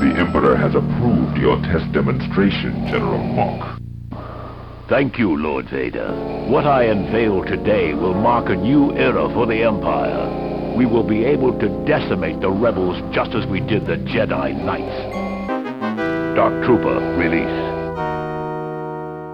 The 0.00 0.14
Emperor 0.14 0.54
has 0.54 0.76
approved 0.76 1.38
your 1.38 1.60
test 1.62 1.90
demonstration, 1.90 2.86
General 2.86 3.18
Mohc. 3.18 4.88
Thank 4.88 5.18
you, 5.18 5.36
Lord 5.36 5.68
Vader. 5.68 6.12
What 6.48 6.66
I 6.68 6.84
unveil 6.84 7.44
today 7.44 7.94
will 7.94 8.14
mark 8.14 8.48
a 8.48 8.54
new 8.54 8.92
era 8.92 9.28
for 9.34 9.44
the 9.44 9.64
Empire. 9.64 10.74
We 10.76 10.86
will 10.86 11.02
be 11.02 11.24
able 11.24 11.58
to 11.58 11.84
decimate 11.84 12.40
the 12.40 12.48
rebels 12.48 12.96
just 13.12 13.32
as 13.32 13.44
we 13.46 13.58
did 13.58 13.86
the 13.86 13.96
Jedi 13.96 14.54
Knights. 14.64 16.36
Dark 16.36 16.64
Trooper, 16.64 17.00
release. 17.18 17.67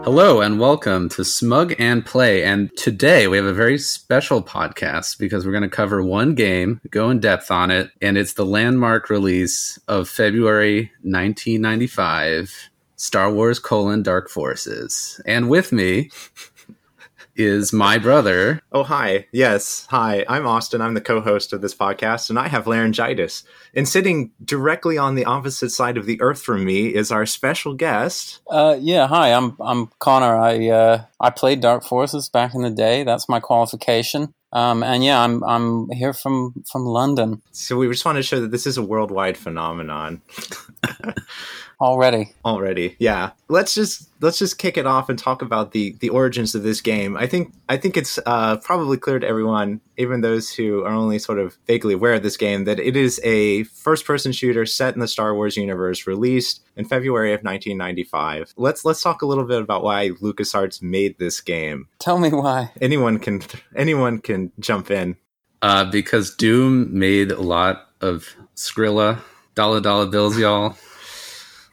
Hello 0.05 0.43
and 0.43 0.61
welcome 0.61 1.09
to 1.09 1.25
Smug 1.25 1.75
and 1.79 2.05
Play. 2.05 2.45
And 2.45 2.71
today 2.77 3.27
we 3.27 3.39
have 3.39 3.47
a 3.47 3.55
very 3.55 3.79
special 3.79 4.43
podcast 4.43 5.19
because 5.19 5.47
we're 5.47 5.53
going 5.53 5.63
to 5.63 5.69
cover 5.71 6.03
one 6.03 6.35
game, 6.35 6.83
go 6.91 7.09
in 7.09 7.21
depth 7.21 7.51
on 7.51 7.71
it, 7.71 7.91
and 8.03 8.19
it's 8.19 8.35
the 8.35 8.45
landmark 8.45 9.09
release 9.09 9.79
of 9.89 10.07
February 10.07 10.93
1995 11.01 12.69
Star 12.97 13.33
Wars 13.33 13.59
colon 13.59 14.03
Dark 14.03 14.29
Forces. 14.29 15.23
And 15.25 15.49
with 15.49 15.73
me 15.73 16.11
is 17.37 17.73
my 17.73 17.99
brother. 17.99 18.61
Oh, 18.73 18.83
hi. 18.83 19.27
Yes. 19.33 19.87
Hi. 19.91 20.25
I'm 20.29 20.47
Austin. 20.47 20.81
I'm 20.81 20.95
the 20.95 21.01
co 21.01 21.21
host 21.21 21.53
of 21.53 21.61
this 21.61 21.75
podcast, 21.75 22.31
and 22.31 22.39
I 22.39 22.49
have 22.49 22.67
laryngitis. 22.67 23.45
And 23.75 23.89
sitting 23.89 24.33
directly 24.45 24.99
on 24.99 25.15
the 25.15 25.25
opposite 25.25 25.71
side 25.71 25.97
of 25.97 26.07
the 26.07 26.21
earth 26.21 26.43
from 26.43 26.65
me 26.65 26.95
is 26.95 27.11
our 27.11 27.27
special 27.27 27.75
guest. 27.75 28.41
Uh, 28.49 28.77
yeah. 28.81 29.07
Hi. 29.07 29.33
I'm 29.33 29.57
I'm 29.61 29.91
Connor. 29.99 30.37
I 30.37 30.69
uh, 30.69 31.05
I 31.21 31.31
played 31.31 31.61
Dark 31.61 31.85
Forces 31.85 32.29
back 32.29 32.55
in 32.55 32.63
the 32.63 32.71
day. 32.71 33.05
That's 33.05 33.29
my 33.29 33.41
qualification. 33.41 34.33
Um, 34.55 34.85
and 34.85 35.05
yeah, 35.05 35.21
I'm 35.21 35.43
I'm 35.43 35.91
here 35.91 36.13
from 36.13 36.65
from 36.71 36.87
London. 36.87 37.43
So 37.51 37.77
we 37.77 37.89
just 37.89 38.05
want 38.05 38.17
to 38.17 38.23
show 38.23 38.41
that 38.41 38.53
this 38.53 38.67
is 38.67 38.79
a 38.79 38.83
worldwide 38.83 39.37
phenomenon. 39.37 40.23
already. 41.85 42.33
Already 42.45 42.97
yeah. 42.99 43.33
Let's 43.49 43.75
just 43.75 44.09
let's 44.21 44.39
just 44.39 44.59
kick 44.59 44.77
it 44.77 44.87
off 44.87 45.09
and 45.09 45.19
talk 45.19 45.43
about 45.43 45.73
the 45.73 45.97
the 46.01 46.09
origins 46.09 46.55
of 46.55 46.63
this 46.63 46.81
game. 46.81 47.17
I 47.17 47.27
think 47.27 47.53
i 47.69 47.77
think 47.77 47.97
it's 47.97 48.19
uh, 48.27 48.57
probably 48.59 48.97
clear 48.97 49.19
to 49.19 49.27
everyone 49.27 49.81
even 49.97 50.21
those 50.21 50.53
who 50.53 50.83
are 50.85 50.93
only 50.93 51.19
sort 51.19 51.39
of 51.39 51.57
vaguely 51.67 51.95
aware 51.95 52.15
of 52.15 52.23
this 52.23 52.37
game 52.37 52.65
that 52.65 52.79
it 52.79 52.97
is 52.97 53.21
a 53.25 53.65
first 53.65 54.05
person 54.05 54.33
shooter 54.33 54.67
set 54.67 54.95
in 54.95 55.01
the 55.01 55.09
star 55.09 55.35
wars 55.35 55.57
universe 55.57 56.07
released 56.07 56.63
in 56.77 56.85
february 56.85 57.33
of 57.33 57.43
1995 57.43 58.53
let's 58.57 58.85
let's 58.85 59.03
talk 59.03 59.23
a 59.23 59.27
little 59.27 59.45
bit 59.45 59.61
about 59.61 59.83
why 59.83 60.11
lucasarts 60.21 60.83
made 60.83 61.19
this 61.19 61.41
game. 61.41 61.89
Tell 61.99 62.19
me 62.19 62.31
why. 62.31 62.71
Anyone 62.81 63.19
can 63.19 63.43
anyone 63.75 64.19
can 64.19 64.53
jump 64.61 64.91
in. 64.91 65.17
Uh, 65.63 65.85
because 65.85 66.35
doom 66.35 66.97
made 66.97 67.31
a 67.31 67.41
lot 67.41 67.89
of 68.01 68.35
skrilla. 68.57 69.19
Dollar 69.55 69.81
dollar 69.81 70.07
bills 70.07 70.39
y'all 70.39 70.77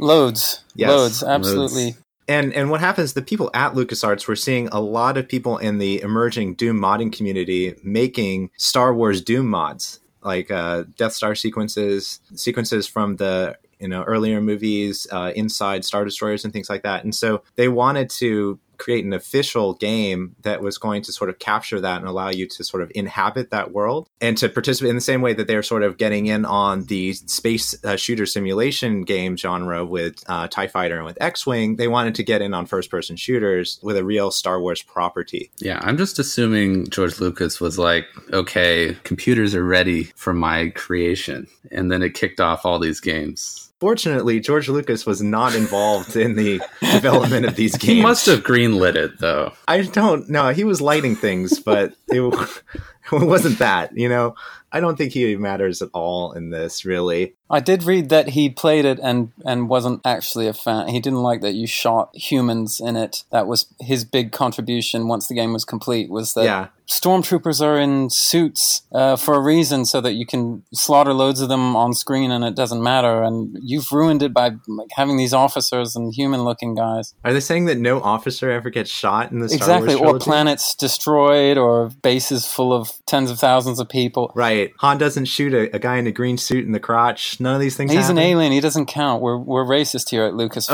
Loads. 0.01 0.63
Yes, 0.75 0.89
loads, 0.89 1.23
absolutely. 1.23 1.85
Loads. 1.85 1.97
And 2.27 2.53
and 2.53 2.69
what 2.69 2.79
happens? 2.79 3.13
The 3.13 3.21
people 3.21 3.51
at 3.53 3.73
LucasArts 3.73 4.27
were 4.27 4.35
seeing 4.35 4.67
a 4.69 4.79
lot 4.79 5.17
of 5.17 5.27
people 5.27 5.57
in 5.57 5.77
the 5.77 6.01
emerging 6.01 6.55
Doom 6.55 6.79
modding 6.79 7.15
community 7.15 7.75
making 7.83 8.49
Star 8.57 8.93
Wars 8.93 9.21
Doom 9.21 9.47
mods, 9.47 9.99
like 10.23 10.49
uh, 10.49 10.83
Death 10.97 11.13
Star 11.13 11.35
sequences, 11.35 12.19
sequences 12.35 12.87
from 12.87 13.17
the 13.17 13.57
you 13.79 13.87
know 13.87 14.03
earlier 14.03 14.41
movies, 14.41 15.07
uh, 15.11 15.31
inside 15.35 15.85
Star 15.85 16.03
Destroyers 16.03 16.43
and 16.43 16.53
things 16.53 16.69
like 16.69 16.83
that. 16.83 17.03
And 17.03 17.13
so 17.13 17.43
they 17.55 17.67
wanted 17.67 18.09
to 18.11 18.59
create 18.81 19.05
an 19.05 19.13
official 19.13 19.75
game 19.75 20.35
that 20.41 20.59
was 20.61 20.79
going 20.79 21.03
to 21.03 21.13
sort 21.13 21.29
of 21.29 21.37
capture 21.37 21.79
that 21.79 21.99
and 21.99 22.07
allow 22.07 22.29
you 22.29 22.47
to 22.47 22.63
sort 22.63 22.81
of 22.81 22.91
inhabit 22.95 23.51
that 23.51 23.71
world 23.71 24.09
and 24.19 24.35
to 24.39 24.49
participate 24.49 24.89
in 24.89 24.95
the 24.95 25.01
same 25.01 25.21
way 25.21 25.33
that 25.33 25.47
they're 25.47 25.61
sort 25.61 25.83
of 25.83 25.97
getting 25.97 26.25
in 26.25 26.45
on 26.45 26.85
the 26.85 27.13
space 27.13 27.75
uh, 27.85 27.95
shooter 27.95 28.25
simulation 28.25 29.03
game 29.03 29.37
genre 29.37 29.85
with 29.85 30.23
uh, 30.27 30.47
TIE 30.47 30.67
Fighter 30.67 30.97
and 30.97 31.05
with 31.05 31.21
X 31.21 31.45
Wing. 31.45 31.75
They 31.75 31.87
wanted 31.87 32.15
to 32.15 32.23
get 32.23 32.41
in 32.41 32.55
on 32.55 32.65
first 32.65 32.89
person 32.89 33.15
shooters 33.15 33.79
with 33.83 33.97
a 33.97 34.03
real 34.03 34.31
Star 34.31 34.59
Wars 34.59 34.81
property. 34.81 35.51
Yeah, 35.59 35.79
I'm 35.83 35.97
just 35.97 36.17
assuming 36.17 36.89
George 36.89 37.19
Lucas 37.19 37.61
was 37.61 37.77
like, 37.77 38.07
okay, 38.33 38.97
computers 39.03 39.53
are 39.53 39.63
ready 39.63 40.05
for 40.15 40.33
my 40.33 40.69
creation. 40.69 41.45
And 41.71 41.91
then 41.91 42.01
it 42.01 42.15
kicked 42.15 42.39
off 42.39 42.65
all 42.65 42.79
these 42.79 42.99
games. 42.99 43.70
Fortunately, 43.81 44.39
George 44.39 44.69
Lucas 44.69 45.07
was 45.07 45.23
not 45.23 45.55
involved 45.55 46.15
in 46.15 46.35
the 46.35 46.61
development 46.91 47.47
of 47.47 47.55
these 47.55 47.75
games. 47.75 47.93
He 47.95 48.01
must 48.03 48.27
have 48.27 48.43
greenlit 48.43 48.93
it, 48.93 49.17
though. 49.17 49.53
I 49.67 49.81
don't 49.81 50.29
know. 50.29 50.49
He 50.49 50.63
was 50.63 50.81
lighting 50.81 51.15
things, 51.15 51.59
but 51.59 51.95
it, 52.07 52.21
it 53.11 53.11
wasn't 53.11 53.57
that. 53.57 53.97
You 53.97 54.07
know, 54.07 54.35
I 54.71 54.81
don't 54.81 54.99
think 54.99 55.13
he 55.13 55.35
matters 55.35 55.81
at 55.81 55.89
all 55.93 56.31
in 56.33 56.51
this, 56.51 56.85
really. 56.85 57.33
I 57.49 57.59
did 57.59 57.81
read 57.81 58.09
that 58.09 58.29
he 58.29 58.51
played 58.51 58.85
it 58.85 58.99
and 59.01 59.31
and 59.45 59.67
wasn't 59.67 60.01
actually 60.05 60.47
a 60.47 60.53
fan. 60.53 60.87
He 60.89 60.99
didn't 60.99 61.23
like 61.23 61.41
that 61.41 61.55
you 61.55 61.65
shot 61.65 62.15
humans 62.15 62.79
in 62.79 62.95
it. 62.95 63.23
That 63.31 63.47
was 63.47 63.65
his 63.79 64.05
big 64.05 64.31
contribution 64.31 65.07
once 65.07 65.27
the 65.27 65.33
game 65.33 65.53
was 65.53 65.65
complete. 65.65 66.11
Was 66.11 66.35
that 66.35 66.45
yeah. 66.45 66.67
Stormtroopers 66.91 67.61
are 67.61 67.79
in 67.79 68.09
suits 68.09 68.81
uh, 68.91 69.15
for 69.15 69.35
a 69.35 69.39
reason, 69.39 69.85
so 69.85 70.01
that 70.01 70.13
you 70.13 70.25
can 70.25 70.63
slaughter 70.73 71.13
loads 71.13 71.39
of 71.39 71.49
them 71.49 71.75
on 71.75 71.93
screen 71.93 72.31
and 72.31 72.43
it 72.43 72.55
doesn't 72.55 72.83
matter. 72.83 73.23
And 73.23 73.57
you've 73.63 73.91
ruined 73.91 74.21
it 74.21 74.33
by 74.33 74.51
like, 74.67 74.89
having 74.95 75.17
these 75.17 75.33
officers 75.33 75.95
and 75.95 76.13
human-looking 76.13 76.75
guys. 76.75 77.13
Are 77.23 77.33
they 77.33 77.39
saying 77.39 77.65
that 77.65 77.77
no 77.77 78.01
officer 78.01 78.51
ever 78.51 78.69
gets 78.69 78.89
shot 78.89 79.31
in 79.31 79.39
the 79.39 79.49
Star 79.49 79.79
Wars? 79.79 79.83
exactly, 79.83 80.07
or 80.07 80.19
planets 80.19 80.75
destroyed, 80.75 81.57
or 81.57 81.89
bases 82.01 82.45
full 82.45 82.73
of 82.73 82.91
tens 83.05 83.31
of 83.31 83.39
thousands 83.39 83.79
of 83.79 83.87
people? 83.87 84.31
Right. 84.35 84.71
Han 84.79 84.97
doesn't 84.97 85.25
shoot 85.25 85.53
a, 85.53 85.73
a 85.75 85.79
guy 85.79 85.97
in 85.97 86.07
a 86.07 86.11
green 86.11 86.37
suit 86.37 86.65
in 86.65 86.73
the 86.73 86.79
crotch 86.79 87.39
none 87.39 87.55
of 87.55 87.61
these 87.61 87.77
things. 87.77 87.91
He's 87.91 88.01
happen? 88.01 88.17
an 88.17 88.23
alien. 88.23 88.51
He 88.51 88.59
doesn't 88.59 88.87
count. 88.87 89.21
We're 89.21 89.37
we're 89.37 89.65
racist 89.65 90.09
here 90.09 90.25
at 90.25 90.33
Lucasfilm. 90.33 90.69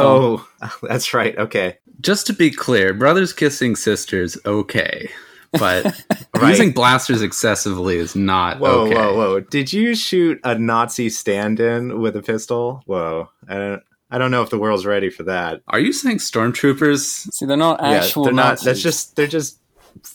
Oh, 0.61 0.77
that's 0.81 1.13
right. 1.13 1.37
Okay. 1.37 1.77
Just 2.01 2.27
to 2.27 2.33
be 2.33 2.51
clear, 2.51 2.93
brothers 2.93 3.33
kissing 3.33 3.75
sisters, 3.75 4.37
okay. 4.45 5.09
But 5.51 5.85
right. 6.35 6.49
using 6.49 6.71
blasters 6.71 7.21
excessively 7.21 7.97
is 7.97 8.15
not 8.15 8.59
whoa, 8.59 8.85
okay. 8.85 8.95
Whoa, 8.95 9.15
whoa, 9.15 9.39
Did 9.39 9.71
you 9.73 9.95
shoot 9.95 10.39
a 10.43 10.57
Nazi 10.57 11.09
stand-in 11.09 11.99
with 11.99 12.15
a 12.15 12.21
pistol? 12.21 12.81
Whoa. 12.85 13.29
I 13.47 13.55
don't 13.55 13.83
I 14.09 14.17
don't 14.17 14.31
know 14.31 14.41
if 14.41 14.49
the 14.49 14.57
world's 14.57 14.85
ready 14.85 15.09
for 15.09 15.23
that. 15.23 15.61
Are 15.67 15.79
you 15.79 15.91
saying 15.91 16.19
stormtroopers? 16.19 17.31
See, 17.33 17.45
they're 17.45 17.57
not 17.57 17.83
actual 17.83 18.23
yeah, 18.23 18.27
they're 18.27 18.33
Nazis. 18.33 18.65
Not, 18.65 18.69
that's 18.69 18.81
just 18.81 19.15
they're 19.15 19.27
just 19.27 19.59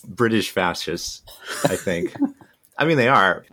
British 0.07 0.49
fascists, 0.49 1.21
I 1.65 1.75
think. 1.75 2.15
I 2.77 2.85
mean, 2.85 2.97
they 2.97 3.07
are. 3.07 3.45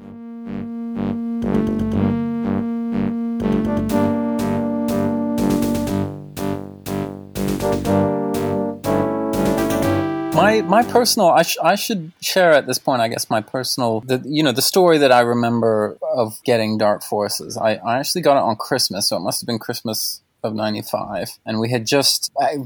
My 10.50 10.62
my 10.62 10.82
personal 10.82 11.28
I, 11.28 11.42
sh- 11.42 11.58
I 11.62 11.74
should 11.74 12.12
share 12.20 12.52
at 12.52 12.66
this 12.66 12.78
point 12.78 13.00
i 13.02 13.08
guess 13.08 13.30
my 13.30 13.40
personal 13.40 14.00
the 14.00 14.22
you 14.26 14.42
know 14.42 14.52
the 14.52 14.62
story 14.62 14.98
that 14.98 15.12
i 15.12 15.20
remember 15.20 15.96
of 16.02 16.40
getting 16.44 16.78
dark 16.78 17.02
forces. 17.02 17.56
I, 17.56 17.74
I 17.74 17.98
actually 17.98 18.22
got 18.22 18.36
it 18.36 18.42
on 18.42 18.56
christmas 18.56 19.08
so 19.08 19.16
it 19.16 19.20
must 19.20 19.40
have 19.40 19.46
been 19.46 19.58
christmas 19.58 20.22
of 20.42 20.54
95 20.54 21.38
and 21.44 21.60
we 21.60 21.68
had 21.68 21.86
just 21.86 22.32
I, 22.40 22.56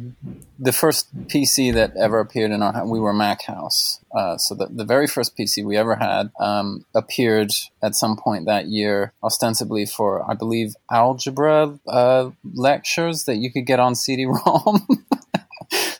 the 0.60 0.72
first 0.72 1.12
pc 1.26 1.74
that 1.74 1.96
ever 1.96 2.20
appeared 2.20 2.52
in 2.52 2.62
our 2.62 2.86
we 2.86 3.00
were 3.00 3.12
mac 3.12 3.42
house. 3.42 3.98
Uh, 4.14 4.36
so 4.38 4.54
the, 4.54 4.66
the 4.66 4.84
very 4.84 5.08
first 5.08 5.36
pc 5.36 5.64
we 5.64 5.76
ever 5.76 5.96
had 5.96 6.30
um, 6.38 6.84
appeared 6.94 7.50
at 7.82 7.96
some 7.96 8.16
point 8.16 8.46
that 8.46 8.66
year 8.66 9.12
ostensibly 9.24 9.86
for 9.86 10.28
i 10.30 10.34
believe 10.34 10.74
algebra 10.90 11.78
uh, 11.88 12.30
lectures 12.54 13.24
that 13.24 13.36
you 13.36 13.52
could 13.52 13.66
get 13.66 13.80
on 13.80 13.96
cd-rom 13.96 14.86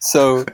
so 0.01 0.45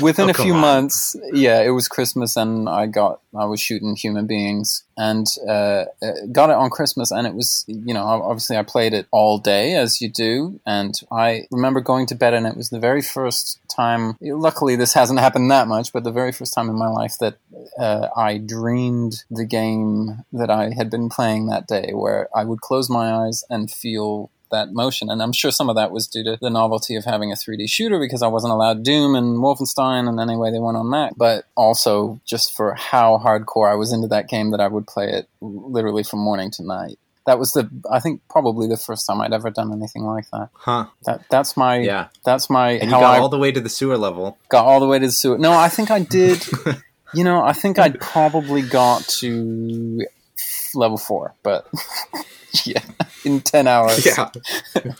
within 0.00 0.28
oh, 0.28 0.30
a 0.30 0.34
few 0.34 0.54
on. 0.54 0.60
months, 0.60 1.16
yeah, 1.32 1.62
it 1.62 1.70
was 1.70 1.88
Christmas, 1.88 2.36
and 2.36 2.68
I 2.68 2.86
got 2.86 3.20
I 3.36 3.44
was 3.44 3.60
shooting 3.60 3.96
human 3.96 4.26
beings, 4.26 4.84
and 4.96 5.26
uh, 5.48 5.84
uh, 6.02 6.12
got 6.32 6.50
it 6.50 6.56
on 6.56 6.70
Christmas, 6.70 7.10
and 7.10 7.26
it 7.26 7.34
was 7.34 7.64
you 7.66 7.92
know 7.94 8.04
obviously 8.04 8.56
I 8.56 8.62
played 8.62 8.94
it 8.94 9.06
all 9.10 9.38
day 9.38 9.74
as 9.74 10.00
you 10.00 10.08
do, 10.08 10.60
and 10.66 10.94
I 11.10 11.46
remember 11.50 11.80
going 11.80 12.06
to 12.06 12.14
bed, 12.14 12.34
and 12.34 12.46
it 12.46 12.56
was 12.56 12.70
the 12.70 12.80
very 12.80 13.02
first 13.02 13.58
time. 13.68 14.16
Luckily, 14.20 14.76
this 14.76 14.94
hasn't 14.94 15.20
happened 15.20 15.50
that 15.50 15.68
much, 15.68 15.92
but 15.92 16.04
the 16.04 16.12
very 16.12 16.32
first 16.32 16.54
time 16.54 16.68
in 16.68 16.78
my 16.78 16.88
life 16.88 17.18
that 17.18 17.36
uh, 17.78 18.08
I 18.16 18.38
dreamed 18.38 19.24
the 19.30 19.44
game 19.44 20.24
that 20.32 20.50
I 20.50 20.70
had 20.76 20.90
been 20.90 21.08
playing 21.08 21.46
that 21.46 21.66
day, 21.66 21.90
where 21.92 22.28
I 22.34 22.44
would 22.44 22.60
close 22.60 22.88
my 22.88 23.12
eyes 23.12 23.44
and 23.50 23.70
feel 23.70 24.30
that 24.54 24.72
motion. 24.72 25.10
And 25.10 25.22
I'm 25.22 25.32
sure 25.32 25.50
some 25.50 25.68
of 25.68 25.76
that 25.76 25.90
was 25.90 26.06
due 26.06 26.24
to 26.24 26.38
the 26.40 26.50
novelty 26.50 26.96
of 26.96 27.04
having 27.04 27.32
a 27.32 27.34
3D 27.34 27.68
shooter 27.68 27.98
because 27.98 28.22
I 28.22 28.28
wasn't 28.28 28.52
allowed 28.52 28.82
Doom 28.82 29.14
and 29.14 29.38
Wolfenstein, 29.38 30.08
and 30.08 30.18
anyway, 30.18 30.50
they 30.50 30.58
went 30.58 30.76
on 30.76 30.88
Mac. 30.88 31.12
But 31.16 31.44
also 31.56 32.20
just 32.24 32.56
for 32.56 32.74
how 32.74 33.20
hardcore 33.22 33.70
I 33.70 33.74
was 33.74 33.92
into 33.92 34.08
that 34.08 34.28
game 34.28 34.50
that 34.52 34.60
I 34.60 34.68
would 34.68 34.86
play 34.86 35.10
it 35.10 35.28
literally 35.40 36.02
from 36.02 36.20
morning 36.20 36.50
to 36.52 36.64
night. 36.64 36.98
That 37.26 37.38
was 37.38 37.52
the 37.52 37.70
I 37.90 38.00
think 38.00 38.20
probably 38.28 38.68
the 38.68 38.76
first 38.76 39.06
time 39.06 39.20
I'd 39.22 39.32
ever 39.32 39.50
done 39.50 39.72
anything 39.72 40.04
like 40.04 40.28
that. 40.30 40.50
Huh. 40.52 40.86
That 41.06 41.22
that's 41.30 41.56
my 41.56 41.78
yeah. 41.78 42.08
That's 42.24 42.50
my 42.50 42.72
and 42.72 42.84
you 42.84 42.90
got 42.90 43.02
I 43.02 43.18
all 43.18 43.30
the 43.30 43.38
way 43.38 43.50
to 43.50 43.60
the 43.60 43.70
sewer 43.70 43.96
level. 43.96 44.36
Got 44.50 44.66
all 44.66 44.78
the 44.78 44.86
way 44.86 44.98
to 44.98 45.06
the 45.06 45.12
sewer. 45.12 45.38
No, 45.38 45.52
I 45.52 45.70
think 45.70 45.90
I 45.90 46.00
did. 46.00 46.46
you 47.14 47.24
know, 47.24 47.42
I 47.42 47.54
think 47.54 47.78
I'd 47.78 47.98
probably 47.98 48.60
got 48.60 49.08
to 49.20 50.02
level 50.74 50.98
four, 50.98 51.34
but 51.42 51.66
yeah, 52.64 52.82
in 53.24 53.40
ten 53.40 53.66
hours. 53.66 54.04
Yeah. 54.04 54.30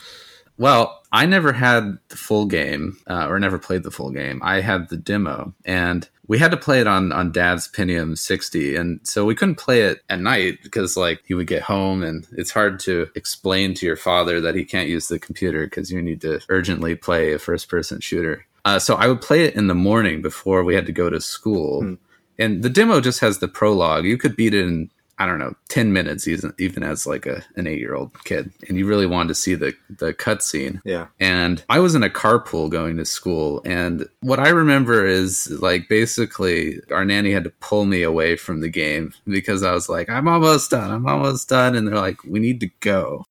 Well, 0.57 1.01
I 1.11 1.25
never 1.25 1.51
had 1.51 1.97
the 2.09 2.15
full 2.15 2.45
game, 2.45 2.97
uh, 3.07 3.27
or 3.27 3.39
never 3.39 3.59
played 3.59 3.83
the 3.83 3.91
full 3.91 4.11
game. 4.11 4.41
I 4.43 4.61
had 4.61 4.89
the 4.89 4.97
demo, 4.97 5.53
and 5.65 6.07
we 6.27 6.39
had 6.39 6.51
to 6.51 6.57
play 6.57 6.79
it 6.79 6.87
on 6.87 7.11
on 7.11 7.31
Dad's 7.31 7.67
Pentium 7.67 8.17
60, 8.17 8.75
and 8.75 8.99
so 9.03 9.25
we 9.25 9.35
couldn't 9.35 9.55
play 9.55 9.81
it 9.81 10.01
at 10.09 10.21
night 10.21 10.59
because 10.63 10.95
like 10.95 11.23
he 11.25 11.33
would 11.33 11.47
get 11.47 11.63
home, 11.63 12.03
and 12.03 12.25
it's 12.31 12.51
hard 12.51 12.79
to 12.81 13.07
explain 13.15 13.73
to 13.75 13.85
your 13.85 13.97
father 13.97 14.39
that 14.41 14.55
he 14.55 14.63
can't 14.63 14.89
use 14.89 15.07
the 15.07 15.19
computer 15.19 15.65
because 15.65 15.91
you 15.91 16.01
need 16.01 16.21
to 16.21 16.39
urgently 16.47 16.95
play 16.95 17.33
a 17.33 17.39
first 17.39 17.67
person 17.67 17.99
shooter. 17.99 18.45
Uh, 18.63 18.79
so 18.79 18.95
I 18.95 19.07
would 19.07 19.21
play 19.21 19.43
it 19.43 19.55
in 19.55 19.67
the 19.67 19.75
morning 19.75 20.21
before 20.21 20.63
we 20.63 20.73
had 20.73 20.85
to 20.87 20.91
go 20.91 21.09
to 21.09 21.21
school. 21.21 21.81
Hmm. 21.81 21.93
And 22.37 22.63
the 22.63 22.69
demo 22.69 22.99
just 22.99 23.21
has 23.21 23.39
the 23.39 23.47
prologue. 23.47 24.03
You 24.03 24.17
could 24.17 24.35
beat 24.35 24.53
it 24.53 24.65
in 24.65 24.89
I 25.17 25.25
don't 25.25 25.39
know, 25.39 25.55
10 25.69 25.93
minutes 25.93 26.27
even, 26.27 26.53
even 26.59 26.83
as 26.83 27.07
like 27.07 27.25
a, 27.25 27.41
an 27.55 27.67
eight 27.67 27.79
year 27.79 27.95
old 27.95 28.11
kid. 28.25 28.51
And 28.67 28.77
you 28.77 28.85
really 28.85 29.05
wanted 29.05 29.29
to 29.29 29.35
see 29.35 29.55
the, 29.55 29.73
the 29.89 30.13
cutscene. 30.13 30.81
Yeah. 30.83 31.07
And 31.19 31.63
I 31.69 31.79
was 31.79 31.95
in 31.95 32.03
a 32.03 32.09
carpool 32.09 32.69
going 32.69 32.97
to 32.97 33.05
school. 33.05 33.61
And 33.65 34.07
what 34.21 34.39
I 34.39 34.49
remember 34.49 35.05
is 35.05 35.49
like 35.61 35.87
basically 35.87 36.81
our 36.91 37.05
nanny 37.05 37.31
had 37.31 37.45
to 37.45 37.49
pull 37.61 37.85
me 37.85 38.03
away 38.03 38.35
from 38.35 38.59
the 38.59 38.69
game 38.69 39.13
because 39.25 39.63
I 39.63 39.71
was 39.71 39.87
like, 39.87 40.09
I'm 40.09 40.27
almost 40.27 40.71
done. 40.71 40.91
I'm 40.91 41.07
almost 41.07 41.47
done. 41.47 41.75
And 41.75 41.87
they're 41.87 41.95
like, 41.95 42.21
we 42.25 42.39
need 42.39 42.59
to 42.59 42.69
go. 42.81 43.25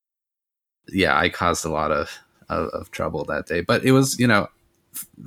Yeah, 0.89 1.19
I 1.19 1.29
caused 1.29 1.67
a 1.67 1.71
lot 1.71 1.93
of, 1.93 2.19
of, 2.49 2.69
of 2.69 2.91
trouble 2.93 3.25
that 3.25 3.47
day. 3.47 3.61
But 3.61 3.85
it 3.85 3.93
was, 3.93 4.19
you 4.19 4.27
know, 4.27 4.49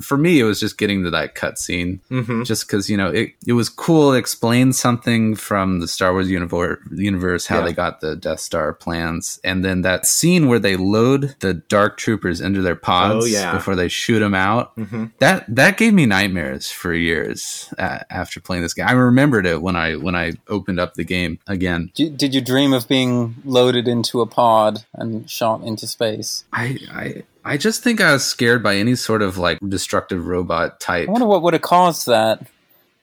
for 0.02 0.18
me, 0.18 0.40
it 0.40 0.44
was 0.44 0.60
just 0.60 0.78
getting 0.78 1.04
to 1.04 1.10
that 1.12 1.36
cutscene 1.36 2.00
hmm 2.10 2.44
just 2.44 2.68
because 2.68 2.90
you 2.90 2.96
know 2.98 3.10
it, 3.10 3.32
it 3.46 3.54
was 3.54 3.70
cool 3.70 4.14
it 4.14 4.20
explained 4.20 4.76
something 4.76 5.36
from 5.36 5.80
the 5.80 5.88
star 5.88 6.14
wars 6.14 6.30
universe, 6.30 6.80
universe 6.92 7.48
how 7.48 7.60
Yeah. 7.60 7.66
they 7.66 7.74
got 7.74 8.00
the 8.02 8.16
death 8.16 8.40
star 8.40 8.74
plans 8.74 9.40
and 9.44 9.64
then 9.66 9.82
that 9.82 10.06
scene 10.06 10.48
where 10.48 10.60
they 10.60 10.76
load 10.78 11.36
the 11.40 11.54
dark 11.56 11.98
troopers 11.98 12.42
into 12.42 12.62
their 12.62 12.76
pods 12.76 13.26
Oh, 13.26 13.28
yeah. 13.28 13.54
before 13.54 13.76
they 13.76 13.88
shoot 13.88 14.20
them 14.20 14.34
out 14.36 14.72
hmm 14.76 15.06
that 15.20 15.46
that 15.56 15.78
gave 15.78 15.94
me 15.94 16.06
nightmares 16.06 16.70
for 16.72 16.94
years 16.94 17.74
uh, 17.78 18.00
after 18.10 18.40
playing 18.40 18.64
this 18.64 18.74
game 18.74 18.88
i 18.88 18.92
remembered 18.94 19.46
it 19.46 19.62
when 19.62 19.76
i 19.76 19.96
when 19.96 20.16
i 20.16 20.34
opened 20.48 20.80
up 20.80 20.94
the 20.94 21.04
game 21.04 21.40
again 21.48 21.92
Did, 21.96 22.18
did 22.18 22.36
you 22.36 22.42
dream 22.42 22.74
of 22.74 22.88
being 22.88 23.36
loaded 23.46 23.88
into 23.88 24.22
a 24.22 24.28
pod 24.28 24.86
and 24.94 25.30
shot 25.30 25.62
into 25.64 25.88
space? 25.88 26.46
i 26.54 26.78
i 26.92 27.24
I 27.48 27.58
just 27.58 27.82
think 27.82 28.02
I 28.02 28.12
was 28.14 28.26
scared 28.26 28.62
by 28.62 28.76
any 28.76 28.96
sort 28.96 29.22
of 29.22 29.38
like 29.38 29.60
destructive 29.68 30.28
robot 30.28 30.80
type. 30.80 31.08
I 31.08 31.12
wonder 31.12 31.28
what 31.28 31.42
would 31.44 31.54
have 31.54 31.62
caused 31.62 32.08
that. 32.08 32.46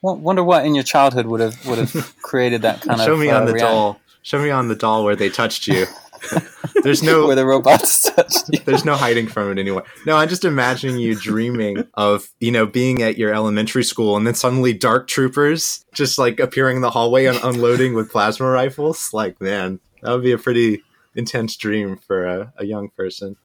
Wonder 0.02 0.44
what 0.44 0.66
in 0.66 0.74
your 0.74 0.84
childhood 0.84 1.26
would 1.26 1.40
have 1.40 1.66
would 1.66 1.78
have 1.78 2.14
created 2.22 2.62
that 2.62 2.82
kind 2.82 3.00
Show 3.00 3.14
of. 3.14 3.20
me 3.20 3.30
uh, 3.30 3.40
on 3.40 3.46
the 3.46 3.54
reaction 3.54 3.74
doll. 3.74 4.00
Show 4.22 4.42
me 4.42 4.50
on 4.50 4.68
the 4.68 4.74
doll 4.74 5.02
where 5.02 5.16
they 5.16 5.30
touched 5.30 5.66
you. 5.66 5.86
There's 6.82 7.02
no 7.02 7.26
where 7.26 7.36
the 7.36 7.46
robots 7.46 8.10
touched 8.14 8.50
you. 8.52 8.58
There's 8.60 8.84
no 8.84 8.96
hiding 8.96 9.28
from 9.28 9.50
it 9.50 9.58
anymore. 9.58 9.84
No, 10.06 10.16
I'm 10.16 10.28
just 10.28 10.44
imagining 10.44 10.98
you 10.98 11.14
dreaming 11.14 11.84
of, 11.94 12.30
you 12.40 12.50
know, 12.50 12.66
being 12.66 13.02
at 13.02 13.16
your 13.16 13.32
elementary 13.32 13.84
school 13.84 14.16
and 14.16 14.26
then 14.26 14.34
suddenly 14.34 14.72
dark 14.72 15.06
troopers 15.06 15.84
just 15.94 16.18
like 16.18 16.40
appearing 16.40 16.76
in 16.76 16.82
the 16.82 16.90
hallway 16.90 17.26
and 17.26 17.38
unloading 17.42 17.94
with 17.94 18.10
plasma 18.10 18.46
rifles. 18.48 19.12
Like, 19.12 19.40
man, 19.40 19.80
that 20.02 20.12
would 20.12 20.22
be 20.22 20.32
a 20.32 20.38
pretty 20.38 20.82
intense 21.14 21.56
dream 21.56 21.96
for 21.96 22.26
a, 22.26 22.52
a 22.58 22.66
young 22.66 22.90
person. 22.90 23.36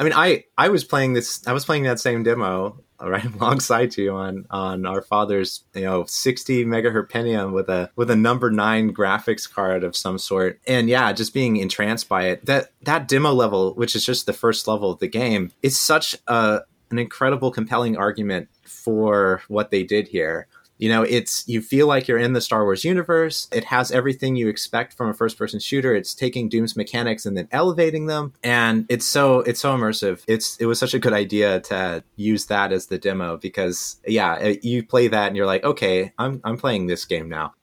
I 0.00 0.02
mean, 0.02 0.14
I 0.14 0.44
I 0.56 0.70
was 0.70 0.82
playing 0.82 1.12
this. 1.12 1.46
I 1.46 1.52
was 1.52 1.66
playing 1.66 1.82
that 1.82 2.00
same 2.00 2.22
demo 2.22 2.80
uh, 3.00 3.10
right 3.10 3.24
alongside 3.34 3.98
you 3.98 4.12
on 4.12 4.46
on 4.50 4.86
our 4.86 5.02
father's 5.02 5.62
you 5.74 5.82
know 5.82 6.04
60 6.06 6.64
megahertz 6.64 7.10
Pentium 7.10 7.52
with 7.52 7.68
a 7.68 7.90
with 7.96 8.10
a 8.10 8.16
number 8.16 8.50
nine 8.50 8.94
graphics 8.94 9.48
card 9.48 9.84
of 9.84 9.94
some 9.94 10.18
sort, 10.18 10.58
and 10.66 10.88
yeah, 10.88 11.12
just 11.12 11.34
being 11.34 11.58
entranced 11.58 12.08
by 12.08 12.28
it. 12.28 12.46
That 12.46 12.72
that 12.82 13.08
demo 13.08 13.32
level, 13.32 13.74
which 13.74 13.94
is 13.94 14.02
just 14.04 14.24
the 14.24 14.32
first 14.32 14.66
level 14.66 14.90
of 14.90 15.00
the 15.00 15.06
game, 15.06 15.52
is 15.62 15.78
such 15.78 16.16
a 16.26 16.62
an 16.90 16.98
incredible, 16.98 17.50
compelling 17.50 17.96
argument 17.98 18.48
for 18.64 19.42
what 19.48 19.70
they 19.70 19.84
did 19.84 20.08
here. 20.08 20.48
You 20.80 20.88
know, 20.88 21.02
it's 21.02 21.46
you 21.46 21.60
feel 21.60 21.86
like 21.86 22.08
you're 22.08 22.18
in 22.18 22.32
the 22.32 22.40
Star 22.40 22.64
Wars 22.64 22.84
universe. 22.84 23.48
It 23.52 23.64
has 23.64 23.92
everything 23.92 24.34
you 24.34 24.48
expect 24.48 24.94
from 24.94 25.10
a 25.10 25.14
first-person 25.14 25.60
shooter. 25.60 25.94
It's 25.94 26.14
taking 26.14 26.48
Doom's 26.48 26.74
mechanics 26.74 27.26
and 27.26 27.36
then 27.36 27.48
elevating 27.52 28.06
them, 28.06 28.32
and 28.42 28.86
it's 28.88 29.06
so 29.06 29.40
it's 29.40 29.60
so 29.60 29.76
immersive. 29.76 30.24
It's 30.26 30.56
it 30.56 30.64
was 30.64 30.78
such 30.78 30.94
a 30.94 30.98
good 30.98 31.12
idea 31.12 31.60
to 31.60 32.02
use 32.16 32.46
that 32.46 32.72
as 32.72 32.86
the 32.86 32.98
demo 32.98 33.36
because 33.36 34.00
yeah, 34.06 34.54
you 34.62 34.82
play 34.82 35.08
that 35.08 35.28
and 35.28 35.36
you're 35.36 35.46
like, 35.46 35.64
okay, 35.64 36.12
I'm 36.18 36.40
I'm 36.44 36.56
playing 36.56 36.86
this 36.86 37.04
game 37.04 37.28
now. 37.28 37.54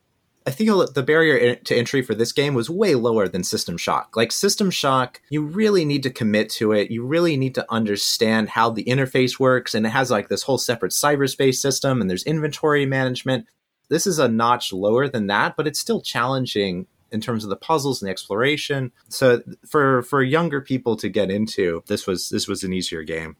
I 0.47 0.51
think 0.51 0.69
the 0.93 1.03
barrier 1.03 1.55
to 1.55 1.75
entry 1.75 2.01
for 2.01 2.15
this 2.15 2.31
game 2.31 2.53
was 2.53 2.69
way 2.69 2.95
lower 2.95 3.27
than 3.27 3.43
System 3.43 3.75
Shock. 3.75 4.15
Like 4.15 4.31
System 4.31 4.71
Shock, 4.71 5.21
you 5.29 5.41
really 5.41 5.83
need 5.83 6.03
to 6.03 6.09
commit 6.09 6.49
to 6.51 6.71
it. 6.71 6.89
You 6.89 7.05
really 7.05 7.35
need 7.35 7.53
to 7.55 7.65
understand 7.69 8.47
how 8.47 8.69
the 8.69 8.85
interface 8.85 9.41
works, 9.41 9.75
and 9.75 9.85
it 9.85 9.89
has 9.89 10.09
like 10.09 10.29
this 10.29 10.43
whole 10.43 10.57
separate 10.57 10.93
cyberspace 10.93 11.55
system, 11.55 11.99
and 11.99 12.09
there's 12.09 12.23
inventory 12.23 12.85
management. 12.85 13.45
This 13.89 14.07
is 14.07 14.19
a 14.19 14.29
notch 14.29 14.71
lower 14.71 15.09
than 15.09 15.27
that, 15.27 15.57
but 15.57 15.67
it's 15.67 15.79
still 15.79 15.99
challenging 15.99 16.87
in 17.11 17.19
terms 17.19 17.43
of 17.43 17.49
the 17.49 17.57
puzzles 17.57 18.01
and 18.01 18.07
the 18.07 18.11
exploration. 18.11 18.93
So 19.09 19.43
for 19.67 20.01
for 20.03 20.23
younger 20.23 20.61
people 20.61 20.95
to 20.95 21.09
get 21.09 21.29
into, 21.29 21.83
this 21.87 22.07
was 22.07 22.29
this 22.29 22.47
was 22.47 22.63
an 22.63 22.71
easier 22.71 23.03
game. 23.03 23.35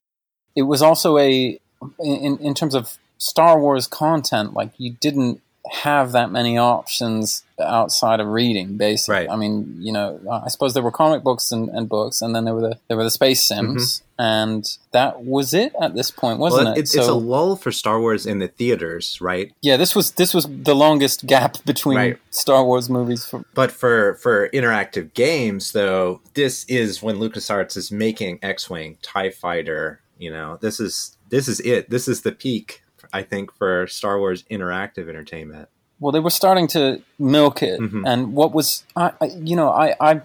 It 0.58 0.64
was 0.64 0.82
also 0.82 1.18
a 1.18 1.58
in 2.02 2.38
in 2.40 2.54
terms 2.54 2.76
of 2.76 2.98
Star 3.18 3.62
Wars 3.62 3.88
content. 3.88 4.54
Like 4.54 4.72
you 4.78 4.98
didn't 5.00 5.42
have 5.72 6.12
that 6.14 6.32
many 6.32 6.58
options 6.58 7.44
outside 7.60 8.20
of 8.20 8.28
reading 8.28 8.78
basically 8.78 9.16
Right. 9.26 9.30
i 9.32 9.36
mean 9.36 9.76
you 9.80 9.92
know 9.92 10.20
i 10.46 10.48
suppose 10.48 10.74
there 10.76 10.84
were 10.84 10.92
comic 10.92 11.24
books 11.24 11.52
and, 11.52 11.70
and 11.70 11.90
books 11.90 12.22
and 12.22 12.36
then 12.36 12.46
there 12.46 12.54
were 12.54 12.62
the 12.62 12.80
there 12.88 12.96
were 12.98 13.04
the 13.04 13.10
space 13.12 13.46
sims 13.48 14.04
and 14.20 14.64
that 14.92 15.24
was 15.24 15.54
it 15.56 15.74
at 15.82 15.96
this 15.96 16.12
point 16.12 16.40
wasn't 16.40 16.58
Mm-hmm. 16.60 16.66
Well, 16.70 16.78
it 16.78 16.82
it's, 16.82 16.96
it's 16.96 17.08
a 17.08 17.14
lull 17.14 17.56
for 17.56 17.72
Star 17.72 18.00
Wars 18.00 18.26
in 18.26 18.40
the 18.40 18.48
theaters, 18.48 19.20
right? 19.22 19.52
yeah 19.62 19.76
this 19.78 19.96
was 19.96 20.12
this 20.12 20.34
was 20.34 20.46
the 20.50 20.76
longest 20.76 21.26
gap 21.26 21.58
between 21.66 21.98
Right. 21.98 22.18
star 22.30 22.64
wars 22.64 22.90
movies 22.90 23.26
for, 23.26 23.44
But 23.56 23.72
for 23.72 24.16
for 24.16 24.50
interactive 24.50 25.14
games, 25.16 25.72
though, 25.72 26.22
this 26.36 26.64
is 26.66 27.02
when 27.02 27.18
LucasArts 27.18 27.76
is 27.78 27.92
making 27.92 28.40
X-wing, 28.44 28.98
Tie 29.02 29.32
Fighter. 29.32 30.00
You 30.20 30.32
know, 30.32 30.58
this 30.62 30.80
is 30.80 31.18
this 31.30 31.48
is 31.48 31.60
it. 31.62 31.90
This 31.90 32.08
is 32.08 32.22
the 32.22 32.32
peak, 32.32 32.82
I 33.14 33.22
think, 33.24 33.54
for 33.54 33.88
Star 33.88 34.20
Wars 34.20 34.44
interactive 34.52 35.08
entertainment. 35.10 35.70
well 36.00 36.12
they 36.12 36.20
were 36.20 36.30
starting 36.30 36.68
to 36.68 37.02
milk 37.18 37.64
it 37.64 37.80
Mhm. 37.80 38.04
and 38.06 38.34
what 38.34 38.52
was 38.54 38.84
I, 38.96 39.12
I 39.20 39.26
you 39.50 39.56
know 39.56 39.70
I, 39.70 39.96
I 40.00 40.22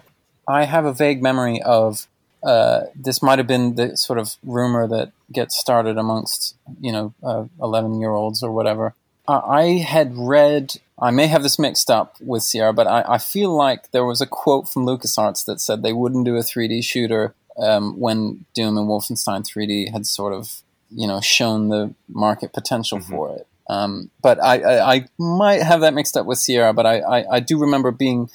i 0.47 0.65
have 0.65 0.85
a 0.85 0.93
vague 0.93 1.21
memory 1.23 1.61
of 1.63 2.07
uh, 2.43 2.81
this 2.95 3.21
might 3.23 3.39
have 3.39 3.47
been 3.47 3.75
the 3.75 3.95
sort 3.95 4.19
of 4.19 4.35
rumor 4.43 4.85
that 4.87 5.11
gets 5.31 5.57
started 5.57 5.97
amongst 5.97 6.55
you 6.81 6.91
know 6.91 7.13
uh, 7.23 7.45
11 7.61 7.99
year 8.01 8.11
olds 8.11 8.43
or 8.43 8.51
whatever 8.51 8.93
I, 9.27 9.37
I 9.61 9.63
had 9.95 10.15
read 10.17 10.75
i 10.99 11.09
may 11.09 11.27
have 11.27 11.41
this 11.43 11.57
mixed 11.57 11.89
up 11.89 12.17
with 12.21 12.43
sierra 12.43 12.73
but 12.73 12.85
I, 12.85 13.03
I 13.15 13.17
feel 13.17 13.51
like 13.55 13.91
there 13.91 14.05
was 14.05 14.19
a 14.21 14.27
quote 14.27 14.67
from 14.69 14.85
lucasarts 14.85 15.45
that 15.45 15.59
said 15.61 15.81
they 15.81 15.93
wouldn't 15.93 16.25
do 16.25 16.35
a 16.35 16.41
3d 16.43 16.83
shooter 16.83 17.33
um, 17.57 17.99
when 17.99 18.45
doom 18.53 18.77
and 18.77 18.87
wolfenstein 18.89 19.41
3d 19.49 19.91
had 19.93 20.05
sort 20.05 20.33
of 20.33 20.62
you 20.95 21.07
know 21.07 21.19
shown 21.21 21.69
the 21.69 21.93
market 22.09 22.53
potential 22.53 22.99
Mhm. 22.99 23.09
for 23.09 23.35
it 23.37 23.47
um, 23.69 24.09
but 24.21 24.43
I, 24.43 24.55
I, 24.61 24.93
I 24.95 25.05
might 25.17 25.61
have 25.63 25.79
that 25.81 25.93
mixed 25.93 26.17
up 26.17 26.25
with 26.25 26.37
Sierra, 26.37 26.73
but 26.73 26.85
I, 26.85 26.99
I, 26.99 27.35
I 27.35 27.39
do 27.39 27.57
remember 27.57 27.91
being 27.91 28.29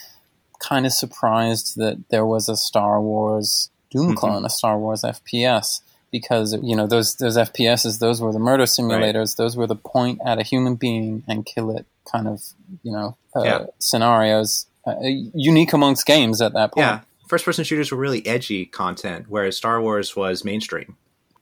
kind 0.59 0.87
of 0.87 0.93
surprised 0.93 1.77
that 1.77 1.99
there 2.11 2.25
was 2.25 2.49
a 2.49 2.57
Star 2.57 2.99
Wars 3.01 3.69
Doom 3.91 4.13
Mhm. 4.13 4.17
clone, 4.17 4.45
a 4.47 4.51
Star 4.51 4.79
Wars 4.79 5.03
FPS, 5.03 5.83
because 6.11 6.55
you 6.63 6.75
know 6.75 6.87
those 6.87 7.17
those 7.17 7.37
FPSs, 7.37 7.99
those 8.01 8.23
were 8.23 8.33
the 8.33 8.39
murder 8.39 8.65
simulators, 8.65 9.37
those 9.37 9.55
were 9.55 9.67
the 9.67 9.77
point 9.77 10.19
at 10.25 10.39
a 10.39 10.43
human 10.43 10.77
being 10.77 11.23
and 11.29 11.45
kill 11.45 11.71
it 11.77 11.85
kind 12.11 12.27
of 12.27 12.43
you 12.83 12.91
know 12.91 13.17
uh, 13.37 13.43
Yeah. 13.45 13.67
scenarios, 13.79 14.65
uh, 14.87 14.95
unique 15.03 15.75
amongst 15.75 16.07
games 16.07 16.41
at 16.41 16.55
that 16.55 16.73
point. 16.73 16.87
Yeah, 16.87 17.01
first-person 17.29 17.65
shooters 17.65 17.93
were 17.93 17.99
really 17.99 18.27
edgy 18.27 18.65
content, 18.65 19.27
whereas 19.29 19.59
Star 19.59 19.81
Wars 19.83 20.17
was 20.17 20.43
mainstream. 20.43 20.97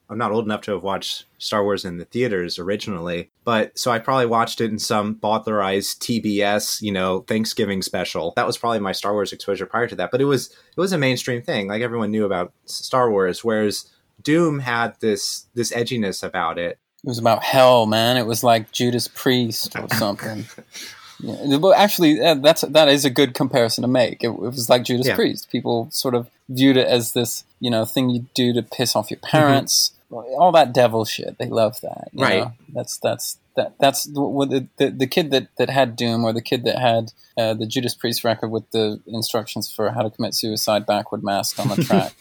I'm 0.08 0.18
not 0.18 0.30
old 0.30 0.44
enough 0.44 0.60
to 0.62 0.72
have 0.72 0.82
watched 0.82 1.24
Star 1.38 1.64
Wars 1.64 1.84
in 1.84 1.98
the 1.98 2.04
theaters 2.04 2.58
originally, 2.58 3.30
but 3.44 3.76
so 3.78 3.90
I 3.90 3.98
probably 3.98 4.26
watched 4.26 4.60
it 4.60 4.70
in 4.70 4.78
some 4.78 5.18
authorized 5.22 6.00
TBS, 6.02 6.80
you 6.80 6.92
know, 6.92 7.20
Thanksgiving 7.22 7.82
special. 7.82 8.32
That 8.36 8.46
was 8.46 8.56
probably 8.56 8.78
my 8.78 8.92
Star 8.92 9.12
Wars 9.12 9.32
exposure 9.32 9.66
prior 9.66 9.88
to 9.88 9.96
that, 9.96 10.10
but 10.10 10.20
it 10.20 10.26
was 10.26 10.48
it 10.50 10.80
was 10.80 10.92
a 10.92 10.98
mainstream 10.98 11.42
thing. 11.42 11.66
Like 11.68 11.82
everyone 11.82 12.10
knew 12.10 12.24
about 12.24 12.52
Star 12.66 13.10
Wars, 13.10 13.42
whereas 13.44 13.90
Doom 14.22 14.60
had 14.60 14.94
this 15.00 15.46
this 15.54 15.72
edginess 15.72 16.22
about 16.22 16.58
it. 16.58 16.78
It 17.04 17.08
was 17.08 17.18
about 17.18 17.42
hell, 17.42 17.86
man. 17.86 18.16
It 18.16 18.26
was 18.26 18.42
like 18.44 18.72
Judas 18.72 19.08
Priest 19.08 19.76
or 19.76 19.88
something. 19.92 20.46
yeah, 21.20 21.56
well, 21.56 21.74
actually, 21.74 22.20
uh, 22.20 22.34
that's 22.34 22.62
that 22.62 22.88
is 22.88 23.04
a 23.04 23.10
good 23.10 23.34
comparison 23.34 23.82
to 23.82 23.88
make. 23.88 24.22
It, 24.22 24.28
it 24.28 24.38
was 24.38 24.68
like 24.70 24.84
Judas 24.84 25.06
Yeah. 25.08 25.14
Priest. 25.16 25.50
People 25.50 25.88
sort 25.90 26.14
of 26.14 26.28
viewed 26.48 26.76
it 26.76 26.86
as 26.86 27.12
this, 27.12 27.44
you 27.60 27.70
know, 27.70 27.84
thing 27.84 28.08
you 28.10 28.26
do 28.34 28.52
to 28.52 28.62
piss 28.62 28.94
off 28.94 29.10
your 29.10 29.18
parents. 29.20 29.92
All 30.10 30.52
that 30.52 30.72
devil 30.72 31.04
shit. 31.04 31.36
They 31.38 31.46
love 31.48 31.80
that. 31.82 32.08
you 32.12 32.22
Right. 32.22 32.40
know? 32.40 32.52
That's 32.72 32.96
that's 32.98 33.38
that 33.56 33.74
that's 33.80 34.04
the, 34.04 34.68
the, 34.76 34.90
the 34.90 35.06
kid 35.06 35.30
that, 35.30 35.48
that 35.56 35.70
had 35.70 35.96
Doom 35.96 36.24
or 36.24 36.32
the 36.32 36.42
kid 36.42 36.64
that 36.64 36.78
had 36.78 37.12
uh, 37.38 37.54
the 37.54 37.66
Judas 37.66 37.94
Priest 37.94 38.22
record 38.22 38.48
with 38.50 38.70
the 38.70 39.00
instructions 39.06 39.72
for 39.72 39.90
how 39.90 40.02
to 40.02 40.10
commit 40.10 40.34
suicide 40.34 40.84
backward 40.86 41.24
masked 41.24 41.58
on 41.58 41.68
the 41.68 41.76
track. 41.84 42.14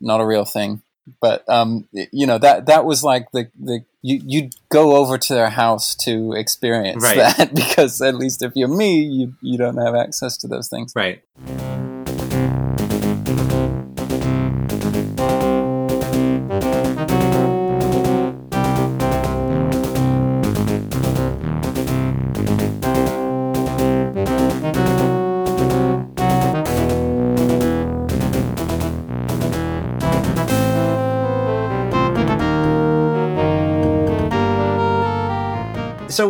Not 0.00 0.20
a 0.20 0.24
real 0.26 0.44
thing, 0.44 0.82
but 1.20 1.42
um, 1.48 1.88
you 1.92 2.26
know 2.26 2.38
that 2.38 2.66
that 2.66 2.84
was 2.84 3.02
like 3.02 3.30
the 3.32 3.50
the 3.58 3.84
you 4.02 4.20
you'd 4.24 4.54
go 4.68 4.94
over 4.96 5.18
to 5.18 5.34
their 5.34 5.50
house 5.50 5.96
to 5.96 6.32
experience 6.34 7.02
Right. 7.02 7.16
that 7.36 7.52
because 7.54 8.00
at 8.00 8.14
least 8.14 8.42
if 8.42 8.52
you're 8.54 8.68
me, 8.68 9.00
you 9.00 9.34
you 9.42 9.58
don't 9.58 9.76
have 9.78 9.96
access 9.96 10.36
to 10.38 10.46
those 10.46 10.68
things. 10.68 10.92
Right. 10.94 11.22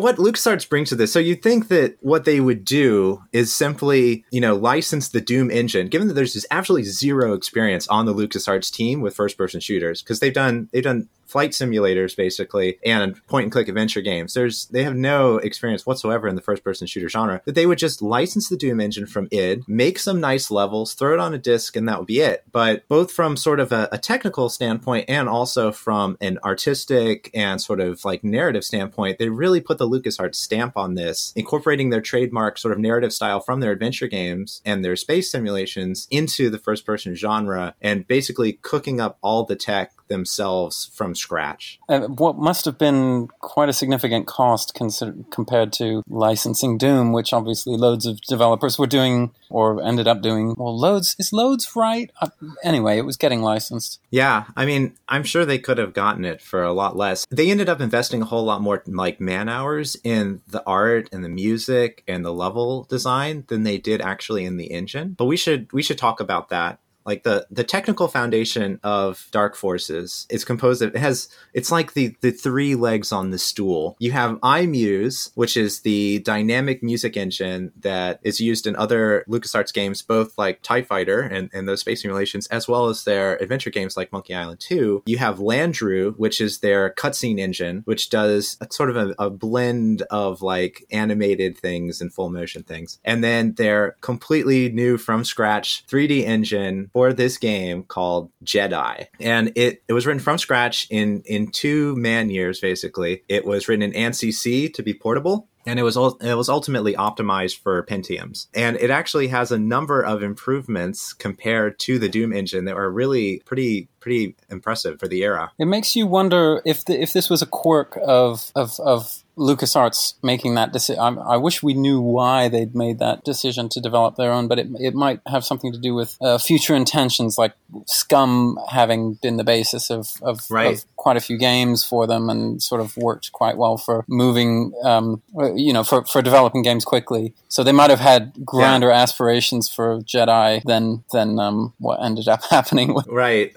What 0.08 0.16
LucasArts 0.16 0.66
brings 0.68 0.88
to 0.88 0.96
this, 0.96 1.12
so 1.12 1.18
you 1.18 1.34
think 1.34 1.68
that 1.68 1.98
what 2.00 2.24
they 2.24 2.40
would 2.40 2.64
do 2.64 3.22
is 3.32 3.54
simply, 3.54 4.24
you 4.30 4.40
know, 4.40 4.56
license 4.56 5.10
the 5.10 5.20
Doom 5.20 5.50
engine, 5.50 5.88
given 5.88 6.08
that 6.08 6.14
there's 6.14 6.32
just 6.32 6.46
absolutely 6.50 6.88
zero 6.88 7.34
experience 7.34 7.86
on 7.88 8.06
the 8.06 8.14
LucasArts 8.14 8.72
team 8.72 9.02
with 9.02 9.14
first 9.14 9.36
person 9.36 9.60
shooters, 9.60 10.00
because 10.00 10.20
they've 10.20 10.32
done 10.32 10.70
they've 10.72 10.82
done 10.82 11.08
flight 11.28 11.50
simulators 11.50 12.16
basically 12.16 12.78
and 12.84 13.24
point 13.26 13.44
and 13.44 13.52
click 13.52 13.68
adventure 13.68 14.00
games. 14.00 14.34
There's 14.34 14.66
they 14.66 14.82
have 14.82 14.96
no 14.96 15.36
experience 15.36 15.86
whatsoever 15.86 16.26
in 16.26 16.34
the 16.34 16.42
first 16.42 16.64
person 16.64 16.86
shooter 16.86 17.08
genre. 17.08 17.42
That 17.44 17.54
they 17.54 17.66
would 17.66 17.78
just 17.78 18.02
license 18.02 18.48
the 18.48 18.56
Doom 18.56 18.80
engine 18.80 19.06
from 19.06 19.28
id, 19.30 19.64
make 19.68 19.98
some 19.98 20.20
nice 20.20 20.50
levels, 20.50 20.94
throw 20.94 21.14
it 21.14 21.20
on 21.20 21.34
a 21.34 21.38
disc, 21.38 21.76
and 21.76 21.88
that 21.88 21.98
would 21.98 22.06
be 22.06 22.20
it. 22.20 22.44
But 22.50 22.88
both 22.88 23.12
from 23.12 23.36
sort 23.36 23.60
of 23.60 23.70
a, 23.72 23.88
a 23.92 23.98
technical 23.98 24.48
standpoint 24.48 25.04
and 25.08 25.28
also 25.28 25.70
from 25.70 26.16
an 26.20 26.38
artistic 26.44 27.30
and 27.34 27.60
sort 27.60 27.80
of 27.80 28.04
like 28.04 28.24
narrative 28.24 28.64
standpoint, 28.64 29.18
they 29.18 29.28
really 29.28 29.60
put 29.60 29.78
the 29.78 29.88
LucasArts 29.88 30.36
stamp 30.36 30.76
on 30.76 30.94
this, 30.94 31.32
incorporating 31.36 31.90
their 31.90 32.00
trademark 32.00 32.58
sort 32.58 32.72
of 32.72 32.78
narrative 32.78 33.12
style 33.12 33.40
from 33.40 33.60
their 33.60 33.72
adventure 33.72 34.08
games 34.08 34.62
and 34.64 34.84
their 34.84 34.96
space 34.96 35.30
simulations 35.30 36.08
into 36.10 36.48
the 36.48 36.58
first 36.58 36.86
person 36.86 37.14
genre 37.14 37.74
and 37.80 38.06
basically 38.06 38.54
cooking 38.54 39.00
up 39.00 39.18
all 39.22 39.44
the 39.44 39.56
tech 39.56 39.92
themselves 40.08 40.90
from 40.94 41.14
scratch. 41.14 41.78
Uh, 41.88 42.00
what 42.00 42.36
must 42.36 42.64
have 42.64 42.78
been 42.78 43.28
quite 43.40 43.68
a 43.68 43.72
significant 43.72 44.26
cost 44.26 44.74
consider- 44.74 45.14
compared 45.30 45.72
to 45.74 46.02
licensing 46.08 46.78
Doom, 46.78 47.12
which 47.12 47.32
obviously 47.32 47.76
loads 47.76 48.06
of 48.06 48.20
developers 48.22 48.78
were 48.78 48.86
doing 48.86 49.32
or 49.50 49.82
ended 49.82 50.06
up 50.06 50.22
doing. 50.22 50.54
Well, 50.58 50.78
loads 50.78 51.16
is 51.18 51.32
loads 51.32 51.74
right? 51.74 52.10
Uh, 52.20 52.28
anyway, 52.62 52.98
it 52.98 53.04
was 53.04 53.16
getting 53.16 53.42
licensed. 53.42 54.00
Yeah, 54.10 54.44
I 54.56 54.66
mean, 54.66 54.94
I'm 55.08 55.24
sure 55.24 55.44
they 55.44 55.58
could 55.58 55.78
have 55.78 55.94
gotten 55.94 56.24
it 56.24 56.40
for 56.40 56.62
a 56.62 56.72
lot 56.72 56.96
less. 56.96 57.26
They 57.30 57.50
ended 57.50 57.68
up 57.68 57.80
investing 57.80 58.22
a 58.22 58.26
whole 58.26 58.44
lot 58.44 58.60
more 58.60 58.82
like 58.86 59.20
man 59.20 59.48
hours 59.48 59.96
in 60.04 60.42
the 60.46 60.62
art 60.66 61.08
and 61.12 61.24
the 61.24 61.28
music 61.28 62.02
and 62.06 62.24
the 62.24 62.32
level 62.32 62.84
design 62.84 63.44
than 63.48 63.62
they 63.62 63.78
did 63.78 64.00
actually 64.00 64.44
in 64.44 64.56
the 64.56 64.72
engine. 64.72 65.14
But 65.16 65.26
we 65.26 65.36
should 65.36 65.72
we 65.72 65.82
should 65.82 65.98
talk 65.98 66.20
about 66.20 66.48
that 66.50 66.80
like 67.06 67.22
the 67.22 67.46
the 67.50 67.64
technical 67.64 68.08
foundation 68.08 68.80
of 68.82 69.26
dark 69.30 69.56
forces 69.56 70.26
is 70.30 70.44
composed 70.44 70.82
of 70.82 70.94
it 70.94 70.98
has 70.98 71.28
it's 71.54 71.70
like 71.70 71.94
the 71.94 72.14
the 72.20 72.30
three 72.30 72.74
legs 72.74 73.12
on 73.12 73.30
the 73.30 73.38
stool. 73.38 73.96
You 73.98 74.12
have 74.12 74.40
iMUSE 74.40 75.30
which 75.34 75.56
is 75.56 75.80
the 75.80 76.20
dynamic 76.20 76.82
music 76.82 77.16
engine 77.16 77.72
that 77.80 78.20
is 78.22 78.40
used 78.40 78.66
in 78.66 78.76
other 78.76 79.24
lucasarts 79.28 79.72
games 79.72 80.02
both 80.02 80.36
like 80.38 80.62
tie 80.62 80.82
fighter 80.82 81.20
and, 81.20 81.50
and 81.52 81.68
those 81.68 81.80
space 81.80 82.02
simulations 82.02 82.46
as 82.48 82.68
well 82.68 82.88
as 82.88 83.04
their 83.04 83.36
adventure 83.36 83.70
games 83.70 83.96
like 83.96 84.12
monkey 84.12 84.34
island 84.34 84.60
2 84.60 85.02
you 85.06 85.18
have 85.18 85.38
Landru 85.38 86.16
which 86.18 86.40
is 86.40 86.58
their 86.58 86.90
cutscene 86.90 87.38
engine 87.38 87.82
which 87.84 88.10
does 88.10 88.56
a, 88.60 88.66
sort 88.70 88.90
of 88.90 88.96
a, 88.96 89.14
a 89.18 89.30
blend 89.30 90.02
of 90.10 90.42
like 90.42 90.84
animated 90.90 91.56
things 91.56 92.00
and 92.00 92.12
full 92.12 92.30
motion 92.30 92.62
things. 92.62 92.98
And 93.04 93.22
then 93.22 93.54
their 93.54 93.96
completely 94.00 94.70
new 94.70 94.98
from 94.98 95.24
scratch 95.24 95.84
3d 95.86 96.24
engine 96.24 96.90
for 96.98 97.12
this 97.12 97.38
game 97.38 97.84
called 97.84 98.32
Jedi. 98.44 99.06
And 99.20 99.52
it, 99.54 99.84
it 99.86 99.92
was 99.92 100.04
written 100.04 100.18
from 100.18 100.36
scratch 100.36 100.88
in, 100.90 101.22
in 101.26 101.52
two 101.52 101.94
man 101.94 102.28
years, 102.28 102.58
basically. 102.58 103.22
It 103.28 103.46
was 103.46 103.68
written 103.68 103.84
in 103.84 103.92
ANSI 103.92 104.32
C 104.32 104.68
to 104.70 104.82
be 104.82 104.94
portable. 104.94 105.46
And 105.68 105.78
it 105.78 105.82
was 105.82 105.96
it 105.96 106.34
was 106.34 106.48
ultimately 106.48 106.94
optimized 106.94 107.58
for 107.58 107.82
Pentiums, 107.84 108.46
and 108.54 108.76
it 108.78 108.90
actually 108.90 109.28
has 109.28 109.52
a 109.52 109.58
number 109.58 110.00
of 110.00 110.22
improvements 110.22 111.12
compared 111.12 111.78
to 111.80 111.98
the 111.98 112.08
Doom 112.08 112.32
engine 112.32 112.64
that 112.64 112.76
are 112.76 112.90
really 112.90 113.42
pretty 113.44 113.88
pretty 114.00 114.34
impressive 114.50 114.98
for 114.98 115.08
the 115.08 115.22
era. 115.22 115.50
It 115.58 115.66
makes 115.66 115.94
you 115.94 116.06
wonder 116.06 116.62
if 116.64 116.84
the, 116.86 117.00
if 117.00 117.12
this 117.12 117.28
was 117.28 117.42
a 117.42 117.46
quirk 117.46 117.98
of 118.02 118.50
of, 118.54 118.80
of 118.80 119.22
LucasArts 119.36 120.14
making 120.22 120.54
that 120.56 120.72
decision. 120.72 121.00
I, 121.00 121.14
I 121.14 121.36
wish 121.36 121.62
we 121.62 121.74
knew 121.74 122.00
why 122.00 122.48
they'd 122.48 122.74
made 122.74 122.98
that 122.98 123.24
decision 123.24 123.68
to 123.70 123.80
develop 123.80 124.16
their 124.16 124.32
own, 124.32 124.48
but 124.48 124.58
it, 124.58 124.66
it 124.80 124.94
might 124.94 125.20
have 125.26 125.44
something 125.44 125.72
to 125.72 125.78
do 125.78 125.94
with 125.94 126.16
uh, 126.20 126.38
future 126.38 126.74
intentions, 126.74 127.38
like 127.38 127.54
SCUMM 127.86 128.56
having 128.68 129.14
been 129.14 129.36
the 129.36 129.44
basis 129.44 129.90
of, 129.90 130.10
of, 130.22 130.50
Right. 130.50 130.74
of 130.74 130.84
quite 130.96 131.16
a 131.16 131.20
few 131.20 131.38
games 131.38 131.84
for 131.84 132.06
them 132.06 132.28
and 132.28 132.60
sort 132.60 132.80
of 132.80 132.96
worked 132.96 133.30
quite 133.30 133.56
well 133.56 133.76
for 133.76 134.04
moving, 134.08 134.72
um, 134.82 135.22
you 135.58 135.72
know, 135.72 135.84
for, 135.84 136.04
for 136.04 136.22
developing 136.22 136.62
games 136.62 136.84
quickly. 136.84 137.34
So 137.48 137.62
they 137.62 137.72
might 137.72 137.90
have 137.90 138.00
had 138.00 138.32
grander 138.44 138.90
aspirations 138.90 139.70
for 139.70 140.00
Jedi 140.00 140.62
than 140.64 141.04
than 141.12 141.38
um, 141.38 141.74
what 141.78 142.02
ended 142.02 142.28
up 142.28 142.42
happening 142.50 142.94
with 142.94 143.06
Right, 143.08 143.52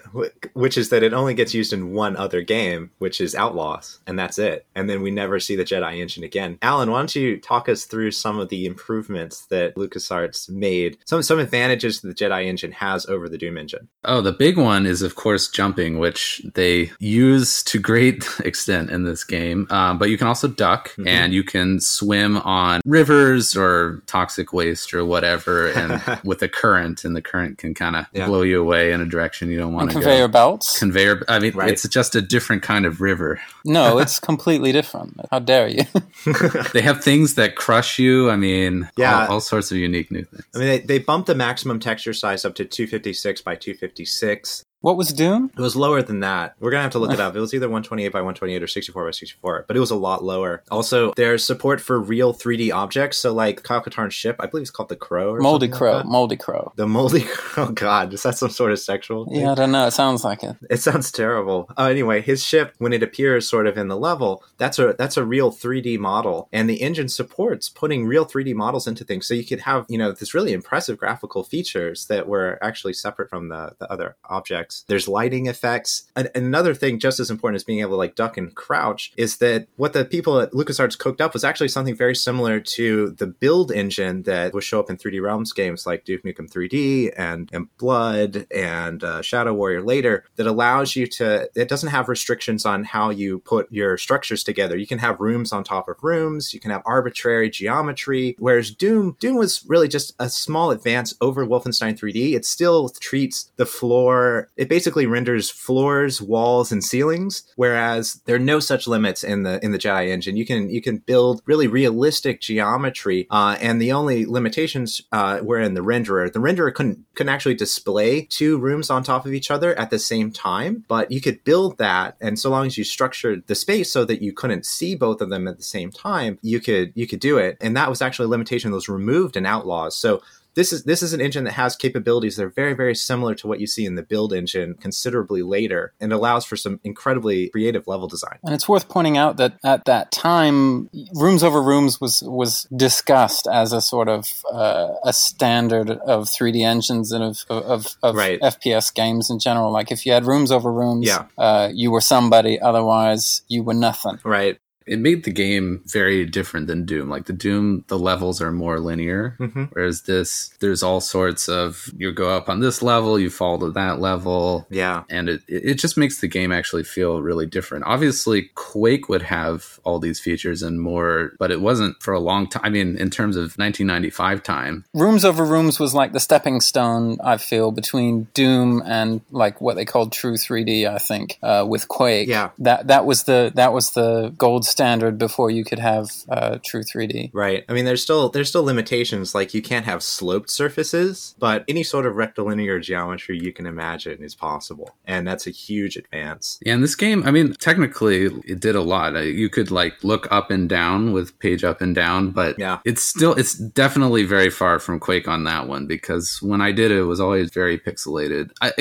which 0.53 0.77
is 0.77 0.89
that 0.89 1.03
it 1.03 1.13
only 1.13 1.34
gets 1.34 1.53
used 1.53 1.74
in 1.74 1.93
one 1.93 2.15
other 2.15 2.41
game, 2.41 2.91
which 3.00 3.22
is 3.22 3.36
Outlaws, 3.36 4.00
and 4.08 4.17
that's 4.17 4.39
it. 4.39 4.65
And 4.75 4.89
then 4.89 5.01
we 5.01 5.12
never 5.12 5.39
see 5.39 5.55
the 5.55 5.63
Jedi 5.65 6.00
engine 6.00 6.24
again. 6.24 6.58
Alan, 6.62 6.91
why 6.91 7.00
don't 7.00 7.15
you 7.15 7.39
talk 7.39 7.70
us 7.70 7.86
through 7.86 8.12
some 8.12 8.39
of 8.39 8.50
the 8.50 8.65
improvements 8.65 9.46
that 9.48 9.75
LucasArts 9.75 10.50
made, 10.50 10.98
some 11.05 11.22
some 11.22 11.39
advantages 11.39 12.01
that 12.01 12.08
the 12.08 12.25
Jedi 12.25 12.46
engine 12.46 12.72
has 12.74 13.05
over 13.05 13.29
the 13.29 13.38
Doom 13.38 13.58
engine? 13.58 13.88
Oh, 14.03 14.22
the 14.22 14.31
big 14.31 14.58
one 14.58 14.86
is, 14.86 15.01
of 15.01 15.15
course, 15.15 15.48
jumping, 15.50 16.00
which 16.00 16.41
they 16.55 16.91
use 17.00 17.63
to 17.63 17.79
great 17.79 18.25
extent 18.43 18.89
in 18.89 19.03
this 19.03 19.24
game. 19.24 19.67
Um, 19.70 19.98
but 19.98 20.10
you 20.10 20.17
can 20.17 20.27
also 20.27 20.48
duck 20.48 20.89
Mhm. 20.98 21.08
and 21.08 21.34
you 21.34 21.43
can 21.43 21.79
swim 21.91 22.38
on 22.38 22.81
rivers 22.86 23.55
or 23.55 24.01
toxic 24.07 24.53
waste 24.53 24.93
or 24.93 25.03
whatever, 25.05 25.67
and 25.69 26.01
with 26.24 26.39
the 26.39 26.50
current, 26.50 27.03
and 27.03 27.15
the 27.15 27.21
current 27.21 27.57
can 27.57 27.74
kind 27.74 27.95
of 27.95 28.05
Yeah. 28.13 28.27
blow 28.27 28.41
you 28.41 28.62
away 28.62 28.91
in 28.91 29.01
a 29.01 29.05
direction 29.05 29.50
you 29.50 29.57
don't 29.57 29.74
want 29.74 29.89
to 29.89 29.93
conveyor 29.95 30.27
go. 30.27 30.31
belts. 30.33 30.79
Conveyor. 30.79 31.24
I 31.27 31.39
mean, 31.39 31.53
Right. 31.53 31.69
it's 31.71 31.88
just 31.88 32.15
a 32.15 32.21
different 32.21 32.63
kind 32.63 32.86
of 32.86 33.01
river. 33.01 33.39
No, 33.65 33.98
it's 34.03 34.19
completely 34.19 34.71
different. 34.71 35.19
How 35.31 35.39
dare 35.39 35.67
you? 35.67 35.83
They 36.74 36.81
have 36.81 37.03
things 37.03 37.36
that 37.36 37.55
crush 37.55 37.98
you. 38.00 38.29
I 38.29 38.36
mean, 38.36 38.89
Yeah. 38.98 39.25
all, 39.27 39.33
all 39.33 39.39
sorts 39.41 39.71
of 39.71 39.77
unique 39.77 40.12
new 40.12 40.24
things. 40.24 40.43
I 40.55 40.57
mean, 40.60 40.67
they, 40.67 40.79
they 40.79 41.00
bumped 41.00 41.27
the 41.27 41.36
maximum 41.36 41.79
texture 41.79 42.13
size 42.13 42.45
up 42.45 42.55
to 42.55 42.65
256 42.65 43.41
by 43.41 43.55
256. 43.55 44.63
What 44.81 44.97
was 44.97 45.13
Doom? 45.13 45.51
It 45.55 45.61
was 45.61 45.75
lower 45.75 46.01
than 46.01 46.21
that. 46.21 46.55
We're 46.59 46.71
gonna 46.71 46.81
have 46.81 46.91
to 46.93 47.00
look 47.00 47.11
it 47.13 47.19
up. 47.19 47.35
It 47.35 47.39
was 47.39 47.53
either 47.53 47.67
128 47.67 48.09
by 48.09 48.19
128 48.19 48.63
or 48.63 48.67
64 48.67 49.05
by 49.05 49.11
64, 49.11 49.65
but 49.67 49.77
it 49.77 49.79
was 49.79 49.91
a 49.91 49.95
lot 49.95 50.23
lower. 50.23 50.63
Also, 50.71 51.13
there's 51.13 51.43
support 51.45 51.79
for 51.79 52.00
real 52.00 52.33
3D 52.33 52.73
objects. 52.73 53.19
So, 53.19 53.31
like 53.31 53.61
Kyle 53.61 53.81
Katarn's 53.81 54.15
ship, 54.15 54.38
I 54.39 54.47
believe 54.47 54.63
it's 54.63 54.71
called 54.71 54.89
the 54.89 54.95
Crow. 54.95 55.33
Or 55.35 55.39
Moldy 55.39 55.65
something 55.67 55.71
like 55.71 55.77
Crow. 55.77 55.97
that. 56.00 56.05
Moldy 56.07 56.35
Crow. 56.35 56.73
the 56.77 56.88
moldy. 56.88 57.25
Oh 57.57 57.67
God, 57.67 58.13
is 58.13 58.23
that 58.23 58.38
some 58.38 58.50
sort 58.50 58.71
of 58.71 58.79
sexual? 58.79 59.25
thing? 59.25 59.41
Yeah, 59.41 59.51
I 59.51 59.55
don't 59.55 59.71
know. 59.73 59.85
It 59.85 59.91
sounds 59.91 60.23
like 60.23 60.41
it. 60.41 60.55
It 60.69 60.77
sounds 60.77 61.11
terrible. 61.11 61.69
Uh, 61.77 61.85
anyway, 61.88 62.21
his 62.21 62.43
ship, 62.45 62.73
when 62.77 62.93
it 62.93 63.03
appears 63.03 63.47
sort 63.47 63.67
of 63.67 63.77
in 63.77 63.89
the 63.89 63.97
level, 63.97 64.41
that's 64.57 64.79
a 64.79 64.95
that's 64.97 65.17
a 65.17 65.25
real 65.25 65.51
3D 65.51 66.00
model, 66.00 66.47
and 66.53 66.69
the 66.69 66.81
engine 66.81 67.09
supports 67.09 67.67
putting 67.67 68.05
real 68.05 68.25
3D 68.25 68.55
models 68.55 68.88
into 68.88 69.03
things. 69.03 69.27
So 69.27 69.33
you 69.33 69.45
could 69.45 69.59
have 69.61 69.85
you 69.89 69.97
know 69.97 70.11
this 70.13 70.33
really 70.33 70.53
impressive 70.53 70.97
graphical 70.97 71.43
features 71.43 72.05
that 72.07 72.27
were 72.27 72.57
actually 72.63 72.93
separate 72.93 73.29
from 73.29 73.50
the, 73.50 73.73
the 73.79 73.91
other 73.91 74.15
objects. 74.29 74.70
There's 74.87 75.07
lighting 75.07 75.47
effects. 75.47 76.03
And 76.15 76.29
another 76.35 76.73
thing, 76.73 76.99
just 76.99 77.19
as 77.19 77.29
important 77.29 77.55
as 77.55 77.63
being 77.63 77.79
able 77.79 77.91
to 77.91 77.95
like 77.97 78.15
duck 78.15 78.37
and 78.37 78.53
crouch, 78.55 79.13
is 79.17 79.37
that 79.37 79.67
what 79.75 79.93
the 79.93 80.05
people 80.05 80.39
at 80.39 80.51
LucasArts 80.51 80.97
cooked 80.97 81.21
up 81.21 81.33
was 81.33 81.43
actually 81.43 81.69
something 81.69 81.95
very 81.95 82.15
similar 82.15 82.59
to 82.59 83.11
the 83.11 83.27
build 83.27 83.71
engine 83.71 84.23
that 84.23 84.53
would 84.53 84.63
show 84.63 84.79
up 84.79 84.89
in 84.89 84.97
3D 84.97 85.21
Realms 85.21 85.53
games 85.53 85.85
like 85.85 86.05
Duke 86.05 86.23
Nukem 86.23 86.49
3D 86.49 87.13
and 87.17 87.49
and 87.51 87.67
Blood 87.77 88.47
and 88.53 89.03
uh, 89.03 89.21
Shadow 89.21 89.53
Warrior 89.53 89.81
later 89.81 90.25
that 90.35 90.47
allows 90.47 90.95
you 90.95 91.07
to. 91.07 91.49
It 91.55 91.69
doesn't 91.69 91.89
have 91.89 92.09
restrictions 92.09 92.65
on 92.65 92.83
how 92.83 93.09
you 93.09 93.39
put 93.39 93.71
your 93.71 93.97
structures 93.97 94.43
together. 94.43 94.77
You 94.77 94.87
can 94.87 94.99
have 94.99 95.19
rooms 95.19 95.51
on 95.51 95.63
top 95.63 95.87
of 95.87 95.97
rooms. 96.01 96.53
You 96.53 96.59
can 96.59 96.71
have 96.71 96.81
arbitrary 96.85 97.49
geometry. 97.49 98.35
Whereas 98.39 98.71
Doom, 98.71 99.17
Doom 99.19 99.37
was 99.37 99.63
really 99.67 99.87
just 99.87 100.13
a 100.19 100.29
small 100.29 100.71
advance 100.71 101.13
over 101.21 101.45
Wolfenstein 101.45 101.97
3D. 101.97 102.33
It 102.33 102.45
still 102.45 102.89
treats 102.89 103.51
the 103.55 103.65
floor 103.65 104.49
it 104.61 104.69
basically 104.69 105.07
renders 105.07 105.49
floors, 105.49 106.21
walls, 106.21 106.71
and 106.71 106.83
ceilings, 106.83 107.51
whereas 107.55 108.21
there 108.25 108.35
are 108.35 108.39
no 108.39 108.59
such 108.59 108.85
limits 108.85 109.23
in 109.23 109.41
the 109.41 109.59
in 109.65 109.71
the 109.71 109.79
Jedi 109.79 110.09
engine. 110.09 110.37
You 110.37 110.45
can 110.45 110.69
you 110.69 110.83
can 110.83 110.97
build 110.97 111.41
really 111.47 111.65
realistic 111.65 112.41
geometry, 112.41 113.25
uh, 113.31 113.57
and 113.59 113.81
the 113.81 113.91
only 113.91 114.23
limitations 114.23 115.01
uh, 115.11 115.39
were 115.41 115.59
in 115.59 115.73
the 115.73 115.81
renderer. 115.81 116.31
The 116.31 116.37
renderer 116.37 116.71
couldn't 116.71 117.03
couldn't 117.15 117.33
actually 117.33 117.55
display 117.55 118.27
two 118.29 118.59
rooms 118.59 118.91
on 118.91 119.01
top 119.01 119.25
of 119.25 119.33
each 119.33 119.49
other 119.49 119.73
at 119.79 119.89
the 119.89 119.97
same 119.97 120.31
time, 120.31 120.85
but 120.87 121.09
you 121.09 121.21
could 121.21 121.43
build 121.43 121.79
that, 121.79 122.15
and 122.21 122.37
so 122.37 122.51
long 122.51 122.67
as 122.67 122.77
you 122.77 122.83
structured 122.83 123.47
the 123.47 123.55
space 123.55 123.91
so 123.91 124.05
that 124.05 124.21
you 124.21 124.31
couldn't 124.31 124.67
see 124.67 124.93
both 124.93 125.21
of 125.21 125.31
them 125.31 125.47
at 125.47 125.57
the 125.57 125.63
same 125.63 125.89
time, 125.89 126.37
you 126.43 126.59
could 126.59 126.93
you 126.93 127.07
could 127.07 127.19
do 127.19 127.39
it. 127.39 127.57
And 127.61 127.75
that 127.75 127.89
was 127.89 127.99
actually 127.99 128.25
a 128.25 128.29
limitation 128.29 128.69
that 128.69 128.75
was 128.75 128.87
removed 128.87 129.35
in 129.35 129.47
Outlaws. 129.47 129.97
So 129.97 130.21
this 130.55 130.74
is 130.74 130.84
this 130.84 131.01
is 131.01 131.13
an 131.13 131.22
engine 131.22 131.43
that 131.46 131.53
has 131.53 131.75
capabilities 131.75 132.36
that 132.36 132.43
are 132.46 132.50
very 132.50 132.74
very 132.74 132.96
similar 132.96 133.34
to 133.36 133.48
what 133.48 133.60
you 133.60 133.67
see 133.67 133.86
in 133.86 133.96
the 133.96 134.03
build 134.03 134.34
engine 134.34 134.74
considerably 134.75 135.41
later 135.41 135.93
and 136.00 136.12
allows 136.12 136.46
for 136.46 136.55
some 136.55 136.79
incredibly 136.84 137.50
creative 137.50 137.88
level 137.88 138.08
design 138.08 138.38
and 138.43 138.53
it's 138.53 138.67
worth 138.67 138.89
pointing 138.89 139.17
out 139.17 139.38
that 139.38 139.53
at 139.63 139.86
that 139.86 140.12
time 140.12 140.89
rooms 141.13 141.43
over 141.43 141.62
rooms 141.62 142.00
was 142.01 142.22
was 142.25 142.67
discussed 142.75 143.48
as 143.51 143.72
a 143.74 143.81
sort 143.81 144.10
of 144.10 144.27
uh, 144.51 144.89
a 145.03 145.13
standard 145.13 145.89
of 145.89 146.25
3d 146.25 146.62
engines 146.65 147.12
and 147.12 147.24
of 147.24 147.43
of, 147.50 147.96
of 148.03 148.15
right. 148.15 148.39
fps 148.41 148.93
games 148.93 149.29
in 149.29 149.39
general 149.39 149.72
like 149.72 149.91
if 149.91 150.05
you 150.05 150.12
had 150.12 150.25
rooms 150.25 150.51
over 150.51 150.72
rooms 150.72 151.08
Yeah. 151.08 151.25
uh, 151.38 151.70
you 151.74 151.91
were 151.91 152.01
somebody 152.01 152.60
otherwise 152.60 153.41
you 153.48 153.63
were 153.63 153.74
nothing 153.74 154.20
right 154.24 154.58
It 154.88 155.00
made 155.00 155.23
the 155.23 155.31
game 155.31 155.81
very 155.85 156.25
different 156.25 156.67
than 156.67 156.85
Doom. 156.85 157.09
Like 157.09 157.25
the 157.25 157.33
Doom, 157.33 157.83
the 157.88 158.00
levels 158.00 158.41
are 158.41 158.51
more 158.51 158.79
linear, 158.79 159.35
Mhm. 159.39 159.69
whereas 159.71 160.01
this, 160.03 160.51
there's 160.59 160.83
all 160.83 161.00
sorts 161.01 161.47
of 161.47 161.89
you 161.97 162.11
go 162.11 162.29
up 162.29 162.50
on 162.50 162.59
this 162.59 162.81
level, 162.81 163.19
you 163.19 163.29
fall 163.29 163.59
to 163.59 163.71
that 163.71 164.00
level, 164.01 164.67
yeah 164.69 165.03
and 165.09 165.29
it 165.29 165.41
it 165.47 165.75
just 165.75 165.97
makes 165.97 166.19
the 166.21 166.27
game 166.27 166.51
actually 166.51 166.83
feel 166.83 167.21
really 167.21 167.45
different. 167.45 167.85
Obviously, 167.85 168.50
Quake 168.55 169.07
would 169.09 169.21
have 169.23 169.79
all 169.83 170.00
these 170.00 170.19
features 170.19 170.61
and 170.63 170.79
more, 170.81 171.33
but 171.39 171.51
it 171.51 171.61
wasn't 171.61 172.01
for 172.01 172.13
a 172.13 172.19
long 172.19 172.47
time. 172.47 172.61
I 172.65 172.69
mean, 172.69 172.97
in 172.97 173.09
terms 173.09 173.35
of 173.38 173.57
1995 173.57 174.43
time, 174.43 174.85
Rooms 174.93 175.23
Over 175.25 175.45
Rooms 175.45 175.79
was 175.79 175.93
like 175.93 176.13
the 176.13 176.19
stepping 176.19 176.61
stone, 176.61 177.17
I 177.23 177.38
feel, 177.38 177.71
between 177.71 178.27
Doom 178.33 178.81
and 178.85 179.21
like 179.31 179.61
what 179.61 179.75
they 179.75 179.85
called 179.85 180.11
True 180.11 180.35
3D, 180.38 180.88
I 180.88 180.97
think, 180.97 181.38
uh, 181.43 181.65
with 181.67 181.88
Quake. 181.88 182.27
Yeah. 182.27 182.50
That 182.59 182.88
that 182.88 183.05
was 183.05 183.23
the 183.23 183.51
that 183.55 183.73
was 183.73 183.91
the 183.91 184.33
gold 184.38 184.65
standard 184.71 185.17
before 185.17 185.51
you 185.51 185.63
could 185.63 185.79
have 185.79 186.07
uh, 186.29 186.57
True 186.65 186.83
3D. 186.83 187.29
Right. 187.33 187.63
I 187.69 187.73
mean, 187.73 187.85
there's 187.85 188.01
still 188.01 188.29
there's 188.29 188.49
still 188.49 188.63
limitations. 188.63 189.35
Like 189.35 189.53
you 189.53 189.61
can't 189.61 189.85
have 189.85 190.01
sloped 190.01 190.49
surfaces, 190.49 191.35
but 191.39 191.63
any 191.67 191.83
sort 191.83 192.05
of 192.05 192.15
rectilinear 192.15 192.79
geometry 192.79 193.37
you 193.39 193.51
can 193.53 193.65
imagine 193.65 194.23
is 194.23 194.33
possible, 194.35 194.95
and 195.05 195.27
that's 195.27 195.45
a 195.47 195.51
huge 195.51 195.97
advance. 195.97 196.57
Yeah, 196.65 196.73
in 196.75 196.81
this 196.81 196.95
game, 196.95 197.23
I 197.25 197.31
mean, 197.31 197.53
technically, 197.53 198.25
it 198.45 198.59
did 198.59 198.75
a 198.75 198.81
lot. 198.81 199.15
Uh, 199.15 199.19
You 199.19 199.49
could 199.49 199.71
like 199.71 200.03
look 200.03 200.27
up 200.31 200.49
and 200.51 200.67
down 200.69 201.11
with 201.13 201.37
page 201.39 201.63
up 201.63 201.81
and 201.81 201.93
down, 201.93 202.31
but 202.31 202.57
Yeah. 202.57 202.79
it's 202.85 203.03
still, 203.03 203.33
it's 203.33 203.53
definitely 203.55 204.23
very 204.23 204.49
far 204.49 204.79
from 204.79 204.99
Quake 204.99 205.27
on 205.27 205.43
that 205.45 205.67
one 205.67 205.85
because 205.87 206.41
when 206.41 206.61
I 206.61 206.71
did 206.71 206.91
it, 206.91 206.97
it 206.99 207.03
was 207.03 207.19
always 207.19 207.51
very 207.51 207.77
pixelated. 207.77 208.51
I, 208.61 208.71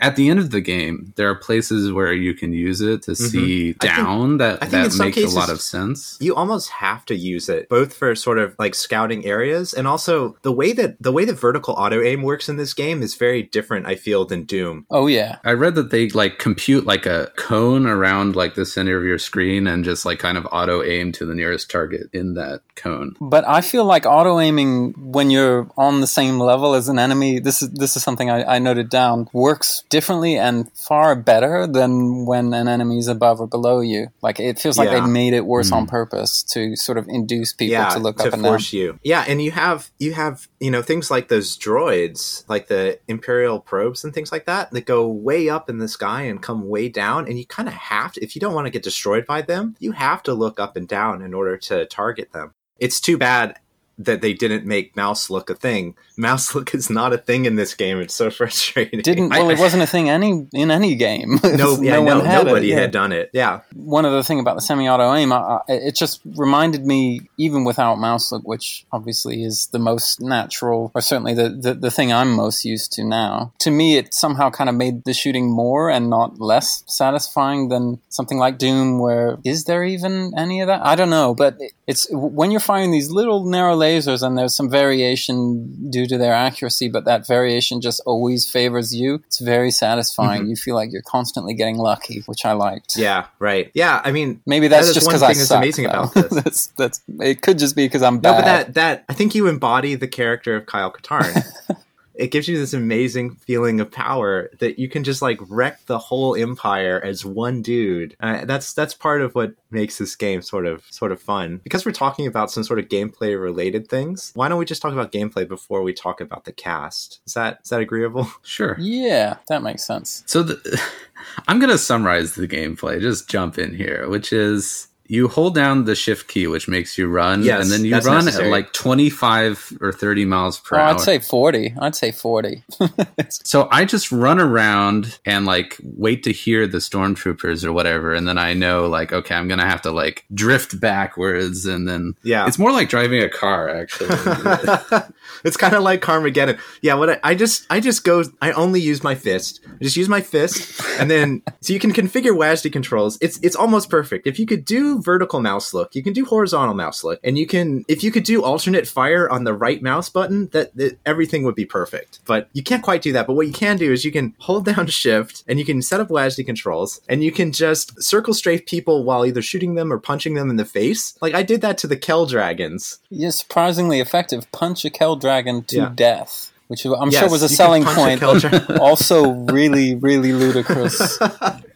at 0.00 0.16
the 0.16 0.28
end 0.28 0.38
of 0.38 0.50
the 0.50 0.60
game, 0.60 1.12
there 1.16 1.28
are 1.30 1.34
places 1.34 1.92
where 1.92 2.12
you 2.12 2.34
can 2.34 2.52
use 2.52 2.80
it 2.80 3.02
to 3.02 3.14
see 3.14 3.38
Mm-hmm. 3.38 3.84
I 3.84 3.88
think- 3.88 3.96
down 3.96 4.34
I 4.34 4.36
that 4.38 4.60
think 4.60 4.72
in 4.74 4.82
that 4.82 4.92
some 4.92 5.06
makes 5.06 5.16
a 5.16 5.20
lot 5.38 5.50
of 5.50 5.60
sense. 5.60 6.16
You 6.20 6.34
almost 6.34 6.70
have 6.70 7.04
to 7.06 7.14
use 7.14 7.48
it 7.48 7.68
both 7.68 7.94
for 7.94 8.14
sort 8.14 8.38
of 8.38 8.54
like 8.58 8.74
scouting 8.74 9.24
areas 9.26 9.72
and 9.72 9.86
also 9.86 10.36
the 10.42 10.52
way 10.52 10.72
that 10.72 11.00
the 11.02 11.12
way 11.12 11.24
that 11.24 11.38
vertical 11.38 11.74
auto 11.74 12.02
aim 12.02 12.22
works 12.22 12.48
in 12.48 12.56
this 12.56 12.74
game 12.74 13.02
is 13.02 13.14
very 13.14 13.42
different. 13.42 13.86
I 13.86 13.94
feel 13.94 14.24
than 14.24 14.44
Doom. 14.44 14.86
Oh 14.90 15.06
yeah. 15.06 15.36
I 15.44 15.52
read 15.52 15.74
that 15.76 15.90
they 15.90 16.08
like 16.10 16.38
compute 16.38 16.86
like 16.86 17.06
a 17.06 17.30
cone 17.36 17.86
around 17.86 18.36
like 18.36 18.54
the 18.54 18.66
center 18.66 18.96
of 18.98 19.04
your 19.04 19.18
screen 19.18 19.66
and 19.66 19.84
just 19.84 20.04
like 20.04 20.18
kind 20.18 20.36
of 20.38 20.46
auto 20.52 20.82
aim 20.82 21.12
to 21.12 21.26
the 21.26 21.34
nearest 21.34 21.70
target 21.70 22.08
in 22.12 22.34
that 22.34 22.60
cone. 22.74 23.14
But 23.20 23.46
I 23.46 23.60
feel 23.60 23.84
like 23.84 24.06
auto 24.06 24.38
aiming 24.40 24.94
when 24.96 25.30
you're 25.30 25.68
on 25.76 26.00
the 26.00 26.06
same 26.06 26.38
level 26.38 26.74
as 26.74 26.88
an 26.88 26.98
enemy, 26.98 27.38
this 27.38 27.62
is 27.62 27.70
this 27.70 27.96
is 27.96 28.02
something 28.02 28.30
I, 28.30 28.56
I 28.56 28.58
noted 28.58 28.88
down, 28.90 29.28
works 29.32 29.84
differently 29.88 30.36
and 30.36 30.70
far 30.72 31.14
better 31.16 31.66
than 31.66 32.26
when 32.26 32.52
an 32.54 32.68
enemy 32.68 32.98
is 32.98 33.08
above 33.08 33.40
or 33.40 33.46
below 33.46 33.80
you. 33.80 34.08
Like 34.22 34.40
it 34.40 34.58
feels 34.58 34.78
like 34.78 34.90
Yeah. 34.90 35.00
they 35.00 35.06
made 35.06 35.27
it 35.34 35.46
worse 35.46 35.72
on 35.72 35.82
mm-hmm. 35.82 35.90
purpose 35.90 36.42
to 36.42 36.76
sort 36.76 36.98
of 36.98 37.06
induce 37.08 37.52
people 37.52 37.72
yeah, 37.72 37.88
to 37.90 37.98
look 37.98 38.18
to 38.18 38.28
up 38.28 38.34
and 38.34 38.42
down. 38.42 38.52
force 38.52 38.72
you. 38.72 38.98
Yeah, 39.02 39.24
and 39.26 39.42
you 39.42 39.50
have 39.50 39.90
you 39.98 40.12
have 40.14 40.48
you 40.60 40.70
know 40.70 40.82
things 40.82 41.10
like 41.10 41.28
those 41.28 41.56
droids, 41.56 42.44
like 42.48 42.68
the 42.68 42.98
Imperial 43.08 43.60
probes 43.60 44.04
and 44.04 44.14
things 44.14 44.32
like 44.32 44.46
that, 44.46 44.70
that 44.70 44.86
go 44.86 45.06
way 45.06 45.48
up 45.48 45.68
in 45.68 45.78
the 45.78 45.88
sky 45.88 46.22
and 46.22 46.42
come 46.42 46.68
way 46.68 46.88
down, 46.88 47.26
and 47.26 47.38
you 47.38 47.46
kind 47.46 47.68
of 47.68 47.74
have 47.74 48.12
to 48.12 48.22
if 48.22 48.34
you 48.34 48.40
don't 48.40 48.54
want 48.54 48.66
to 48.66 48.70
get 48.70 48.82
destroyed 48.82 49.26
by 49.26 49.42
them, 49.42 49.76
you 49.78 49.92
have 49.92 50.22
to 50.24 50.34
look 50.34 50.60
up 50.60 50.76
and 50.76 50.88
down 50.88 51.22
in 51.22 51.34
order 51.34 51.56
to 51.56 51.86
target 51.86 52.32
them. 52.32 52.54
It's 52.78 53.00
too 53.00 53.18
bad 53.18 53.58
that 53.98 54.20
they 54.22 54.32
didn't 54.32 54.64
make 54.64 54.96
mouse 54.96 55.28
look 55.28 55.50
a 55.50 55.54
thing. 55.54 55.94
Mouse 56.16 56.54
look 56.54 56.74
is 56.74 56.88
not 56.90 57.12
a 57.12 57.18
thing 57.18 57.44
in 57.44 57.56
this 57.56 57.74
game. 57.74 57.98
It's 58.00 58.14
so 58.14 58.30
frustrating. 58.38 59.00
Didn't 59.00 59.32
I- 59.32 59.40
well, 59.40 59.50
it 59.50 59.58
wasn't 59.58 59.82
a 59.82 59.86
thing 59.86 60.08
any 60.08 60.46
in 60.52 60.70
any 60.70 60.94
game. 60.94 61.38
no, 61.44 61.80
yeah, 61.80 62.00
no 62.00 62.20
had 62.20 62.44
nobody 62.44 62.68
it, 62.72 62.74
yeah. 62.74 62.80
had 62.80 62.90
done 62.92 63.12
it. 63.12 63.30
Yeah, 63.32 63.60
one 63.74 64.04
other 64.06 64.22
thing 64.22 64.40
about 64.40 64.54
the 64.56 64.60
semi-auto 64.62 65.14
aim, 65.14 65.32
I, 65.32 65.36
I, 65.36 65.60
it 65.68 65.94
just 65.96 66.20
reminded 66.24 66.84
me, 66.86 67.22
even 67.36 67.64
without 67.64 67.96
mouse 67.96 68.30
look, 68.32 68.46
which 68.46 68.86
obviously 68.92 69.42
is 69.42 69.66
the 69.68 69.78
most 69.78 70.20
natural, 70.20 70.90
or 70.94 71.00
certainly 71.00 71.34
the, 71.34 71.48
the, 71.50 71.74
the 71.74 71.90
thing 71.90 72.12
I'm 72.12 72.32
most 72.34 72.64
used 72.64 72.92
to 72.94 73.04
now. 73.04 73.52
To 73.60 73.70
me, 73.70 73.96
it 73.96 74.14
somehow 74.14 74.50
kind 74.50 74.70
of 74.70 74.76
made 74.76 75.04
the 75.04 75.12
shooting 75.14 75.50
more 75.50 75.90
and 75.90 76.08
not 76.08 76.40
less 76.40 76.84
satisfying 76.86 77.68
than 77.68 78.00
something 78.08 78.38
like 78.38 78.58
Doom, 78.58 78.98
where 78.98 79.38
is 79.44 79.64
there 79.64 79.84
even 79.84 80.32
any 80.36 80.60
of 80.60 80.68
that? 80.68 80.84
I 80.84 80.94
don't 80.94 81.10
know, 81.10 81.34
but 81.34 81.56
it- 81.60 81.72
it's 81.86 82.06
when 82.10 82.50
you're 82.50 82.60
firing 82.60 82.90
these 82.90 83.10
little 83.10 83.44
narrow 83.46 83.74
lasers 83.88 84.22
and 84.22 84.36
there's 84.36 84.54
some 84.54 84.68
variation 84.70 85.90
due 85.90 86.06
to 86.06 86.18
their 86.18 86.34
accuracy, 86.34 86.88
but 86.88 87.04
that 87.04 87.26
variation 87.26 87.80
just 87.80 88.00
always 88.06 88.50
favors 88.50 88.94
you. 88.94 89.16
It's 89.26 89.38
very 89.38 89.70
satisfying. 89.70 90.42
Mm-hmm. 90.42 90.50
You 90.50 90.56
feel 90.56 90.74
like 90.74 90.92
you're 90.92 91.02
constantly 91.02 91.54
getting 91.54 91.76
lucky, 91.78 92.22
which 92.26 92.44
I 92.44 92.52
liked. 92.52 92.96
yeah, 92.96 93.26
right. 93.38 93.70
Yeah, 93.74 94.00
I 94.04 94.12
mean, 94.12 94.40
Maybe 94.46 94.68
that's 94.68 94.88
that 94.88 94.94
just 94.94 95.06
because 95.06 95.22
I 95.22 95.28
that's 95.28 95.46
suck. 95.48 95.58
amazing 95.58 95.84
though. 95.86 96.04
about 96.04 96.14
this. 96.14 96.28
that's 96.42 96.66
that's 96.68 97.00
it. 97.20 97.42
Could 97.42 97.58
just 97.58 97.76
be 97.76 97.86
because 97.86 98.02
I'm 98.02 98.18
bad. 98.18 98.30
No, 98.30 98.36
but 98.38 98.44
that 98.44 98.74
that 98.74 99.04
I 99.08 99.14
think 99.14 99.34
you 99.34 99.46
embody 99.46 99.94
the 99.94 100.08
character 100.08 100.56
of 100.56 100.66
Kyle 100.66 100.92
Katarn. 100.92 101.44
it 102.18 102.32
gives 102.32 102.48
you 102.48 102.58
this 102.58 102.74
amazing 102.74 103.36
feeling 103.36 103.80
of 103.80 103.90
power 103.92 104.50
that 104.58 104.78
you 104.78 104.88
can 104.88 105.04
just 105.04 105.22
like 105.22 105.38
wreck 105.48 105.86
the 105.86 105.98
whole 105.98 106.34
empire 106.34 107.00
as 107.02 107.24
one 107.24 107.62
dude. 107.62 108.16
Uh, 108.20 108.44
that's 108.44 108.74
that's 108.74 108.92
part 108.92 109.22
of 109.22 109.34
what 109.36 109.54
makes 109.70 109.98
this 109.98 110.16
game 110.16 110.42
sort 110.42 110.66
of 110.66 110.84
sort 110.90 111.12
of 111.12 111.22
fun. 111.22 111.60
Because 111.62 111.86
we're 111.86 111.92
talking 111.92 112.26
about 112.26 112.50
some 112.50 112.64
sort 112.64 112.80
of 112.80 112.88
gameplay 112.88 113.40
related 113.40 113.88
things. 113.88 114.32
Why 114.34 114.48
don't 114.48 114.58
we 114.58 114.64
just 114.64 114.82
talk 114.82 114.92
about 114.92 115.12
gameplay 115.12 115.46
before 115.46 115.82
we 115.82 115.92
talk 115.92 116.20
about 116.20 116.44
the 116.44 116.52
cast? 116.52 117.20
Is 117.24 117.34
that 117.34 117.60
is 117.62 117.70
that 117.70 117.80
agreeable? 117.80 118.28
Sure. 118.42 118.76
yeah, 118.80 119.36
that 119.48 119.62
makes 119.62 119.84
sense. 119.84 120.22
So 120.26 120.42
the, 120.42 120.80
I'm 121.48 121.58
going 121.58 121.70
to 121.70 121.78
summarize 121.78 122.34
the 122.34 122.48
gameplay. 122.48 123.00
Just 123.00 123.28
jump 123.28 123.58
in 123.58 123.74
here, 123.74 124.08
which 124.08 124.32
is 124.32 124.87
you 125.10 125.26
hold 125.26 125.54
down 125.54 125.84
the 125.84 125.94
shift 125.94 126.28
key, 126.28 126.46
which 126.46 126.68
makes 126.68 126.96
you 126.98 127.08
run, 127.08 127.42
Yes, 127.42 127.62
and 127.62 127.70
then 127.72 127.84
you 127.84 127.96
run 127.98 128.26
necessary. 128.26 128.48
at 128.48 128.52
like 128.52 128.72
25 128.74 129.78
or 129.80 129.90
30 129.90 130.24
miles 130.26 130.60
per 130.60 130.76
Oh, 130.76 130.80
hour. 130.80 130.88
I'd 130.90 131.00
say 131.00 131.18
forty. 131.18 131.74
I'd 131.80 131.96
say 131.96 132.12
forty. 132.12 132.62
so 133.30 133.68
I 133.70 133.84
just 133.84 134.12
run 134.12 134.38
around 134.38 135.18
and 135.24 135.46
like 135.46 135.78
wait 135.82 136.22
to 136.24 136.32
hear 136.32 136.66
the 136.66 136.78
stormtroopers 136.78 137.64
or 137.64 137.72
whatever, 137.72 138.12
and 138.14 138.28
then 138.28 138.38
I 138.38 138.52
know 138.54 138.86
like 138.86 139.12
okay, 139.12 139.34
I'm 139.34 139.48
gonna 139.48 139.66
have 139.68 139.82
to 139.82 139.90
like 139.90 140.24
drift 140.34 140.78
backwards, 140.78 141.66
and 141.66 141.88
then 141.88 142.14
Yeah. 142.22 142.46
it's 142.46 142.58
more 142.58 142.70
like 142.72 142.88
driving 142.88 143.22
a 143.22 143.28
car 143.30 143.68
actually. 143.68 144.08
it's 145.44 145.56
kind 145.56 145.74
of 145.74 145.82
like 145.82 146.02
Carmageddon. 146.02 146.58
Yeah, 146.82 146.94
what 146.94 147.10
I, 147.10 147.20
I 147.22 147.34
just 147.34 147.66
I 147.70 147.80
just 147.80 148.04
go 148.04 148.24
I 148.40 148.52
only 148.52 148.80
use 148.80 149.02
my 149.02 149.14
fist. 149.14 149.60
I 149.66 149.84
just 149.84 149.96
use 149.96 150.08
my 150.08 150.20
fist 150.20 150.80
and 150.98 151.10
then 151.10 151.42
so 151.60 151.72
you 151.72 151.78
can 151.78 151.92
configure 151.92 152.36
WASD 152.36 152.72
controls. 152.72 153.18
It's 153.20 153.38
it's 153.42 153.56
almost 153.56 153.90
perfect. 153.90 154.26
If 154.26 154.38
you 154.38 154.46
could 154.46 154.64
do 154.64 155.00
vertical 155.02 155.40
mouse 155.40 155.72
look, 155.74 155.94
you 155.94 156.02
can 156.02 156.12
do 156.12 156.24
horizontal 156.24 156.74
mouse 156.74 157.04
look, 157.04 157.20
and 157.22 157.38
you 157.38 157.46
can 157.46 157.84
if 157.88 158.02
you 158.02 158.10
could 158.10 158.24
do 158.24 158.42
alternate 158.42 158.86
fire 158.86 159.28
on 159.30 159.44
the 159.44 159.54
right 159.54 159.82
mouse 159.82 160.08
button, 160.08 160.48
that, 160.48 160.74
that 160.76 160.98
everything 161.06 161.44
would 161.44 161.54
be 161.54 161.64
perfect. 161.64 162.20
But 162.24 162.48
you 162.52 162.62
can't 162.62 162.82
quite 162.82 163.02
do 163.02 163.12
that. 163.12 163.26
But 163.26 163.34
what 163.34 163.46
you 163.46 163.52
can 163.52 163.76
do 163.76 163.92
is 163.92 164.04
you 164.04 164.12
can 164.12 164.34
hold 164.38 164.64
down 164.64 164.86
shift 164.88 165.44
and 165.46 165.58
you 165.58 165.64
can 165.64 165.82
set 165.82 166.00
up 166.00 166.08
WASD 166.08 166.44
controls 166.46 167.00
and 167.08 167.22
you 167.22 167.32
can 167.32 167.52
just 167.52 168.02
circle 168.02 168.34
strafe 168.34 168.66
people 168.66 169.04
while 169.04 169.24
either 169.24 169.42
shooting 169.42 169.74
them 169.74 169.92
or 169.92 169.98
punching 169.98 170.34
them 170.34 170.50
in 170.50 170.56
the 170.56 170.64
face. 170.64 171.16
Like 171.20 171.34
I 171.34 171.42
did 171.42 171.60
that 171.62 171.78
to 171.78 171.86
the 171.86 171.96
Kell 171.96 172.26
dragons. 172.26 172.98
You're 173.10 173.30
surprisingly 173.30 174.00
effective. 174.00 174.50
Punch 174.52 174.84
a 174.84 174.90
Kell 174.90 175.16
dragon 175.18 175.62
to 175.64 175.76
Yeah. 175.76 175.92
death, 175.94 176.52
which 176.68 176.84
I'm 176.86 177.10
Yes, 177.10 177.20
sure 177.20 177.30
was 177.30 177.42
a 177.42 177.48
selling 177.48 177.82
a 177.84 177.86
point. 177.86 178.20
Dra- 178.20 178.78
also, 178.80 179.30
really, 179.30 179.94
really 179.94 180.32
ludicrous 180.32 181.18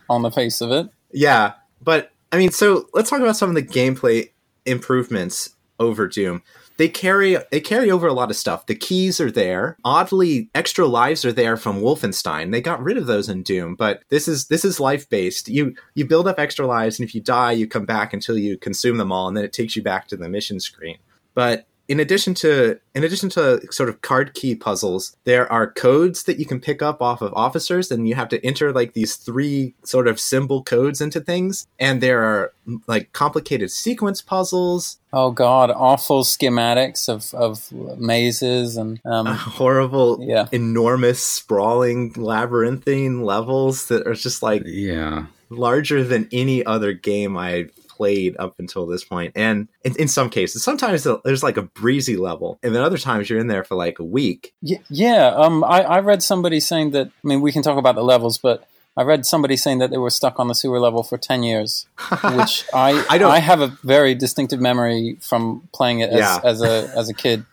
on 0.09 0.23
the 0.23 0.31
face 0.31 0.61
of 0.61 0.71
it. 0.71 0.89
Yeah, 1.13 1.53
but 1.83 2.11
I 2.33 2.39
mean, 2.39 2.51
so 2.51 2.87
let's 2.95 3.11
talk 3.11 3.21
about 3.21 3.37
some 3.37 3.51
of 3.51 3.55
the 3.55 3.63
gameplay 3.63 4.31
improvements 4.65 5.51
over 5.79 6.07
Doom. 6.09 6.43
they 6.79 6.89
carry 6.89 7.37
they 7.51 7.61
carry 7.61 7.91
over 7.91 8.07
a 8.07 8.13
lot 8.13 8.31
of 8.31 8.37
stuff. 8.37 8.67
The 8.67 8.75
keys 8.75 9.21
are 9.21 9.31
there. 9.31 9.77
Oddly, 9.85 10.49
extra 10.55 10.87
lives 10.87 11.25
are 11.25 11.33
there 11.33 11.57
from 11.57 11.81
Wolfenstein. 11.83 12.51
They 12.53 12.61
got 12.61 12.83
rid 12.83 12.97
of 12.97 13.07
those 13.07 13.29
in 13.29 13.43
Doom, 13.43 13.75
but 13.75 14.03
this 14.09 14.27
is 14.29 14.47
this 14.47 14.65
is 14.65 14.81
life 14.81 15.09
based. 15.11 15.49
You 15.49 15.75
you 15.95 16.07
build 16.07 16.27
up 16.29 16.39
extra 16.39 16.67
lives, 16.67 16.99
and 16.99 17.07
if 17.09 17.15
you 17.15 17.21
die, 17.21 17.53
you 17.53 17.67
come 17.67 17.85
back 17.85 18.15
until 18.15 18.39
you 18.39 18.57
consume 18.57 18.97
them 18.97 19.13
all, 19.13 19.29
and 19.29 19.37
then 19.37 19.45
it 19.45 19.53
takes 19.53 19.77
you 19.77 19.83
back 19.83 20.09
to 20.09 20.17
the 20.17 20.29
mission 20.29 20.61
screen. 20.61 20.97
But 21.35 21.67
in 21.93 22.01
addition 22.01 22.33
to 22.33 22.79
in 22.95 23.05
addition 23.05 23.29
to 23.29 23.61
sort 23.71 23.91
of 23.91 24.01
card 24.01 24.33
key 24.33 24.55
puzzles 24.55 25.15
there 25.25 25.51
are 25.53 25.71
codes 25.71 26.23
that 26.25 26.39
you 26.39 26.47
can 26.47 26.59
pick 26.59 26.81
up 26.81 27.03
off 27.03 27.21
of 27.21 27.33
officers 27.35 27.91
and 27.91 28.09
you 28.09 28.15
have 28.15 28.29
to 28.31 28.45
enter 28.45 28.73
like 28.73 28.95
these 28.95 29.17
three 29.17 29.75
sort 29.85 30.09
of 30.09 30.19
symbol 30.19 30.63
codes 30.63 31.01
into 31.01 31.21
things. 31.21 31.67
And 31.79 32.01
there 32.01 32.23
are 32.23 32.53
like 32.87 33.13
complicated 33.13 33.71
sequence 33.71 34.23
puzzles. 34.23 34.99
Oh 35.13 35.31
god. 35.31 35.71
Awful 35.71 36.23
schematics 36.25 37.09
of 37.09 37.35
of 37.35 37.71
mazes 37.99 38.77
and 38.77 39.01
um, 39.05 39.27
horrible 39.59 40.19
yeah. 40.23 40.49
enormous 40.53 41.25
sprawling 41.25 42.13
labyrinthine 42.15 43.23
levels 43.23 43.89
that 43.89 44.07
are 44.07 44.15
just 44.15 44.43
like 44.43 44.63
yeah. 44.65 45.27
larger 45.51 46.03
than 46.05 46.29
any 46.33 46.65
other 46.65 46.93
game 46.93 47.37
I've 47.37 47.71
played 48.03 48.37
up 48.41 48.59
until 48.59 48.85
this 48.85 49.05
point. 49.05 49.33
And 49.37 49.69
in, 49.85 49.95
in, 49.97 50.09
some 50.09 50.29
cases, 50.29 50.65
sometimes 50.65 51.07
there's 51.25 51.45
like 51.45 51.57
a 51.57 51.63
breezy 51.63 52.17
level, 52.17 52.59
and 52.61 52.75
then 52.75 52.83
other 52.83 52.99
times 52.99 53.31
you're 53.31 53.39
in 53.39 53.47
there 53.47 53.63
for 53.63 53.77
like 53.77 54.01
a 54.01 54.05
week. 54.05 54.55
Yeah, 54.61 55.29
um, 55.29 55.63
I, 55.63 55.83
I 55.83 56.01
read 56.01 56.21
somebody 56.21 56.59
saying 56.59 56.91
that. 56.91 57.07
I 57.07 57.27
mean, 57.29 57.41
we 57.41 57.53
can 57.53 57.63
talk 57.63 57.79
about 57.79 57.95
the 57.95 58.03
levels, 58.03 58.39
but 58.39 58.67
I 58.97 59.05
read 59.05 59.25
somebody 59.25 59.57
saying 59.57 59.79
that 59.79 59.91
they 59.93 59.99
were 59.99 60.11
stuck 60.11 60.41
on 60.41 60.49
the 60.49 60.55
sewer 60.55 60.81
level 60.81 61.05
for 61.05 61.17
ten 61.17 61.45
years, 61.45 61.87
which 62.35 62.65
I 62.75 63.05
I, 63.09 63.23
I, 63.23 63.39
have 63.39 63.61
a 63.61 63.69
very 63.85 64.17
distinctive 64.17 64.61
memory 64.61 65.17
from 65.21 65.69
playing 65.73 66.01
it 66.01 66.11
as, 66.11 66.19
yeah. 66.19 66.41
as 66.43 66.61
a 66.61 66.91
as 66.97 67.09
a 67.09 67.15
kid 67.15 67.45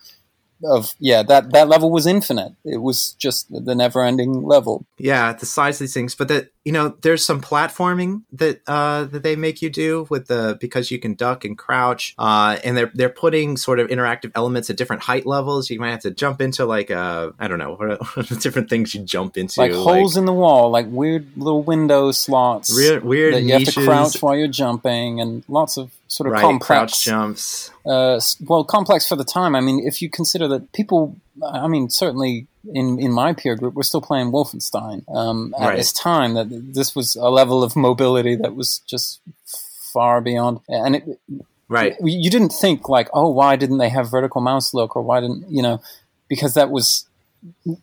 of 0.63 0.93
yeah 1.00 1.24
that 1.24 1.52
that 1.52 1.67
level 1.67 1.91
was 1.91 2.06
infinite. 2.06 2.54
It 2.65 2.82
was 2.82 3.13
just 3.13 3.48
the 3.50 3.76
never 3.76 4.04
ending 4.04 4.43
level. 4.43 4.86
Yeah 4.98 5.34
the 5.34 5.45
size 5.45 5.76
of 5.76 5.80
these 5.80 5.93
things. 5.93 6.15
But 6.15 6.28
that 6.30 6.52
you 6.65 6.72
know 6.72 6.95
there's 7.02 7.26
some 7.26 7.41
platforming 7.41 8.24
that 8.34 8.62
uh 8.67 9.06
that 9.06 9.24
they 9.24 9.36
make 9.36 9.62
you 9.62 9.69
do 9.69 10.08
with 10.10 10.28
the 10.28 10.58
because 10.60 10.91
you 10.91 11.00
can 11.00 11.13
duck 11.13 11.45
and 11.45 11.58
crouch 11.58 12.13
uh 12.17 12.58
and 12.63 12.76
they're 12.78 12.91
they're 12.93 13.10
putting 13.10 13.58
sort 13.58 13.80
of 13.80 13.88
interactive 13.88 14.32
elements 14.36 14.69
at 14.69 14.78
different 14.78 15.04
height 15.04 15.26
levels. 15.26 15.69
You 15.69 15.80
might 15.80 15.91
have 15.91 16.02
to 16.02 16.12
jump 16.12 16.41
into 16.41 16.65
like 16.65 16.91
uh 16.91 17.32
i 17.39 17.48
don't 17.48 17.60
know 17.60 17.78
different 18.39 18.69
things 18.69 18.93
you 18.93 19.04
jump 19.04 19.38
into? 19.38 19.60
Like 19.60 19.72
holes 19.72 20.15
like, 20.15 20.22
in 20.22 20.26
the 20.26 20.34
wall 20.34 20.69
like 20.69 20.88
weird 20.89 21.28
little 21.38 21.63
window 21.63 22.12
slots 22.12 22.76
weird 22.76 23.04
weird 23.04 23.34
that 23.34 23.41
you 23.41 23.54
niches. 23.54 23.76
have 23.76 23.84
to 23.84 23.89
crouch 23.89 24.22
while 24.22 24.36
you're 24.36 24.48
jumping 24.48 25.22
and 25.22 25.43
lots 25.48 25.78
of 25.78 25.91
sort 26.10 26.28
of 26.28 26.34
right, 26.34 26.41
complex 26.41 27.02
jumps. 27.02 27.72
Uh, 27.86 28.19
well, 28.41 28.63
complex 28.65 29.08
for 29.08 29.15
the 29.15 29.24
time. 29.24 29.56
I 29.56 29.62
mean, 29.62 29.82
if 29.88 30.02
you 30.02 30.10
consider 30.10 30.48
that 30.50 30.74
people, 30.74 31.15
I 31.43 31.67
mean, 31.67 31.89
certainly 31.89 32.48
in 32.74 33.00
in 33.00 33.13
my 33.13 33.34
peer 33.34 33.56
group, 33.56 33.76
we're 33.76 33.84
still 33.84 34.02
playing 34.02 34.32
Wolfenstein 34.32 35.04
um, 35.15 35.56
at 35.58 35.69
right. 35.69 35.78
this 35.78 35.93
time. 35.93 36.34
That 36.34 36.74
this 36.74 36.95
was 36.95 37.15
a 37.15 37.30
level 37.30 37.63
of 37.63 37.76
mobility 37.76 38.36
that 38.36 38.56
was 38.56 38.80
just 38.80 39.22
far 39.93 40.19
beyond, 40.19 40.60
and 40.67 40.98
it. 40.98 41.19
Right. 41.72 41.95
You 42.04 42.32
didn't 42.32 42.50
think 42.50 42.89
like, 42.89 43.10
oh, 43.13 43.30
why 43.30 43.56
didn't 43.56 43.78
they 43.78 43.89
have 43.89 44.10
vertical 44.10 44.41
mouse 44.41 44.74
look, 44.74 44.95
or 44.95 45.04
why 45.04 45.19
didn't 45.19 45.52
you 45.52 45.62
know? 45.62 45.80
Because 46.28 46.56
that 46.56 46.72
was, 46.72 47.08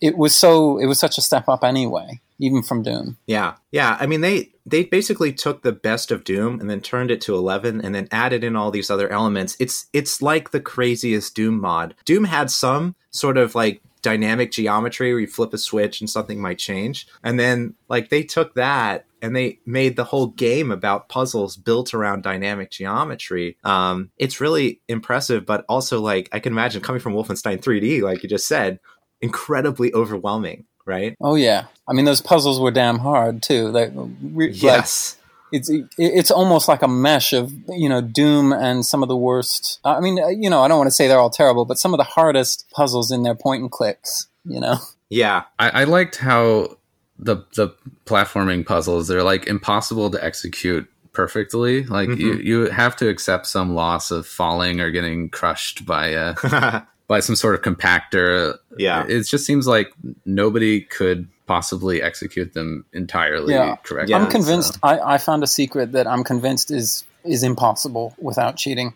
it 0.01 0.17
was 0.17 0.35
so, 0.35 0.77
it 0.77 0.87
was 0.87 0.99
such 0.99 1.17
a 1.17 1.21
step 1.21 1.47
up 1.47 1.63
anyway 1.63 2.19
even 2.39 2.61
from 2.61 2.83
Doom. 2.83 3.17
Yeah, 3.25 3.55
yeah. 3.71 3.97
I 3.99 4.05
mean, 4.05 4.21
they 4.21 4.51
they 4.65 4.83
basically 4.83 5.33
took 5.33 5.63
the 5.63 5.71
best 5.71 6.11
of 6.11 6.23
Doom 6.23 6.59
and 6.59 6.69
then 6.69 6.81
turned 6.81 7.11
it 7.11 7.21
to 7.21 7.35
eleven, 7.35 7.81
and 7.83 7.95
then 7.95 8.07
added 8.11 8.43
in 8.43 8.55
all 8.55 8.71
these 8.71 8.89
other 8.89 9.09
elements. 9.09 9.55
It's 9.59 9.87
it's 9.93 10.21
like 10.21 10.51
the 10.51 10.59
craziest 10.59 11.35
Doom 11.35 11.59
mod. 11.59 11.95
Doom 12.05 12.25
had 12.25 12.51
some 12.51 12.95
sort 13.11 13.37
of 13.37 13.55
like 13.55 13.81
dynamic 14.01 14.51
geometry 14.51 15.11
where 15.11 15.21
you 15.21 15.27
flip 15.27 15.53
a 15.53 15.57
switch 15.57 15.99
and 15.99 16.09
something 16.09 16.39
might 16.39 16.59
change, 16.59 17.07
and 17.23 17.39
then 17.39 17.75
like 17.89 18.09
they 18.09 18.23
took 18.23 18.53
that 18.55 19.05
and 19.21 19.35
they 19.35 19.59
made 19.65 19.95
the 19.95 20.03
whole 20.03 20.27
game 20.27 20.71
about 20.71 21.09
puzzles 21.09 21.57
built 21.57 21.93
around 21.93 22.21
dynamic 22.21 22.69
geometry. 22.69 23.57
Um, 23.63 24.11
it's 24.17 24.39
really 24.39 24.79
impressive, 24.87 25.43
but 25.43 25.65
also 25.67 25.99
like 26.01 26.29
I 26.31 26.39
can 26.39 26.53
imagine 26.53 26.81
coming 26.81 27.01
from 27.01 27.13
Wolfenstein 27.13 27.59
3D, 27.59 28.03
like 28.03 28.21
you 28.21 28.29
just 28.29 28.47
said, 28.47 28.79
incredibly 29.21 29.91
overwhelming 29.93 30.65
right? 30.87 31.15
Oh 31.21 31.35
yeah. 31.35 31.65
I 31.87 31.93
mean, 31.93 32.05
those 32.05 32.21
puzzles 32.21 32.59
were 32.59 32.71
damn 32.71 32.99
hard 32.99 33.43
too. 33.43 33.67
Like, 33.67 33.91
re- 33.93 34.51
yes. 34.51 35.15
Like, 35.15 35.23
it's 35.49 35.71
it's 35.97 36.31
almost 36.31 36.67
like 36.67 36.81
a 36.81 36.87
mesh 36.87 37.31
of 37.31 37.53
you 37.69 37.87
know 37.87 38.01
Doom 38.01 38.51
and 38.51 38.85
some 38.85 39.01
of 39.01 39.07
the 39.07 39.15
worst. 39.15 39.79
I 39.85 40.01
mean, 40.01 40.19
uh, 40.19 40.27
you 40.27 40.49
know, 40.49 40.61
I 40.61 40.67
don't 40.67 40.77
want 40.77 40.87
to 40.87 40.91
say 40.95 41.07
they're 41.07 41.19
all 41.19 41.29
terrible, 41.29 41.63
but 41.63 41.77
some 41.77 41.93
of 41.93 41.97
the 41.97 42.03
hardest 42.03 42.65
puzzles 42.71 43.11
in 43.11 43.23
their 43.23 43.35
point 43.35 43.61
and 43.61 43.71
clicks. 43.71 44.27
You 44.43 44.59
know. 44.59 44.77
Yeah, 45.09 45.43
I, 45.57 45.69
I 45.69 45.83
liked 45.85 46.17
how 46.17 46.77
the 47.17 47.37
the 47.55 47.69
platforming 48.05 48.65
puzzles 48.65 49.07
they're 49.07 49.23
like 49.23 49.47
impossible 49.47 50.09
to 50.11 50.23
execute 50.23 50.89
perfectly. 51.13 51.83
Like 51.83 52.09
mm-hmm. 52.09 52.21
you 52.21 52.33
you 52.35 52.69
have 52.69 52.95
to 52.97 53.07
accept 53.07 53.47
some 53.47 53.73
loss 53.73 54.11
of 54.11 54.27
falling 54.27 54.81
or 54.81 54.91
getting 54.91 55.29
crushed 55.29 55.85
by 55.85 56.07
a 56.09 56.35
by 57.07 57.19
some 57.19 57.35
sort 57.35 57.55
of 57.55 57.61
compactor. 57.61 58.57
Yeah. 58.77 59.05
It 59.07 59.23
just 59.23 59.45
seems 59.45 59.67
like 59.67 59.91
nobody 60.25 60.81
could 60.81 61.27
possibly 61.47 62.01
execute 62.01 62.53
them 62.53 62.85
entirely 62.93 63.53
yeah. 63.53 63.77
correctly. 63.77 64.13
I'm 64.13 64.27
convinced. 64.27 64.73
So. 64.73 64.79
I, 64.83 65.15
I 65.15 65.17
found 65.17 65.43
a 65.43 65.47
secret 65.47 65.93
that 65.93 66.05
I'm 66.05 66.23
convinced 66.23 66.69
is 66.71 67.05
is 67.23 67.43
impossible 67.43 68.13
without 68.19 68.57
cheating. 68.57 68.93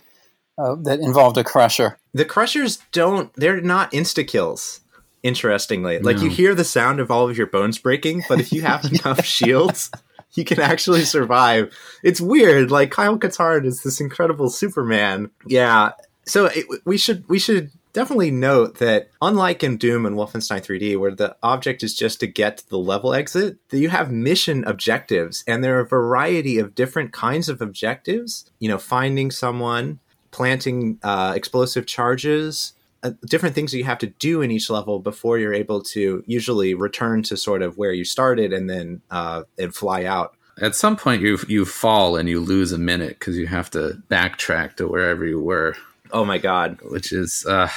Uh, 0.58 0.76
that 0.76 1.00
involved 1.00 1.38
a 1.38 1.44
crusher. 1.44 1.98
The 2.14 2.26
crushers 2.26 2.80
don't. 2.92 3.34
They're 3.36 3.62
not 3.62 3.92
insta 3.92 4.28
kills. 4.28 4.82
Interestingly, 5.24 6.00
like 6.00 6.18
no. 6.18 6.24
you 6.24 6.30
hear 6.30 6.56
the 6.56 6.64
sound 6.64 7.00
of 7.00 7.12
all 7.12 7.30
of 7.30 7.38
your 7.38 7.48
bones 7.48 7.78
breaking, 7.78 8.24
but 8.28 8.40
if 8.40 8.52
you 8.52 8.64
have 8.64 8.84
enough 8.86 9.24
shields, 9.26 9.92
you 10.34 10.44
can 10.44 10.60
actually 10.60 11.04
survive. 11.04 11.72
It's 12.04 12.20
weird. 12.20 12.72
Like 12.72 12.92
Kyle 12.92 13.18
Katarn 13.18 13.66
is 13.66 13.84
this 13.84 14.02
incredible 14.02 14.50
Superman. 14.50 15.30
Yeah. 15.46 15.92
So 16.26 16.46
it, 16.48 16.66
we 16.86 16.98
should 16.98 17.28
we 17.30 17.38
should 17.40 17.72
definitely 17.94 18.32
note 18.32 18.80
that 18.80 19.10
unlike 19.22 19.64
in 19.64 19.78
Doom 19.78 20.06
and 20.06 20.16
Wolfenstein 20.16 20.64
3D, 20.66 20.98
where 20.98 21.14
the 21.14 21.36
object 21.44 21.84
is 21.84 21.96
just 21.96 22.20
to 22.20 22.28
get 22.28 22.58
to 22.58 22.70
the 22.70 22.78
level 22.78 23.14
exit, 23.14 23.58
that 23.70 23.80
you 23.80 23.90
have 23.90 24.12
mission 24.12 24.64
objectives, 24.66 25.44
and 25.48 25.64
there 25.64 25.78
are 25.78 25.82
a 25.82 25.88
variety 25.88 26.60
of 26.60 26.76
different 26.76 27.12
kinds 27.12 27.50
of 27.50 27.62
objectives. 27.62 28.50
You 28.60 28.70
know, 28.70 28.78
finding 28.78 29.32
someone, 29.32 30.00
planting 30.32 31.00
uh, 31.04 31.34
explosive 31.36 31.86
charges. 31.86 32.74
Uh, 33.04 33.14
different 33.26 33.56
things 33.56 33.72
that 33.72 33.80
you 33.80 33.84
have 33.84 33.98
to 33.98 34.06
do 34.06 34.44
in 34.44 34.52
each 34.52 34.70
level 34.70 35.00
before 35.00 35.40
you're 35.40 35.56
able 35.56 35.82
to 35.82 36.24
usually 36.28 36.76
return 36.76 37.24
to 37.24 37.36
sort 37.36 37.64
of 37.64 37.76
where 37.76 37.92
you 37.92 38.06
started 38.06 38.54
and 38.54 38.70
then 38.70 39.02
uh, 39.10 39.42
and 39.58 39.74
fly 39.74 40.06
out 40.06 40.36
at 40.62 40.76
some 40.76 40.96
point 40.96 41.22
you 41.22 41.40
you 41.48 41.66
fall 41.66 42.16
and 42.16 42.30
you 42.30 42.40
lose 42.40 42.72
a 42.72 42.78
minute 42.78 43.18
because 43.20 43.38
you 43.38 43.48
have 43.48 43.72
to 43.72 44.02
backtrack 44.10 44.76
to 44.76 44.88
wherever 44.88 45.26
you 45.26 45.42
were 45.42 45.76
Oh 46.12 46.26
my 46.26 46.38
god, 46.38 46.80
which 46.84 47.12
is 47.12 47.46
uh, 47.46 47.70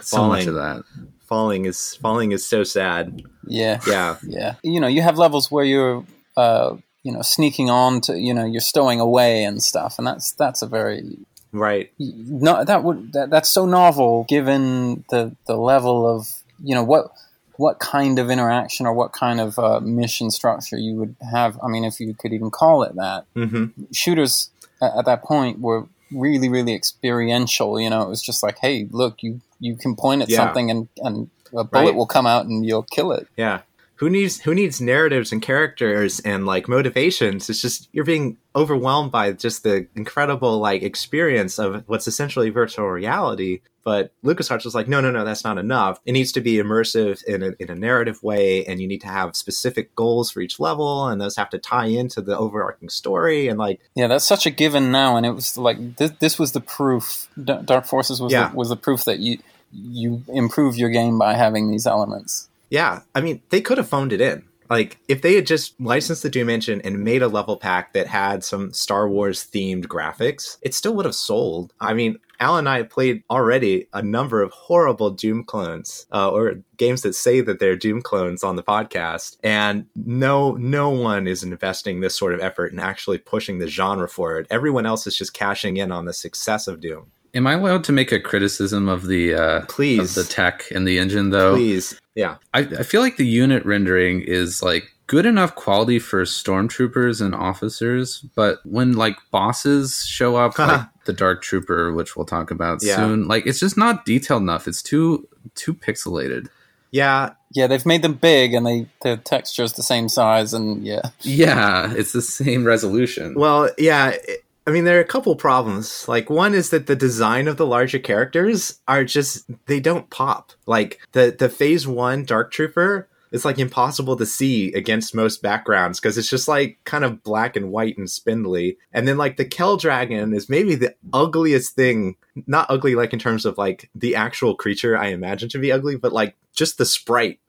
so 0.00 0.28
much 0.28 0.46
of 0.46 0.54
that. 0.54 0.84
Falling 1.26 1.66
is 1.66 1.94
falling 1.96 2.32
is 2.32 2.46
so 2.46 2.64
sad. 2.64 3.22
Yeah, 3.46 3.80
yeah, 3.86 4.16
yeah. 4.26 4.54
You 4.62 4.80
know, 4.80 4.86
you 4.86 5.02
have 5.02 5.18
levels 5.18 5.50
where 5.50 5.64
you're, 5.64 6.04
uh, 6.36 6.76
you 7.02 7.12
know, 7.12 7.22
sneaking 7.22 7.70
on 7.70 8.00
to, 8.02 8.18
you 8.18 8.32
know, 8.32 8.44
you're 8.44 8.60
stowing 8.60 9.00
away 9.00 9.44
and 9.44 9.62
stuff, 9.62 9.98
and 9.98 10.06
that's 10.06 10.32
that's 10.32 10.62
a 10.62 10.66
very 10.66 11.18
right. 11.52 11.92
No, 11.98 12.64
that 12.64 12.82
would 12.82 13.12
that, 13.12 13.30
that's 13.30 13.50
so 13.50 13.66
novel 13.66 14.24
given 14.28 15.04
the 15.10 15.36
the 15.46 15.56
level 15.56 16.06
of 16.06 16.42
you 16.62 16.74
know 16.74 16.84
what 16.84 17.10
what 17.58 17.80
kind 17.80 18.18
of 18.20 18.30
interaction 18.30 18.86
or 18.86 18.92
what 18.92 19.12
kind 19.12 19.40
of 19.40 19.58
uh, 19.58 19.80
mission 19.80 20.30
structure 20.30 20.78
you 20.78 20.94
would 20.94 21.16
have. 21.32 21.58
I 21.62 21.66
mean, 21.66 21.84
if 21.84 21.98
you 21.98 22.14
could 22.14 22.32
even 22.32 22.50
call 22.50 22.84
it 22.84 22.94
that. 22.94 23.26
Mm-hmm. 23.34 23.82
Shooters 23.92 24.50
at, 24.80 24.98
at, 24.98 25.04
that 25.06 25.24
point 25.24 25.58
were 25.58 25.88
really 26.10 26.48
really 26.48 26.74
experiential 26.74 27.80
you 27.80 27.90
know 27.90 28.02
it 28.02 28.08
was 28.08 28.22
just 28.22 28.42
like 28.42 28.58
hey 28.58 28.88
look 28.90 29.22
you 29.22 29.40
you 29.60 29.76
can 29.76 29.94
point 29.96 30.22
at 30.22 30.28
yeah. 30.28 30.36
something 30.36 30.70
and 30.70 30.88
and 30.98 31.30
a 31.54 31.64
bullet 31.64 31.86
right. 31.86 31.94
will 31.94 32.06
come 32.06 32.26
out 32.26 32.46
and 32.46 32.64
you'll 32.64 32.82
kill 32.82 33.12
it 33.12 33.26
yeah 33.36 33.60
who 33.98 34.08
needs 34.08 34.40
who 34.40 34.54
needs 34.54 34.80
narratives 34.80 35.32
and 35.32 35.42
characters 35.42 36.20
and 36.20 36.46
like 36.46 36.68
motivations 36.68 37.48
it's 37.48 37.62
just 37.62 37.88
you're 37.92 38.04
being 38.04 38.36
overwhelmed 38.56 39.12
by 39.12 39.32
just 39.32 39.62
the 39.62 39.86
incredible 39.94 40.58
like 40.58 40.82
experience 40.82 41.58
of 41.58 41.84
what's 41.86 42.08
essentially 42.08 42.50
virtual 42.50 42.88
reality 42.88 43.60
but 43.88 44.12
LucasArts 44.22 44.66
was 44.66 44.74
like, 44.74 44.86
no, 44.86 45.00
no, 45.00 45.10
no, 45.10 45.24
that's 45.24 45.44
not 45.44 45.56
enough. 45.56 45.98
It 46.04 46.12
needs 46.12 46.30
to 46.32 46.42
be 46.42 46.56
immersive 46.56 47.24
in 47.24 47.42
a, 47.42 47.52
in 47.58 47.70
a 47.70 47.74
narrative 47.74 48.22
way, 48.22 48.66
and 48.66 48.82
you 48.82 48.86
need 48.86 49.00
to 49.00 49.06
have 49.06 49.34
specific 49.34 49.94
goals 49.94 50.30
for 50.30 50.42
each 50.42 50.60
level, 50.60 51.06
and 51.08 51.18
those 51.18 51.36
have 51.36 51.48
to 51.48 51.58
tie 51.58 51.86
into 51.86 52.20
the 52.20 52.36
overarching 52.36 52.90
story. 52.90 53.48
And 53.48 53.58
like, 53.58 53.80
yeah, 53.94 54.06
that's 54.06 54.26
such 54.26 54.44
a 54.44 54.50
given 54.50 54.92
now. 54.92 55.16
And 55.16 55.24
it 55.24 55.30
was 55.30 55.56
like 55.56 55.96
this, 55.96 56.10
this 56.18 56.38
was 56.38 56.52
the 56.52 56.60
proof. 56.60 57.28
Dark 57.42 57.86
Forces 57.86 58.20
was 58.20 58.30
yeah. 58.30 58.50
the, 58.50 58.56
was 58.56 58.68
the 58.68 58.76
proof 58.76 59.06
that 59.06 59.20
you 59.20 59.38
you 59.72 60.22
improve 60.28 60.76
your 60.76 60.90
game 60.90 61.18
by 61.18 61.32
having 61.32 61.70
these 61.70 61.86
elements. 61.86 62.47
Yeah, 62.70 63.02
I 63.14 63.20
mean, 63.20 63.42
they 63.50 63.60
could 63.60 63.78
have 63.78 63.88
phoned 63.88 64.12
it 64.12 64.20
in 64.20 64.44
Like, 64.70 64.98
if 65.08 65.22
they 65.22 65.34
had 65.34 65.46
just 65.46 65.80
licensed 65.80 66.22
the 66.22 66.30
Doom 66.30 66.50
engine 66.50 66.80
and 66.82 67.02
made 67.02 67.22
a 67.22 67.28
level 67.28 67.56
pack 67.56 67.94
that 67.94 68.06
had 68.06 68.44
some 68.44 68.72
Star 68.72 69.08
Wars 69.08 69.48
themed 69.50 69.86
graphics, 69.86 70.58
it 70.62 70.74
still 70.74 70.94
would 70.94 71.06
have 71.06 71.14
sold. 71.14 71.72
I 71.80 71.94
mean, 71.94 72.18
Al 72.40 72.56
and 72.56 72.68
I 72.68 72.78
have 72.78 72.90
played 72.90 73.24
already 73.30 73.88
a 73.92 74.02
number 74.02 74.42
of 74.42 74.52
horrible 74.52 75.10
Doom 75.10 75.42
clones, 75.42 76.06
uh, 76.12 76.30
or 76.30 76.62
games 76.76 77.02
that 77.02 77.14
say 77.14 77.40
that 77.40 77.58
they're 77.58 77.76
Doom 77.76 78.00
clones 78.02 78.44
on 78.44 78.56
the 78.56 78.62
podcast, 78.62 79.38
and 79.42 79.86
no, 79.96 80.52
no 80.52 80.90
one 80.90 81.26
is 81.26 81.42
investing 81.42 82.00
this 82.00 82.16
sort 82.16 82.34
of 82.34 82.40
effort 82.40 82.70
and 82.70 82.80
actually 82.80 83.18
pushing 83.18 83.58
the 83.58 83.66
genre 83.66 84.08
forward. 84.08 84.46
Everyone 84.50 84.86
else 84.86 85.06
is 85.06 85.16
just 85.16 85.34
cashing 85.34 85.78
in 85.78 85.90
on 85.90 86.04
the 86.04 86.12
success 86.12 86.68
of 86.68 86.80
Doom. 86.80 87.10
Am 87.34 87.46
I 87.46 87.54
allowed 87.54 87.84
to 87.84 87.92
make 87.92 88.10
a 88.10 88.20
criticism 88.20 88.88
of 88.88 89.06
the 89.06 89.34
uh, 89.34 89.66
Please. 89.66 90.16
of 90.16 90.26
the 90.26 90.32
tech 90.32 90.70
and 90.70 90.86
the 90.86 90.98
engine 90.98 91.30
though? 91.30 91.54
Please, 91.54 92.00
yeah, 92.18 92.36
I, 92.52 92.60
I 92.60 92.82
feel 92.82 93.00
like 93.00 93.16
the 93.16 93.26
unit 93.26 93.64
rendering 93.64 94.20
is 94.22 94.62
like 94.62 94.84
good 95.06 95.24
enough 95.24 95.54
quality 95.54 95.98
for 95.98 96.24
stormtroopers 96.24 97.20
and 97.24 97.34
officers, 97.34 98.20
but 98.34 98.58
when 98.64 98.92
like 98.92 99.16
bosses 99.30 100.04
show 100.04 100.36
up, 100.36 100.58
like 100.58 100.86
the 101.04 101.12
Dark 101.12 101.42
Trooper, 101.42 101.92
which 101.92 102.16
we'll 102.16 102.26
talk 102.26 102.50
about 102.50 102.80
Yeah. 102.82 102.96
soon, 102.96 103.28
like 103.28 103.46
it's 103.46 103.60
just 103.60 103.76
not 103.78 104.04
detailed 104.04 104.42
enough. 104.42 104.66
It's 104.68 104.82
too 104.82 105.28
too 105.54 105.74
pixelated. 105.74 106.48
yeah. 106.90 107.30
Yeah, 107.54 107.66
they've 107.66 107.86
made 107.86 108.02
them 108.02 108.12
big 108.12 108.52
and 108.52 108.66
they 108.66 108.86
the 109.02 109.16
texture 109.16 109.62
is 109.62 109.72
the 109.72 109.82
same 109.82 110.10
size 110.10 110.52
and 110.52 110.84
yeah. 110.84 111.00
Yeah, 111.22 111.94
it's 111.96 112.12
the 112.12 112.20
same 112.20 112.64
resolution. 112.64 113.34
Well, 113.34 113.70
yeah. 113.78 114.10
it- 114.10 114.44
I 114.68 114.70
mean, 114.70 114.84
there 114.84 114.98
are 114.98 115.02
a 115.02 115.04
couple 115.04 115.34
problems. 115.34 116.06
Like, 116.08 116.28
one 116.28 116.52
is 116.52 116.68
that 116.68 116.86
the 116.86 116.94
design 116.94 117.48
of 117.48 117.56
the 117.56 117.64
larger 117.64 117.98
characters 117.98 118.80
are 118.86 119.02
just 119.02 119.50
they 119.64 119.80
don't 119.80 120.10
pop. 120.10 120.52
Like 120.66 121.00
the 121.12 121.34
the 121.36 121.48
Phase 121.48 121.86
One 121.86 122.26
Dark 122.26 122.50
Trooper 122.50 123.08
is 123.32 123.46
like 123.46 123.58
impossible 123.58 124.14
to 124.18 124.26
see 124.26 124.70
against 124.74 125.14
most 125.14 125.40
backgrounds 125.40 125.98
because 125.98 126.18
it's 126.18 126.28
just 126.28 126.48
like 126.48 126.78
kind 126.84 127.02
of 127.02 127.22
black 127.22 127.56
and 127.56 127.70
white 127.70 127.96
and 127.96 128.10
spindly. 128.10 128.76
And 128.92 129.08
then 129.08 129.16
like 129.16 129.38
the 129.38 129.46
Kell 129.46 129.78
Dragon 129.78 130.34
is 130.34 130.50
maybe 130.50 130.74
the 130.74 130.94
ugliest 131.14 131.74
thing. 131.74 132.16
Not 132.46 132.66
ugly 132.68 132.94
like 132.94 133.14
in 133.14 133.18
terms 133.18 133.46
of 133.46 133.56
like 133.56 133.88
the 133.94 134.16
actual 134.16 134.54
creature 134.54 134.98
I 134.98 135.06
imagine 135.06 135.48
to 135.48 135.58
be 135.58 135.72
ugly, 135.72 135.96
but 135.96 136.12
like 136.12 136.36
just 136.52 136.76
the 136.76 136.84
sprite. 136.84 137.40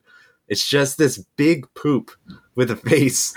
It's 0.48 0.66
just 0.66 0.96
this 0.96 1.18
big 1.36 1.66
poop 1.74 2.12
with 2.54 2.70
a 2.70 2.76
face. 2.76 3.34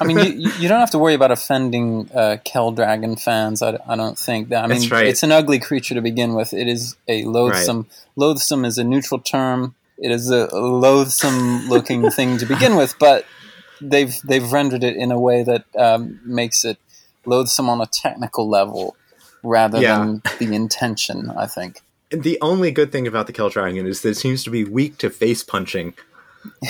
I 0.00 0.04
mean, 0.04 0.18
you, 0.40 0.50
you 0.60 0.68
don't 0.68 0.80
have 0.80 0.90
to 0.92 0.98
worry 0.98 1.14
about 1.14 1.30
offending 1.30 2.08
uh, 2.14 2.38
Kell 2.44 2.72
Dragon 2.72 3.16
fans. 3.16 3.62
I, 3.62 3.78
I 3.86 3.96
don't 3.96 4.18
think 4.18 4.48
that. 4.50 4.64
I 4.64 4.66
mean, 4.66 4.78
That's 4.78 4.90
right. 4.90 5.06
it's 5.06 5.22
an 5.22 5.32
ugly 5.32 5.58
creature 5.58 5.94
to 5.94 6.00
begin 6.00 6.34
with. 6.34 6.52
It 6.54 6.68
is 6.68 6.96
a 7.08 7.24
loathsome. 7.24 7.88
Loathsome 8.16 8.64
is 8.64 8.78
a 8.78 8.84
neutral 8.84 9.20
term. 9.20 9.74
It 9.98 10.10
is 10.10 10.30
a 10.30 10.46
loathsome 10.56 11.68
looking 11.68 12.10
thing 12.10 12.38
to 12.38 12.46
begin 12.46 12.76
with, 12.76 12.98
but 12.98 13.24
they've 13.80 14.14
they've 14.24 14.50
rendered 14.50 14.84
it 14.84 14.96
in 14.96 15.12
a 15.12 15.18
way 15.20 15.42
that 15.42 15.64
um, 15.76 16.20
makes 16.24 16.64
it 16.64 16.78
loathsome 17.24 17.68
on 17.68 17.80
a 17.80 17.86
technical 17.86 18.48
level 18.48 18.96
rather 19.42 19.80
Yeah. 19.80 19.98
than 19.98 20.22
the 20.38 20.54
intention. 20.54 21.30
I 21.30 21.46
think. 21.46 21.80
the 22.10 22.38
only 22.40 22.70
good 22.70 22.92
thing 22.92 23.06
about 23.06 23.26
the 23.26 23.32
Kell 23.32 23.48
Dragon 23.48 23.86
is 23.86 24.02
that 24.02 24.10
it 24.10 24.16
seems 24.16 24.44
to 24.44 24.50
be 24.50 24.64
weak 24.64 24.98
to 24.98 25.10
face 25.10 25.42
punching. 25.42 25.94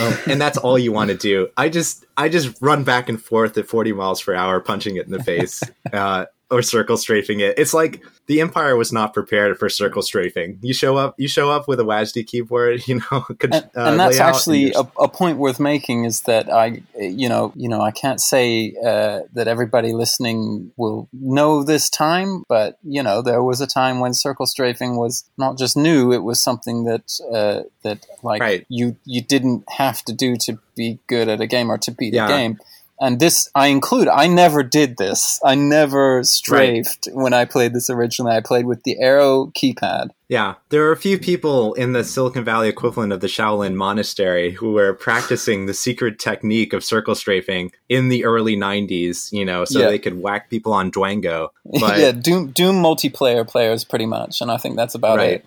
Um, 0.00 0.14
and 0.26 0.40
that's 0.40 0.58
all 0.58 0.78
you 0.78 0.92
want 0.92 1.10
to 1.10 1.16
do. 1.16 1.48
I 1.56 1.68
just 1.68 2.04
I 2.16 2.28
just 2.28 2.56
run 2.60 2.84
back 2.84 3.08
and 3.08 3.22
forth 3.22 3.56
at 3.58 3.66
40 3.66 3.92
miles 3.92 4.22
per 4.22 4.34
hour, 4.34 4.60
punching 4.60 4.96
it 4.96 5.06
in 5.06 5.12
the 5.12 5.22
face, 5.22 5.62
uh, 5.92 6.26
or 6.52 6.62
circle 6.62 6.96
strafing 6.96 7.40
it. 7.40 7.58
It's 7.58 7.72
like 7.74 8.02
the 8.26 8.40
Empire 8.40 8.76
was 8.76 8.92
not 8.92 9.12
prepared 9.14 9.58
for 9.58 9.68
circle 9.68 10.02
strafing. 10.02 10.58
You 10.62 10.74
show 10.74 10.96
up, 10.96 11.14
you 11.18 11.26
show 11.26 11.50
up 11.50 11.66
with 11.66 11.80
a 11.80 11.82
WASD 11.84 12.26
keyboard, 12.26 12.86
you 12.86 13.00
know, 13.10 13.22
could, 13.22 13.52
and, 13.54 13.64
uh, 13.76 13.84
and 13.90 13.98
that's 13.98 14.20
actually 14.20 14.66
you're- 14.66 14.86
a, 14.98 15.02
a 15.04 15.08
point 15.08 15.38
worth 15.38 15.58
making 15.58 16.04
is 16.04 16.20
that 16.22 16.52
I, 16.52 16.82
you 16.96 17.28
know, 17.28 17.52
you 17.56 17.68
know, 17.68 17.80
I 17.80 17.90
can't 17.90 18.20
say 18.20 18.74
uh, 18.84 19.20
that 19.32 19.48
everybody 19.48 19.92
listening 19.92 20.70
will 20.76 21.08
know 21.12 21.64
this 21.64 21.88
time, 21.90 22.44
but 22.48 22.78
you 22.84 23.02
know, 23.02 23.22
there 23.22 23.42
was 23.42 23.60
a 23.60 23.66
time 23.66 23.98
when 24.00 24.12
circle 24.14 24.46
strafing 24.46 24.96
was 24.96 25.24
not 25.38 25.58
just 25.58 25.76
new; 25.76 26.12
it 26.12 26.22
was 26.22 26.42
something 26.42 26.84
that 26.84 27.18
uh, 27.32 27.62
that 27.82 28.04
like 28.22 28.40
Right. 28.42 28.66
you 28.68 28.96
you 29.04 29.22
didn't 29.22 29.64
have 29.70 30.02
to 30.04 30.12
do 30.12 30.36
to 30.42 30.58
be 30.76 30.98
good 31.06 31.28
at 31.28 31.40
a 31.40 31.46
game 31.46 31.70
or 31.70 31.78
to 31.78 31.90
beat 31.90 32.12
Yeah. 32.14 32.26
a 32.26 32.28
game. 32.28 32.58
And 33.02 33.18
this 33.18 33.50
I 33.56 33.66
include. 33.66 34.06
I 34.06 34.28
never 34.28 34.62
did 34.62 34.96
this. 34.96 35.40
I 35.44 35.56
never 35.56 36.22
strafed 36.22 37.08
when 37.12 37.34
I 37.34 37.44
played 37.46 37.74
this 37.74 37.90
originally. 37.90 38.36
I 38.36 38.40
played 38.40 38.64
with 38.64 38.84
the 38.84 38.96
arrow 39.00 39.46
keypad. 39.56 40.10
Yeah, 40.28 40.54
there 40.68 40.86
are 40.86 40.92
a 40.92 40.96
few 40.96 41.18
people 41.18 41.74
in 41.74 41.92
the 41.94 42.04
Silicon 42.04 42.44
Valley 42.44 42.68
equivalent 42.68 43.12
of 43.12 43.20
the 43.20 43.26
Shaolin 43.26 43.74
Monastery 43.74 44.52
who 44.52 44.70
were 44.72 44.94
practicing 44.94 45.66
the 45.66 45.74
secret 45.74 46.20
technique 46.20 46.72
of 46.72 46.84
circle 46.84 47.14
strafing 47.16 47.72
in 47.88 48.08
the 48.08 48.24
early 48.24 48.56
90s, 48.56 49.30
you 49.32 49.44
know, 49.44 49.64
so 49.64 49.80
Yeah. 49.80 49.88
they 49.88 49.98
could 49.98 50.22
whack 50.22 50.48
people 50.48 50.72
on 50.72 50.90
Dwango. 50.92 51.48
But 51.80 51.98
yeah, 51.98 52.12
Doom 52.12 52.52
Doom 52.52 52.76
multiplayer 52.76 53.46
players 53.46 53.84
pretty 53.84 54.06
much, 54.06 54.40
and 54.40 54.50
I 54.50 54.58
think 54.58 54.76
that's 54.76 54.94
about 54.94 55.18
Right. 55.18 55.32
it. 55.32 55.44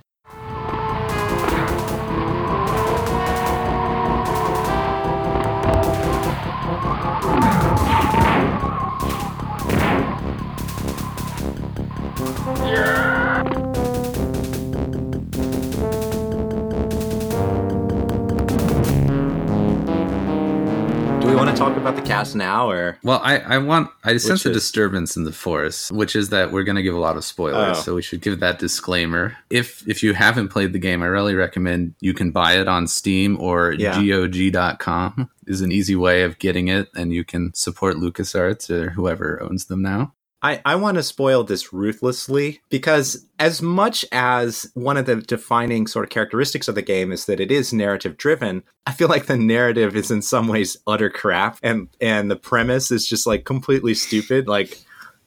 Want 21.61 21.73
to 21.75 21.81
talk 21.81 21.81
about 21.81 21.95
the 21.95 22.07
cast 22.07 22.35
now 22.35 22.69
or 22.69 22.97
Well, 23.03 23.21
I, 23.23 23.37
I 23.37 23.57
want 23.59 23.89
I 24.03 24.17
sense 24.17 24.45
a 24.45 24.51
disturbance 24.51 25.15
in 25.15 25.23
the 25.23 25.31
force, 25.31 25.91
which 25.91 26.15
is 26.15 26.29
that 26.29 26.51
we're 26.51 26.63
going 26.63 26.75
to 26.75 26.83
give 26.83 26.95
a 26.95 26.99
lot 26.99 27.15
of 27.17 27.23
spoilers, 27.23 27.77
Oh. 27.77 27.81
so 27.81 27.95
we 27.95 28.01
should 28.01 28.21
give 28.21 28.39
that 28.41 28.59
disclaimer. 28.59 29.37
If 29.49 29.87
if 29.87 30.03
you 30.03 30.13
haven't 30.13 30.49
played 30.49 30.73
the 30.73 30.79
game, 30.79 31.01
I 31.01 31.07
really 31.07 31.35
recommend 31.35 31.95
you 32.01 32.13
can 32.13 32.31
buy 32.31 32.53
it 32.53 32.67
on 32.67 32.87
Steam 32.87 33.39
or 33.39 33.71
Yeah. 33.73 33.95
GOG.com 34.01 35.29
is 35.47 35.61
an 35.61 35.71
easy 35.71 35.95
way 35.95 36.23
of 36.23 36.39
getting 36.39 36.67
it, 36.67 36.89
and 36.95 37.13
you 37.13 37.23
can 37.23 37.53
support 37.53 37.95
LucasArts 37.97 38.69
or 38.69 38.89
whoever 38.91 39.41
owns 39.41 39.65
them 39.65 39.81
now. 39.81 40.13
I, 40.41 40.61
I 40.63 40.75
want 40.75 40.95
to 40.95 41.03
spoil 41.03 41.43
this 41.43 41.73
ruthlessly 41.73 42.61
because, 42.69 43.25
as 43.39 43.61
much 43.61 44.05
as 44.11 44.69
one 44.73 44.97
of 44.97 45.05
the 45.05 45.15
defining 45.15 45.87
sort 45.87 46.05
of 46.05 46.09
characteristics 46.11 46.67
of 46.67 46.75
the 46.75 46.81
game 46.81 47.11
is 47.11 47.25
that 47.25 47.39
it 47.39 47.51
is 47.51 47.73
narrative 47.73 48.17
driven, 48.17 48.63
I 48.85 48.91
feel 48.91 49.07
like 49.07 49.25
the 49.25 49.37
narrative 49.37 49.95
is 49.95 50.11
in 50.11 50.21
some 50.21 50.47
ways 50.47 50.77
utter 50.85 51.09
crap, 51.09 51.57
and 51.63 51.89
and 51.99 52.29
the 52.29 52.35
premise 52.35 52.91
is 52.91 53.07
just 53.07 53.25
like 53.25 53.45
completely 53.45 53.93
stupid. 53.93 54.47
Like, 54.47 54.79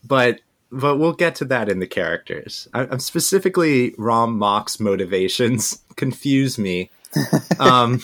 but 0.04 0.40
but 0.70 0.98
we'll 0.98 1.14
get 1.14 1.34
to 1.36 1.44
that 1.46 1.68
in 1.68 1.80
the 1.80 1.86
characters. 1.86 2.68
I, 2.74 2.82
I'm 2.82 3.00
specifically 3.00 3.94
Rom 3.98 4.38
Mohc's 4.38 4.78
motivations 4.78 5.82
confuse 5.96 6.58
me. 6.58 6.90
Um, 7.58 8.00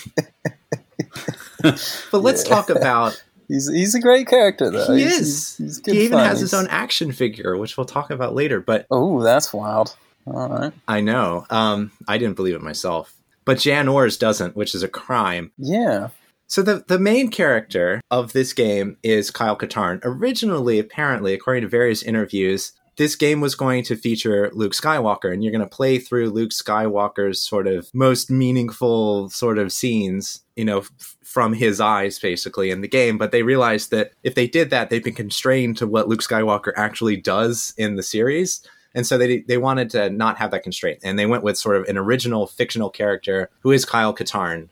but 1.62 2.21
let's 2.21 2.43
talk 2.43 2.69
about 2.69 3.23
He's 3.48 3.68
he's 3.70 3.94
a 3.94 4.00
great 4.00 4.26
character 4.26 4.70
though. 4.70 4.94
he 4.94 5.02
He's- 5.02 5.20
is. 5.20 5.57
He's, 5.57 5.83
he's 5.85 5.94
he 5.94 6.04
even 6.04 6.18
fun. 6.18 6.28
has 6.28 6.40
his 6.40 6.54
own 6.54 6.66
action 6.68 7.12
figure, 7.12 7.57
which 7.57 7.76
we'll 7.76 7.85
talk 7.87 8.11
about 8.11 8.35
later. 8.35 8.61
But 8.61 8.87
Oh, 8.90 9.22
that's 9.22 9.52
wild. 9.52 9.96
All 10.26 10.48
right. 10.48 10.72
I 10.88 11.00
know. 11.00 11.46
Um, 11.50 11.92
I 12.09 12.16
didn't 12.18 12.37
believe 12.37 12.54
it 12.54 12.62
myself. 12.62 13.14
But 13.44 13.59
Jan 13.59 13.88
Ors 13.88 14.16
doesn't, 14.16 14.57
which 14.57 14.74
is 14.74 14.83
a 14.83 14.88
crime. 14.88 15.52
Yeah. 15.59 16.09
So 16.46 16.62
the 16.62 16.85
the 16.88 16.98
main 16.98 17.30
character 17.30 18.00
of 18.11 18.33
this 18.33 18.52
game 18.54 18.96
is 19.02 19.30
Kyle 19.30 19.57
Katarn. 19.57 20.00
Originally, 20.04 20.78
apparently, 20.78 21.35
according 21.35 21.62
to 21.62 21.68
various 21.68 22.02
interviews, 22.02 22.72
this 22.96 23.16
game 23.16 23.40
was 23.40 23.54
going 23.54 23.83
to 23.85 23.96
feature 23.96 24.50
Luke 24.52 24.72
Skywalker, 24.72 25.33
and 25.33 25.42
you're 25.42 25.52
going 25.52 25.61
to 25.61 25.66
play 25.66 25.98
through 25.98 26.30
Luke 26.30 26.50
Skywalker's 26.50 27.40
sort 27.40 27.66
of 27.66 27.92
most 27.94 28.30
meaningful 28.30 29.28
sort 29.30 29.59
of 29.59 29.72
scenes, 29.72 30.42
you 30.57 30.64
know, 30.64 30.80
f- 30.80 31.16
from 31.22 31.52
his 31.52 31.80
eyes, 31.80 32.18
basically, 32.18 32.70
in 32.70 32.80
the 32.80 32.88
game. 32.88 33.18
But 33.18 33.33
they 33.33 33.42
realized 33.42 33.90
that 33.90 34.12
if 34.22 34.35
they 34.35 34.46
did 34.46 34.70
that, 34.70 34.90
they'd 34.90 35.02
been 35.02 35.14
constrained 35.14 35.76
to 35.78 35.87
what 35.87 36.09
Luke 36.09 36.22
Skywalker 36.22 36.72
actually 36.76 37.16
does 37.16 37.74
in 37.76 37.96
the 37.96 38.02
series. 38.02 38.66
And 38.94 39.07
so 39.07 39.18
they 39.18 39.40
they 39.40 39.59
wanted 39.59 39.90
to 39.90 40.09
not 40.11 40.38
have 40.38 40.52
that 40.52 40.62
constraint, 40.62 41.00
and 41.02 41.18
they 41.18 41.26
went 41.26 41.42
with 41.42 41.59
sort 41.59 41.76
of 41.76 41.85
an 41.88 41.98
original 41.98 42.46
fictional 42.46 42.90
character 42.90 43.50
who 43.61 43.72
is 43.72 43.85
Kyle 43.85 44.14
Katarn. 44.14 44.68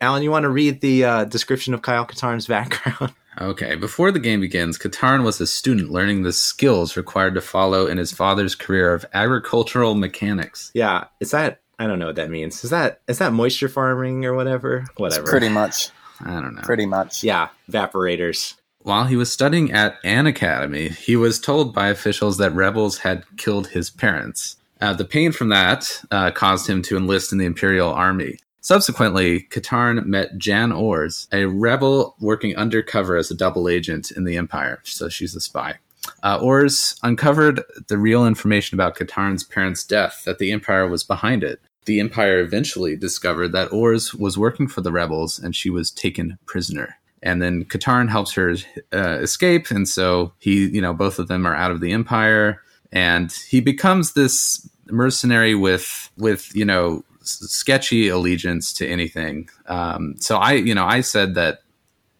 Alan, 0.00 0.22
you 0.22 0.30
want 0.30 0.44
to 0.44 0.50
read 0.50 0.80
the 0.80 1.04
uh, 1.04 1.24
description 1.24 1.74
of 1.74 1.82
Kyle 1.82 2.06
Katarn's 2.06 2.46
background? 2.48 3.12
Okay, 3.40 3.76
before 3.76 4.10
the 4.12 4.18
game 4.20 4.40
begins, 4.40 4.78
Katarn 4.78 5.24
was 5.24 5.40
a 5.40 5.46
student 5.46 5.90
learning 5.90 6.22
the 6.22 6.32
skills 6.32 6.96
required 6.96 7.34
to 7.34 7.40
follow 7.40 7.86
in 7.86 7.96
his 7.98 8.12
father's 8.12 8.54
career 8.54 8.92
of 8.92 9.06
agricultural 9.14 9.94
mechanics. 9.94 10.70
yeah, 10.74 11.04
is 11.20 11.30
that 11.30 11.60
I 11.78 11.86
don't 11.86 11.98
know 11.98 12.06
what 12.06 12.16
that 12.16 12.30
means. 12.30 12.62
Is 12.62 12.70
that 12.70 13.00
is 13.08 13.18
that 13.18 13.32
moisture 13.32 13.68
farming 13.68 14.24
or 14.24 14.34
whatever? 14.34 14.84
Whatever. 14.96 15.26
Pretty 15.26 15.48
much. 15.48 15.88
I 16.20 16.40
don't 16.40 16.54
know. 16.54 16.62
Pretty 16.62 16.86
much. 16.86 17.24
yeah, 17.24 17.48
evaporators. 17.70 18.54
While 18.80 19.04
he 19.04 19.16
was 19.16 19.32
studying 19.32 19.72
at 19.72 19.96
an 20.04 20.26
academy, 20.26 20.88
he 20.88 21.16
was 21.16 21.40
told 21.40 21.74
by 21.74 21.88
officials 21.88 22.36
that 22.38 22.52
rebels 22.52 22.98
had 22.98 23.24
killed 23.36 23.68
his 23.68 23.90
parents. 23.90 24.56
Uh, 24.80 24.92
the 24.92 25.04
pain 25.04 25.30
from 25.32 25.48
that 25.50 26.02
uh, 26.10 26.30
caused 26.32 26.68
him 26.68 26.82
to 26.82 26.96
enlist 26.96 27.32
in 27.32 27.38
the 27.38 27.44
Imperial 27.44 27.92
Army. 27.92 28.38
Subsequently, 28.62 29.48
Katarn 29.50 30.06
met 30.06 30.38
Jan 30.38 30.70
Ors, 30.70 31.26
a 31.32 31.46
rebel 31.46 32.14
working 32.20 32.56
undercover 32.56 33.16
as 33.16 33.28
a 33.28 33.34
double 33.34 33.68
agent 33.68 34.12
in 34.12 34.22
the 34.22 34.36
Empire, 34.36 34.80
so 34.84 35.08
she's 35.08 35.34
a 35.34 35.40
spy. 35.40 35.78
Uh, 36.22 36.38
Ors 36.40 36.94
uncovered 37.02 37.62
the 37.88 37.98
real 37.98 38.24
information 38.24 38.76
about 38.76 38.96
Katarn's 38.96 39.42
parents' 39.42 39.82
death, 39.82 40.22
that 40.26 40.38
the 40.38 40.52
Empire 40.52 40.86
was 40.86 41.02
behind 41.02 41.42
it. 41.42 41.60
The 41.86 41.98
Empire 41.98 42.38
eventually 42.38 42.94
discovered 42.94 43.50
that 43.50 43.72
Ors 43.72 44.14
was 44.14 44.38
working 44.38 44.68
for 44.68 44.80
the 44.80 44.92
rebels 44.92 45.40
and 45.40 45.56
she 45.56 45.68
was 45.68 45.90
taken 45.90 46.38
prisoner. 46.46 46.96
And 47.20 47.42
then 47.42 47.64
Katarn 47.64 48.08
helps 48.08 48.32
her 48.34 48.54
uh, 48.92 49.18
escape, 49.20 49.72
and 49.72 49.88
so 49.88 50.34
he, 50.38 50.68
you 50.68 50.80
know, 50.80 50.92
both 50.92 51.18
of 51.18 51.26
them 51.26 51.46
are 51.46 51.56
out 51.56 51.72
of 51.72 51.80
the 51.80 51.92
Empire, 51.92 52.62
and 52.92 53.32
he 53.32 53.60
becomes 53.60 54.12
this 54.12 54.68
mercenary 54.86 55.56
with, 55.56 56.10
with 56.16 56.54
you 56.54 56.64
know, 56.64 57.04
sketchy 57.24 58.08
allegiance 58.08 58.72
to 58.74 58.88
anything. 58.88 59.48
Um, 59.66 60.14
so 60.18 60.36
I, 60.36 60.52
you 60.52 60.74
know, 60.74 60.84
I 60.84 61.00
said 61.00 61.34
that 61.34 61.62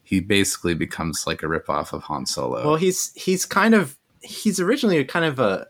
he 0.03 0.19
basically 0.19 0.73
becomes 0.73 1.25
like 1.25 1.43
a 1.43 1.47
ripoff 1.47 1.93
of 1.93 2.03
Han 2.03 2.25
Solo. 2.25 2.63
Well, 2.65 2.75
he's 2.75 3.13
he's 3.15 3.45
kind 3.45 3.73
of 3.73 3.97
he's 4.21 4.59
originally 4.59 5.03
kind 5.05 5.25
of 5.25 5.39
a 5.39 5.67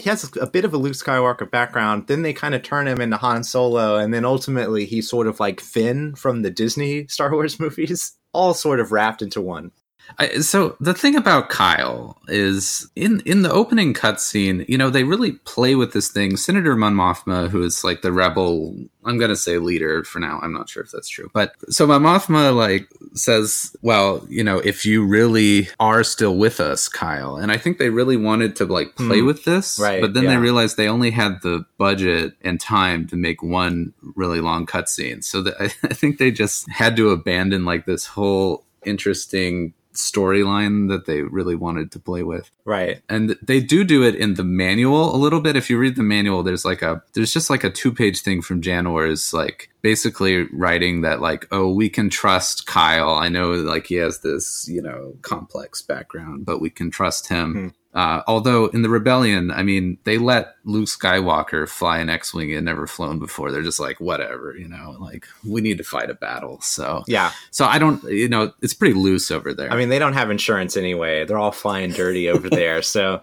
he 0.00 0.08
has 0.08 0.30
a 0.40 0.46
bit 0.46 0.64
of 0.64 0.72
a 0.72 0.78
Luke 0.78 0.94
Skywalker 0.94 1.50
background. 1.50 2.06
Then 2.06 2.22
they 2.22 2.32
kind 2.32 2.54
of 2.54 2.62
turn 2.62 2.88
him 2.88 3.00
into 3.00 3.16
Han 3.18 3.44
Solo, 3.44 3.96
and 3.96 4.12
then 4.12 4.24
ultimately 4.24 4.86
he's 4.86 5.08
sort 5.08 5.26
of 5.26 5.38
like 5.40 5.60
Finn 5.60 6.14
from 6.14 6.42
the 6.42 6.50
Disney 6.50 7.06
Star 7.08 7.32
Wars 7.32 7.60
movies, 7.60 8.12
all 8.32 8.54
sort 8.54 8.80
of 8.80 8.92
wrapped 8.92 9.22
into 9.22 9.40
one. 9.40 9.72
I, 10.18 10.38
so 10.40 10.76
the 10.80 10.94
thing 10.94 11.16
about 11.16 11.48
Kyle 11.48 12.18
is 12.28 12.90
in 12.96 13.20
in 13.24 13.42
the 13.42 13.50
opening 13.52 13.94
cutscene, 13.94 14.68
you 14.68 14.76
know, 14.76 14.90
they 14.90 15.04
really 15.04 15.32
play 15.32 15.74
with 15.74 15.92
this 15.92 16.08
thing. 16.08 16.36
Senator 16.36 16.76
Mon 16.76 16.94
Mothma, 16.94 17.48
who 17.48 17.62
is 17.62 17.84
like 17.84 18.02
the 18.02 18.12
rebel, 18.12 18.76
I'm 19.04 19.18
gonna 19.18 19.36
say 19.36 19.58
leader 19.58 20.04
for 20.04 20.18
now. 20.18 20.40
I'm 20.42 20.52
not 20.52 20.68
sure 20.68 20.82
if 20.82 20.90
that's 20.90 21.08
true, 21.08 21.30
but 21.32 21.54
so 21.68 21.86
Mon 21.86 22.02
Mothma 22.02 22.54
like 22.54 22.88
says, 23.14 23.74
"Well, 23.82 24.26
you 24.28 24.44
know, 24.44 24.58
if 24.58 24.84
you 24.84 25.04
really 25.06 25.68
are 25.78 26.04
still 26.04 26.36
with 26.36 26.60
us, 26.60 26.88
Kyle," 26.88 27.36
and 27.36 27.50
I 27.50 27.56
think 27.56 27.78
they 27.78 27.90
really 27.90 28.16
wanted 28.16 28.56
to 28.56 28.66
like 28.66 28.96
play 28.96 29.20
Hmm. 29.20 29.26
with 29.26 29.44
this, 29.44 29.78
Right, 29.80 30.00
But 30.00 30.14
then 30.14 30.26
they 30.26 30.36
realized 30.36 30.76
they 30.76 30.88
only 30.88 31.10
had 31.10 31.42
the 31.42 31.64
budget 31.78 32.34
and 32.42 32.60
time 32.60 33.06
to 33.08 33.16
make 33.16 33.42
one 33.42 33.92
really 34.14 34.40
long 34.40 34.66
cutscene, 34.66 35.24
so 35.24 35.42
that 35.42 35.54
I, 35.60 35.64
I 35.84 35.94
think 35.94 36.18
they 36.18 36.30
just 36.30 36.70
had 36.70 36.96
to 36.96 37.10
abandon 37.10 37.64
like 37.64 37.86
this 37.86 38.06
whole 38.06 38.64
interesting 38.84 39.72
storyline 39.94 40.88
that 40.88 41.06
they 41.06 41.22
really 41.22 41.54
wanted 41.54 41.92
to 41.92 41.98
play 41.98 42.22
with. 42.22 42.50
Right. 42.64 43.02
and 43.08 43.36
they 43.42 43.60
do 43.60 43.82
do 43.82 44.04
it 44.04 44.14
in 44.14 44.34
the 44.34 44.44
manual 44.44 45.14
a 45.14 45.18
little 45.18 45.40
bit. 45.40 45.56
If 45.56 45.68
you 45.68 45.78
read 45.78 45.96
the 45.96 46.02
manual 46.02 46.42
there's 46.42 46.64
like 46.64 46.82
a 46.82 47.02
there's 47.14 47.32
just 47.32 47.50
like 47.50 47.64
a 47.64 47.70
two 47.70 47.92
page 47.92 48.20
thing 48.20 48.42
from 48.42 48.62
Jan 48.62 48.86
Ors 48.86 49.32
like 49.32 49.70
basically 49.82 50.46
writing 50.52 51.00
that 51.00 51.20
like 51.20 51.46
oh 51.50 51.72
we 51.72 51.88
can 51.88 52.10
trust 52.10 52.66
kyle. 52.66 53.14
I 53.14 53.28
know 53.28 53.52
like 53.52 53.86
he 53.86 53.96
has 53.96 54.20
this 54.20 54.68
you 54.68 54.82
know 54.82 55.14
complex 55.22 55.82
background 55.82 56.46
but 56.46 56.60
we 56.60 56.70
can 56.70 56.90
trust 56.90 57.28
him 57.28 57.52
hmm. 57.52 57.68
Uh, 57.94 58.22
although 58.28 58.66
in 58.66 58.82
the 58.82 58.88
rebellion 58.88 59.50
i 59.50 59.62
mean 59.62 59.98
they 60.04 60.16
let 60.16 60.54
luke 60.64 60.86
skywalker 60.88 61.68
fly 61.68 61.98
an 61.98 62.08
x-wing 62.08 62.48
he 62.48 62.54
had 62.54 62.62
never 62.64 62.86
flown 62.86 63.18
before 63.18 63.50
they're 63.50 63.62
just 63.62 63.80
like 63.80 63.98
whatever 64.00 64.54
you 64.56 64.68
know 64.68 64.96
like 65.00 65.26
we 65.44 65.60
need 65.60 65.76
to 65.78 65.82
fight 65.84 66.08
a 66.08 66.14
battle 66.14 66.60
so 66.60 67.02
Yeah. 67.08 67.32
so 67.50 67.64
i 67.66 67.78
don't 67.78 68.02
you 68.04 68.28
know 68.28 68.52
it's 68.62 68.74
pretty 68.74 68.94
loose 68.94 69.30
over 69.30 69.52
there 69.52 69.72
I 69.72 69.76
mean, 69.76 69.88
they 69.88 69.98
don't 69.98 70.12
have 70.14 70.30
insurance 70.30 70.76
anyway. 70.76 71.24
They're 71.24 71.38
all 71.38 71.50
flying 71.52 71.90
dirty 71.90 72.28
over 72.28 72.48
there, 72.60 72.80
so 72.82 73.22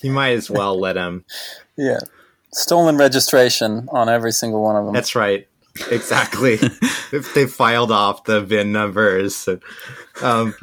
you 0.00 0.12
might 0.12 0.32
as 0.32 0.48
well 0.50 0.78
let 0.78 0.92
them. 0.94 1.24
Yeah. 1.76 1.98
Stolen 2.52 2.96
registration 2.96 3.88
on 3.90 4.08
every 4.08 4.30
single 4.32 4.62
one 4.62 4.76
of 4.76 4.84
them. 4.84 4.94
That's 4.94 5.14
right. 5.16 5.48
Exactly. 5.90 6.54
if 7.12 7.32
they 7.34 7.46
filed 7.46 7.90
off 7.90 8.24
the 8.24 8.40
VIN 8.40 8.72
numbers. 8.72 9.48
Um, 10.22 10.54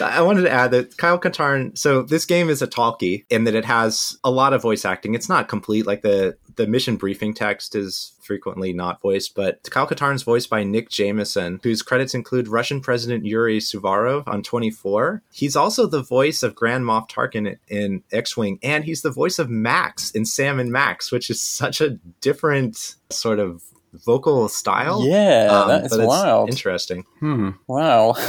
I 0.00 0.22
wanted 0.22 0.42
to 0.42 0.50
add 0.50 0.70
that 0.72 0.96
Kyle 0.96 1.18
Katarn. 1.18 1.76
So 1.76 2.02
this 2.02 2.26
game 2.26 2.48
is 2.48 2.62
a 2.62 2.66
talkie 2.66 3.24
in 3.30 3.44
that 3.44 3.54
it 3.54 3.64
has 3.64 4.18
a 4.22 4.30
lot 4.30 4.52
of 4.52 4.62
voice 4.62 4.84
acting. 4.84 5.14
It's 5.14 5.28
not 5.28 5.48
complete. 5.48 5.86
Like 5.86 6.02
the 6.02 6.36
the 6.56 6.66
mission 6.66 6.96
briefing 6.96 7.32
text 7.32 7.74
is 7.74 8.12
frequently 8.20 8.74
not 8.74 9.00
voiced, 9.00 9.34
but 9.34 9.62
Kyle 9.70 9.86
Katarn's 9.86 10.22
voiced 10.22 10.50
by 10.50 10.64
Nick 10.64 10.90
Jameson, 10.90 11.60
whose 11.62 11.80
credits 11.80 12.14
include 12.14 12.46
Russian 12.46 12.80
President 12.82 13.24
Yuri 13.24 13.58
Suvarov 13.58 14.28
on 14.28 14.42
24. 14.42 15.22
He's 15.32 15.56
also 15.56 15.86
the 15.86 16.02
voice 16.02 16.42
of 16.42 16.54
Grand 16.54 16.84
Moff 16.84 17.08
Tarkin 17.08 17.56
in 17.68 18.02
X-wing, 18.12 18.58
and 18.62 18.84
he's 18.84 19.00
the 19.00 19.10
voice 19.10 19.38
of 19.38 19.48
Max 19.48 20.10
in 20.10 20.26
Sam 20.26 20.60
and 20.60 20.70
Max, 20.70 21.10
which 21.10 21.30
is 21.30 21.40
such 21.40 21.80
a 21.80 21.98
different 22.20 22.96
sort 23.10 23.38
of 23.38 23.62
vocal 23.92 24.48
style. 24.48 25.04
Yeah, 25.06 25.48
Um, 25.50 25.68
that 25.68 25.84
is 25.84 25.90
but 25.90 26.00
it's 26.00 26.08
wild. 26.08 26.48
Interesting. 26.50 27.04
hmm 27.20 27.50
Wow. 27.66 28.14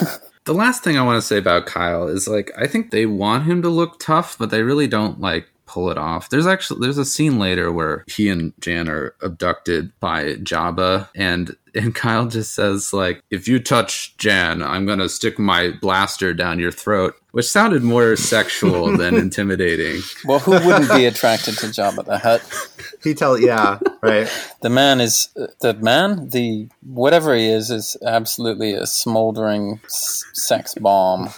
The 0.45 0.53
last 0.53 0.83
thing 0.83 0.97
I 0.97 1.03
want 1.03 1.15
to 1.21 1.25
say 1.25 1.37
about 1.37 1.67
Kyle 1.67 2.09
is 2.09 2.27
like 2.27 2.51
I 2.57 2.67
think 2.67 2.91
they 2.91 3.05
want 3.05 3.45
him 3.45 3.61
to 3.61 3.69
look 3.69 3.97
tough, 3.97 4.37
but 4.37 4.49
they 4.49 4.61
really 4.61 4.87
don't 4.87 5.21
like 5.21 5.47
pull 5.73 5.89
it 5.89 5.97
off. 5.97 6.29
There's 6.29 6.45
actually 6.47 6.81
there's 6.81 6.97
a 6.99 7.05
scene 7.05 7.39
later 7.39 7.71
where 7.71 8.05
he 8.07 8.29
and 8.29 8.53
Jan 8.61 8.87
are 8.87 9.15
abducted 9.21 9.91
by 9.99 10.35
Jabba 10.35 11.09
and 11.15 11.55
and 11.75 11.95
Kyle 12.03 12.27
just 12.27 12.53
says 12.53 12.93
like 12.93 13.23
if 13.31 13.47
you 13.47 13.59
touch 13.59 14.15
Jan, 14.17 14.61
I'm 14.61 14.85
going 14.85 14.99
to 14.99 15.09
stick 15.09 15.39
my 15.39 15.71
blaster 15.81 16.33
down 16.33 16.59
your 16.59 16.71
throat, 16.71 17.15
which 17.31 17.47
sounded 17.49 17.81
more 17.81 18.15
sexual 18.33 18.95
than 18.95 19.15
intimidating. 19.15 20.01
well, 20.25 20.39
who 20.39 20.51
wouldn't 20.51 20.91
be 20.91 21.05
attracted 21.11 21.57
to 21.57 21.67
Jabba 21.67 22.05
the 22.05 22.19
Hutt? 22.19 22.43
He 23.03 23.13
tell 23.15 23.37
yeah, 23.39 23.79
right. 24.01 24.29
The 24.61 24.69
man 24.69 25.01
is 25.01 25.29
the 25.61 25.73
man. 25.73 26.29
The 26.29 26.69
whatever 26.83 27.35
he 27.35 27.47
is 27.47 27.71
is 27.71 27.97
absolutely 28.05 28.73
a 28.73 28.85
smoldering 28.85 29.81
s- 29.85 30.23
sex 30.33 30.75
bomb. 30.75 31.29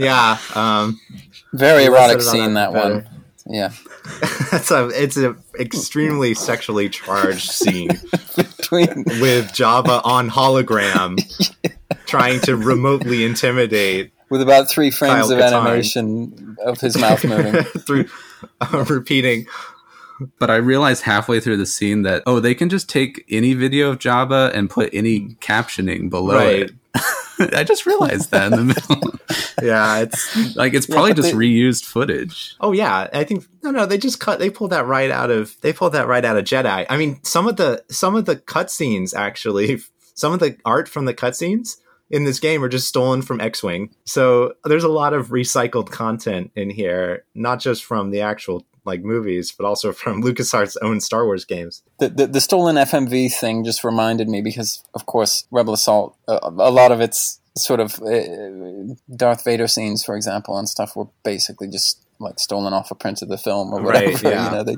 Yeah. 0.00 0.38
Um 0.54 1.00
Very 1.52 1.84
erotic 1.84 2.16
on 2.16 2.22
scene 2.22 2.54
that 2.54 2.72
that 2.72 2.84
one. 2.84 3.08
Yeah, 3.46 3.72
it's 4.52 4.70
a 4.70 4.88
it's 4.88 5.16
an 5.18 5.36
extremely 5.60 6.32
sexually 6.32 6.88
charged 6.88 7.50
scene 7.50 7.88
between 8.36 9.04
with 9.20 9.52
Jabba 9.52 10.00
on 10.02 10.30
hologram 10.30 11.18
trying 12.06 12.40
to 12.40 12.56
remotely 12.56 13.22
intimidate 13.24 14.12
with 14.30 14.40
about 14.40 14.70
three 14.70 14.90
frames 14.90 15.28
Kyle 15.28 15.32
of 15.32 15.38
Katarn. 15.38 15.60
animation 15.66 16.56
of 16.64 16.80
his 16.80 16.96
mouth 16.96 17.22
moving. 17.22 17.62
through 17.64 18.06
uh, 18.62 18.84
repeating 18.88 19.46
But 20.38 20.48
I 20.50 20.56
realized 20.56 21.02
halfway 21.02 21.38
through 21.38 21.58
the 21.58 21.66
scene 21.66 22.00
that 22.02 22.22
oh, 22.26 22.40
they 22.40 22.54
can 22.54 22.70
just 22.70 22.88
take 22.88 23.24
any 23.28 23.52
video 23.52 23.90
of 23.90 23.98
Jabba 23.98 24.54
and 24.54 24.70
put 24.70 24.88
any 24.94 25.36
captioning 25.40 26.08
below 26.08 26.36
Right. 26.36 26.60
it. 26.62 26.70
I 27.52 27.64
just 27.64 27.86
realized 27.86 28.30
that 28.30 28.52
in 28.52 28.58
the 28.58 28.64
middle. 28.64 29.18
yeah 29.62 29.98
it's 30.00 30.56
like 30.56 30.74
it's 30.74 30.86
probably 30.86 31.12
but 31.12 31.16
just 31.16 31.32
they- 31.32 31.36
reused 31.38 31.84
footage. 31.84 32.56
oh 32.60 32.72
yeah 32.72 33.08
i 33.12 33.24
think 33.24 33.44
no 33.62 33.70
no 33.70 33.86
they 33.86 33.98
just 33.98 34.20
cut 34.20 34.38
they 34.38 34.50
pulled 34.50 34.70
that 34.70 34.86
right 34.86 35.10
out 35.10 35.30
of 35.30 35.58
they 35.60 35.72
pulled 35.72 35.92
that 35.92 36.06
right 36.06 36.24
out 36.24 36.36
of 36.36 36.44
jedi 36.44 36.84
i 36.88 36.96
mean 36.96 37.18
some 37.22 37.46
of 37.46 37.56
the 37.56 37.82
some 37.88 38.14
of 38.14 38.24
the 38.26 38.36
cutscenes 38.36 39.14
actually 39.14 39.80
some 40.14 40.32
of 40.32 40.40
the 40.40 40.56
art 40.64 40.88
from 40.88 41.04
the 41.04 41.14
cutscenes 41.14 41.76
in 42.10 42.24
this 42.24 42.38
game 42.38 42.62
are 42.62 42.68
just 42.68 42.88
stolen 42.88 43.22
from 43.22 43.40
x-wing 43.40 43.90
so 44.04 44.52
there's 44.64 44.84
a 44.84 44.88
lot 44.88 45.12
of 45.14 45.28
recycled 45.28 45.90
content 45.90 46.50
in 46.54 46.68
here 46.70 47.24
not 47.34 47.60
just 47.60 47.84
from 47.84 48.10
the 48.10 48.20
actual 48.20 48.66
like 48.84 49.02
movies 49.02 49.52
but 49.56 49.64
also 49.66 49.92
from 50.00 50.22
lucasarts 50.22 50.76
own 50.82 51.00
star 51.00 51.24
wars 51.24 51.44
games 51.44 51.82
The, 51.98 52.08
the, 52.08 52.26
the 52.26 52.40
stolen 52.40 52.76
FMV 52.76 53.32
thing 53.32 53.64
just 53.64 53.84
reminded 53.84 54.28
me 54.28 54.40
because, 54.42 54.82
of 54.94 55.06
course, 55.06 55.44
Rebel 55.50 55.74
Assault, 55.74 56.16
uh, 56.28 56.38
a 56.42 56.70
lot 56.70 56.92
of 56.92 57.00
its 57.00 57.40
sort 57.56 57.80
of 57.80 58.00
uh, 58.02 58.94
Darth 59.14 59.44
Vader 59.44 59.68
scenes, 59.68 60.04
for 60.04 60.16
example, 60.16 60.58
and 60.58 60.68
stuff 60.68 60.96
were 60.96 61.06
basically 61.22 61.68
just 61.68 62.00
like 62.20 62.38
stolen 62.38 62.72
off 62.72 62.90
a 62.90 62.94
print 62.94 63.22
of 63.22 63.28
the 63.28 63.38
film 63.38 63.72
or 63.72 63.80
Right, 63.80 64.06
whatever. 64.12 64.28
yeah. 64.30 64.44
You 64.44 64.56
know, 64.56 64.64
they, 64.64 64.76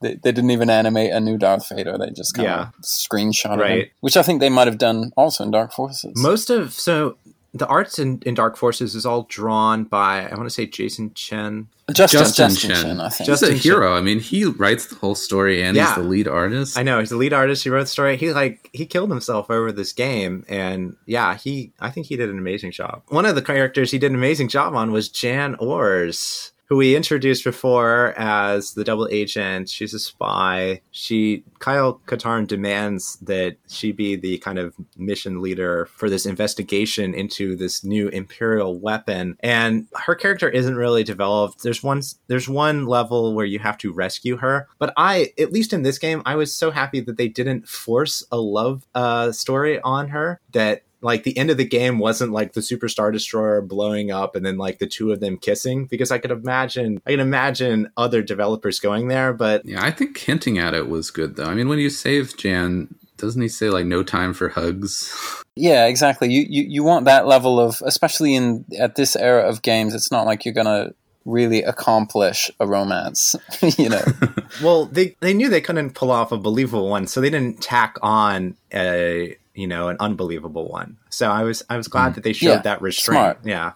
they 0.00 0.14
they 0.14 0.32
didn't 0.32 0.50
even 0.50 0.70
animate 0.70 1.12
a 1.12 1.20
new 1.20 1.36
Darth 1.38 1.68
Vader; 1.68 1.96
they 1.98 2.10
just 2.10 2.34
kind 2.34 2.46
Yeah. 2.46 2.60
of 2.68 2.74
screenshot 2.82 3.56
Right. 3.58 3.78
it, 3.78 3.92
which 4.00 4.16
I 4.16 4.22
think 4.22 4.40
they 4.40 4.48
might 4.50 4.66
have 4.66 4.78
done 4.78 5.12
also 5.16 5.44
in 5.44 5.50
Dark 5.50 5.72
Forces. 5.72 6.12
Most 6.16 6.50
of 6.50 6.72
so 6.72 7.16
the 7.54 7.66
arts 7.66 7.98
in, 7.98 8.22
in 8.24 8.32
Dark 8.34 8.56
Forces 8.56 8.94
is 8.94 9.04
all 9.04 9.24
drawn 9.28 9.84
by 9.84 10.26
I 10.26 10.34
want 10.34 10.44
to 10.46 10.50
say 10.50 10.64
Jason 10.66 11.12
Chen. 11.14 11.68
Justin, 11.92 12.20
Justin 12.20 12.48
Justin, 12.48 12.70
Chen. 12.70 12.82
Chen, 12.84 13.00
I 13.00 13.08
think. 13.10 13.28
He's 13.28 13.42
a 13.42 13.52
hero. 13.52 13.94
I 13.94 14.00
mean, 14.00 14.20
he 14.20 14.46
writes 14.46 14.86
the 14.86 14.94
whole 14.94 15.14
story 15.14 15.62
and 15.62 15.76
Yeah. 15.76 15.88
he's 15.94 15.96
the 16.02 16.08
lead 16.08 16.26
artist. 16.28 16.78
I 16.78 16.82
know 16.82 17.00
he's 17.00 17.10
the 17.10 17.16
lead 17.16 17.34
artist. 17.34 17.64
He 17.64 17.68
wrote 17.70 17.80
the 17.82 17.86
story. 17.88 18.16
He 18.16 18.32
like 18.32 18.70
he 18.72 18.86
killed 18.86 19.10
himself 19.10 19.50
over 19.50 19.70
this 19.72 19.92
game, 19.92 20.44
and 20.48 20.96
yeah, 21.04 21.36
he 21.36 21.72
I 21.80 21.90
think 21.90 22.06
he 22.06 22.16
did 22.16 22.30
an 22.30 22.38
amazing 22.38 22.70
job. 22.72 23.02
One 23.08 23.26
of 23.26 23.34
the 23.34 23.42
characters 23.42 23.90
he 23.90 23.98
did 23.98 24.10
an 24.12 24.16
amazing 24.16 24.48
job 24.48 24.74
on 24.74 24.90
was 24.90 25.10
Jan 25.10 25.54
Ors, 25.56 26.51
who 26.72 26.78
we 26.78 26.96
introduced 26.96 27.44
before 27.44 28.14
as 28.16 28.72
the 28.72 28.82
double 28.82 29.06
agent. 29.10 29.68
She's 29.68 29.92
a 29.92 29.98
spy. 29.98 30.80
She 30.90 31.44
Kyle 31.58 32.00
Katarn 32.06 32.46
demands 32.46 33.16
that 33.16 33.58
she 33.68 33.92
be 33.92 34.16
the 34.16 34.38
kind 34.38 34.58
of 34.58 34.74
mission 34.96 35.42
leader 35.42 35.84
for 35.94 36.08
this 36.08 36.24
investigation 36.24 37.12
into 37.12 37.56
this 37.56 37.84
new 37.84 38.08
imperial 38.08 38.78
weapon. 38.78 39.36
And 39.40 39.86
her 39.94 40.14
character 40.14 40.48
isn't 40.48 40.76
really 40.76 41.04
developed. 41.04 41.62
There's 41.62 41.82
one 41.82 42.00
there's 42.28 42.48
one 42.48 42.86
level 42.86 43.34
where 43.34 43.44
you 43.44 43.58
have 43.58 43.76
to 43.78 43.92
rescue 43.92 44.38
her, 44.38 44.66
but 44.78 44.94
I 44.96 45.34
at 45.38 45.52
least 45.52 45.74
in 45.74 45.82
this 45.82 45.98
game 45.98 46.22
I 46.24 46.36
was 46.36 46.54
so 46.54 46.70
happy 46.70 47.00
that 47.00 47.18
they 47.18 47.28
didn't 47.28 47.68
force 47.68 48.24
a 48.32 48.38
love 48.38 48.86
uh, 48.94 49.32
story 49.32 49.78
on 49.82 50.08
her 50.08 50.40
that 50.52 50.84
like 51.02 51.24
the 51.24 51.36
end 51.36 51.50
of 51.50 51.56
the 51.56 51.64
game 51.64 51.98
wasn't 51.98 52.32
like 52.32 52.52
the 52.52 52.60
superstar 52.60 53.12
destroyer 53.12 53.60
blowing 53.60 54.10
up 54.10 54.36
and 54.36 54.46
then 54.46 54.56
like 54.56 54.78
the 54.78 54.86
two 54.86 55.12
of 55.12 55.20
them 55.20 55.36
kissing 55.36 55.84
because 55.86 56.10
i 56.10 56.18
could 56.18 56.30
imagine 56.30 57.00
i 57.06 57.10
can 57.10 57.20
imagine 57.20 57.90
other 57.96 58.22
developers 58.22 58.80
going 58.80 59.08
there 59.08 59.32
but 59.32 59.64
Yeah, 59.64 59.84
I 59.84 59.90
think 59.90 60.16
hinting 60.18 60.58
at 60.58 60.74
it 60.74 60.88
was 60.88 61.10
good 61.10 61.36
though. 61.36 61.46
I 61.46 61.54
mean, 61.54 61.68
when 61.68 61.78
you 61.78 61.90
save 61.90 62.36
Jan, 62.36 62.94
doesn't 63.16 63.42
he 63.42 63.48
say 63.48 63.70
like 63.70 63.86
no 63.86 64.02
time 64.02 64.32
for 64.34 64.48
hugs? 64.48 65.12
Yeah, 65.54 65.84
exactly. 65.84 66.32
You, 66.32 66.46
you 66.48 66.62
you 66.62 66.82
want 66.82 67.04
that 67.04 67.26
level 67.26 67.60
of, 67.60 67.82
especially 67.84 68.34
in 68.34 68.64
at 68.80 68.94
this 68.94 69.14
era 69.14 69.46
of 69.46 69.60
games. 69.60 69.94
It's 69.94 70.10
not 70.10 70.24
like 70.24 70.46
you're 70.46 70.54
gonna 70.54 70.94
really 71.26 71.62
accomplish 71.62 72.50
a 72.58 72.66
romance. 72.66 73.36
you 73.76 73.90
know, 73.90 74.02
well 74.62 74.86
they 74.86 75.14
they 75.20 75.34
knew 75.34 75.50
they 75.50 75.60
couldn't 75.60 75.90
pull 75.90 76.10
off 76.10 76.32
a 76.32 76.38
believable 76.38 76.88
one 76.88 77.06
so 77.06 77.20
they 77.20 77.28
didn't 77.28 77.60
tack 77.60 77.98
on 78.00 78.56
a 78.72 79.36
you 79.54 79.66
know 79.66 79.88
an 79.88 79.96
unbelievable 80.00 80.68
one. 80.68 80.96
So 81.10 81.30
i 81.30 81.42
was 81.42 81.62
i 81.70 81.76
was 81.76 81.88
glad 81.88 82.14
that 82.14 82.24
they 82.24 82.32
showed 82.32 82.46
Yeah, 82.48 82.62
that 82.62 82.82
restraint. 82.82 83.18
smart. 83.38 83.38
yeah. 83.44 83.72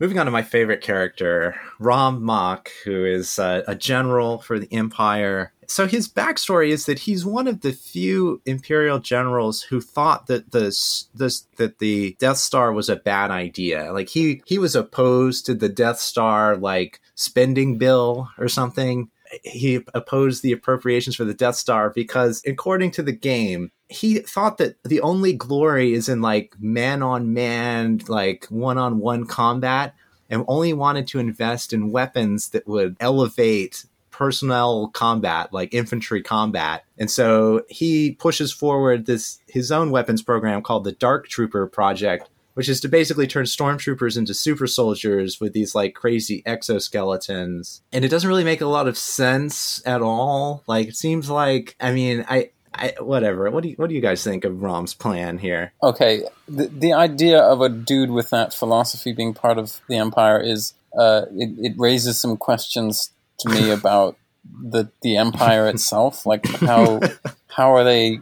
Moving 0.00 0.18
on 0.20 0.26
to 0.26 0.32
my 0.32 0.42
favorite 0.42 0.80
character 0.80 1.56
Rom 1.80 2.20
Mohc 2.22 2.68
who 2.84 3.04
is 3.04 3.38
uh, 3.38 3.62
a 3.66 3.74
general 3.74 4.38
for 4.38 4.58
the 4.58 4.72
empire. 4.72 5.52
So 5.70 5.86
his 5.86 6.08
backstory 6.08 6.68
is 6.70 6.86
that 6.86 7.00
he's 7.00 7.26
one 7.26 7.46
of 7.46 7.60
the 7.60 7.72
few 7.72 8.40
imperial 8.46 9.00
generals 9.00 9.62
who 9.62 9.80
thought 9.82 10.26
that 10.28 10.52
this 10.52 11.08
this 11.14 11.46
that 11.56 11.78
the 11.78 12.16
death 12.18 12.38
star 12.38 12.72
was 12.72 12.88
a 12.88 12.96
bad 12.96 13.30
idea. 13.30 13.92
Like 13.92 14.08
he 14.08 14.40
he 14.46 14.58
was 14.58 14.74
opposed 14.76 15.44
to 15.46 15.54
the 15.54 15.68
death 15.68 15.98
star 16.00 16.56
like 16.56 17.00
spending 17.16 17.76
bill 17.76 18.30
or 18.38 18.48
something 18.48 19.10
he 19.44 19.84
opposed 19.94 20.42
the 20.42 20.52
appropriations 20.52 21.16
for 21.16 21.24
the 21.24 21.34
Death 21.34 21.56
Star 21.56 21.90
because, 21.90 22.42
according 22.46 22.90
to 22.92 23.02
the 23.02 23.12
game, 23.12 23.70
he 23.88 24.18
thought 24.18 24.58
that 24.58 24.76
the 24.84 25.00
only 25.00 25.32
glory 25.32 25.94
is 25.94 26.08
in 26.08 26.20
like 26.20 26.54
man 26.58 27.02
on 27.02 27.32
man, 27.32 28.00
like 28.08 28.46
one 28.46 28.78
on 28.78 28.98
one 28.98 29.26
combat, 29.26 29.94
and 30.30 30.44
only 30.48 30.72
wanted 30.72 31.06
to 31.08 31.18
invest 31.18 31.72
in 31.72 31.90
weapons 31.90 32.50
that 32.50 32.66
would 32.66 32.96
elevate 33.00 33.84
personnel 34.10 34.88
combat, 34.88 35.52
like 35.52 35.72
infantry 35.72 36.22
combat. 36.22 36.84
And 36.98 37.10
so 37.10 37.62
he 37.68 38.12
pushes 38.12 38.52
forward 38.52 39.06
this 39.06 39.38
his 39.46 39.70
own 39.70 39.90
weapons 39.90 40.22
program 40.22 40.60
called 40.62 40.84
the 40.84 40.92
Dark 40.92 41.28
Trooper 41.28 41.66
Project, 41.66 42.28
which 42.58 42.68
is 42.68 42.80
to 42.80 42.88
basically 42.88 43.28
turn 43.28 43.44
stormtroopers 43.44 44.18
into 44.18 44.34
super 44.34 44.66
soldiers 44.66 45.40
with 45.40 45.52
these 45.52 45.76
like 45.76 45.94
crazy 45.94 46.42
exoskeletons. 46.44 47.82
And 47.92 48.04
it 48.04 48.08
doesn't 48.08 48.28
really 48.28 48.42
make 48.42 48.60
a 48.60 48.66
lot 48.66 48.88
of 48.88 48.98
sense 48.98 49.80
at 49.86 50.02
all. 50.02 50.64
Like 50.66 50.88
it 50.88 50.96
seems 50.96 51.30
like 51.30 51.76
I 51.78 51.92
mean, 51.92 52.24
I 52.28 52.50
I 52.74 52.94
whatever. 52.98 53.48
What 53.52 53.62
do 53.62 53.68
you 53.68 53.76
what 53.76 53.88
do 53.88 53.94
you 53.94 54.00
guys 54.00 54.24
think 54.24 54.44
of 54.44 54.60
Rom's 54.60 54.92
plan 54.92 55.38
here? 55.38 55.72
okay. 55.84 56.24
The 56.48 56.66
the 56.66 56.94
idea 56.94 57.38
of 57.38 57.60
a 57.60 57.68
dude 57.68 58.10
with 58.10 58.30
that 58.30 58.52
philosophy 58.52 59.12
being 59.12 59.34
part 59.34 59.58
of 59.58 59.80
the 59.88 59.94
empire 59.94 60.40
is 60.40 60.74
uh, 60.98 61.26
it, 61.36 61.50
it 61.58 61.74
raises 61.78 62.20
some 62.20 62.36
questions 62.36 63.12
to 63.38 63.50
me 63.50 63.70
about 63.78 64.16
the 64.60 64.90
the 65.02 65.16
empire 65.16 65.68
itself. 65.68 66.26
Like 66.26 66.44
how 66.56 66.98
how 67.46 67.76
are 67.76 67.84
they 67.84 68.18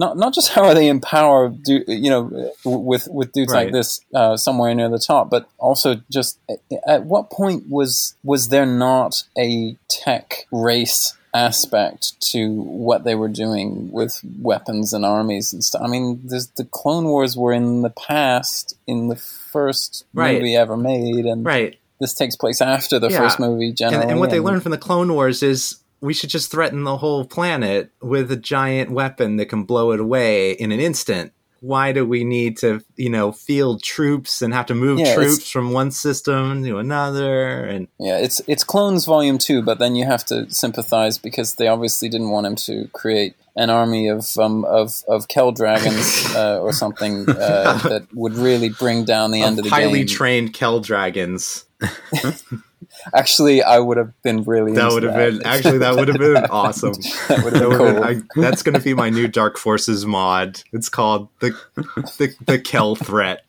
not 0.00 0.16
not 0.16 0.32
just 0.34 0.48
how 0.54 0.64
are 0.64 0.74
they 0.74 0.88
empowered, 0.88 1.62
du- 1.62 1.84
you 1.86 2.10
know, 2.10 2.22
with 2.64 3.06
with 3.10 3.32
dudes 3.32 3.52
Right. 3.52 3.64
like 3.66 3.72
this 3.72 4.00
uh, 4.14 4.36
somewhere 4.36 4.74
near 4.74 4.88
the 4.88 4.98
top, 5.12 5.30
but 5.30 5.48
also 5.58 5.88
just 6.10 6.38
at, 6.50 6.58
at 6.86 7.04
what 7.04 7.30
point 7.30 7.64
was 7.68 8.14
was 8.24 8.48
there 8.48 8.66
not 8.66 9.22
a 9.38 9.76
tech 9.88 10.46
race 10.50 11.14
aspect 11.32 12.20
to 12.32 12.50
what 12.62 13.04
they 13.04 13.14
were 13.14 13.28
doing 13.28 13.90
with 13.92 14.20
weapons 14.40 14.92
and 14.92 15.04
armies 15.04 15.52
and 15.52 15.62
stuff? 15.62 15.82
I 15.84 15.86
mean, 15.86 16.20
there's, 16.24 16.48
the 16.56 16.64
Clone 16.64 17.04
Wars 17.04 17.36
were 17.36 17.52
in 17.52 17.82
the 17.82 17.90
past 17.90 18.76
in 18.88 19.08
the 19.08 19.16
first 19.16 20.04
Right. 20.12 20.34
movie 20.38 20.56
ever 20.56 20.76
made, 20.76 21.26
and 21.26 21.44
Right. 21.44 21.76
this 22.00 22.14
takes 22.14 22.34
place 22.34 22.60
after 22.60 22.98
the 22.98 23.10
Yeah. 23.10 23.18
first 23.18 23.38
movie. 23.38 23.72
Generally, 23.72 24.02
And, 24.02 24.10
and 24.12 24.20
what 24.20 24.30
they 24.30 24.40
learned 24.40 24.62
from 24.64 24.72
the 24.72 24.78
Clone 24.78 25.12
Wars 25.14 25.42
is 25.42 25.76
we 26.00 26.14
should 26.14 26.30
just 26.30 26.50
threaten 26.50 26.84
the 26.84 26.96
whole 26.96 27.24
planet 27.24 27.90
with 28.00 28.30
a 28.32 28.36
giant 28.36 28.90
weapon 28.90 29.36
that 29.36 29.46
can 29.46 29.64
blow 29.64 29.92
it 29.92 30.00
away 30.00 30.52
in 30.52 30.72
an 30.72 30.80
instant. 30.80 31.32
Why 31.60 31.92
do 31.92 32.06
we 32.06 32.24
need 32.24 32.56
to, 32.58 32.82
you 32.96 33.10
know, 33.10 33.32
field 33.32 33.82
troops 33.82 34.40
and 34.40 34.54
have 34.54 34.64
to 34.66 34.74
move 34.74 34.98
Yeah, 34.98 35.14
troops 35.14 35.50
from 35.50 35.72
one 35.72 35.90
system 35.90 36.64
to 36.64 36.78
another? 36.78 37.66
And 37.66 37.86
Yeah, 37.98 38.16
it's 38.16 38.40
it's 38.46 38.64
Clones 38.64 39.04
Volume 39.04 39.36
Two, 39.36 39.60
but 39.60 39.78
then 39.78 39.94
you 39.94 40.06
have 40.06 40.24
to 40.26 40.50
sympathize 40.50 41.18
because 41.18 41.56
they 41.56 41.68
obviously 41.68 42.08
didn't 42.08 42.30
want 42.30 42.46
him 42.46 42.56
to 42.56 42.88
create 42.94 43.36
an 43.56 43.68
army 43.68 44.08
of 44.08 44.38
um, 44.38 44.64
of 44.64 45.04
of 45.06 45.28
Kell 45.28 45.52
dragons 45.52 46.24
uh, 46.34 46.60
or 46.60 46.72
something 46.72 47.28
uh, 47.28 47.78
that 47.88 48.06
would 48.14 48.36
really 48.36 48.70
bring 48.70 49.04
down 49.04 49.30
the 49.30 49.42
end 49.42 49.58
of 49.58 49.64
the 49.64 49.70
highly 49.70 49.98
game. 49.98 50.06
trained 50.06 50.54
Kell 50.54 50.80
dragons. 50.80 51.66
Actually, 53.14 53.62
I 53.62 53.78
would 53.78 53.96
have 53.96 54.20
been 54.22 54.44
really. 54.44 54.72
That 54.72 54.92
would 54.92 55.02
have 55.02 55.14
been 55.14 55.46
actually 55.46 55.78
that 55.78 55.96
would 55.96 56.08
have 56.08 56.18
been 56.18 56.36
awesome. 56.50 56.92
that 57.28 57.44
would 57.44 57.52
have 57.54 57.68
been 57.68 57.78
cool. 57.78 57.94
been- 57.94 58.02
I- 58.36 58.40
that's 58.40 58.62
going 58.62 58.74
to 58.76 58.80
be 58.80 58.94
my 58.94 59.10
new 59.10 59.28
Dark 59.28 59.58
Forces 59.58 60.06
mod. 60.06 60.62
It's 60.72 60.88
called 60.88 61.28
the 61.40 61.56
the, 61.74 62.34
the 62.46 62.58
Kell 62.58 62.96
threat. 62.96 63.44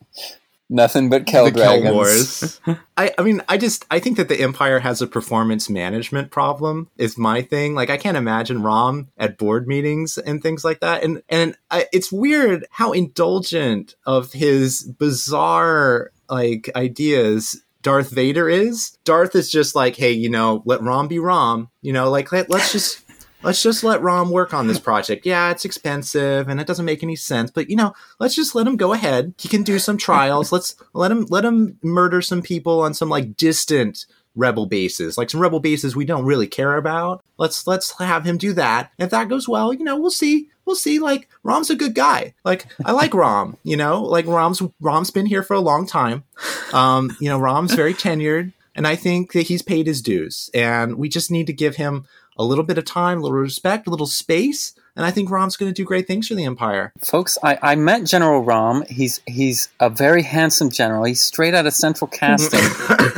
Nothing 0.74 1.10
but 1.10 1.26
Kell 1.26 1.44
the 1.46 1.52
dragons. 1.52 1.84
Kell 1.84 1.94
Wars. 1.94 2.62
I, 2.96 3.14
I 3.18 3.24
mean, 3.24 3.42
I 3.50 3.58
just 3.58 3.86
I 3.92 4.00
think 4.00 4.16
that 4.16 4.30
the 4.30 4.40
Empire 4.42 4.80
has 4.80 5.02
a 5.02 5.08
performance 5.08 5.70
management 5.70 6.32
problem. 6.32 6.90
Is 6.98 7.18
my 7.18 7.42
thing. 7.42 7.76
Like, 7.76 7.90
I 7.90 7.98
can't 7.98 8.16
imagine 8.16 8.64
Rom 8.64 9.10
at 9.18 9.38
board 9.38 9.68
meetings 9.68 10.18
and 10.18 10.42
things 10.42 10.64
like 10.64 10.80
that. 10.80 11.04
And 11.04 11.24
and 11.28 11.58
I, 11.70 11.88
it's 11.92 12.10
weird 12.10 12.66
how 12.72 12.94
indulgent 12.94 13.96
of 14.06 14.32
his 14.32 14.84
bizarre 14.84 16.12
like 16.30 16.70
ideas. 16.74 17.62
Darth 17.82 18.10
Vader 18.10 18.50
is. 18.50 18.98
Darth 19.04 19.36
is 19.36 19.50
just 19.50 19.76
like, 19.76 19.96
hey, 19.96 20.12
you 20.12 20.30
know, 20.30 20.62
let 20.66 20.82
Rom 20.82 21.08
be 21.08 21.20
Rom. 21.20 21.70
You 21.82 21.94
know, 21.94 22.10
like 22.10 22.32
let, 22.32 22.50
let's 22.50 22.72
just 22.72 23.04
let's 23.44 23.64
just 23.64 23.84
let 23.84 24.02
Rom 24.02 24.30
work 24.32 24.54
on 24.54 24.68
this 24.68 24.80
project. 24.80 25.26
Yeah, 25.26 25.52
it's 25.52 25.66
expensive 25.66 26.48
and 26.48 26.60
it 26.60 26.68
doesn't 26.68 26.86
make 26.86 27.04
any 27.04 27.16
sense, 27.16 27.52
but 27.52 27.70
you 27.70 27.76
know, 27.76 27.94
let's 28.20 28.36
just 28.36 28.56
let 28.56 28.68
him 28.68 28.78
go 28.78 28.94
ahead. 28.94 29.34
He 29.38 29.48
can 29.48 29.64
do 29.64 29.80
some 29.80 29.98
trials. 29.98 30.52
let's 30.52 30.76
let 30.94 31.12
him 31.12 31.26
let 31.30 31.46
him 31.46 31.78
murder 31.84 32.22
some 32.22 32.42
people 32.42 32.82
on 32.82 32.94
some 32.94 33.10
like 33.10 33.36
distant 33.36 34.06
rebel 34.36 34.66
bases, 34.66 35.18
like 35.18 35.30
some 35.30 35.42
rebel 35.42 35.60
bases 35.60 35.96
we 35.96 36.06
don't 36.06 36.26
really 36.26 36.48
care 36.48 36.78
about. 36.78 37.24
Let's 37.38 37.68
let's 37.68 37.98
have 38.00 38.26
him 38.26 38.38
do 38.38 38.54
that. 38.54 38.92
If 38.98 39.10
that 39.10 39.30
goes 39.30 39.48
well, 39.48 39.74
you 39.74 39.84
know, 39.84 39.98
we'll 39.98 40.12
see. 40.12 40.50
We'll 40.72 40.78
see. 40.78 41.00
Like 41.00 41.28
Rom's 41.44 41.70
a 41.70 41.76
good 41.76 41.94
guy. 41.94 42.34
Like 42.46 42.66
I 42.86 42.94
like 42.94 43.14
Rom. 43.14 43.58
You 43.62 43.76
know, 43.76 44.02
like 44.02 44.26
Rom's 44.26 44.62
Rom's 44.80 45.12
been 45.12 45.26
here 45.26 45.44
for 45.44 45.54
a 45.54 45.60
long 45.60 45.86
time. 45.86 46.24
Um, 46.72 47.14
you 47.20 47.28
know, 47.28 47.38
Rom's 47.38 47.74
very 47.74 47.94
tenured, 47.94 48.54
and 48.74 48.88
I 48.88 48.96
think 48.96 49.34
that 49.34 49.48
he's 49.48 49.62
paid 49.62 49.86
his 49.86 50.02
dues. 50.02 50.50
And 50.54 50.96
we 50.96 51.10
just 51.10 51.30
need 51.30 51.48
to 51.48 51.54
give 51.54 51.76
him 51.76 52.06
a 52.38 52.46
little 52.46 52.64
bit 52.64 52.78
of 52.78 52.86
time, 52.86 53.18
a 53.18 53.22
little 53.22 53.38
respect, 53.38 53.86
a 53.86 53.90
little 53.90 54.08
space, 54.08 54.74
and 54.96 55.06
I 55.06 55.12
think 55.12 55.30
Rom's 55.30 55.58
going 55.58 55.70
to 55.70 55.74
do 55.74 55.86
great 55.86 56.08
things 56.08 56.30
for 56.30 56.36
the 56.36 56.46
Empire. 56.46 56.94
Folks, 57.00 57.38
I, 57.44 57.60
I 57.62 57.76
met 57.76 58.06
General 58.06 58.42
Rom. 58.42 58.86
He's 58.90 59.20
he's 59.26 59.68
a 59.82 59.90
very 59.90 60.24
handsome 60.24 60.70
general. 60.70 61.04
He's 61.04 61.22
straight 61.22 61.54
out 61.54 61.66
of 61.66 61.74
Central 61.74 62.08
Casting. 62.08 62.62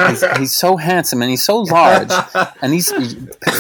he's, 0.08 0.38
he's 0.38 0.56
so 0.56 0.78
handsome 0.78 1.22
and 1.22 1.30
he's 1.30 1.44
so 1.44 1.60
large. 1.60 2.12
And 2.64 2.74
these 2.74 2.92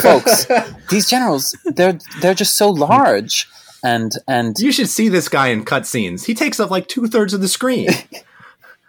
folks, 0.02 0.48
these 0.90 1.08
generals, 1.08 1.56
they're 1.66 2.00
they're 2.22 2.34
just 2.34 2.58
so 2.58 2.72
large. 2.72 3.48
And 3.84 4.12
and 4.28 4.58
You 4.60 4.72
should 4.72 4.90
see 4.90 5.10
this 5.10 5.30
guy 5.30 5.48
in 5.48 5.66
cutscenes. 5.66 6.26
He 6.26 6.34
takes 6.34 6.60
up 6.60 6.72
like 6.72 6.88
two 6.88 7.08
thirds 7.08 7.34
of 7.34 7.42
the 7.42 7.48
screen. 7.48 7.90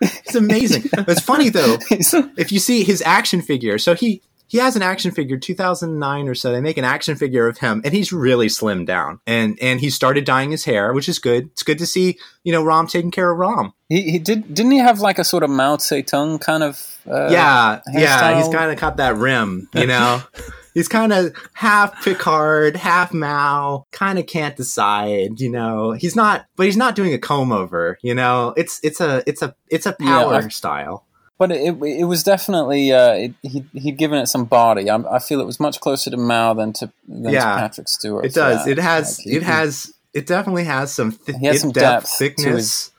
it's 0.00 0.34
amazing. 0.34 0.84
It's 1.08 1.20
funny 1.20 1.48
though. 1.48 1.78
if 1.90 2.52
you 2.52 2.58
see 2.58 2.84
his 2.84 3.02
action 3.02 3.42
figure, 3.42 3.78
so 3.78 3.94
he 3.94 4.22
he 4.46 4.58
has 4.58 4.76
an 4.76 4.82
action 4.82 5.10
figure 5.10 5.36
2009 5.36 6.28
or 6.28 6.34
so. 6.34 6.52
They 6.52 6.60
make 6.60 6.76
an 6.76 6.84
action 6.84 7.16
figure 7.16 7.48
of 7.48 7.58
him, 7.58 7.80
and 7.84 7.92
he's 7.92 8.12
really 8.12 8.46
slimmed 8.46 8.86
down, 8.86 9.20
and 9.26 9.58
and 9.60 9.80
he 9.80 9.90
started 9.90 10.24
dyeing 10.24 10.50
his 10.50 10.64
hair, 10.64 10.92
which 10.92 11.08
is 11.08 11.18
good. 11.18 11.46
It's 11.46 11.62
good 11.62 11.78
to 11.78 11.86
see 11.86 12.18
you 12.44 12.52
know 12.52 12.62
Rom 12.62 12.86
taking 12.86 13.10
care 13.10 13.30
of 13.30 13.38
Rom. 13.38 13.72
he, 13.88 14.02
he 14.12 14.18
did 14.18 14.54
didn't 14.54 14.72
he 14.72 14.78
have 14.78 15.00
like 15.00 15.18
a 15.18 15.24
sort 15.24 15.42
of 15.42 15.50
Mao 15.50 15.76
Zedong 15.76 16.40
kind 16.40 16.62
of 16.62 16.98
uh, 17.10 17.28
yeah, 17.30 17.80
yeah, 17.92 18.36
he's 18.36 18.46
hairstyle. 18.46 18.52
kind 18.52 18.72
of 18.72 18.78
got 18.78 18.96
that 18.98 19.16
rim, 19.16 19.68
you 19.74 19.86
know. 19.86 20.22
he's 20.74 20.88
kind 20.88 21.12
of 21.12 21.34
half 21.54 22.04
Picard, 22.04 22.76
half 22.76 23.14
Mao. 23.14 23.86
Kind 23.92 24.18
of 24.18 24.26
can't 24.26 24.56
decide, 24.56 25.40
you 25.40 25.50
know. 25.50 25.92
He's 25.92 26.14
not, 26.14 26.46
but 26.56 26.66
he's 26.66 26.76
not 26.76 26.94
doing 26.94 27.14
a 27.14 27.18
comb 27.18 27.52
over, 27.52 27.98
you 28.02 28.14
know. 28.14 28.52
It's 28.56 28.80
it's 28.82 29.00
a 29.00 29.22
it's 29.26 29.40
a 29.42 29.54
it's 29.70 29.86
a 29.86 29.96
Yeah, 30.00 30.06
power 30.06 30.34
I- 30.34 30.48
style. 30.48 31.06
But 31.36 31.50
it, 31.50 31.74
it 31.82 32.04
was 32.04 32.22
definitely 32.22 32.92
uh, 32.92 33.12
it, 33.14 33.34
he 33.42 33.64
he'd 33.72 33.96
given 33.98 34.18
it 34.20 34.26
some 34.26 34.44
body. 34.44 34.88
I, 34.88 34.96
I 34.96 35.18
feel 35.18 35.40
it 35.40 35.46
was 35.46 35.58
much 35.58 35.80
closer 35.80 36.08
to 36.10 36.16
Mao 36.16 36.54
than 36.54 36.72
to 36.74 36.92
than 37.08 37.32
Yeah, 37.32 37.40
to 37.54 37.58
Patrick 37.58 37.88
Stewart. 37.88 38.24
It 38.26 38.34
does. 38.34 38.64
Yeah, 38.66 38.72
It 38.72 38.78
has. 38.78 39.18
like, 39.18 39.24
he- 39.24 39.36
it 39.38 39.42
has. 39.42 39.92
It 40.12 40.26
definitely 40.28 40.62
has 40.62 40.94
some, 40.94 41.10
th- 41.10 41.36
He 41.38 41.46
has 41.46 41.60
some 41.60 41.72
depth 41.72 42.04
to 42.08 42.16
thickness. 42.18 42.92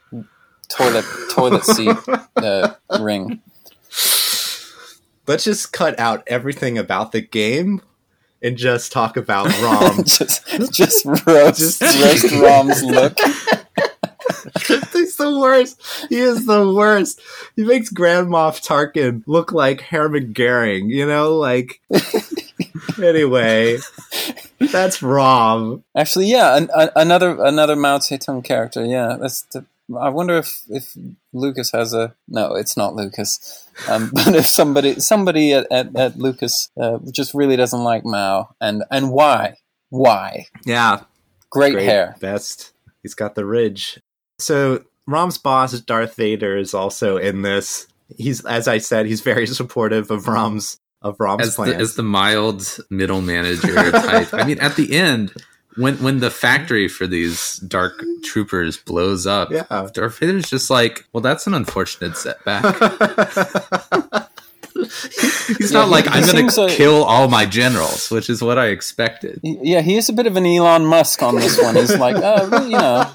toilet 0.68 1.06
toilet 1.32 1.64
seat 1.64 1.96
uh, 2.36 2.74
ring. 3.00 3.42
Let's 5.28 5.44
just 5.44 5.72
cut 5.74 6.00
out 6.00 6.24
everything 6.28 6.78
about 6.78 7.12
the 7.12 7.22
game 7.22 7.82
and 8.42 8.58
just 8.58 8.92
talk 8.92 9.18
about 9.18 9.48
Rom. 9.62 10.04
just 10.04 10.46
just 10.72 11.06
roast 11.06 11.60
Just- 11.60 11.82
roast 11.82 12.32
Rom's 12.42 12.84
look. 12.84 13.18
He's 14.94 15.18
the 15.18 15.38
worst. 15.40 15.82
He 16.10 16.18
is 16.18 16.46
the 16.46 16.72
worst. 16.74 17.22
He 17.56 17.64
makes 17.64 17.90
Grand 17.90 18.28
Moff 18.28 18.62
Tarkin 18.66 19.24
look 19.28 19.52
like 19.52 19.82
Herman 19.82 20.34
Goering, 20.34 20.90
you 20.90 21.06
know? 21.06 21.36
Like, 21.36 21.82
anyway, 23.02 23.78
that's 24.60 25.02
Rom. 25.02 25.84
Actually, 25.96 26.28
yeah, 26.28 26.58
an, 26.58 26.70
a, 26.74 26.92
another 26.96 27.44
another 27.44 27.76
Mao 27.76 27.98
Zedong 28.00 28.44
character. 28.44 28.84
Yeah, 28.86 29.18
that's. 29.20 29.44
The, 29.44 29.66
I 30.00 30.10
wonder 30.10 30.38
if 30.38 30.64
if 30.70 30.96
Lucas 31.34 31.72
has 31.72 31.94
a 31.94 32.16
no. 32.28 32.56
It's 32.56 32.76
not 32.76 32.96
Lucas, 32.96 33.68
um, 33.88 34.12
but 34.14 34.36
if 34.36 34.48
somebody 34.48 35.00
somebody 35.00 35.54
at, 35.54 35.68
at, 35.72 35.96
at 35.96 36.18
Lucas 36.18 36.70
uh, 36.80 37.00
just 37.12 37.34
really 37.34 37.56
doesn't 37.56 37.84
like 37.84 38.04
Mao, 38.06 38.56
and 38.60 38.84
and 38.90 39.12
why 39.12 39.58
why 39.90 40.48
Yeah, 40.66 41.02
great, 41.50 41.74
great, 41.74 41.86
hair. 41.86 42.16
best. 42.20 42.74
He's 43.04 43.14
got 43.14 43.36
the 43.36 43.46
ridge. 43.46 44.00
So 44.40 44.84
Rom's 45.08 45.38
boss, 45.38 45.80
Darth 45.82 46.16
Vader, 46.16 46.58
is 46.58 46.74
also 46.74 47.18
in 47.18 47.44
this. 47.44 47.88
He's, 48.18 48.46
as 48.46 48.68
I 48.68 48.80
said, 48.80 49.06
he's 49.06 49.22
very 49.22 49.48
supportive 49.48 50.12
of 50.12 50.28
Rom's 50.28 50.80
of 51.02 51.20
Rom's 51.20 51.44
as 51.44 51.56
the, 51.56 51.76
as 51.76 51.96
the 51.96 52.04
mild 52.04 52.80
middle 52.90 53.22
manager 53.22 53.92
type. 53.92 54.34
I 54.34 54.44
mean, 54.46 54.60
at 54.60 54.76
the 54.76 54.96
end, 54.96 55.34
when 55.76 55.96
when 55.98 56.20
the 56.20 56.28
mm-hmm. 56.28 56.36
factory 56.36 56.88
for 56.88 57.08
these 57.08 57.58
dark 57.58 58.04
troopers 58.24 58.78
blows 58.78 59.28
up, 59.28 59.52
Yeah. 59.52 59.88
Darth 59.94 60.20
Vader's 60.20 60.50
just 60.50 60.70
like, 60.70 61.06
well, 61.14 61.22
that's 61.22 61.48
an 61.48 61.54
unfortunate 61.54 62.18
setback. 62.18 62.64
He's 65.48 65.72
Yeah, 65.72 65.80
not 65.80 65.90
like 65.90 66.06
he 66.06 66.12
I'm 66.12 66.22
going 66.24 66.36
seems 66.36 66.56
to 66.56 66.64
like- 66.64 66.74
kill 66.76 67.04
all 67.04 67.28
my 67.28 67.46
generals, 67.46 68.10
which 68.12 68.30
is 68.30 68.42
what 68.42 68.58
I 68.58 68.68
expected. 68.68 69.40
Yeah, 69.44 69.82
he 69.82 69.96
is 69.96 70.10
a 70.10 70.14
bit 70.14 70.28
of 70.28 70.36
an 70.36 70.46
Elon 70.46 70.86
Musk 70.86 71.24
on 71.24 71.36
this 71.36 71.62
one. 71.62 71.76
He's 71.76 71.98
like, 71.98 72.16
oh, 72.18 72.64
you 72.66 72.78
know, 72.78 73.10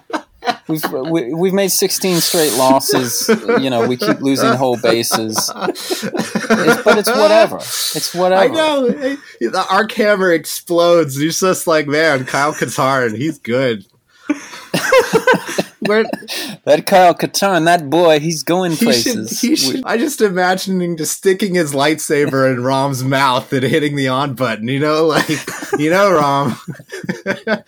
we've 0.69 0.85
we, 0.93 1.35
we've 1.35 1.53
made 1.53 1.71
sixteen 1.71 2.17
straight 2.17 2.53
losses. 2.55 3.29
You 3.61 3.71
know, 3.71 3.87
we 3.87 3.97
keep 3.97 4.21
losing 4.21 4.53
whole 4.55 4.79
bases, 4.81 5.51
it's, 5.55 6.03
but 6.83 6.99
it's 6.99 7.11
whatever. 7.11 7.57
It's 7.57 8.15
whatever. 8.15 8.43
I 8.43 8.47
know. 8.49 9.17
Arc 9.71 9.93
hammer 9.93 10.33
explodes. 10.33 11.17
He's 11.17 11.41
just 11.41 11.67
like, 11.67 11.87
man, 11.87 12.25
Kyle 12.25 12.53
Katarn, 12.53 13.17
he's 13.17 13.39
good. 13.39 13.87
Where 15.81 16.05
That 16.65 16.87
Kyle 16.87 17.15
Katarn, 17.15 17.65
that 17.65 17.89
boy, 17.89 18.21
he's 18.21 18.43
going 18.43 18.73
he 18.73 18.77
should, 18.77 18.85
places. 18.85 19.41
he 19.41 19.57
should, 19.57 19.83
I 19.85 19.97
just 19.97 20.21
imagining 20.21 20.97
just 20.97 21.17
sticking 21.17 21.55
his 21.55 21.73
lightsaber 21.73 22.53
in 22.53 22.63
Rom's 22.63 23.03
mouth 23.03 23.51
and 23.53 23.65
hitting 23.65 23.97
the 23.97 24.09
on 24.09 24.35
button. 24.35 24.69
You 24.69 24.79
know, 24.79 25.07
like 25.07 25.29
you 25.79 25.91
know, 25.91 26.13
Rom. 26.13 26.57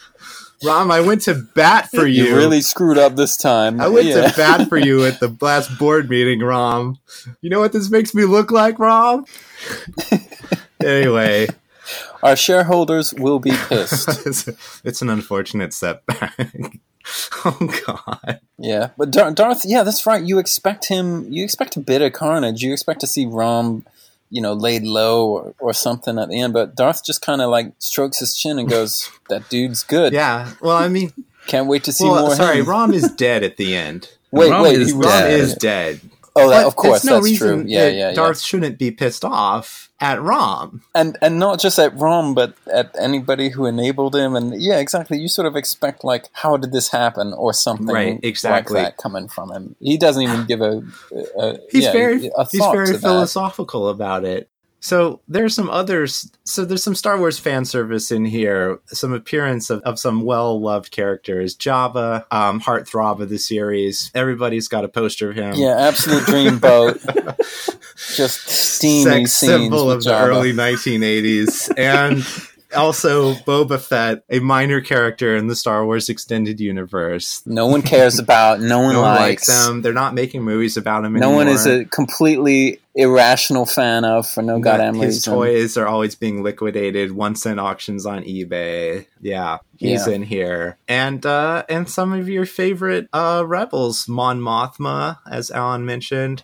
Rom, 0.65 0.91
I 0.91 1.01
went 1.01 1.23
to 1.23 1.35
bat 1.35 1.91
for 1.91 2.07
you 2.07 2.25
you. 2.25 2.37
really 2.37 2.61
screwed 2.61 2.99
up 2.99 3.17
this 3.17 3.37
time. 3.37 3.81
I 3.81 3.89
went 3.89 4.07
yeah. 4.07 4.29
to 4.29 4.37
bat 4.37 4.69
for 4.69 4.79
you 4.79 5.05
at 5.05 5.21
the 5.21 5.35
last 5.41 5.79
board 5.79 6.09
meeting, 6.09 6.41
Rom. 6.41 6.99
You 7.41 7.51
know 7.51 7.61
what 7.61 7.73
this 7.73 7.91
makes 7.91 8.15
me 8.15 8.25
look 8.25 8.51
like, 8.51 8.79
Rom? 8.79 9.25
anyway, 10.85 11.49
Our 12.23 12.37
shareholders 12.37 13.13
will 13.15 13.39
be 13.39 13.51
pissed. 13.51 14.09
it's, 14.27 14.49
it's 14.85 15.03
an 15.03 15.11
unfortunate 15.11 15.75
setback. 15.75 16.37
oh 17.45 17.81
God! 17.87 18.41
yeah, 18.59 18.91
but 18.97 19.11
Dar- 19.11 19.33
Darth, 19.33 19.65
yeah, 19.65 19.83
that's 19.83 20.07
right. 20.07 20.23
You 20.23 20.39
expect 20.39 20.87
him. 20.87 21.33
You 21.33 21.43
expect 21.43 21.77
a 21.77 21.81
bit 21.81 22.01
of 22.01 22.13
carnage. 22.13 22.63
You 22.63 22.73
expect 22.73 23.01
to 23.01 23.09
see 23.09 23.27
Rom, 23.27 23.85
you 24.33 24.41
know, 24.41 24.55
laid 24.55 24.83
low 24.83 25.28
or, 25.28 25.55
or 25.61 25.72
something 25.72 26.18
at 26.18 26.28
the 26.30 26.41
end. 26.41 26.53
But 26.55 26.74
Darth 26.74 27.05
just 27.05 27.20
kind 27.22 27.41
of 27.43 27.51
like 27.51 27.72
strokes 27.78 28.18
his 28.18 28.35
chin 28.35 28.59
and 28.59 28.68
goes, 28.68 29.11
"That 29.28 29.49
dude's 29.49 29.85
good. 29.85 30.12
Yeah. 30.12 30.51
Well, 30.61 30.76
I 30.76 30.89
mean, 30.89 31.12
Can't 31.47 31.68
wait 31.68 31.85
to 31.85 31.93
see 31.93 32.09
well, 32.09 32.26
more." 32.26 32.35
sorry, 32.35 32.61
him. 32.61 32.66
Rom 32.66 32.93
is 32.93 33.12
dead 33.12 33.45
at 33.45 33.57
the 33.59 33.76
end. 33.76 34.11
Wait, 34.33 34.51
Rom 34.51 34.62
wait, 34.62 34.80
is 34.80 34.89
he 34.89 34.95
Rom 34.95 35.03
dead. 35.03 35.41
is 35.41 35.55
dead. 35.57 36.01
Oh, 36.35 36.49
that, 36.49 36.64
of 36.64 36.74
course, 36.74 37.03
there's 37.03 37.05
no 37.05 37.14
that's 37.16 37.24
reason 37.24 37.49
true. 37.61 37.64
Yeah, 37.68 37.85
that 37.85 37.95
yeah, 37.95 38.09
yeah. 38.09 38.14
Darth 38.14 38.41
shouldn't 38.41 38.78
be 38.78 38.91
pissed 38.91 39.26
off 39.26 39.91
at 40.03 40.21
Rom. 40.21 40.83
and 40.95 41.17
and 41.23 41.39
not 41.39 41.61
just 41.61 41.79
at 41.79 41.97
Rom, 41.97 42.35
but 42.35 42.55
at 42.71 42.95
anybody 42.99 43.49
who 43.51 43.65
enabled 43.67 44.15
him. 44.17 44.35
And 44.37 44.61
yeah, 44.61 44.79
exactly. 44.79 45.19
You 45.19 45.29
sort 45.29 45.47
of 45.47 45.57
expect 45.57 46.05
like, 46.05 46.29
how 46.33 46.57
did 46.59 46.73
this 46.73 46.89
happen, 46.91 47.33
or 47.33 47.53
something 47.55 47.87
Right, 47.87 48.15
like 48.17 48.25
exactly. 48.25 48.81
that 48.81 48.99
coming 48.99 49.29
from 49.29 49.51
him. 49.53 49.77
He 49.81 49.97
doesn't 49.97 50.23
even 50.23 50.45
give 50.47 50.61
a. 50.61 50.83
a 51.39 51.59
He's 51.71 51.85
yeah, 51.85 51.93
very 51.93 52.27
a 52.37 52.45
he's 52.51 52.61
very 52.61 52.87
to 52.89 52.93
that. 52.95 53.01
philosophical 53.01 53.89
about 53.89 54.25
it. 54.25 54.51
So 54.83 55.20
there's 55.28 55.55
some 55.55 55.70
others. 55.70 56.28
So 56.43 56.64
there's 56.64 56.83
some 56.83 56.97
Star 56.97 57.16
Wars 57.16 57.39
fan 57.39 57.64
service 57.64 58.11
in 58.11 58.24
here. 58.24 58.80
Some 58.87 59.12
appearance 59.12 59.70
of, 59.70 59.80
of 59.83 59.97
some 59.97 60.22
well 60.22 60.61
loved 60.61 60.91
characters. 60.91 61.57
Jabba, 61.57 62.26
um, 62.33 62.61
heartthrob 62.61 63.20
of 63.20 63.28
the 63.28 63.39
series. 63.39 64.11
Everybody's 64.12 64.66
got 64.66 64.85
a 64.85 64.89
poster 64.89 65.30
of 65.30 65.37
him. 65.37 65.55
Yeah, 65.55 65.76
absolute 65.78 66.24
dreamboat. 66.24 66.99
Just 68.16 68.49
steamy 68.49 69.05
sex 69.05 69.33
scenes 69.33 69.53
symbol 69.53 69.89
of 69.89 70.03
the 70.03 70.18
early 70.18 70.53
1980s, 70.53 71.72
and 71.78 72.24
also 72.75 73.35
Boba 73.35 73.81
Fett, 73.81 74.25
a 74.31 74.39
minor 74.41 74.81
character 74.81 75.37
in 75.37 75.47
the 75.47 75.57
Star 75.57 75.85
Wars 75.85 76.09
extended 76.09 76.61
universe. 76.61 77.43
No 77.47 77.66
one 77.66 77.83
cares 77.83 78.18
about. 78.18 78.61
No 78.61 78.81
one 78.81 78.93
No 78.95 79.03
one 79.03 79.14
likes. 79.14 79.49
likes 79.49 79.66
him. 79.68 79.83
They're 79.83 79.93
not 79.93 80.14
making 80.14 80.43
movies 80.43 80.77
about 80.77 81.05
him 81.05 81.12
no 81.14 81.18
anymore. 81.29 81.37
one 81.37 81.49
is 81.49 81.66
a 81.66 81.85
completely 81.85 82.81
irrational 82.95 83.64
fan 83.64 84.05
of 84.05 84.29
for 84.29 84.43
no 84.43 84.59
goddamn 84.61 84.95
His 84.97 85.16
reason. 85.16 85.33
toys 85.35 85.77
are 85.77 85.87
always 85.87 86.14
being 86.14 86.43
liquidated, 86.43 87.12
one 87.12 87.35
cent 87.37 87.59
auctions 87.59 88.05
on 88.07 88.23
eBay. 88.25 89.07
Yeah, 89.20 89.59
he's 89.79 90.07
Yeah. 90.07 90.14
in 90.14 90.23
here, 90.23 90.77
and 90.89 91.25
uh, 91.25 91.64
and 91.68 91.89
some 91.89 92.12
of 92.12 92.29
your 92.29 92.45
favorite 92.47 93.09
uh, 93.12 93.45
rebels, 93.47 94.09
Mon 94.09 94.41
Mothma, 94.41 95.18
as 95.31 95.51
Alan 95.51 95.85
mentioned. 95.87 96.43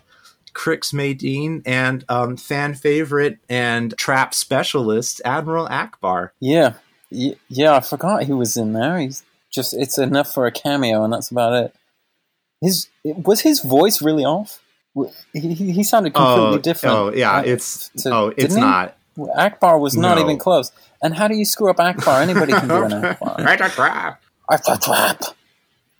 Crix 0.53 0.93
Madine 0.93 1.61
and 1.65 2.03
um, 2.09 2.37
fan 2.37 2.73
favorite 2.73 3.37
and 3.49 3.95
trap 3.97 4.33
specialist 4.33 5.21
Admiral 5.25 5.67
Ackbar. 5.67 6.31
Yeah, 6.39 6.73
Y- 7.11 7.35
yeah. 7.47 7.75
I 7.75 7.79
forgot 7.79 8.23
he 8.23 8.33
was 8.33 8.55
in 8.57 8.73
there. 8.73 8.97
He's 8.99 9.23
just 9.51 9.73
it's 9.73 9.97
enough 9.97 10.33
for 10.33 10.45
a 10.45 10.51
cameo, 10.51 11.03
and 11.03 11.11
that's 11.13 11.31
about 11.31 11.53
it. 11.53 11.75
His 12.61 12.87
was 13.03 13.41
his 13.41 13.61
voice 13.61 14.01
really 14.01 14.25
off. 14.25 14.61
He, 15.33 15.53
he, 15.53 15.83
sounded 15.83 16.13
completely 16.13 16.57
oh, 16.57 16.57
different. 16.57 16.95
Oh 16.95 17.13
yeah, 17.13 17.37
uh, 17.37 17.41
it's 17.43 17.89
to- 18.03 18.13
oh 18.13 18.33
it's 18.35 18.55
he? 18.55 18.61
not. 18.61 18.95
Ackbar 19.17 19.79
was 19.79 19.95
not 19.95 20.15
No. 20.17 20.23
even 20.23 20.37
close. 20.37 20.71
And 21.01 21.13
how 21.15 21.27
do 21.27 21.35
you 21.35 21.45
screw 21.45 21.69
up 21.69 21.77
Ackbar? 21.77 22.21
Anybody 22.21 22.53
can 22.53 22.67
do 22.67 22.83
an 22.83 22.91
Ackbar. 23.03 23.37
Right, 23.43 23.59
right, 23.59 23.77
right. 23.77 24.15
Ackbar 24.51 24.81
trap. 24.83 25.23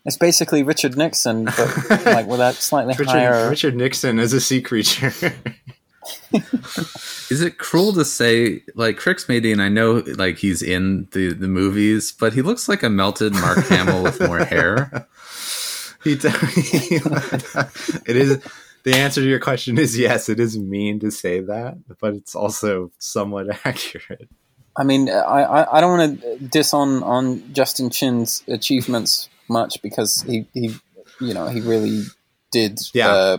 It's 0.05 0.17
basically 0.17 0.63
Richard 0.63 0.97
Nixon, 0.97 1.45
but 1.45 2.05
like 2.05 2.25
with 2.27 2.39
that 2.39 2.55
slightly 2.55 2.93
Richard, 2.97 3.07
higher. 3.07 3.49
Richard 3.49 3.75
Nixon 3.75 4.19
as 4.19 4.33
a 4.33 4.39
sea 4.39 4.61
creature. 4.61 5.13
Is 7.29 7.41
it 7.41 7.57
cruel 7.57 7.93
to 7.93 8.05
say 8.05 8.63
like 8.75 8.97
Crix 8.97 9.27
Madine? 9.27 9.59
I 9.59 9.69
know 9.69 10.03
like 10.17 10.37
he's 10.37 10.61
in 10.61 11.07
the 11.11 11.33
the 11.33 11.47
movies, 11.47 12.11
but 12.11 12.33
he 12.33 12.41
looks 12.41 12.69
like 12.69 12.81
a 12.81 12.89
melted 12.89 13.33
Mark 13.33 13.59
Hamill 13.67 14.03
with 14.03 14.19
more 14.21 14.39
hair. 14.39 15.07
he, 16.03 16.15
d- 16.15 16.29
it 18.07 18.15
is 18.15 18.41
the 18.83 18.95
answer 18.95 19.21
to 19.21 19.27
your 19.27 19.39
question 19.39 19.77
is 19.77 19.97
yes. 19.97 20.29
It 20.29 20.39
is 20.39 20.57
mean 20.57 20.99
to 21.01 21.11
say 21.11 21.41
that, 21.41 21.77
but 21.99 22.15
it's 22.15 22.35
also 22.35 22.91
somewhat 22.97 23.47
accurate. 23.65 24.29
I 24.77 24.83
mean, 24.83 25.09
I, 25.09 25.43
I, 25.43 25.77
I 25.77 25.81
don't 25.81 25.97
want 25.97 26.21
to 26.21 26.37
diss 26.37 26.73
on, 26.73 27.03
on 27.03 27.53
Justin 27.53 27.89
Chin's 27.89 28.43
achievements 28.47 29.29
much 29.49 29.81
because 29.81 30.21
he, 30.23 30.47
he 30.53 30.75
you 31.19 31.33
know, 31.33 31.47
he 31.47 31.61
really 31.61 32.03
did 32.51 32.79
Yeah. 32.93 33.09
uh, 33.11 33.37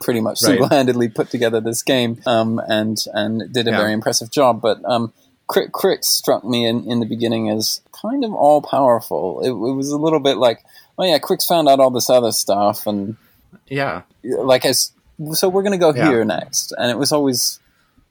pretty 0.00 0.20
much 0.20 0.42
Right. 0.42 0.48
single 0.50 0.68
handedly 0.68 1.08
put 1.08 1.30
together 1.30 1.60
this 1.60 1.82
game 1.82 2.20
um, 2.26 2.60
and 2.68 2.98
and 3.12 3.52
did 3.52 3.68
a 3.68 3.70
Yeah. 3.70 3.76
very 3.78 3.92
impressive 3.92 4.30
job. 4.30 4.60
But 4.60 4.84
um, 4.84 5.12
Crit, 5.48 5.72
Crit 5.72 6.04
struck 6.04 6.44
me 6.44 6.66
in, 6.66 6.84
in 6.90 7.00
the 7.00 7.06
beginning 7.06 7.50
as 7.50 7.80
kind 8.00 8.24
of 8.24 8.32
all 8.34 8.62
powerful. 8.62 9.40
It, 9.42 9.50
it 9.50 9.74
was 9.74 9.90
a 9.90 9.98
little 9.98 10.20
bit 10.20 10.36
like, 10.38 10.60
oh 10.98 11.04
yeah, 11.04 11.18
Crix 11.18 11.46
found 11.46 11.68
out 11.68 11.78
all 11.80 11.90
this 11.90 12.08
other 12.10 12.32
stuff 12.32 12.86
and 12.86 13.16
Yeah, 13.68 14.02
like 14.22 14.64
as 14.64 14.92
so 15.32 15.48
we're 15.48 15.62
gonna 15.62 15.78
go 15.78 15.92
Yeah. 15.92 16.06
here 16.08 16.24
next 16.24 16.72
and 16.78 16.90
it 16.90 16.98
was 16.98 17.12
always 17.12 17.60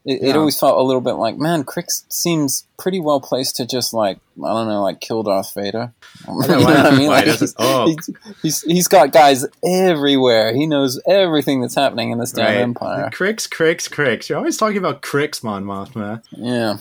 it, 0.04 0.20
Yeah. 0.22 0.30
it 0.30 0.36
always 0.36 0.58
felt 0.58 0.78
a 0.78 0.82
little 0.82 1.00
bit 1.00 1.12
like, 1.14 1.36
man, 1.38 1.64
Crix 1.64 2.04
seems 2.08 2.66
pretty 2.78 2.98
well 3.00 3.20
placed 3.20 3.56
to 3.56 3.66
just 3.66 3.94
like 3.94 4.18
I 4.42 4.48
don't 4.48 4.66
know, 4.68 4.82
like 4.82 5.00
kill 5.00 5.22
Darth 5.22 5.52
Vader. 5.54 5.92
you 6.28 6.34
know 6.48 6.60
why- 6.60 6.74
I 6.74 6.96
mean? 6.96 7.08
Like, 7.08 7.28
oh. 7.58 7.94
he's 8.42 8.62
he's 8.62 8.88
got 8.88 9.12
guys 9.12 9.44
everywhere. 9.64 10.54
He 10.54 10.66
knows 10.66 11.00
everything 11.08 11.60
that's 11.60 11.74
happening 11.74 12.10
in 12.10 12.18
this 12.18 12.32
damn 12.32 12.46
Right. 12.46 12.56
empire. 12.56 13.10
Crix, 13.12 13.48
Crix, 13.48 13.88
Crix. 13.90 14.28
You're 14.28 14.38
always 14.38 14.56
talking 14.56 14.78
about 14.78 15.02
Crix, 15.02 15.42
Mon 15.44 15.64
Mothma. 15.64 16.22
Yeah. 16.32 16.78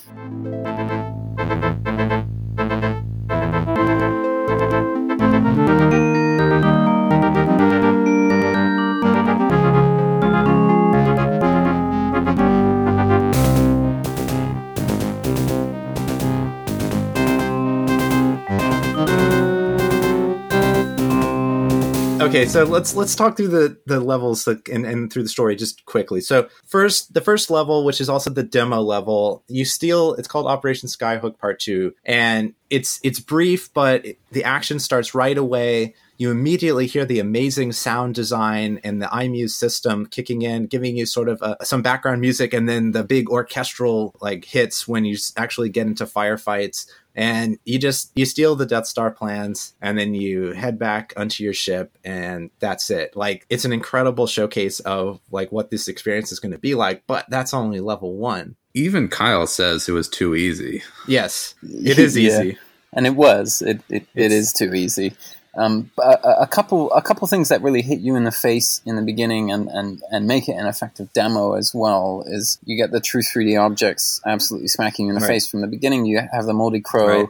Okay, 22.32 22.45
so 22.45 22.63
let's 22.63 22.95
let's 22.95 23.13
talk 23.13 23.36
through 23.36 23.49
the 23.49 23.77
the 23.88 23.99
levels 23.99 24.45
that, 24.45 24.65
and 24.69 24.86
and 24.86 25.11
through 25.11 25.23
the 25.23 25.27
story 25.29 25.53
just 25.53 25.84
quickly. 25.86 26.21
So 26.21 26.47
first, 26.65 27.13
the 27.13 27.19
first 27.19 27.49
level, 27.51 27.84
which 27.84 27.99
is 27.99 28.07
also 28.07 28.29
the 28.29 28.41
demo 28.41 28.79
level, 28.79 29.43
you 29.49 29.65
steal. 29.65 30.13
It's 30.13 30.29
called 30.29 30.47
Operation 30.47 30.88
Skyhook 30.88 31.38
Part 31.39 31.59
Two, 31.59 31.93
and 32.05 32.53
it's 32.69 33.01
it's 33.03 33.19
brief, 33.19 33.73
but 33.73 34.05
it- 34.05 34.17
the 34.32 34.45
action 34.45 34.79
starts 34.79 35.13
right 35.13 35.38
away. 35.38 35.93
You 36.17 36.32
immediately 36.32 36.88
hear 36.88 37.03
the 37.03 37.19
amazing 37.19 37.73
sound 37.73 38.15
design 38.15 38.79
and 38.86 39.01
the 39.01 39.07
iMUSE 39.07 39.49
system 39.49 40.05
kicking 40.05 40.41
in, 40.41 40.67
giving 40.67 40.95
you 40.95 41.05
sort 41.05 41.27
of 41.27 41.41
uh 41.41 41.57
some 41.63 41.82
background 41.82 42.21
music, 42.21 42.53
and 42.53 42.69
then 42.69 42.91
the 42.91 43.03
big 43.03 43.29
orchestral 43.29 44.15
like 44.21 44.45
hits 44.45 44.88
when 44.88 45.03
you 45.03 45.17
actually 45.36 45.67
get 45.67 45.86
into 45.88 46.05
firefights 46.05 46.86
and 47.16 47.57
you 47.66 47.78
just 47.80 48.12
you 48.16 48.26
steal 48.26 48.55
the 48.55 48.66
death 48.66 48.86
star 48.88 49.12
plans 49.12 49.74
and 49.82 49.97
then 49.97 50.14
you 50.14 50.51
head 50.53 50.80
back 50.80 51.14
onto 51.18 51.43
your 51.43 51.53
ship 51.53 51.97
and 52.03 52.49
that's 52.59 52.89
it. 52.89 53.16
Like 53.16 53.45
it's 53.49 53.66
an 53.66 53.74
incredible 53.74 54.28
showcase 54.28 54.80
of 54.82 55.20
like 55.32 55.51
what 55.51 55.70
this 55.72 55.88
experience 55.88 56.32
is 56.32 56.39
going 56.39 56.51
to 56.53 56.57
be 56.57 56.76
like 56.76 57.03
but 57.07 57.26
that's 57.30 57.53
only 57.53 57.80
level 57.80 58.16
one. 58.16 58.55
Even 58.74 59.09
Kyle 59.09 59.47
says 59.47 59.89
it 59.89 59.93
was 59.93 60.07
too 60.07 60.36
easy. 60.36 60.82
yes. 61.07 61.55
It 61.64 61.99
is 61.99 62.18
Yeah. 62.18 62.30
easy. 62.41 62.57
And 62.93 63.05
it 63.07 63.16
was. 63.16 63.62
It 63.62 63.82
it, 63.89 64.07
it 64.16 64.26
It's- 64.32 64.53
too 64.53 64.74
easy 64.74 65.14
um, 65.55 65.91
a, 65.99 66.17
a 66.41 66.47
couple 66.47 66.91
a 66.93 67.01
couple 67.01 67.27
things 67.27 67.49
that 67.49 67.61
really 67.61 67.81
hit 67.81 67.99
you 67.99 68.15
in 68.15 68.23
the 68.23 68.31
face 68.31 68.81
in 68.85 68.95
the 68.95 69.01
beginning 69.01 69.51
and, 69.51 69.67
and, 69.67 70.01
and 70.09 70.25
make 70.25 70.47
it 70.47 70.53
an 70.53 70.65
effective 70.65 71.11
demo 71.13 71.53
as 71.53 71.73
well 71.75 72.23
is 72.25 72.57
you 72.63 72.77
get 72.77 72.91
the 72.91 73.01
true 73.01 73.21
3D 73.21 73.59
objects 73.59 74.21
absolutely 74.25 74.69
smacking 74.69 75.07
you 75.07 75.11
in 75.11 75.15
the 75.15 75.21
Right. 75.25 75.33
face 75.33 75.47
from 75.47 75.59
the 75.61 75.67
beginning. 75.67 76.05
You 76.05 76.21
have 76.31 76.45
the 76.45 76.53
moldy 76.53 76.79
crow. 76.79 77.07
Right. 77.21 77.29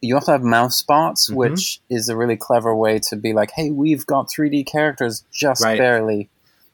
You 0.00 0.16
also 0.16 0.32
have 0.32 0.42
mouse 0.42 0.82
bots, 0.82 1.30
Mhm. 1.30 1.34
which 1.36 1.80
is 1.88 2.08
a 2.08 2.16
really 2.16 2.36
clever 2.36 2.74
way 2.74 2.98
to 3.10 3.14
be 3.14 3.32
like, 3.32 3.52
hey, 3.52 3.70
we've 3.70 4.04
got 4.06 4.28
3D 4.28 4.64
characters 4.66 5.22
just 5.32 5.62
Right. 5.62 5.78
barely. 5.78 6.28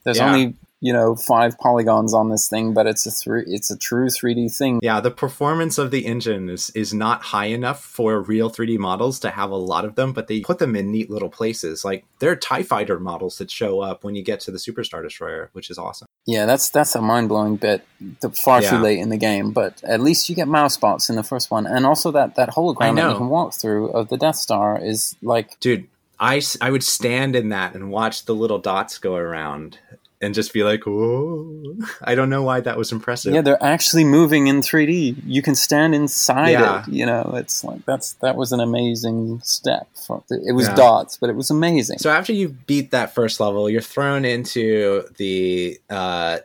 There's 0.05 0.16
Yeah. 0.16 0.26
only 0.32 0.55
you 0.81 0.93
know 0.93 1.14
five 1.14 1.59
polygons 1.59 2.14
on 2.14 2.29
this 2.31 2.49
thing, 2.49 2.72
but 2.72 2.87
it's 2.87 3.07
a 3.07 3.11
three 3.11 3.45
it's 3.47 3.70
a 3.70 3.76
true 3.76 4.07
3D 4.07 4.55
thing. 4.57 4.81
yeah 4.83 5.01
the 5.01 5.11
performance 5.11 5.79
of 5.79 5.91
the 5.91 6.07
engine 6.07 6.49
is 6.49 6.70
is 6.70 6.95
not 6.95 7.22
high 7.22 7.47
enough 7.47 7.83
for 7.83 8.20
real 8.20 8.51
3d 8.51 8.79
models 8.79 9.18
to 9.20 9.31
have 9.31 9.51
a 9.51 9.57
lot 9.57 9.85
of 9.85 9.95
them 9.95 10.12
but 10.12 10.29
they 10.29 10.41
put 10.41 10.59
them 10.59 10.76
in 10.76 10.91
neat 10.91 11.11
little 11.11 11.31
places. 11.31 11.85
Like 11.85 12.05
there 12.20 12.31
are 12.31 12.37
tie 12.37 12.62
fighter 12.62 13.01
models 13.01 13.39
that 13.39 13.51
show 13.51 13.81
up 13.81 14.05
when 14.05 14.14
you 14.14 14.22
get 14.22 14.41
to 14.41 14.51
the 14.51 14.59
superstar 14.59 15.03
destroyer 15.03 15.51
which 15.53 15.70
is 15.70 15.79
awesome. 15.79 16.07
Yeah, 16.26 16.47
that's 16.47 16.68
that's 16.70 16.95
a 16.95 17.01
mind 17.01 17.29
blowing 17.29 17.57
bit. 17.57 17.85
Far 18.35 18.61
too 18.61 18.76
late 18.76 18.99
in 18.99 19.09
the 19.09 19.16
game, 19.16 19.53
but 19.53 19.83
at 19.83 20.01
least 20.01 20.29
you 20.29 20.37
get 20.37 20.47
mouse 20.47 20.76
bots 20.76 21.09
in 21.09 21.16
the 21.16 21.22
first 21.22 21.51
one, 21.51 21.66
and 21.66 21.87
also 21.87 22.11
that 22.12 22.35
that 22.37 22.51
hologram 22.51 22.97
that 22.97 23.11
you 23.11 23.16
can 23.16 23.29
walk 23.29 23.55
through 23.55 23.89
of 23.89 24.09
the 24.09 24.16
Death 24.16 24.37
Star 24.37 24.79
is 24.79 25.16
like 25.22 25.59
dude 25.61 25.89
I, 26.20 26.43
I 26.61 26.70
would 26.70 26.83
stand 26.83 27.37
in 27.37 27.51
that 27.51 27.74
and 27.74 27.91
watch 27.91 28.24
the 28.24 28.35
little 28.35 28.59
dots 28.59 28.99
go 28.99 29.14
around 29.14 29.79
and 30.21 30.35
just 30.35 30.53
be 30.53 30.64
like 30.64 30.85
whoa 30.87 31.77
i 32.03 32.14
don't 32.14 32.29
know 32.31 32.43
why 32.43 32.61
that 32.61 32.77
was 32.77 32.91
impressive 32.93 33.33
yeah, 33.33 33.41
they're 33.41 33.62
actually 33.62 34.05
moving 34.05 34.47
in 34.49 34.61
3D. 34.61 35.23
You 35.25 35.43
can 35.43 35.55
stand 35.55 35.95
inside 35.95 36.51
Yeah. 36.51 36.83
it. 36.83 36.89
You 36.89 37.07
know, 37.07 37.33
it's 37.37 37.62
like 37.62 37.85
that's 37.85 38.14
that 38.14 38.35
was 38.37 38.53
an 38.53 38.61
amazing 38.61 39.41
step. 39.45 39.87
For, 40.07 40.23
it 40.31 40.55
was 40.55 40.66
Yeah. 40.69 40.75
dots, 40.75 41.16
but 41.16 41.31
it 41.31 41.37
was 41.37 41.51
amazing. 41.51 41.99
so 41.99 42.11
after 42.11 42.33
you 42.33 42.49
beat 42.66 42.91
that 42.91 43.14
first 43.14 43.39
level 43.41 43.69
you're 43.71 43.81
thrown 43.81 44.25
into 44.25 45.05
the 45.16 45.79
uh 45.91 46.39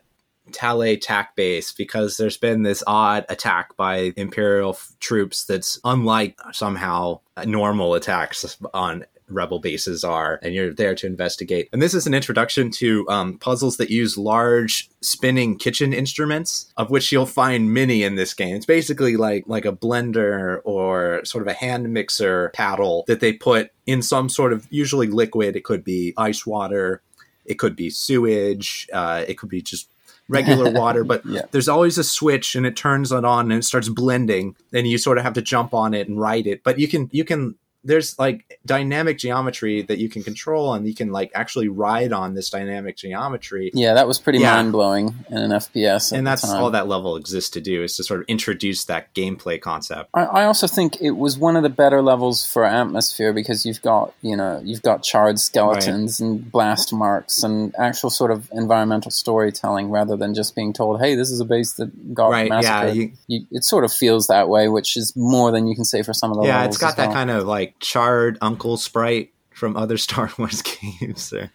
Talay 0.51 0.99
Tak 1.01 1.35
base 1.35 1.71
because 1.71 2.17
there's 2.17 2.37
been 2.37 2.63
this 2.63 2.83
odd 2.85 3.25
attack 3.29 3.75
by 3.77 4.11
Imperial 4.17 4.71
f- 4.71 4.91
troops 4.99 5.45
that's 5.45 5.79
unlike 5.85 6.37
somehow 6.51 7.21
normal 7.45 7.93
attacks 7.95 8.57
on 8.73 9.05
rebel 9.33 9.59
bases 9.59 10.03
are, 10.03 10.39
and 10.41 10.53
you're 10.53 10.73
there 10.73 10.95
to 10.95 11.07
investigate. 11.07 11.69
And 11.73 11.81
this 11.81 11.93
is 11.93 12.07
an 12.07 12.13
introduction 12.13 12.71
to 12.71 13.07
um, 13.09 13.37
puzzles 13.39 13.77
that 13.77 13.89
use 13.89 14.17
large 14.17 14.89
spinning 15.01 15.57
kitchen 15.57 15.93
instruments, 15.93 16.71
of 16.77 16.89
which 16.89 17.11
you'll 17.11 17.25
find 17.25 17.73
many 17.73 18.03
in 18.03 18.15
this 18.15 18.33
game. 18.33 18.55
It's 18.55 18.65
basically 18.65 19.17
like 19.17 19.43
like 19.47 19.65
a 19.65 19.71
blender 19.73 20.59
or 20.63 21.23
sort 21.25 21.41
of 21.41 21.47
a 21.47 21.53
hand 21.53 21.91
mixer 21.91 22.49
paddle 22.53 23.03
that 23.07 23.19
they 23.19 23.33
put 23.33 23.71
in 23.85 24.01
some 24.01 24.29
sort 24.29 24.53
of 24.53 24.67
usually 24.69 25.07
liquid. 25.07 25.55
It 25.55 25.63
could 25.63 25.83
be 25.83 26.13
ice 26.17 26.45
water, 26.45 27.01
it 27.45 27.55
could 27.59 27.75
be 27.75 27.89
sewage, 27.89 28.87
uh, 28.93 29.25
it 29.27 29.37
could 29.37 29.49
be 29.49 29.61
just 29.61 29.89
regular 30.29 30.71
water, 30.79 31.03
but 31.03 31.25
Yeah. 31.25 31.41
there's 31.51 31.67
always 31.67 31.97
a 31.97 32.03
switch 32.03 32.55
and 32.55 32.65
it 32.65 32.77
turns 32.77 33.11
it 33.11 33.25
on 33.25 33.51
and 33.51 33.59
it 33.61 33.65
starts 33.65 33.89
blending. 33.89 34.55
and 34.71 34.87
you 34.87 34.97
sort 34.97 35.17
of 35.17 35.23
have 35.25 35.33
to 35.33 35.41
jump 35.41 35.73
on 35.73 35.93
it 35.93 36.07
and 36.07 36.17
ride 36.19 36.47
it. 36.47 36.63
But 36.63 36.79
you 36.79 36.87
can 36.87 37.09
you 37.11 37.25
can 37.25 37.55
there's 37.83 38.17
like 38.17 38.59
dynamic 38.65 39.17
geometry 39.17 39.81
that 39.81 39.97
you 39.97 40.07
can 40.09 40.23
control 40.23 40.73
and 40.73 40.87
you 40.87 40.95
can 40.95 41.11
like 41.11 41.31
actually 41.35 41.67
ride 41.67 42.13
on 42.13 42.33
this 42.33 42.49
dynamic 42.49 42.95
geometry. 42.95 43.71
Yeah, 43.73 43.93
that 43.95 44.07
was 44.07 44.19
pretty 44.19 44.39
Yeah. 44.39 44.55
mind 44.55 44.71
blowing 44.71 45.15
in 45.29 45.37
an 45.37 45.51
FPS. 45.51 46.11
And 46.11 46.25
that's 46.25 46.47
all 46.49 46.71
that 46.71 46.87
level 46.87 47.15
exists 47.17 47.49
to 47.51 47.61
do 47.61 47.83
is 47.83 47.97
to 47.97 48.03
sort 48.03 48.21
of 48.21 48.25
introduce 48.27 48.85
that 48.85 49.13
gameplay 49.13 49.59
concept. 49.59 50.09
I, 50.13 50.23
I 50.23 50.45
also 50.45 50.67
think 50.67 51.01
it 51.01 51.11
was 51.11 51.37
one 51.37 51.55
of 51.55 51.63
the 51.63 51.69
better 51.69 52.01
levels 52.01 52.45
for 52.45 52.63
atmosphere 52.63 53.33
because 53.33 53.65
you've 53.65 53.81
got 53.81 54.13
you 54.21 54.35
know 54.37 54.61
you've 54.63 54.81
got 54.81 55.03
charred 55.03 55.39
skeletons 55.39 56.19
and 56.19 56.49
blast 56.51 56.93
marks 56.93 57.43
and 57.43 57.73
actual 57.77 58.09
sort 58.09 58.31
of 58.31 58.49
environmental 58.53 59.11
storytelling 59.11 59.89
rather 59.89 60.15
than 60.15 60.33
just 60.33 60.55
being 60.55 60.73
told, 60.73 61.01
"Hey, 61.01 61.15
this 61.15 61.29
is 61.31 61.39
a 61.39 61.45
base 61.45 61.73
that 61.73 62.13
got 62.13 62.29
Right, 62.29 62.49
yeah, 62.61 62.85
you- 62.87 63.11
You- 63.27 63.45
it 63.51 63.63
sort 63.63 63.83
of 63.83 63.91
feels 63.91 64.27
that 64.27 64.47
way, 64.49 64.67
which 64.67 64.95
is 64.97 65.13
more 65.15 65.51
than 65.51 65.67
you 65.67 65.75
can 65.75 65.85
say 65.85 66.01
for 66.01 66.13
some 66.13 66.31
of 66.31 66.37
the 66.37 66.43
yeah, 66.45 66.57
levels. 66.59 66.75
it's 66.75 66.81
got 66.81 66.97
that 66.97 67.07
well. 67.07 67.15
kind 67.15 67.29
of 67.31 67.45
like 67.45 67.72
charred 67.79 68.37
uncle 68.41 68.77
sprite 68.77 69.31
from 69.51 69.75
other 69.77 69.97
Star 70.07 70.31
Wars 70.37 70.61
games. 70.61 71.29
There. 71.29 71.51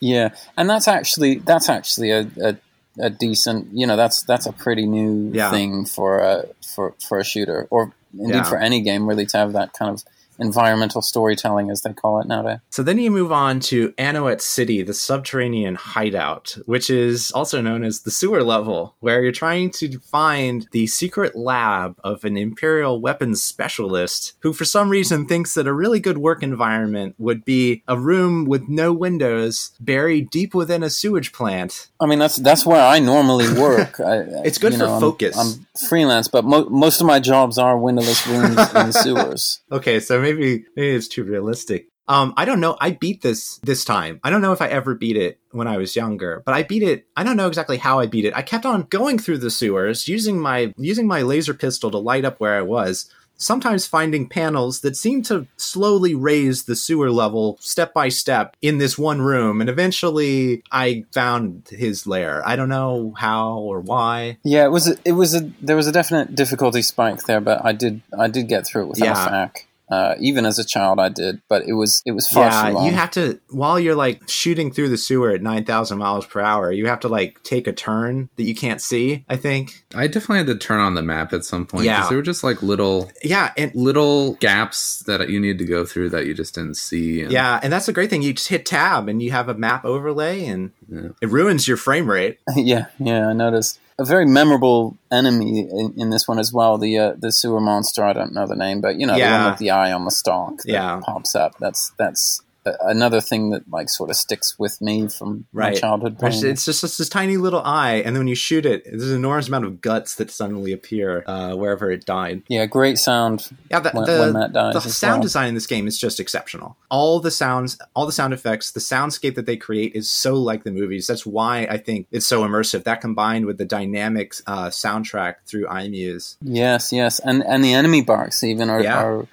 Yeah, 0.00 0.30
and 0.56 0.70
that's 0.70 0.86
actually 0.88 1.36
that's 1.38 1.68
actually 1.68 2.10
a, 2.10 2.30
a, 2.42 2.56
a 3.00 3.10
decent 3.10 3.68
you 3.72 3.86
know 3.86 3.96
that's 3.96 4.22
that's 4.22 4.46
a 4.46 4.52
pretty 4.52 4.86
new 4.86 5.30
Yeah. 5.32 5.50
thing 5.50 5.84
for 5.84 6.18
a 6.20 6.44
for 6.64 6.94
for 7.06 7.18
a 7.18 7.24
shooter 7.24 7.66
or 7.70 7.92
indeed 8.16 8.34
Yeah. 8.36 8.42
for 8.44 8.58
any 8.58 8.80
game 8.82 9.08
really 9.08 9.26
to 9.26 9.36
have 9.36 9.52
that 9.54 9.72
kind 9.72 9.90
of 9.90 10.04
environmental 10.42 11.00
storytelling 11.02 11.70
as 11.70 11.82
they 11.82 11.92
call 11.92 12.20
it 12.20 12.26
nowadays. 12.26 12.58
So 12.70 12.82
then 12.82 12.98
you 12.98 13.10
move 13.10 13.32
on 13.32 13.60
to 13.60 13.92
Anoat 13.92 14.40
City, 14.40 14.82
the 14.82 14.92
subterranean 14.94 15.76
hideout, 15.76 16.56
which 16.66 16.90
is 16.90 17.30
also 17.32 17.60
known 17.60 17.84
as 17.84 18.00
the 18.00 18.10
sewer 18.10 18.42
level, 18.42 18.94
where 19.00 19.22
you're 19.22 19.32
trying 19.32 19.70
to 19.72 19.98
find 20.00 20.66
the 20.72 20.86
secret 20.86 21.36
lab 21.36 21.96
of 22.04 22.24
an 22.24 22.36
Imperial 22.36 23.00
weapons 23.00 23.42
specialist 23.42 24.32
who, 24.40 24.52
for 24.52 24.64
some 24.64 24.88
reason, 24.90 25.26
thinks 25.26 25.54
that 25.54 25.66
a 25.66 25.72
really 25.72 26.00
good 26.00 26.18
work 26.18 26.42
environment 26.42 27.14
would 27.18 27.44
be 27.44 27.82
a 27.88 27.96
room 27.98 28.44
with 28.44 28.68
no 28.68 28.92
windows 28.92 29.70
buried 29.80 30.30
deep 30.30 30.54
within 30.54 30.82
a 30.82 30.90
sewage 30.90 31.32
plant. 31.32 31.88
I 32.00 32.06
mean, 32.06 32.18
that's 32.18 32.36
that's 32.36 32.66
where 32.66 32.80
I 32.82 32.98
normally 32.98 33.48
work. 33.60 34.00
I, 34.00 34.18
It's 34.44 34.58
good 34.58 34.74
for 34.74 34.84
I'm- 34.86 35.00
focus. 35.00 35.36
I'm, 35.38 35.66
freelance, 35.88 36.28
but 36.28 36.44
mo- 36.44 36.68
most 36.68 37.00
of 37.00 37.06
my 37.06 37.18
jobs 37.18 37.56
are 37.58 37.78
windowless 37.78 38.26
rooms 38.26 38.50
in 38.50 38.86
the 38.88 38.92
sewers. 38.92 39.60
Okay, 39.72 40.00
so 40.00 40.20
maybe 40.20 40.31
maybe 40.34 40.64
it's 40.76 41.08
too 41.08 41.24
realistic. 41.24 41.88
Um, 42.08 42.34
I 42.36 42.44
don't 42.44 42.60
know. 42.60 42.76
I 42.80 42.90
beat 42.90 43.22
this 43.22 43.58
this 43.62 43.84
time. 43.84 44.18
I 44.24 44.30
don't 44.30 44.42
know 44.42 44.52
if 44.52 44.60
I 44.60 44.66
ever 44.66 44.94
beat 44.94 45.16
it 45.16 45.38
when 45.52 45.68
I 45.68 45.76
was 45.76 45.94
younger, 45.94 46.42
but 46.44 46.52
I 46.52 46.64
beat 46.64 46.82
it. 46.82 47.06
I 47.16 47.22
don't 47.22 47.36
know 47.36 47.46
exactly 47.46 47.76
how 47.78 48.00
I 48.00 48.06
beat 48.06 48.24
it. 48.24 48.36
I 48.36 48.42
kept 48.42 48.66
on 48.66 48.82
going 48.90 49.18
through 49.18 49.38
the 49.38 49.50
sewers 49.52 50.08
using 50.08 50.38
my 50.40 50.74
using 50.76 51.06
my 51.06 51.22
laser 51.22 51.54
pistol 51.54 51.90
to 51.92 51.98
light 51.98 52.24
up 52.24 52.40
where 52.40 52.56
I 52.58 52.62
was. 52.62 53.08
Sometimes 53.38 53.86
finding 53.88 54.28
panels 54.28 54.80
that 54.82 54.96
seemed 54.96 55.24
to 55.26 55.46
slowly 55.56 56.14
raise 56.14 56.64
the 56.64 56.76
sewer 56.76 57.10
level 57.10 57.56
step 57.60 57.92
by 57.94 58.08
step 58.08 58.56
in 58.62 58.78
this 58.78 58.96
one 58.98 59.20
room, 59.22 59.60
and 59.60 59.68
eventually 59.70 60.62
I 60.70 61.04
found 61.12 61.68
his 61.70 62.06
lair. 62.06 62.46
I 62.46 62.56
don't 62.56 62.68
know 62.68 63.14
how 63.16 63.58
or 63.58 63.80
why. 63.80 64.38
Yeah, 64.44 64.64
it 64.64 64.70
was 64.70 64.88
a, 64.88 64.96
it 65.04 65.12
was 65.12 65.34
a 65.34 65.50
there 65.60 65.76
was 65.76 65.86
a 65.86 65.92
definite 65.92 66.34
difficulty 66.34 66.82
spike 66.82 67.22
there, 67.24 67.40
but 67.40 67.64
I 67.64 67.72
did 67.72 68.02
I 68.18 68.28
did 68.28 68.48
get 68.48 68.66
through 68.66 68.82
it 68.84 68.88
without 68.88 69.04
Yeah. 69.06 69.26
a 69.26 69.28
fac. 69.30 69.66
Uh, 69.92 70.14
even 70.20 70.46
as 70.46 70.58
a 70.58 70.64
child, 70.64 70.98
I 70.98 71.10
did, 71.10 71.42
but 71.50 71.68
it 71.68 71.74
was 71.74 72.00
it 72.06 72.12
was 72.12 72.26
far 72.26 72.46
yeah, 72.46 72.68
too 72.68 72.74
long. 72.76 72.86
you 72.86 72.92
have 72.92 73.10
to 73.10 73.38
while 73.50 73.78
you're 73.78 73.94
like 73.94 74.26
shooting 74.26 74.72
through 74.72 74.88
the 74.88 74.96
sewer 74.96 75.32
at 75.32 75.42
nine 75.42 75.64
thousand 75.66 75.98
miles 75.98 76.24
per 76.24 76.40
hour. 76.40 76.72
You 76.72 76.86
have 76.86 77.00
to 77.00 77.08
like 77.08 77.42
take 77.42 77.66
a 77.66 77.74
turn 77.74 78.30
that 78.36 78.44
you 78.44 78.54
can't 78.54 78.80
see. 78.80 79.26
I 79.28 79.36
think. 79.36 79.84
I 79.94 80.06
definitely 80.06 80.38
had 80.38 80.46
to 80.46 80.56
turn 80.56 80.80
on 80.80 80.94
the 80.94 81.02
map 81.02 81.34
at 81.34 81.44
some 81.44 81.66
point. 81.66 81.84
Yeah. 81.84 82.08
there 82.08 82.16
were 82.16 82.22
just 82.22 82.42
like 82.42 82.62
little 82.62 83.10
Yeah, 83.22 83.52
and 83.58 83.70
little 83.74 84.34
gaps 84.36 85.02
that 85.06 85.28
you 85.28 85.38
need 85.38 85.58
to 85.58 85.66
go 85.66 85.84
through 85.84 86.08
that 86.10 86.24
you 86.24 86.32
just 86.32 86.54
didn't 86.54 86.76
see. 86.78 87.20
And 87.20 87.30
yeah, 87.30 87.60
and 87.62 87.70
that's 87.70 87.84
the 87.84 87.92
great 87.92 88.08
thing. 88.08 88.22
You 88.22 88.32
just 88.32 88.48
hit 88.48 88.64
tab 88.64 89.10
and 89.10 89.22
you 89.22 89.30
have 89.32 89.50
a 89.50 89.54
map 89.54 89.84
overlay, 89.84 90.46
and 90.46 90.70
Yeah. 90.88 91.10
it 91.20 91.28
ruins 91.28 91.68
your 91.68 91.76
frame 91.76 92.08
rate. 92.08 92.38
yeah, 92.56 92.86
yeah, 92.98 93.28
I 93.28 93.34
noticed 93.34 93.78
a 93.98 94.04
very 94.04 94.26
memorable 94.26 94.98
enemy 95.10 95.60
in, 95.60 95.94
in 95.96 96.10
this 96.10 96.28
one 96.28 96.38
as 96.38 96.52
well. 96.52 96.76
The 96.78 96.98
uh, 96.98 97.12
the 97.18 97.32
sewer 97.32 97.60
monster. 97.60 98.04
I 98.04 98.12
don't 98.12 98.34
know 98.34 98.46
the 98.46 98.56
name, 98.56 98.80
but 98.80 98.96
you 98.98 99.06
know 99.06 99.14
the 99.30 99.36
one 99.38 99.50
with 99.50 99.58
the 99.58 99.70
eye 99.70 99.92
on 99.92 100.04
the 100.04 100.10
stalk 100.10 100.58
that 100.58 100.68
Yeah. 100.68 101.00
pops 101.04 101.34
up. 101.34 101.56
That's 101.58 101.92
that's 101.98 102.41
another 102.64 103.20
thing 103.20 103.50
that 103.50 103.68
like 103.70 103.88
sort 103.88 104.10
of 104.10 104.16
sticks 104.16 104.58
with 104.58 104.80
me 104.80 105.08
from 105.08 105.46
my 105.52 105.74
childhood. 105.74 106.18
Playing. 106.18 106.46
It's 106.46 106.64
just, 106.64 106.80
just 106.82 106.98
this 106.98 107.08
tiny 107.08 107.36
little 107.36 107.62
eye, 107.64 107.94
and 107.96 108.14
then 108.14 108.20
when 108.20 108.28
you 108.28 108.34
shoot 108.34 108.64
it, 108.66 108.84
there's 108.84 109.10
an 109.10 109.16
enormous 109.16 109.48
amount 109.48 109.64
of 109.64 109.80
guts 109.80 110.14
that 110.16 110.30
suddenly 110.30 110.72
appear 110.72 111.24
uh, 111.26 111.54
wherever 111.54 111.90
it 111.90 112.04
died. 112.04 112.42
Yeah, 112.48 112.66
great 112.66 112.98
sound. 112.98 113.50
Yeah, 113.70 113.80
the, 113.80 113.90
When- 113.90 114.04
the, 114.04 114.18
when 114.20 114.32
that 114.34 114.52
dies 114.52 114.74
the 114.74 114.80
sound 114.90 115.14
well. 115.20 115.22
design 115.22 115.48
in 115.48 115.54
this 115.54 115.66
game 115.66 115.86
is 115.86 115.98
just 115.98 116.20
exceptional. 116.20 116.76
All 116.90 117.20
the 117.20 117.30
sounds, 117.30 117.78
all 117.94 118.06
the 118.06 118.12
sound 118.12 118.32
effects, 118.34 118.70
the 118.72 118.80
soundscape 118.80 119.34
that 119.34 119.46
they 119.46 119.56
create 119.56 119.94
is 119.94 120.08
so 120.10 120.34
like 120.34 120.64
the 120.64 120.70
movies. 120.70 121.06
That's 121.06 121.26
why 121.26 121.66
I 121.70 121.78
think 121.78 122.06
it's 122.12 122.26
so 122.26 122.42
immersive. 122.42 122.84
That 122.84 123.00
combined 123.00 123.46
with 123.46 123.58
the 123.58 123.64
dynamic 123.64 124.34
uh, 124.46 124.66
soundtrack 124.68 125.36
through 125.46 125.66
iMUSE. 125.66 126.36
Yes, 126.42 126.92
yes, 126.92 127.18
and 127.20 127.42
and 127.44 127.64
the 127.64 127.72
enemy 127.74 128.02
barks 128.02 128.44
even 128.44 128.70
are 128.70 128.82
Yeah. 128.82 129.02
are, 129.02 129.26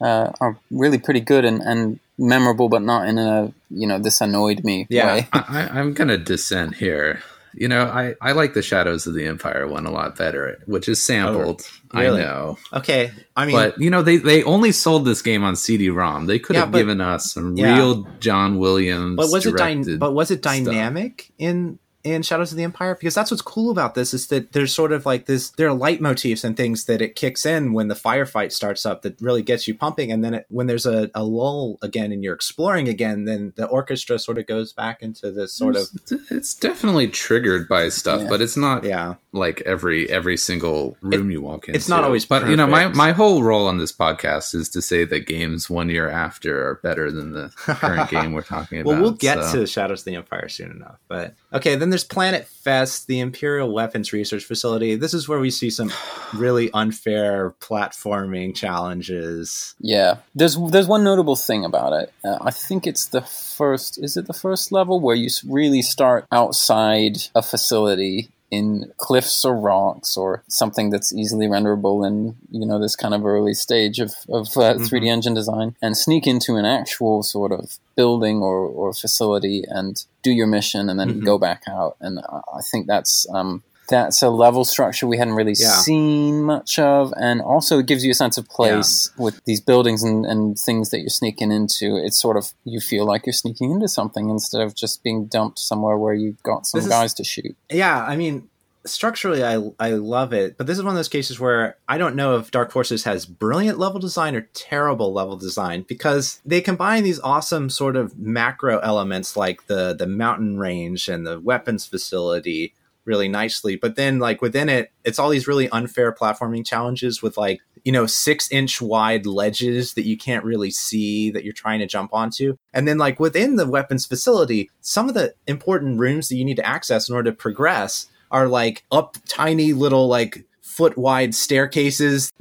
uh, 0.00 0.32
are 0.40 0.56
really 0.70 0.98
pretty 0.98 1.20
good 1.20 1.44
and, 1.44 1.60
and 1.62 1.98
memorable, 2.18 2.68
but 2.68 2.82
not 2.82 3.08
in 3.08 3.18
a 3.18 3.52
you 3.70 3.86
know 3.86 3.98
this 3.98 4.20
annoyed 4.20 4.64
me 4.64 4.86
Yeah. 4.90 5.06
way. 5.14 5.28
I, 5.32 5.44
I, 5.48 5.80
I'm 5.80 5.92
gonna 5.94 6.18
dissent 6.18 6.76
here. 6.76 7.20
You 7.56 7.68
know, 7.68 7.84
I, 7.84 8.16
I 8.20 8.32
like 8.32 8.54
the 8.54 8.62
Shadows 8.62 9.06
of 9.06 9.14
the 9.14 9.26
Empire 9.26 9.68
one 9.68 9.86
a 9.86 9.90
lot 9.92 10.16
better, 10.18 10.58
which 10.66 10.88
is 10.88 11.00
sampled. 11.00 11.62
Oh, 11.94 12.00
really? 12.00 12.20
I 12.20 12.24
know, 12.24 12.58
Okay, 12.72 13.12
I 13.36 13.46
mean, 13.46 13.54
but 13.54 13.78
you 13.80 13.90
know 13.90 14.02
they 14.02 14.16
they 14.16 14.42
only 14.42 14.72
sold 14.72 15.04
this 15.04 15.22
game 15.22 15.44
on 15.44 15.54
CD-ROM. 15.54 16.26
They 16.26 16.40
could 16.40 16.54
Yeah, 16.54 16.62
have 16.62 16.72
but- 16.72 16.78
given 16.78 17.00
us 17.00 17.32
some 17.32 17.56
Yeah. 17.56 17.76
real 17.76 18.08
John 18.18 18.58
Williams. 18.58 19.14
but 19.16 19.30
was 19.30 19.46
it 19.46 19.56
dy- 19.56 19.96
but 19.96 20.12
was 20.14 20.32
it 20.32 20.40
stuff. 20.40 20.56
dynamic 20.64 21.30
in 21.38 21.78
in 22.04 22.22
Shadows 22.22 22.52
of 22.52 22.58
the 22.58 22.64
Empire? 22.64 22.94
Because 22.94 23.14
that's 23.14 23.30
what's 23.30 23.42
cool 23.42 23.70
about 23.70 23.94
this 23.94 24.14
is 24.14 24.28
that 24.28 24.52
there's 24.52 24.74
sort 24.74 24.92
of 24.92 25.04
like 25.06 25.26
this 25.26 25.50
there 25.50 25.68
are 25.68 25.76
leitmotifs 25.76 26.44
and 26.44 26.56
things 26.56 26.84
that 26.84 27.00
it 27.02 27.16
kicks 27.16 27.44
in 27.46 27.72
when 27.72 27.88
the 27.88 27.94
firefight 27.94 28.52
starts 28.52 28.84
up 28.86 29.02
that 29.02 29.20
really 29.20 29.42
gets 29.42 29.66
you 29.66 29.74
pumping, 29.74 30.12
and 30.12 30.22
then 30.24 30.34
it, 30.34 30.46
when 30.50 30.66
there's 30.66 30.86
a, 30.86 31.10
a 31.14 31.24
lull 31.24 31.78
again 31.82 32.12
and 32.12 32.22
you're 32.22 32.34
exploring 32.34 32.88
again, 32.88 33.24
then 33.24 33.52
the 33.56 33.66
orchestra 33.66 34.18
sort 34.18 34.38
of 34.38 34.46
goes 34.46 34.72
back 34.72 35.02
into 35.02 35.30
this 35.30 35.52
sort 35.52 35.76
of 35.76 35.84
It's, 36.30 36.54
definitely 36.54 37.08
triggered 37.08 37.68
by 37.68 37.88
stuff, 37.88 38.22
Yeah. 38.22 38.28
but 38.28 38.40
it's 38.40 38.56
not 38.56 38.84
yeah 38.84 39.14
like 39.32 39.60
every 39.62 40.08
every 40.10 40.36
single 40.36 40.96
room 41.00 41.30
you 41.30 41.40
walk 41.40 41.66
into. 41.68 41.76
it's 41.76 41.88
not 41.88 42.04
always 42.04 42.24
But 42.24 42.48
you 42.48 42.56
know, 42.56 42.66
my 42.66 42.88
my 42.88 43.12
whole 43.12 43.42
role 43.42 43.66
on 43.66 43.78
this 43.78 43.92
podcast 43.92 44.54
is 44.54 44.68
to 44.70 44.82
say 44.82 45.04
that 45.06 45.26
games 45.26 45.68
one 45.70 45.88
year 45.88 46.08
after 46.10 46.68
are 46.68 46.74
better 46.82 47.10
than 47.10 47.32
the 47.32 47.50
current 47.56 48.10
game 48.14 48.32
we're 48.32 48.42
talking 48.42 48.80
about. 48.80 48.90
Well, 48.92 49.00
we'll 49.02 49.10
get 49.12 49.42
so- 49.42 49.60
to 49.60 49.66
Shadows 49.66 50.00
of 50.02 50.04
the 50.04 50.16
Empire 50.16 50.48
soon 50.48 50.70
enough. 50.70 50.98
But 51.08 51.34
okay, 51.52 51.74
then 51.76 51.90
there's 51.94 52.02
Planet 52.02 52.48
Fest, 52.48 53.06
the 53.06 53.20
Imperial 53.20 53.72
Weapons 53.72 54.12
Research 54.12 54.42
Facility. 54.42 54.96
This 54.96 55.14
is 55.14 55.28
where 55.28 55.38
we 55.38 55.48
see 55.48 55.70
some 55.70 55.92
really 56.34 56.68
unfair 56.74 57.54
platforming 57.60 58.52
challenges. 58.52 59.76
Yeah, 59.78 60.16
there's 60.34 60.58
there's 60.70 60.88
one 60.88 61.04
notable 61.04 61.36
thing 61.36 61.64
about 61.64 61.92
it. 61.92 62.12
Uh, 62.24 62.38
I 62.40 62.50
think 62.50 62.88
it's 62.88 63.06
the 63.06 63.20
first. 63.22 64.02
Is 64.02 64.16
it 64.16 64.26
the 64.26 64.32
first 64.32 64.72
level 64.72 64.98
where 64.98 65.14
you 65.14 65.28
really 65.48 65.82
start 65.82 66.26
outside 66.32 67.18
a 67.32 67.42
facility 67.42 68.30
in 68.50 68.92
cliffs 68.96 69.44
or 69.44 69.56
rocks 69.56 70.16
or 70.16 70.42
something 70.48 70.90
that's 70.90 71.14
easily 71.14 71.46
renderable 71.46 72.04
in 72.04 72.36
you 72.50 72.66
know 72.66 72.80
this 72.80 72.96
kind 72.96 73.14
of 73.14 73.24
early 73.24 73.54
stage 73.54 74.00
of 74.00 74.12
of 74.28 74.48
uh, 74.56 74.74
3D 74.74 75.06
engine 75.06 75.34
design 75.34 75.76
and 75.80 75.96
sneak 75.96 76.26
into 76.26 76.56
an 76.56 76.64
actual 76.64 77.22
sort 77.22 77.52
of 77.52 77.78
building 77.96 78.42
or 78.42 78.58
or 78.66 78.92
facility 78.92 79.64
and 79.68 80.04
do 80.22 80.30
your 80.32 80.46
mission 80.46 80.88
and 80.88 80.98
then 80.98 81.20
Mhm. 81.20 81.24
go 81.24 81.38
back 81.38 81.62
out. 81.68 81.96
And 82.00 82.18
I 82.18 82.40
I 82.58 82.60
think 82.70 82.86
that's. 82.86 83.26
Um, 83.32 83.62
that's 83.90 84.22
a 84.22 84.30
level 84.30 84.64
structure 84.64 85.06
we 85.06 85.18
hadn't 85.18 85.34
really 85.34 85.52
Yeah. 85.58 85.76
seen 85.82 86.42
much 86.42 86.78
of, 86.78 87.12
and 87.20 87.42
also 87.42 87.78
it 87.80 87.84
gives 87.86 88.02
you 88.02 88.12
a 88.12 88.14
sense 88.14 88.38
of 88.38 88.48
place 88.48 89.10
with 89.18 89.42
these 89.44 89.60
buildings 89.60 90.02
and, 90.02 90.24
and 90.24 90.58
things 90.58 90.88
that 90.88 91.00
you're 91.00 91.10
sneaking 91.10 91.52
into. 91.52 91.94
It's 91.96 92.18
sort 92.18 92.38
of 92.38 92.54
you 92.64 92.80
feel 92.80 93.04
like 93.04 93.26
you're 93.26 93.34
sneaking 93.34 93.72
into 93.72 93.88
something 93.88 94.30
instead 94.30 94.62
of 94.62 94.74
just 94.74 95.02
being 95.02 95.26
dumped 95.26 95.58
somewhere 95.58 95.98
where 95.98 96.14
you've 96.14 96.42
got 96.42 96.64
some 96.66 96.78
This 96.78 96.86
is- 96.86 96.90
guys 96.90 97.12
to 97.14 97.24
shoot. 97.24 97.54
Yeah, 97.70 98.02
I 98.02 98.16
mean, 98.16 98.48
structurally, 98.86 99.44
I 99.44 99.62
I 99.78 99.90
love 99.92 100.32
it, 100.32 100.56
but 100.56 100.66
this 100.66 100.78
is 100.78 100.84
one 100.84 100.92
of 100.92 100.96
those 100.96 101.08
cases 101.08 101.40
where 101.40 101.76
I 101.88 101.98
don't 101.98 102.16
know 102.16 102.36
if 102.36 102.50
Dark 102.50 102.70
Forces 102.70 103.04
has 103.04 103.26
brilliant 103.26 103.78
level 103.78 104.00
design 104.00 104.34
or 104.34 104.48
terrible 104.54 105.12
level 105.12 105.36
design 105.36 105.84
because 105.88 106.40
they 106.44 106.60
combine 106.60 107.04
these 107.04 107.20
awesome 107.20 107.70
sort 107.70 107.96
of 107.96 108.18
macro 108.18 108.78
elements 108.78 109.36
like 109.36 109.66
the 109.66 109.94
the 109.94 110.06
mountain 110.06 110.58
range 110.58 111.08
and 111.08 111.26
the 111.26 111.40
weapons 111.40 111.86
facility 111.86 112.74
really 113.04 113.28
nicely 113.28 113.76
but 113.76 113.96
then 113.96 114.18
like 114.18 114.40
within 114.40 114.70
it 114.70 114.90
it's 115.04 115.18
all 115.18 115.28
these 115.28 115.46
really 115.46 115.68
unfair 115.68 116.10
platforming 116.10 116.64
challenges 116.64 117.20
with 117.20 117.36
like 117.36 117.60
you 117.84 117.92
know 117.92 118.06
six 118.06 118.50
inch 118.50 118.80
wide 118.80 119.26
ledges 119.26 119.94
that 119.94 120.06
you 120.06 120.16
can't 120.16 120.44
really 120.44 120.70
see 120.70 121.30
that 121.30 121.44
you're 121.44 121.52
trying 121.52 121.78
to 121.78 121.86
jump 121.86 122.12
onto. 122.12 122.56
And 122.72 122.88
then 122.88 122.98
like 122.98 123.20
within 123.20 123.56
the 123.56 123.68
weapons 123.68 124.06
facility 124.06 124.70
some 124.80 125.08
of 125.08 125.14
the 125.14 125.34
important 125.46 126.00
rooms 126.00 126.28
that 126.28 126.36
you 126.36 126.44
need 126.44 126.56
to 126.56 126.66
access 126.66 127.08
in 127.08 127.14
order 127.14 127.30
to 127.30 127.36
progress 127.36 128.08
are 128.34 128.48
like 128.48 128.82
up 128.90 129.16
tiny 129.28 129.72
little 129.72 130.08
like 130.08 130.44
foot 130.60 130.98
wide 130.98 131.34
staircases 131.36 132.32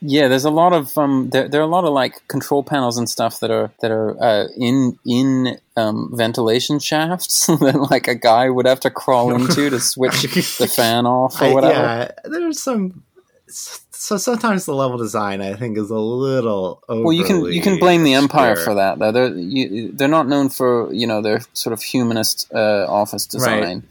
Yeah, 0.00 0.28
there's 0.28 0.44
a 0.44 0.50
lot 0.50 0.72
of 0.72 0.96
um, 0.96 1.30
there, 1.30 1.48
there 1.48 1.60
are 1.60 1.64
a 1.64 1.74
lot 1.78 1.84
of 1.84 1.92
like 1.92 2.14
control 2.28 2.62
panels 2.62 2.96
and 2.96 3.08
stuff 3.10 3.40
that 3.40 3.50
are 3.50 3.72
that 3.80 3.90
are 3.90 4.10
uh, 4.22 4.46
in 4.56 4.96
in 5.04 5.58
um, 5.76 6.10
ventilation 6.14 6.78
shafts 6.78 7.46
that 7.64 7.88
like 7.90 8.06
a 8.06 8.14
guy 8.14 8.48
would 8.50 8.66
have 8.66 8.78
to 8.80 8.90
crawl 8.90 9.34
into 9.38 9.68
to 9.70 9.80
switch 9.80 10.22
the 10.58 10.68
fan 10.68 11.06
off 11.06 11.40
or 11.42 11.46
I- 11.46 11.52
whatever. 11.54 11.74
yeah 11.74 12.10
there's 12.24 12.62
some 12.62 13.02
so 13.48 14.16
sometimes 14.16 14.64
the 14.64 14.74
level 14.74 14.96
design 14.98 15.40
i 15.40 15.54
think 15.54 15.76
is 15.78 15.90
a 15.90 15.98
little 15.98 16.82
over. 16.88 17.02
Well, 17.04 17.12
you 17.12 17.24
can 17.24 17.44
you 17.46 17.62
can 17.62 17.78
blame 17.78 18.02
the 18.04 18.14
Empire 18.14 18.54
square. 18.56 18.64
for 18.64 18.74
that. 18.74 18.98
Though 18.98 19.12
they're 19.12 19.34
you, 19.36 19.92
they're 19.92 20.08
not 20.18 20.26
known 20.28 20.48
for 20.50 20.92
you 20.92 21.06
know 21.06 21.20
their 21.20 21.40
sort 21.52 21.72
of 21.72 21.82
humanist 21.82 22.50
uh, 22.54 22.86
office 22.88 23.26
design. 23.26 23.82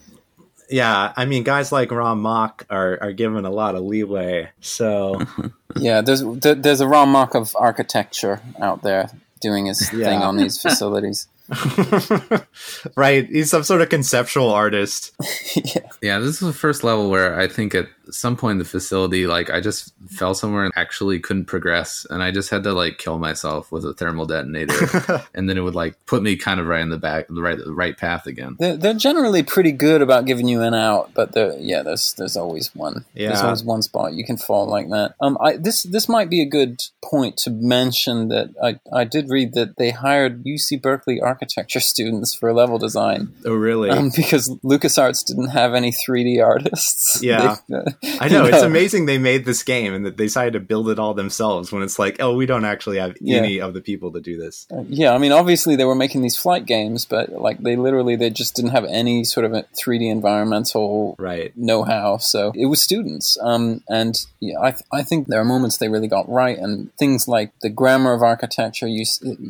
Yeah 0.72 1.14
i 1.16 1.26
mean 1.26 1.44
guys 1.44 1.72
like 1.72 1.92
Rom 1.92 2.24
Mohc 2.24 2.64
are 2.70 2.98
are 3.02 3.14
given 3.14 3.46
a 3.46 3.52
lot 3.52 3.76
of 3.76 3.84
leeway 3.84 4.50
so 4.62 5.22
Yeah, 5.80 6.02
there's 6.02 6.24
there's 6.24 6.82
a 6.82 6.88
raw 6.88 7.06
mock 7.06 7.36
of 7.36 7.56
architecture 7.58 8.42
out 8.60 8.82
there 8.84 9.10
doing 9.40 9.68
his 9.68 9.90
thing 9.90 10.22
on 10.22 10.38
these 10.38 10.62
facilities. 10.62 11.28
right 12.96 13.28
he's 13.28 13.50
some 13.50 13.64
sort 13.64 13.82
of 13.82 13.90
conceptual 13.90 14.50
artist 14.50 15.12
yeah. 15.54 15.82
Yeah, 16.02 16.20
this 16.20 16.36
is 16.36 16.48
the 16.48 16.54
first 16.54 16.82
level 16.82 17.10
where 17.10 17.38
I 17.38 17.50
think 17.50 17.76
at 17.76 17.88
some 18.12 18.36
point 18.38 18.54
in 18.54 18.58
the 18.60 18.66
facility, 18.66 19.28
like 19.28 19.50
I 19.50 19.60
just 19.62 19.94
fell 20.10 20.34
somewhere 20.34 20.64
and 20.66 20.74
actually 20.76 21.20
couldn't 21.20 21.46
progress, 21.46 22.06
and 22.10 22.22
I 22.24 22.32
just 22.32 22.50
had 22.50 22.64
to 22.64 22.74
like 22.74 22.98
kill 22.98 23.20
myself 23.20 23.72
with 23.72 23.86
a 23.86 23.94
thermal 23.94 24.26
detonator, 24.26 25.24
and 25.34 25.50
then 25.50 25.58
it 25.58 25.62
would 25.62 25.76
like 25.76 25.96
put 26.06 26.22
me 26.24 26.36
kind 26.36 26.60
of 26.60 26.68
right 26.68 26.82
in 26.82 26.90
the 26.90 26.98
back, 26.98 27.28
the 27.28 27.42
right, 27.42 27.58
the 27.58 27.74
right 27.74 27.98
path 27.98 28.28
again. 28.28 28.56
They're, 28.60 28.78
they're 28.78 28.94
generally 28.94 29.44
pretty 29.44 29.72
good 29.72 30.02
about 30.02 30.26
giving 30.26 30.48
you 30.48 30.62
an 30.62 30.74
out, 30.74 31.12
but 31.14 31.32
yeah, 31.60 31.82
there's 31.84 32.14
there's 32.14 32.38
always 32.38 32.74
one. 32.76 33.06
There's 33.30 33.42
always 33.46 33.64
one 33.64 33.82
spot 33.82 34.14
you 34.14 34.26
can 34.26 34.38
fall 34.38 34.68
like 34.68 34.90
that. 34.90 35.16
Um, 35.22 35.38
I 35.42 35.58
this 35.58 35.84
this 35.84 36.08
might 36.10 36.30
be 36.30 36.42
a 36.42 36.46
good 36.46 36.82
point 37.04 37.38
to 37.38 37.50
mention 37.50 38.28
that 38.30 38.50
I 38.64 38.80
I 38.94 39.04
did 39.04 39.30
read 39.30 39.54
that 39.54 39.78
they 39.78 39.92
hired 39.92 40.44
UC 40.44 40.82
Berkeley 40.82 41.20
architecture 41.22 41.80
students 41.92 42.34
for 42.34 42.54
level 42.54 42.78
design, 42.78 43.34
oh 43.46 43.54
really 43.54 43.90
um, 43.90 44.12
because 44.16 44.50
LucasArts 44.64 45.26
didn't 45.26 45.50
have 45.50 45.74
any 45.74 45.92
3D 45.92 46.44
artists. 46.44 47.22
Yeah. 47.22 47.58
They- 47.68 47.76
uh, 47.76 47.84
I 48.20 48.28
know 48.30 48.46
it's 48.52 48.62
amazing 48.64 49.06
they 49.06 49.18
made 49.18 49.46
this 49.46 49.64
game 49.64 49.94
and 49.94 50.06
that 50.06 50.18
they 50.18 50.26
decided 50.26 50.54
to 50.54 50.60
build 50.60 50.90
it 50.90 50.98
all 51.00 51.14
themselves 51.14 51.72
when 51.72 51.84
it's 51.84 52.00
like, 52.00 52.18
oh, 52.20 52.36
we 52.36 52.46
don't 52.46 52.66
actually 52.66 52.98
have 52.98 53.16
Yeah. 53.22 53.38
any 53.38 53.60
of 53.62 53.74
the 53.74 53.82
people 53.82 54.12
to 54.14 54.22
do 54.22 54.38
this. 54.38 54.66
Uh, 54.72 54.84
yeah, 54.90 55.14
I 55.14 55.18
mean, 55.18 55.32
obviously 55.32 55.76
they 55.76 55.86
were 55.86 55.96
making 55.96 56.22
these 56.22 56.38
flight 56.38 56.66
games, 56.66 57.06
but 57.06 57.30
like 57.32 57.60
they 57.60 57.76
literally 57.76 58.16
they 58.16 58.30
just 58.30 58.56
didn't 58.56 58.72
have 58.72 58.86
any 58.86 59.24
sort 59.24 59.46
of 59.46 59.52
3D 59.52 60.10
environmental 60.10 61.16
Right. 61.20 61.56
know-how. 61.56 62.18
So 62.18 62.52
it 62.56 62.66
was 62.68 62.82
students, 62.82 63.38
um, 63.42 63.84
and 63.90 64.16
yeah, 64.40 64.60
I 64.60 64.72
th- 64.72 64.84
I 64.92 65.04
think 65.04 65.28
there 65.28 65.40
are 65.40 65.46
moments 65.46 65.78
they 65.78 65.90
really 65.90 66.08
got 66.08 66.28
right, 66.30 66.58
and 66.58 66.94
things 66.98 67.28
like 67.28 67.52
the 67.62 67.70
grammar 67.70 68.14
of 68.14 68.24
architecture. 68.24 68.88
You 68.88 69.06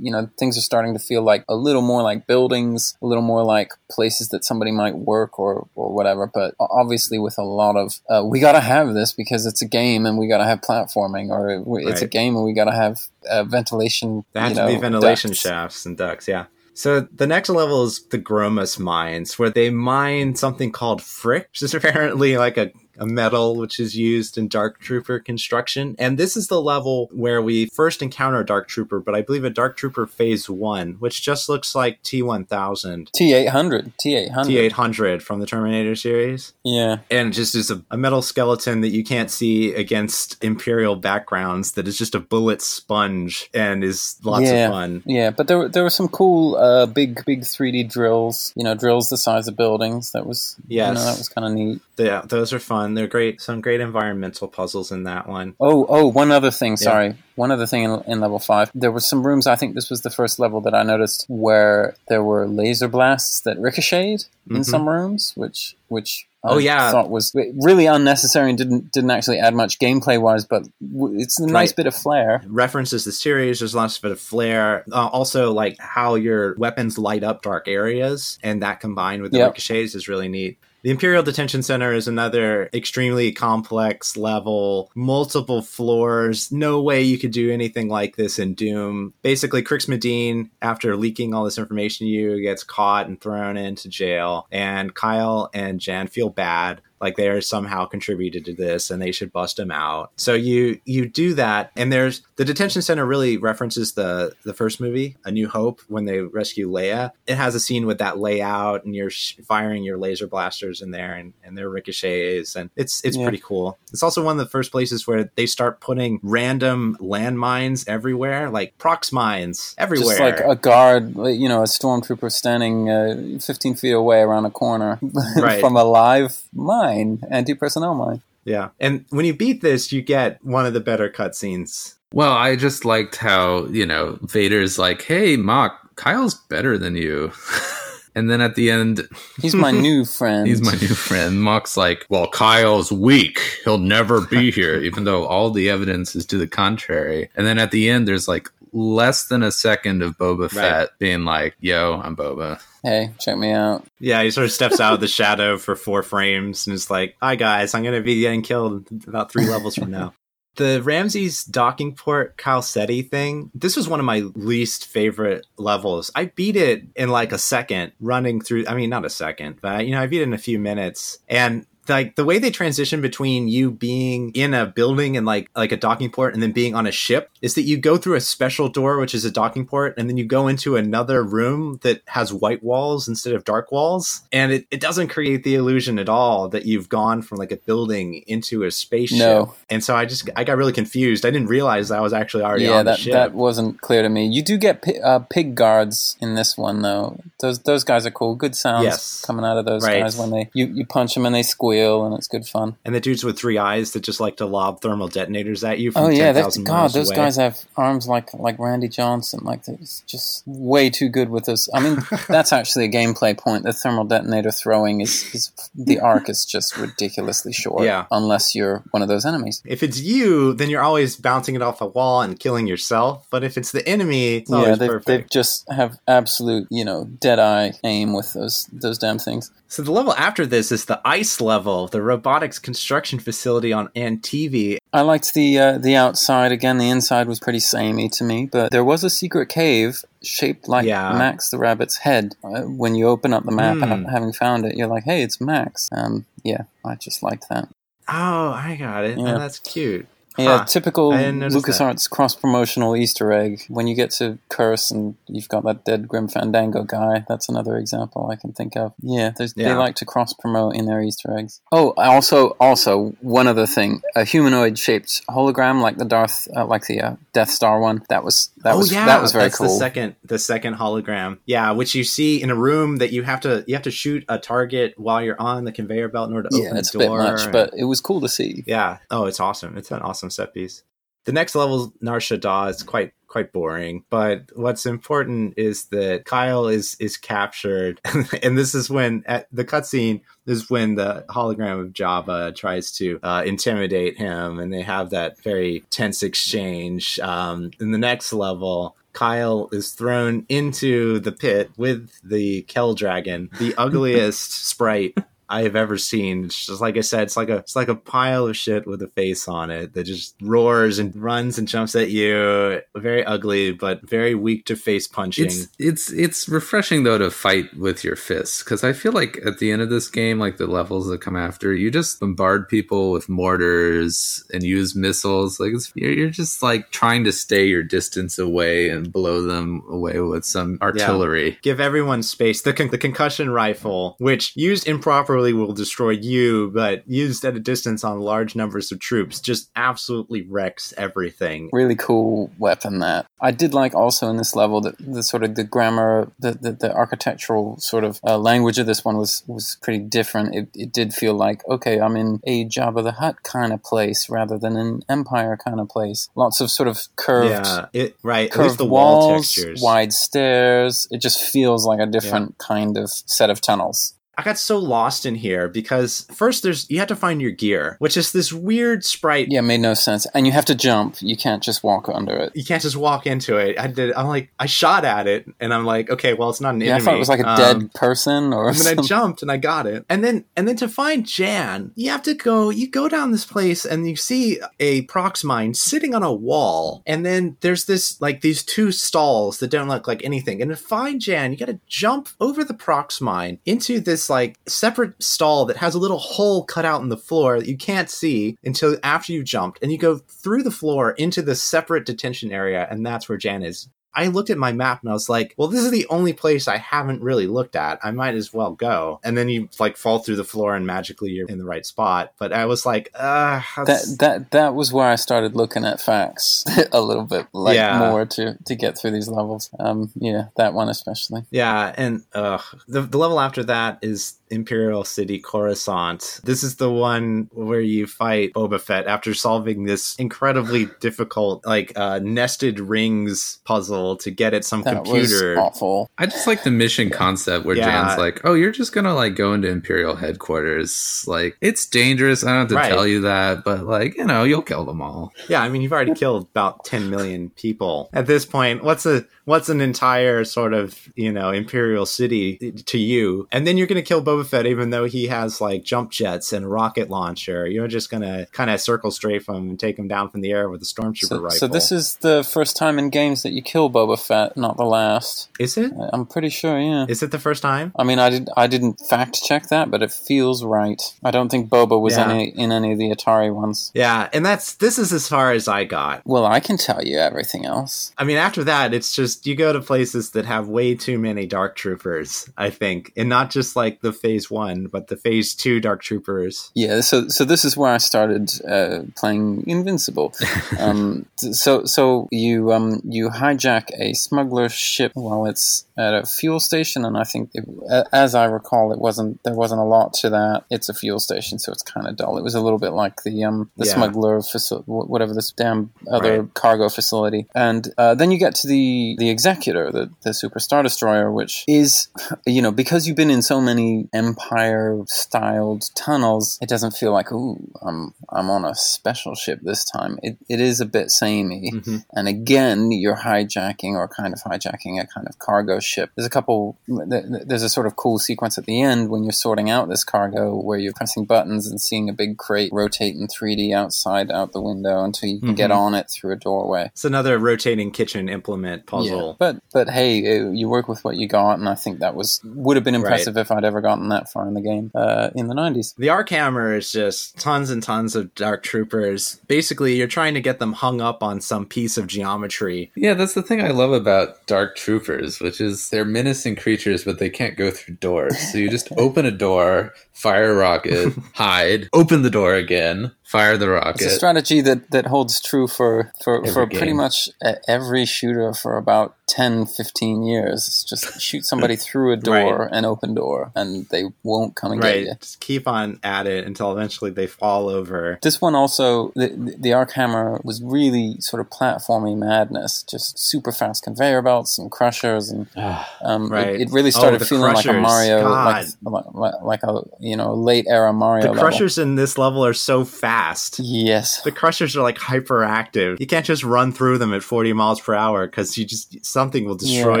you 0.00 0.10
know 0.10 0.28
things 0.38 0.58
are 0.58 0.62
starting 0.62 0.92
to 0.94 0.98
feel 1.00 1.22
like 1.22 1.44
a 1.48 1.54
little 1.54 1.82
more 1.82 2.02
like 2.02 2.26
buildings, 2.26 2.96
a 3.02 3.06
little 3.06 3.22
more 3.22 3.44
like 3.44 3.72
places 3.90 4.28
that 4.30 4.44
somebody 4.44 4.70
might 4.72 4.96
work 4.96 5.38
or 5.38 5.66
or 5.74 5.92
whatever. 5.94 6.26
But 6.32 6.54
obviously 6.60 7.18
with 7.18 7.38
a 7.38 7.42
lot 7.44 7.76
of 7.76 8.00
uh, 8.10 8.23
we 8.28 8.40
got 8.40 8.52
to 8.52 8.60
have 8.60 8.94
this 8.94 9.12
because 9.12 9.46
it's 9.46 9.62
a 9.62 9.68
game 9.68 10.06
and 10.06 10.18
we 10.18 10.28
got 10.28 10.38
to 10.38 10.44
have 10.44 10.60
platforming, 10.60 11.30
or 11.30 11.62
it's 11.80 12.02
a 12.02 12.06
game 12.06 12.36
and 12.36 12.44
we 12.44 12.52
got 12.52 12.64
to 12.64 12.72
have 12.72 13.00
uh, 13.30 13.44
ventilation. 13.44 14.24
There 14.32 14.42
had 14.42 14.50
you 14.50 14.56
to 14.56 14.66
be 14.66 14.76
ventilation 14.76 15.30
ducts. 15.30 15.40
shafts 15.40 15.86
and 15.86 15.96
ducts, 15.96 16.28
yeah. 16.28 16.46
So 16.74 17.00
the 17.00 17.26
next 17.26 17.48
level 17.48 17.84
is 17.84 18.04
the 18.06 18.18
Gromas 18.18 18.78
mines, 18.78 19.38
where 19.38 19.50
they 19.50 19.70
mine 19.70 20.34
something 20.34 20.72
called 20.72 21.00
phrik, 21.00 21.46
which 21.50 21.62
is 21.62 21.74
apparently 21.74 22.36
like 22.36 22.58
a, 22.58 22.72
a 22.98 23.06
metal 23.06 23.56
which 23.56 23.78
is 23.80 23.96
used 23.96 24.38
in 24.38 24.48
Dark 24.48 24.78
Trooper 24.80 25.18
construction. 25.18 25.94
And 25.98 26.18
this 26.18 26.36
is 26.36 26.48
the 26.48 26.60
level 26.60 27.08
where 27.12 27.40
we 27.42 27.66
first 27.66 28.02
encounter 28.02 28.42
Dark 28.44 28.68
Trooper, 28.68 29.00
but 29.00 29.14
I 29.14 29.22
believe 29.22 29.44
a 29.44 29.50
Dark 29.50 29.76
Trooper 29.76 30.06
Phase 30.06 30.48
1, 30.50 30.94
which 31.00 31.22
just 31.22 31.48
looks 31.48 31.74
like 31.74 32.02
T1000, 32.02 33.08
T800, 33.16 33.92
T800. 34.04 34.70
T800 34.70 35.22
from 35.22 35.40
the 35.40 35.46
Terminator 35.46 35.94
series. 35.96 36.52
Yeah, 36.64 36.98
And 37.10 37.32
just 37.32 37.54
is 37.54 37.70
a, 37.70 37.82
a 37.90 37.96
metal 37.96 38.22
skeleton 38.22 38.80
that 38.82 38.90
you 38.90 39.04
can't 39.04 39.30
see 39.30 39.72
against 39.74 40.42
Imperial 40.42 40.96
backgrounds 40.96 41.72
that 41.72 41.86
is 41.88 41.96
just 41.98 42.14
a 42.14 42.20
bullet 42.20 42.62
sponge 42.62 43.48
and 43.54 43.82
is 43.84 44.16
lots 44.24 44.44
Yeah. 44.44 44.66
of 44.66 44.72
fun. 44.72 45.02
yeah, 45.06 45.30
but 45.30 45.48
there 45.48 45.58
were 45.58 45.68
there 45.68 45.82
were 45.82 45.90
some 45.90 46.08
cool 46.08 46.56
uh, 46.56 46.86
big 46.86 47.24
big 47.24 47.42
3D 47.42 47.90
drills. 47.90 48.52
You 48.56 48.64
know, 48.64 48.74
drills 48.74 49.08
the 49.10 49.16
size 49.16 49.48
of 49.48 49.56
buildings. 49.56 50.12
That 50.12 50.26
was 50.26 50.56
you 50.68 50.80
know, 50.80 50.94
that 50.94 51.18
was 51.18 51.28
kind 51.28 51.46
of 51.46 51.52
neat. 51.52 51.80
Yeah, 51.96 52.22
those 52.26 52.52
are 52.52 52.58
fun. 52.58 52.83
They're 52.92 53.06
great. 53.06 53.40
Some 53.40 53.62
great 53.62 53.80
environmental 53.80 54.48
puzzles 54.48 54.92
in 54.92 55.04
that 55.04 55.26
one. 55.26 55.54
Oh, 55.58 55.86
oh, 55.88 56.08
one 56.08 56.30
other 56.30 56.50
thing. 56.50 56.76
Sorry, 56.76 57.14
one 57.36 57.50
other 57.50 57.66
thing 57.66 57.84
in, 57.84 58.02
in 58.06 58.20
level 58.20 58.38
five. 58.38 58.70
There 58.74 58.92
were 58.92 59.00
some 59.00 59.26
rooms. 59.26 59.46
I 59.46 59.56
think 59.56 59.74
this 59.74 59.88
was 59.88 60.02
the 60.02 60.10
first 60.10 60.38
level 60.38 60.60
that 60.60 60.74
I 60.74 60.82
noticed 60.82 61.24
where 61.30 61.96
there 62.08 62.22
were 62.22 62.46
laser 62.46 62.88
blasts 62.88 63.40
that 63.46 63.58
ricocheted 63.58 64.26
in 64.50 64.56
Mhm. 64.58 64.64
some 64.66 64.86
rooms, 64.86 65.32
which 65.36 65.74
which 65.88 66.26
I 66.46 66.48
Oh, 66.50 66.58
yeah. 66.58 66.90
thought 66.90 67.08
was 67.08 67.32
really 67.34 67.86
unnecessary 67.86 68.50
and 68.50 68.58
didn't 68.58 68.92
didn't 68.92 69.10
actually 69.10 69.38
add 69.38 69.54
much 69.54 69.78
gameplay 69.78 70.20
wise. 70.20 70.44
But 70.44 70.64
it's 70.82 71.40
a 71.40 71.46
nice 71.46 71.70
Right. 71.70 71.76
bit 71.76 71.86
of 71.86 71.94
flair. 71.94 72.42
References 72.46 73.04
the 73.06 73.12
series. 73.12 73.60
There's 73.60 73.74
lots 73.74 73.96
of 73.96 74.02
bit 74.02 74.12
of 74.12 74.20
flair. 74.20 74.84
Uh, 74.92 75.06
also, 75.06 75.52
like 75.52 75.76
how 75.78 76.16
your 76.16 76.54
weapons 76.58 76.98
light 76.98 77.24
up 77.24 77.40
dark 77.42 77.66
areas, 77.66 78.38
and 78.42 78.62
that 78.62 78.80
combined 78.80 79.22
with 79.22 79.32
the 79.32 79.38
Yep. 79.38 79.52
ricochets 79.52 79.94
is 79.94 80.06
really 80.08 80.28
neat. 80.28 80.58
The 80.84 80.90
Imperial 80.90 81.22
Detention 81.22 81.62
Center 81.62 81.94
is 81.94 82.08
another 82.08 82.68
extremely 82.74 83.32
complex 83.32 84.18
level, 84.18 84.92
multiple 84.94 85.62
floors. 85.62 86.52
No 86.52 86.82
way 86.82 87.00
you 87.00 87.16
could 87.16 87.30
do 87.30 87.50
anything 87.50 87.88
like 87.88 88.16
this 88.16 88.38
in 88.38 88.52
Doom. 88.52 89.14
Basically, 89.22 89.62
Crix 89.62 89.88
Madine, 89.88 90.50
after 90.60 90.94
leaking 90.94 91.32
all 91.32 91.46
this 91.46 91.56
information 91.56 92.06
to 92.06 92.10
you, 92.10 92.42
gets 92.42 92.62
caught 92.64 93.06
and 93.06 93.18
thrown 93.18 93.56
into 93.56 93.88
jail. 93.88 94.46
And 94.52 94.94
Kyle 94.94 95.48
and 95.54 95.80
Jan 95.80 96.06
feel 96.06 96.28
bad 96.28 96.82
like 97.04 97.16
they 97.16 97.28
are 97.28 97.40
somehow 97.40 97.84
contributed 97.84 98.44
to 98.46 98.54
this 98.54 98.90
and 98.90 99.00
they 99.00 99.12
should 99.12 99.30
bust 99.32 99.58
him 99.58 99.70
out. 99.70 100.10
So 100.16 100.34
you 100.34 100.80
you 100.84 101.06
do 101.08 101.34
that 101.34 101.70
and 101.76 101.92
there's 101.92 102.22
the 102.36 102.44
detention 102.44 102.82
center 102.82 103.04
really 103.06 103.36
references 103.36 103.92
the 103.92 104.32
the 104.44 104.54
first 104.54 104.80
movie 104.80 105.16
a 105.24 105.30
new 105.30 105.48
hope 105.48 105.80
when 105.88 106.04
they 106.06 106.20
rescue 106.20 106.68
leia. 106.68 107.12
It 107.26 107.36
has 107.36 107.54
a 107.54 107.60
scene 107.60 107.86
with 107.86 107.98
that 107.98 108.18
layout 108.18 108.84
and 108.84 108.94
you're 108.96 109.10
sh- 109.10 109.36
firing 109.46 109.84
your 109.84 109.98
laser 109.98 110.26
blasters 110.26 110.80
in 110.82 110.90
there 110.90 111.12
and 111.14 111.32
and 111.44 111.56
their 111.56 111.68
ricochets 111.68 112.56
and 112.56 112.70
it's 112.74 113.04
it's 113.04 113.16
Yeah. 113.16 113.24
pretty 113.24 113.42
cool. 113.44 113.78
It's 113.92 114.02
also 114.02 114.24
one 114.24 114.38
of 114.40 114.44
the 114.44 114.50
first 114.50 114.72
places 114.72 115.06
where 115.06 115.30
they 115.36 115.46
start 115.46 115.80
putting 115.80 116.18
random 116.22 116.96
landmines 117.00 117.86
everywhere 117.88 118.50
like 118.50 118.76
prox 118.78 119.12
mines 119.12 119.74
everywhere. 119.78 120.08
Just 120.08 120.20
like 120.20 120.40
a 120.40 120.56
guard, 120.56 121.14
you 121.16 121.48
know, 121.48 121.60
a 121.60 121.66
stormtrooper 121.66 122.30
standing 122.32 122.88
uh, 122.90 123.38
15 123.40 123.74
feet 123.74 123.92
away 123.92 124.20
around 124.20 124.46
a 124.46 124.50
corner 124.50 124.98
Right. 125.36 125.60
from 125.60 125.76
a 125.76 125.84
live 125.84 126.42
mine, 126.52 126.93
anti-personnel 127.30 127.94
mine. 127.94 128.22
yeah 128.44 128.68
and 128.80 129.04
when 129.10 129.24
you 129.24 129.34
beat 129.34 129.60
this 129.62 129.92
you 129.92 130.00
get 130.02 130.38
one 130.44 130.66
of 130.66 130.72
the 130.74 130.80
better 130.80 131.08
cutscenes 131.10 131.94
Well, 132.12 132.32
I 132.32 132.54
just 132.56 132.84
liked 132.84 133.16
how, 133.16 133.66
you 133.66 133.86
know, 133.86 134.18
Vader's 134.22 134.78
like, 134.78 135.02
hey, 135.02 135.36
Mohc, 135.36 135.72
Kyle's 135.96 136.34
better 136.48 136.78
than 136.78 136.94
you. 136.94 137.32
and 138.14 138.30
then 138.30 138.40
at 138.40 138.54
the 138.54 138.70
end, 138.70 139.02
He's 139.42 139.56
my 139.56 139.72
new 139.72 140.04
friend. 140.18 140.46
he's 140.46 140.62
my 140.62 140.76
new 140.78 140.94
friend. 140.94 141.38
Mohc's 141.42 141.76
like, 141.76 142.06
well, 142.08 142.28
Kyle's 142.28 142.92
weak. 142.92 143.40
He'll 143.64 143.78
never 143.82 144.20
be 144.20 144.52
here, 144.52 144.76
even 144.78 145.02
though 145.02 145.26
all 145.26 145.50
the 145.50 145.68
evidence 145.68 146.14
is 146.14 146.24
to 146.26 146.38
the 146.38 146.46
contrary. 146.46 147.30
And 147.34 147.44
then 147.48 147.58
at 147.58 147.72
the 147.72 147.90
end, 147.90 148.06
there's 148.06 148.28
like 148.28 148.48
less 148.74 149.26
than 149.28 149.42
a 149.42 149.52
second 149.52 150.02
of 150.02 150.18
Boba 150.18 150.50
Fett 150.50 150.90
being 150.98 151.24
like, 151.24 151.54
yo, 151.60 152.00
I'm 152.02 152.16
Boba. 152.16 152.60
Hey, 152.82 153.12
check 153.18 153.38
me 153.38 153.52
out. 153.52 153.86
Yeah, 154.00 154.22
he 154.22 154.30
sort 154.30 154.44
of 154.44 154.52
steps 154.52 154.80
out 154.80 154.92
of 154.92 155.00
the 155.00 155.08
shadow 155.20 155.56
for 155.56 155.76
four 155.76 156.02
frames 156.02 156.66
and 156.66 156.74
is 156.74 156.90
like, 156.90 157.16
"Hi 157.22 157.36
guys, 157.36 157.74
I'm 157.74 157.82
going 157.82 157.94
to 157.94 158.02
be 158.02 158.20
getting 158.20 158.42
killed 158.42 158.86
about 159.06 159.32
three 159.32 159.46
levels 159.46 159.76
from 159.76 159.90
now." 159.90 160.12
The 160.56 160.80
Ramses 160.84 161.42
docking 161.42 161.96
port 161.96 162.36
Calcetti 162.36 163.10
thing, 163.10 163.50
this 163.54 163.74
was 163.74 163.88
one 163.88 163.98
of 163.98 164.06
my 164.06 164.20
least 164.36 164.86
favorite 164.86 165.44
levels. 165.56 166.12
I 166.14 166.26
beat 166.26 166.54
it 166.54 166.84
in 166.94 167.08
like 167.08 167.32
a 167.32 167.38
second 167.38 167.90
running 167.98 168.40
through, 168.40 168.66
I 168.68 168.76
mean, 168.76 168.88
not 168.88 169.04
a 169.04 169.10
second, 169.10 169.56
but 169.60 169.84
you 169.84 169.90
know, 169.90 170.00
I 170.00 170.06
beat 170.06 170.20
it 170.20 170.28
in 170.28 170.32
a 170.32 170.38
few 170.38 170.60
minutes. 170.60 171.18
And 171.28 171.66
like 171.88 172.16
the 172.16 172.24
way 172.24 172.38
they 172.38 172.50
transition 172.50 173.00
between 173.00 173.48
you 173.48 173.70
being 173.70 174.30
in 174.34 174.54
a 174.54 174.66
building 174.66 175.16
and 175.16 175.26
like 175.26 175.50
like 175.56 175.72
a 175.72 175.76
docking 175.76 176.10
port 176.10 176.34
and 176.34 176.42
then 176.42 176.52
being 176.52 176.74
on 176.74 176.86
a 176.86 176.92
ship 176.92 177.30
is 177.42 177.54
that 177.54 177.62
you 177.62 177.76
go 177.76 177.96
through 177.96 178.14
a 178.14 178.20
special 178.20 178.68
door 178.68 178.98
which 178.98 179.14
is 179.14 179.24
a 179.24 179.30
docking 179.30 179.66
port 179.66 179.94
and 179.98 180.08
then 180.08 180.16
you 180.16 180.24
go 180.24 180.48
into 180.48 180.76
another 180.76 181.22
room 181.22 181.78
that 181.82 182.00
has 182.06 182.32
white 182.32 182.62
walls 182.62 183.08
instead 183.08 183.32
of 183.34 183.44
dark 183.44 183.70
walls 183.72 184.22
and 184.32 184.52
it, 184.52 184.66
it 184.70 184.80
doesn't 184.80 185.08
create 185.08 185.44
the 185.44 185.54
illusion 185.54 185.98
at 185.98 186.08
all 186.08 186.48
that 186.48 186.64
you've 186.66 186.88
gone 186.88 187.22
from 187.22 187.38
like 187.38 187.52
a 187.52 187.56
building 187.56 188.22
into 188.26 188.62
a 188.64 188.70
spaceship 188.70 189.18
No. 189.18 189.54
and 189.68 189.82
so 189.84 189.94
i 189.94 190.04
just 190.06 190.28
i 190.36 190.44
got 190.44 190.56
really 190.56 190.72
confused 190.72 191.24
i 191.26 191.30
didn't 191.30 191.48
realize 191.48 191.90
i 191.90 192.00
was 192.00 192.12
actually 192.12 192.44
already 192.44 192.64
yeah, 192.64 192.78
on 192.78 192.84
the 192.84 192.92
that 192.92 192.98
ship 193.00 193.12
that 193.12 193.32
wasn't 193.34 193.80
clear 193.80 194.02
to 194.02 194.08
me. 194.08 194.26
You 194.26 194.42
do 194.42 194.56
get 194.56 194.82
pi- 194.82 194.98
uh, 195.02 195.18
pig 195.18 195.54
guards 195.54 196.16
in 196.20 196.34
this 196.34 196.56
one 196.56 196.82
though. 196.82 197.18
Those 197.40 197.58
those 197.60 197.84
guys 197.84 198.06
are 198.06 198.10
cool. 198.10 198.34
Good 198.34 198.54
sounds 198.56 198.84
Yes. 198.84 199.20
coming 199.24 199.44
out 199.44 199.56
of 199.58 199.64
those 199.64 199.82
Right. 199.84 200.00
guys 200.02 200.16
when 200.16 200.30
they 200.30 200.50
you, 200.54 200.66
you 200.66 200.86
punch 200.86 201.14
them 201.14 201.26
and 201.26 201.34
they 201.34 201.42
squeal 201.42 201.73
and 201.74 202.14
it's 202.14 202.28
good 202.28 202.46
fun. 202.46 202.76
and 202.84 202.94
the 202.94 203.00
dudes 203.00 203.24
with 203.24 203.38
three 203.38 203.58
eyes 203.58 203.92
that 203.92 204.00
just 204.00 204.20
like 204.20 204.36
to 204.36 204.46
lob 204.46 204.80
thermal 204.80 205.08
detonators 205.08 205.64
at 205.64 205.78
you 205.78 205.90
from 205.90 206.04
Oh 206.04 206.08
yeah, 206.08 206.32
that's 206.32 206.56
10,000 206.56 206.64
God. 206.64 206.90
Those 206.92 207.10
away. 207.10 207.16
guys 207.16 207.36
have 207.36 207.64
arms 207.76 208.06
like 208.08 208.32
like 208.34 208.58
Randy 208.58 208.88
Johnson. 208.88 209.40
Like 209.42 209.66
it's 209.68 210.00
just 210.02 210.42
way 210.46 210.90
too 210.90 211.08
good 211.08 211.30
with 211.30 211.44
this. 211.44 211.68
I 211.74 211.80
mean, 211.80 211.98
that's 212.28 212.52
actually 212.52 212.86
a 212.86 212.90
gameplay 212.90 213.36
point. 213.36 213.64
The 213.64 213.72
thermal 213.72 214.04
detonator 214.04 214.50
throwing 214.50 215.00
is, 215.00 215.34
is 215.34 215.52
the 215.74 216.00
arc 216.00 216.28
is 216.28 216.44
just 216.44 216.76
ridiculously 216.76 217.52
short. 217.52 217.84
Yeah. 217.84 218.06
unless 218.10 218.54
you're 218.54 218.82
one 218.90 219.02
of 219.02 219.08
those 219.08 219.26
enemies. 219.26 219.62
if 219.66 219.82
it's 219.82 220.00
you, 220.00 220.54
then 220.54 220.70
you're 220.70 220.82
always 220.82 221.16
bouncing 221.16 221.54
it 221.54 221.62
off 221.62 221.80
a 221.80 221.86
wall 221.86 222.22
and 222.22 222.38
killing 222.38 222.66
yourself. 222.66 223.26
But 223.30 223.44
if 223.44 223.56
it's 223.58 223.72
the 223.72 223.86
enemy, 223.88 224.36
it's 224.36 224.50
yeah, 224.50 224.74
they 224.74 224.88
they 225.06 225.24
just 225.30 225.70
have 225.70 225.98
absolute 226.06 226.66
you 226.70 226.84
know 226.84 227.04
dead 227.04 227.38
eye 227.38 227.72
aim 227.84 228.12
with 228.12 228.32
those 228.32 228.68
those 228.72 228.98
damn 228.98 229.18
things. 229.18 229.50
So 229.74 229.82
the 229.82 229.90
level 229.90 230.14
after 230.14 230.46
this 230.46 230.70
is 230.70 230.84
the 230.84 231.00
ice 231.04 231.40
level, 231.40 231.88
the 231.88 232.00
robotics 232.00 232.60
construction 232.60 233.18
facility 233.18 233.72
on 233.72 233.88
Anteevy. 233.96 234.76
I 234.92 235.00
liked 235.00 235.34
the 235.34 235.58
uh, 235.58 235.78
the 235.78 235.96
outside 235.96 236.52
again. 236.52 236.78
The 236.78 236.88
inside 236.88 237.26
was 237.26 237.40
pretty 237.40 237.58
samey 237.58 238.08
to 238.10 238.22
me, 238.22 238.48
but 238.52 238.70
there 238.70 238.84
was 238.84 239.02
a 239.02 239.10
secret 239.10 239.48
cave 239.48 240.04
shaped 240.22 240.68
like 240.68 240.86
Yeah. 240.86 241.18
Max 241.18 241.50
the 241.50 241.58
rabbit's 241.58 241.96
head. 241.96 242.36
Uh, 242.44 242.60
when 242.60 242.94
you 242.94 243.08
open 243.08 243.32
up 243.32 243.46
the 243.46 243.50
map 243.50 243.78
and 243.78 244.08
having 244.08 244.32
found 244.32 244.64
it, 244.64 244.76
you're 244.76 244.86
like, 244.86 245.02
"Hey, 245.02 245.22
it's 245.24 245.40
Max." 245.40 245.88
Um, 245.90 246.24
yeah, 246.44 246.66
I 246.84 246.94
just 246.94 247.24
liked 247.24 247.48
that. 247.48 247.66
Oh, 248.06 248.50
I 248.52 248.76
got 248.78 249.02
it. 249.02 249.18
Yeah. 249.18 249.34
Oh, 249.34 249.38
that's 249.40 249.58
cute. 249.58 250.06
Yeah, 250.36 250.58
Huh. 250.58 250.64
typical 250.64 251.12
LucasArts 251.12 252.10
cross 252.10 252.34
promotional 252.34 252.96
Easter 252.96 253.32
egg. 253.32 253.62
When 253.68 253.86
you 253.86 253.94
get 253.94 254.10
to 254.12 254.38
Curse 254.48 254.90
and 254.90 255.14
you've 255.28 255.48
got 255.48 255.64
that 255.64 255.84
dead 255.84 256.08
Grim 256.08 256.26
Fandango 256.28 256.82
guy, 256.82 257.24
that's 257.28 257.48
another 257.48 257.76
example 257.76 258.28
I 258.30 258.36
can 258.36 258.52
think 258.52 258.76
of. 258.76 258.94
Yeah, 259.00 259.30
there's, 259.36 259.54
they 259.54 259.72
like 259.74 259.94
to 259.96 260.04
cross 260.04 260.32
promote 260.32 260.74
in 260.74 260.86
their 260.86 261.00
Easter 261.02 261.36
eggs. 261.38 261.60
Oh, 261.70 261.92
also, 261.96 262.56
also 262.58 263.14
one 263.20 263.46
other 263.46 263.66
thing: 263.66 264.02
a 264.16 264.24
humanoid 264.24 264.78
shaped 264.78 265.22
hologram 265.28 265.80
like 265.80 265.98
the 265.98 266.04
Darth, 266.04 266.48
uh, 266.56 266.66
like 266.66 266.86
the 266.86 267.00
uh, 267.00 267.16
Death 267.34 267.50
Star 267.50 267.80
one. 267.80 268.02
That 268.08 268.24
was 268.24 268.50
that 268.58 268.74
oh 268.74 268.78
was 268.78 268.92
yeah, 268.92 269.04
that 269.04 269.20
was 269.20 269.32
very 269.32 269.44
that's 269.44 269.58
cool. 269.58 269.66
the 269.66 269.74
second, 269.74 270.16
the 270.24 270.38
second 270.38 270.76
hologram. 270.76 271.38
Yeah, 271.44 271.72
which 271.72 271.94
you 271.94 272.04
see 272.04 272.40
in 272.40 272.48
a 272.50 272.54
room 272.54 272.96
that 272.96 273.12
you 273.12 273.22
have 273.24 273.40
to 273.42 273.62
you 273.66 273.74
have 273.74 273.82
to 273.84 273.90
shoot 273.90 274.24
a 274.28 274.38
target 274.38 274.94
while 274.96 275.20
you're 275.22 275.40
on 275.40 275.64
the 275.64 275.72
conveyor 275.72 276.08
belt 276.08 276.30
in 276.30 276.36
order 276.36 276.48
to 276.48 276.56
yeah, 276.56 276.66
open 276.68 276.76
it's 276.78 276.90
a 276.90 276.92
the 276.92 276.98
bit 277.00 277.06
door. 277.08 277.18
much, 277.22 277.42
and- 277.42 277.52
but 277.52 277.70
it 277.76 277.84
was 277.84 278.00
cool 278.00 278.20
to 278.22 278.28
see. 278.28 278.64
Yeah. 278.66 278.98
Oh, 279.10 279.26
it's 279.26 279.40
awesome. 279.40 279.76
It's 279.76 279.90
an 279.90 280.00
awesome 280.00 280.30
set 280.30 280.54
piece. 280.54 280.82
The 281.24 281.32
next 281.32 281.54
level, 281.54 281.92
Nar 282.00 282.18
Shaddaa, 282.18 282.70
is 282.70 282.82
quite 282.82 283.12
quite 283.34 283.52
boring. 283.52 284.04
But 284.10 284.50
what's 284.54 284.86
important 284.86 285.54
is 285.56 285.86
that 285.86 286.24
Kyle 286.24 286.68
is 286.68 286.96
is 287.00 287.16
captured, 287.16 288.00
and 288.42 288.56
this 288.56 288.74
is 288.74 288.88
when 288.88 289.24
at 289.26 289.48
the 289.50 289.64
cutscene 289.64 290.20
is 290.46 290.70
when 290.70 290.94
the 290.94 291.24
hologram 291.28 291.80
of 291.80 291.92
Jabba 291.92 292.54
tries 292.54 292.92
to 292.98 293.18
uh, 293.22 293.42
intimidate 293.44 294.18
him, 294.18 294.60
and 294.60 294.72
they 294.72 294.82
have 294.82 295.10
that 295.10 295.42
very 295.42 295.84
tense 295.90 296.22
exchange. 296.22 297.18
Um, 297.18 297.70
in 297.80 297.90
the 297.90 297.98
next 297.98 298.32
level. 298.32 298.96
Kyle 299.14 299.68
is 299.70 299.92
thrown 299.92 300.44
into 300.48 301.20
the 301.20 301.30
pit 301.30 301.70
with 301.76 302.10
the 302.24 302.62
Kell 302.62 302.94
Dragon, 302.94 303.48
the 303.60 303.72
ugliest 303.78 304.66
sprite 304.66 305.16
I 305.48 305.62
have 305.62 305.76
ever 305.76 305.98
seen. 305.98 306.44
It's 306.44 306.66
just 306.66 306.80
like 306.80 306.96
I 306.96 307.02
said, 307.02 307.24
it's 307.24 307.36
like 307.36 307.48
a 307.48 307.56
it's 307.56 307.76
like 307.76 307.88
a 307.88 307.94
pile 307.94 308.46
of 308.46 308.56
shit 308.56 308.86
with 308.86 309.02
a 309.02 309.08
face 309.08 309.46
on 309.48 309.70
it 309.70 309.94
that 309.94 310.04
just 310.04 310.34
roars 310.40 310.98
and 310.98 311.14
runs 311.14 311.58
and 311.58 311.68
jumps 311.68 311.94
at 311.94 312.10
you. 312.10 312.80
Very 312.96 313.24
ugly, 313.24 313.72
but 313.72 314.02
very 314.08 314.34
weak 314.34 314.66
to 314.66 314.76
face 314.76 315.06
punching. 315.06 315.46
It's 315.46 315.68
it's 315.78 316.12
it's 316.12 316.48
refreshing 316.48 317.04
though 317.04 317.18
to 317.18 317.30
fight 317.30 317.76
with 317.76 318.04
your 318.04 318.16
fists 318.16 318.62
because 318.62 318.82
I 318.82 318.92
feel 318.92 319.12
like 319.12 319.38
at 319.44 319.58
the 319.58 319.70
end 319.70 319.82
of 319.82 319.90
this 319.90 320.08
game, 320.08 320.38
like 320.38 320.56
the 320.56 320.66
levels 320.66 321.08
that 321.08 321.20
come 321.20 321.36
after, 321.36 321.74
you 321.74 321.90
just 321.90 322.20
bombard 322.20 322.68
people 322.68 323.10
with 323.10 323.28
mortars 323.28 324.44
and 324.52 324.62
use 324.62 324.94
missiles. 324.94 325.60
Like 325.60 325.72
it's, 325.74 325.92
you're, 325.94 326.12
you're 326.12 326.30
just 326.30 326.62
like 326.62 326.90
trying 326.90 327.24
to 327.24 327.32
stay 327.32 327.66
your 327.66 327.82
distance 327.82 328.38
away 328.38 328.88
and 328.88 329.12
blow 329.12 329.42
them 329.42 329.82
away 329.88 330.20
with 330.20 330.44
some 330.44 330.78
artillery. 330.80 331.58
Give 331.62 331.80
everyone 331.80 332.22
space. 332.22 332.62
The 332.62 332.72
con- 332.72 332.88
the 332.88 332.98
concussion 332.98 333.50
rifle, 333.50 334.16
which 334.18 334.56
used 334.56 334.88
improperly 334.88 335.33
will 335.34 335.72
destroy 335.72 336.10
you, 336.10 336.70
but 336.70 337.08
used 337.08 337.44
at 337.44 337.56
a 337.56 337.60
distance 337.60 338.04
on 338.04 338.20
large 338.20 338.54
numbers 338.54 338.92
of 338.92 339.00
troops, 339.00 339.40
just 339.40 339.70
absolutely 339.76 340.42
wrecks 340.42 340.94
everything. 340.96 341.70
Really 341.72 341.96
cool 341.96 342.50
weapon 342.58 342.98
that. 343.00 343.26
I 343.40 343.50
did 343.50 343.74
like 343.74 343.94
also 343.94 344.28
in 344.28 344.36
this 344.36 344.56
level 344.56 344.80
that 344.82 344.96
the 344.98 345.22
sort 345.22 345.44
of 345.44 345.54
the 345.54 345.64
grammar, 345.64 346.32
the 346.38 346.52
the, 346.52 346.72
the 346.72 346.94
architectural 346.94 347.78
sort 347.78 348.04
of 348.04 348.20
uh, 348.26 348.38
language 348.38 348.78
of 348.78 348.86
this 348.86 349.04
one 349.04 349.16
was 349.16 349.42
was 349.46 349.76
pretty 349.82 350.00
different. 350.00 350.54
It, 350.54 350.68
it 350.74 350.92
did 350.92 351.12
feel 351.12 351.34
like 351.34 351.66
okay, 351.68 352.00
I'm 352.00 352.16
in 352.16 352.40
a 352.44 352.64
Jabba 352.64 353.02
the 353.02 353.12
Hutt 353.12 353.42
kind 353.42 353.72
of 353.72 353.82
place 353.82 354.28
rather 354.28 354.58
than 354.58 354.76
an 354.76 355.02
Empire 355.08 355.58
kind 355.62 355.80
of 355.80 355.88
place. 355.88 356.28
Lots 356.34 356.60
of 356.60 356.70
sort 356.70 356.88
of 356.88 357.00
curved. 357.16 357.66
Yeah, 357.66 357.86
it 357.92 358.16
right. 358.22 358.50
Curved 358.50 358.78
the 358.78 358.84
wall 358.84 359.14
walls, 359.14 359.54
textures. 359.54 359.82
wide 359.82 360.12
stairs. 360.12 361.06
It 361.10 361.20
just 361.20 361.42
feels 361.42 361.86
like 361.86 362.00
a 362.00 362.06
different 362.06 362.58
kind 362.58 362.96
of 362.96 363.10
set 363.10 363.50
of 363.50 363.60
tunnels. 363.60 364.14
I 364.36 364.42
got 364.42 364.58
so 364.58 364.78
lost 364.78 365.26
in 365.26 365.34
here 365.34 365.68
because 365.68 366.26
first 366.32 366.62
there's 366.62 366.88
you 366.90 366.98
have 366.98 367.08
to 367.08 367.16
find 367.16 367.40
your 367.40 367.50
gear, 367.50 367.96
which 367.98 368.16
is 368.16 368.32
this 368.32 368.52
weird 368.52 369.04
sprite. 369.04 369.48
Yeah, 369.50 369.60
made 369.60 369.80
no 369.80 369.94
sense. 369.94 370.26
And 370.34 370.46
you 370.46 370.52
have 370.52 370.64
to 370.66 370.74
jump. 370.74 371.16
You 371.20 371.36
can't 371.36 371.62
just 371.62 371.82
walk 371.84 372.08
under 372.08 372.34
it. 372.36 372.52
You 372.54 372.64
can't 372.64 372.82
just 372.82 372.96
walk 372.96 373.26
into 373.26 373.56
it. 373.56 373.78
I 373.78 373.86
did. 373.86 374.12
I'm 374.14 374.26
like, 374.26 374.50
I 374.58 374.66
shot 374.66 375.04
at 375.04 375.26
it, 375.26 375.46
and 375.60 375.72
I'm 375.72 375.84
like, 375.84 376.10
okay, 376.10 376.34
well, 376.34 376.50
it's 376.50 376.60
not 376.60 376.74
an 376.74 376.80
Yeah, 376.80 376.96
I 376.96 377.00
thought 377.00 377.14
it 377.14 377.18
was 377.18 377.28
like 377.28 377.40
a 377.40 377.48
Um, 377.48 377.58
dead 377.58 377.94
person 377.94 378.52
or 378.52 378.68
And 378.68 378.78
then 378.78 378.98
I 378.98 379.02
jumped 379.02 379.42
and 379.42 379.50
I 379.50 379.56
got 379.56 379.86
it. 379.86 380.04
And 380.08 380.24
then 380.24 380.44
and 380.56 380.66
then 380.66 380.76
to 380.76 380.88
find 380.88 381.26
Jan, 381.26 381.92
you 381.94 382.10
have 382.10 382.22
to 382.22 382.34
go 382.34 382.70
you 382.70 382.88
go 382.90 383.08
down 383.08 383.32
this 383.32 383.44
place 383.44 383.84
and 383.84 384.08
you 384.08 384.16
see 384.16 384.60
a 384.80 385.02
prox 385.02 385.44
mine 385.44 385.74
sitting 385.74 386.14
on 386.14 386.22
a 386.22 386.32
wall. 386.32 387.02
And 387.06 387.24
then 387.24 387.56
there's 387.60 387.84
this 387.84 388.20
like 388.20 388.40
these 388.40 388.62
two 388.62 388.92
stalls 388.92 389.58
that 389.58 389.70
don't 389.70 389.88
look 389.88 390.08
like 390.08 390.24
anything. 390.24 390.60
And 390.60 390.70
to 390.70 390.76
find 390.76 391.20
Jan, 391.20 391.52
you 391.52 391.58
gotta 391.58 391.80
jump 391.86 392.28
over 392.40 392.64
the 392.64 392.74
prox 392.74 393.20
mine 393.20 393.58
into 393.64 394.00
this 394.00 394.23
like 394.30 394.58
separate 394.66 395.22
stall 395.22 395.64
that 395.66 395.76
has 395.76 395.94
a 395.94 395.98
little 395.98 396.18
hole 396.18 396.64
cut 396.64 396.84
out 396.84 397.02
in 397.02 397.08
the 397.08 397.16
floor 397.16 397.58
that 397.58 397.68
you 397.68 397.76
can't 397.76 398.10
see 398.10 398.56
until 398.64 398.96
after 399.02 399.32
you 399.32 399.42
jumped. 399.42 399.78
And 399.82 399.90
you 399.92 399.98
go 399.98 400.18
through 400.18 400.62
the 400.62 400.70
floor 400.70 401.12
into 401.12 401.42
the 401.42 401.54
separate 401.54 402.06
detention 402.06 402.52
area, 402.52 402.86
and 402.90 403.04
that's 403.04 403.28
where 403.28 403.38
Jan 403.38 403.62
is. 403.62 403.88
I 404.14 404.28
looked 404.28 404.50
at 404.50 404.58
my 404.58 404.72
map 404.72 405.00
and 405.02 405.10
I 405.10 405.12
was 405.12 405.28
like, 405.28 405.54
well, 405.56 405.68
this 405.68 405.80
is 405.82 405.90
the 405.90 406.06
only 406.08 406.32
place 406.32 406.68
I 406.68 406.76
haven't 406.76 407.22
really 407.22 407.46
looked 407.46 407.76
at. 407.76 407.98
I 408.02 408.10
might 408.10 408.34
as 408.34 408.52
well 408.52 408.72
go. 408.72 409.20
And 409.24 409.36
then 409.36 409.48
you 409.48 409.68
like 409.78 409.96
fall 409.96 410.18
through 410.20 410.36
the 410.36 410.44
floor 410.44 410.74
and 410.74 410.86
magically 410.86 411.30
you're 411.30 411.48
in 411.48 411.58
the 411.58 411.64
right 411.64 411.84
spot. 411.84 412.32
But 412.38 412.52
I 412.52 412.66
was 412.66 412.86
like, 412.86 413.10
uh, 413.14 413.60
that 413.86 414.16
that 414.20 414.50
that 414.52 414.74
was 414.74 414.92
where 414.92 415.08
I 415.08 415.16
started 415.16 415.56
looking 415.56 415.84
at 415.84 416.00
facts 416.00 416.64
a 416.92 417.00
little 417.00 417.24
bit 417.24 417.46
like 417.52 417.76
Yeah. 417.76 417.98
more 417.98 418.24
to 418.26 418.56
to 418.64 418.74
get 418.74 418.96
through 418.98 419.10
these 419.12 419.28
levels. 419.28 419.70
Um, 419.78 420.10
yeah, 420.16 420.46
that 420.56 420.74
one 420.74 420.88
especially. 420.88 421.44
yeah. 421.50 421.92
And 421.96 422.22
uh, 422.34 422.58
the, 422.88 423.02
the 423.02 423.18
level 423.18 423.40
after 423.40 423.64
that 423.64 423.98
is 424.02 424.34
Imperial 424.54 425.04
City 425.04 425.38
Coruscant. 425.38 426.40
This 426.44 426.62
is 426.62 426.76
the 426.76 426.90
one 426.90 427.48
where 427.52 427.80
you 427.80 428.06
fight 428.06 428.52
Boba 428.52 428.80
Fett 428.80 429.06
after 429.06 429.34
solving 429.34 429.84
this 429.84 430.14
incredibly 430.16 430.86
difficult, 431.00 431.64
like, 431.66 431.92
uh, 431.96 432.20
nested 432.22 432.80
rings 432.80 433.58
puzzle 433.64 434.16
to 434.18 434.30
get 434.30 434.54
at 434.54 434.64
some 434.64 434.82
That 434.82 434.94
computer. 435.04 435.50
was 435.50 435.58
awful. 435.58 436.10
I 436.18 436.26
just 436.26 436.46
like 436.46 436.62
the 436.64 436.70
mission 436.70 437.10
concept 437.10 437.64
where 437.66 437.76
Yeah. 437.76 437.84
Jan's 438.06 438.18
like, 438.18 438.40
"Oh, 438.44 438.54
you're 438.54 438.72
just 438.72 438.92
gonna 438.92 439.14
like 439.14 439.34
go 439.36 439.52
into 439.52 439.68
Imperial 439.68 440.16
headquarters. 440.16 441.24
Like, 441.26 441.56
it's 441.60 441.86
dangerous. 441.86 442.44
I 442.44 442.48
don't 442.48 442.58
have 442.60 442.68
to 442.68 442.74
Right. 442.76 442.88
tell 442.88 443.06
you 443.06 443.20
that, 443.22 443.64
but 443.64 443.84
like, 443.86 444.16
you 444.16 444.24
know, 444.24 444.44
you'll 444.44 444.62
kill 444.62 444.84
them 444.84 445.02
all." 445.02 445.32
Yeah, 445.48 445.62
I 445.62 445.68
mean 445.68 445.82
you've 445.82 445.92
already 445.92 446.14
killed 446.14 446.42
about 446.50 446.84
10 446.84 447.10
million 447.10 447.50
people. 447.50 448.08
At 448.12 448.26
this 448.26 448.44
point, 448.46 448.84
what's 448.84 449.06
a 449.06 449.24
what's 449.44 449.68
an 449.68 449.80
entire 449.80 450.44
sort 450.44 450.72
of, 450.74 451.08
you 451.14 451.32
know, 451.32 451.50
imperial 451.50 452.06
city 452.06 452.56
to 452.86 452.98
you? 452.98 453.48
And 453.52 453.66
then 453.66 453.76
you're 453.76 453.86
going 453.86 453.96
to 454.02 454.02
kill 454.02 454.22
Boba 454.22 454.46
Fett 454.46 454.66
even 454.66 454.90
though 454.90 455.04
he 455.04 455.26
has 455.28 455.60
like 455.60 455.84
jump 455.84 456.10
jets 456.10 456.52
and 456.52 456.64
a 456.64 456.68
rocket 456.68 457.10
launcher. 457.10 457.66
You're 457.66 457.88
just 457.88 458.10
going 458.10 458.22
to 458.22 458.46
kind 458.52 458.70
of 458.70 458.80
circle 458.80 459.10
strafe 459.10 459.48
him 459.48 459.56
and 459.70 459.78
take 459.80 459.98
him 459.98 460.08
down 460.08 460.30
from 460.30 460.40
the 460.40 460.50
air 460.52 460.68
with 460.68 460.82
a 460.82 460.84
stormtrooper 460.84 461.28
So, 461.28 461.38
rifle. 461.40 461.58
so 461.58 461.66
this 461.68 461.92
is 461.92 462.16
the 462.16 462.42
first 462.44 462.76
time 462.76 462.98
in 462.98 463.10
games 463.10 463.42
that 463.42 463.52
you 463.52 463.62
kill 463.62 463.90
Boba 463.90 464.18
Fett, 464.18 464.56
not 464.56 464.76
the 464.76 464.84
last. 464.84 465.48
Is 465.58 465.76
it? 465.76 465.92
Uh, 465.92 466.10
I'm 466.12 466.26
pretty 466.26 466.48
sure. 466.48 466.78
Yeah. 466.80 467.06
Is 467.08 467.22
it 467.22 467.30
the 467.30 467.38
first 467.38 467.62
time? 467.62 467.92
I 467.96 468.04
mean, 468.04 468.18
I 468.18 468.30
did. 468.30 468.48
I 468.56 468.66
didn't 468.66 469.00
fact 469.00 469.42
check 469.42 469.68
that, 469.68 469.90
but 469.90 470.02
it 470.02 470.12
feels 470.12 470.64
right. 470.64 471.00
I 471.22 471.30
don't 471.30 471.48
think 471.48 471.68
Boba 471.68 472.00
was 472.00 472.16
Yeah. 472.16 472.30
any 472.30 472.48
in 472.48 472.72
any 472.72 472.92
of 472.92 472.98
the 472.98 473.10
Atari 473.10 473.52
ones. 473.54 473.90
Yeah, 473.94 474.28
and 474.32 474.44
that's 474.44 474.74
this 474.74 474.98
is 474.98 475.12
as 475.12 475.28
far 475.28 475.52
as 475.52 475.68
I 475.68 475.84
got. 475.84 476.22
Well, 476.24 476.44
I 476.46 476.60
can 476.60 476.76
tell 476.76 477.02
you 477.04 477.18
everything 477.18 477.64
else. 477.66 478.12
I 478.18 478.24
mean, 478.24 478.36
after 478.36 478.64
that, 478.64 478.94
it's 478.94 479.14
just 479.14 479.33
you 479.44 479.54
go 479.56 479.72
to 479.72 479.80
places 479.80 480.30
that 480.30 480.44
have 480.46 480.68
way 480.68 480.94
too 480.94 481.18
many 481.18 481.46
dark 481.46 481.76
troopers, 481.76 482.48
I 482.56 482.70
think. 482.70 483.12
And 483.16 483.28
not 483.28 483.50
just 483.50 483.76
like 483.76 484.00
the 484.00 484.12
phase 484.12 484.50
one, 484.50 484.86
but 484.86 485.08
the 485.08 485.16
phase 485.16 485.54
two 485.54 485.80
dark 485.80 486.02
troopers. 486.02 486.70
Yeah, 486.74 487.00
so 487.00 487.28
so 487.28 487.44
this 487.44 487.64
is 487.64 487.76
where 487.76 487.90
I 487.92 487.98
started 487.98 488.50
uh, 488.68 489.00
playing 489.16 489.64
Invincible. 489.66 490.32
Um, 490.78 491.26
so 491.36 491.84
so 491.84 492.28
you 492.32 492.72
um, 492.72 493.00
you 493.04 493.28
hijack 493.28 493.90
a 493.98 494.12
smuggler 494.14 494.68
ship 494.68 495.12
while 495.14 495.46
it's 495.46 495.86
at 495.96 496.12
a 496.14 496.26
fuel 496.26 496.58
station, 496.60 497.04
and 497.04 497.16
I 497.16 497.22
think, 497.24 497.50
it, 497.54 497.64
as 498.12 498.34
I 498.34 498.46
recall, 498.46 498.92
it 498.92 498.98
wasn't 498.98 499.42
there 499.44 499.54
wasn't 499.54 499.80
a 499.80 499.84
lot 499.84 500.12
to 500.14 500.30
that. 500.30 500.64
It's 500.70 500.88
a 500.88 500.94
fuel 500.94 501.20
station, 501.20 501.58
so 501.58 501.70
it's 501.72 501.82
kind 501.82 502.06
of 502.06 502.16
dull. 502.16 502.36
It 502.38 502.42
was 502.42 502.54
a 502.54 502.60
little 502.60 502.78
bit 502.78 502.90
like 502.92 503.22
the 503.22 503.44
um, 503.44 503.70
the 503.76 503.86
Yeah. 503.86 503.94
smuggler 503.94 504.42
facility, 504.42 504.84
whatever 504.86 505.32
this 505.34 505.52
damn 505.52 505.90
other 506.10 506.40
Right. 506.42 506.54
cargo 506.54 506.88
facility, 506.88 507.46
and 507.54 507.88
uh, 507.96 508.14
then 508.14 508.30
you 508.32 508.38
get 508.38 508.54
to 508.56 508.66
the 508.68 509.14
the 509.18 509.23
Executor, 509.30 509.90
the 509.92 510.10
the 510.22 510.34
Super 510.34 510.58
Star 510.60 510.82
Destroyer, 510.82 511.30
which 511.30 511.64
is 511.68 512.08
you 512.46 512.60
know 512.62 512.70
because 512.72 513.06
you've 513.06 513.16
been 513.16 513.30
in 513.30 513.42
so 513.42 513.60
many 513.60 514.08
Empire 514.12 514.98
styled 515.06 515.90
tunnels, 515.94 516.58
it 516.60 516.68
doesn't 516.68 516.92
feel 516.92 517.12
like 517.12 517.32
ooh 517.32 517.58
I'm 517.82 518.14
I'm 518.30 518.50
on 518.50 518.64
a 518.64 518.74
special 518.74 519.34
ship 519.34 519.60
this 519.62 519.84
time. 519.84 520.18
It 520.22 520.36
it 520.48 520.60
is 520.60 520.80
a 520.80 520.86
bit 520.86 521.10
samey, 521.10 521.70
Mhm. 521.74 522.04
and 522.12 522.28
again 522.28 522.90
you're 522.92 523.16
hijacking 523.16 523.94
or 523.94 524.08
kind 524.08 524.32
of 524.34 524.40
hijacking 524.42 525.00
a 525.00 525.06
kind 525.06 525.26
of 525.28 525.38
cargo 525.38 525.80
ship. 525.80 526.10
There's 526.16 526.26
a 526.26 526.30
couple. 526.30 526.76
th- 526.86 527.08
th- 527.10 527.42
There's 527.46 527.62
a 527.62 527.68
sort 527.68 527.86
of 527.86 527.96
cool 527.96 528.18
sequence 528.18 528.58
at 528.58 528.64
the 528.66 528.80
end 528.80 529.08
when 529.10 529.22
you're 529.24 529.32
sorting 529.32 529.70
out 529.70 529.88
this 529.88 530.04
cargo 530.04 530.54
where 530.56 530.78
you're 530.78 530.92
pressing 530.92 531.24
buttons 531.24 531.66
and 531.66 531.80
seeing 531.80 532.08
a 532.08 532.12
big 532.12 532.36
crate 532.38 532.70
rotate 532.72 533.14
in 533.16 533.26
3D 533.28 533.72
outside 533.72 534.30
out 534.30 534.52
the 534.52 534.60
window 534.60 535.04
until 535.04 535.28
you 535.28 535.40
can 535.40 535.54
get 535.54 535.70
Mhm. 535.70 535.76
on 535.76 535.94
it 535.94 536.10
through 536.10 536.32
a 536.32 536.36
doorway. 536.36 536.86
It's 536.92 537.04
another 537.04 537.38
rotating 537.38 537.90
kitchen 537.90 538.28
implement 538.28 538.86
puzzle. 538.86 539.13
Yeah. 539.16 539.32
But 539.38 539.56
but 539.72 539.90
hey, 539.90 540.40
uh, 540.40 540.50
you 540.50 540.68
work 540.68 540.88
with 540.88 541.04
what 541.04 541.16
you 541.16 541.28
got, 541.28 541.58
and 541.58 541.68
I 541.68 541.74
think 541.74 542.00
that 542.00 542.14
was 542.14 542.40
would 542.44 542.76
have 542.76 542.84
been 542.84 542.94
impressive 542.94 543.36
if 543.36 543.50
I'd 543.50 543.64
ever 543.64 543.80
gotten 543.80 544.08
that 544.08 544.30
far 544.30 544.46
in 544.46 544.54
the 544.54 544.60
game 544.60 544.90
uh, 544.94 545.30
in 545.34 545.48
the 545.48 545.54
'90s. 545.54 545.94
The 545.96 546.08
Arc 546.08 546.30
Hammer 546.30 546.74
is 546.74 546.90
just 546.90 547.38
tons 547.38 547.70
and 547.70 547.82
tons 547.82 548.16
of 548.16 548.34
dark 548.34 548.62
troopers. 548.62 549.40
Basically, 549.46 549.96
you're 549.96 550.06
trying 550.06 550.34
to 550.34 550.40
get 550.40 550.58
them 550.58 550.72
hung 550.72 551.00
up 551.00 551.22
on 551.22 551.40
some 551.40 551.66
piece 551.66 551.96
of 551.96 552.06
geometry. 552.06 552.90
Yeah, 552.94 553.14
that's 553.14 553.34
the 553.34 553.42
thing 553.42 553.60
I 553.60 553.68
love 553.68 553.92
about 553.92 554.46
Dark 554.46 554.76
Troopers, 554.76 555.40
which 555.40 555.60
is 555.60 555.90
they're 555.90 556.04
menacing 556.04 556.56
creatures, 556.56 557.04
but 557.04 557.18
they 557.18 557.30
can't 557.30 557.56
go 557.56 557.70
through 557.70 557.96
doors. 557.96 558.38
So 558.52 558.58
you 558.58 558.70
just 558.70 558.88
open 558.96 559.26
a 559.26 559.30
door, 559.30 559.92
fire 560.12 560.52
a 560.52 560.54
rocket, 560.54 561.14
hide, 561.34 561.88
open 561.92 562.22
the 562.22 562.30
door 562.30 562.54
again, 562.54 563.12
fire 563.24 563.56
the 563.56 563.68
rocket. 563.70 564.02
It's 564.02 564.12
a 564.12 564.16
strategy 564.16 564.60
that, 564.60 564.90
that 564.90 565.06
holds 565.06 565.40
true 565.40 565.66
for, 565.66 566.12
for, 566.22 566.38
Every 566.46 566.52
for 566.52 566.66
pretty 566.66 566.92
much 566.92 567.28
uh, 567.44 567.54
every 567.66 568.04
shooter 568.04 568.52
for 568.52 568.76
about 568.76 569.16
10, 569.26 569.64
15 569.66 570.22
years. 570.22 570.68
It's 570.68 570.84
just 570.84 571.20
shoot 571.20 571.44
somebody 571.46 571.74
through 571.84 572.12
a 572.12 572.16
door, 572.16 572.68
an 572.70 572.84
open 572.84 573.14
door, 573.14 573.50
and 573.56 573.86
they 573.90 574.04
won't 574.22 574.54
come 574.54 574.72
and 574.72 574.82
get 574.82 575.00
you. 575.00 575.14
Just 575.18 575.40
keep 575.40 575.66
on 575.66 575.98
at 576.04 576.26
it 576.26 576.46
until 576.46 576.70
eventually 576.70 577.10
they 577.10 577.26
fall 577.26 577.68
over. 577.70 578.18
This 578.22 578.40
one 578.40 578.54
also, 578.54 579.12
the, 579.16 579.28
the 579.28 579.54
the 579.64 579.72
Arc 579.72 579.92
Hammer 579.92 580.40
was 580.44 580.62
really 580.62 581.16
sort 581.20 581.40
of 581.40 581.48
platformy 581.48 582.16
madness, 582.16 582.82
just 582.82 583.18
super 583.18 583.50
fast 583.50 583.82
conveyor 583.82 584.20
belts 584.20 584.58
and 584.58 584.70
crushers, 584.70 585.30
and 585.30 585.48
um, 586.02 586.28
Right. 586.30 586.48
it, 586.48 586.60
it 586.62 586.70
really 586.70 586.88
Oh, 586.88 587.00
started 587.00 587.20
the 587.20 587.24
feeling 587.24 587.54
like 587.54 587.64
a. 587.64 587.72
Mario, 587.72 588.28
like, 588.28 588.66
like 588.82 589.34
like 589.42 589.62
a 589.62 589.80
you 589.98 590.16
know 590.16 590.34
late 590.34 590.66
era 590.68 590.92
Mario. 590.92 591.22
The 591.22 591.28
level. 591.32 591.42
crushers 591.42 591.78
in 591.78 591.94
this 591.94 592.18
level 592.18 592.44
are 592.44 592.52
so 592.52 592.84
fast 592.84 593.13
fast. 593.14 593.58
Yes. 593.60 594.20
The 594.22 594.32
crushers 594.32 594.76
are 594.76 594.82
like 594.82 594.98
hyperactive. 594.98 596.00
You 596.00 596.06
can't 596.06 596.26
just 596.26 596.42
run 596.44 596.72
through 596.72 596.98
them 596.98 597.12
at 597.14 597.22
40 597.22 597.52
miles 597.52 597.80
per 597.80 597.94
hour 597.94 598.26
because 598.26 598.58
you 598.58 598.64
just 598.64 599.04
something 599.04 599.44
will 599.44 599.56
Yeah, 599.60 599.74
destroy 599.84 600.00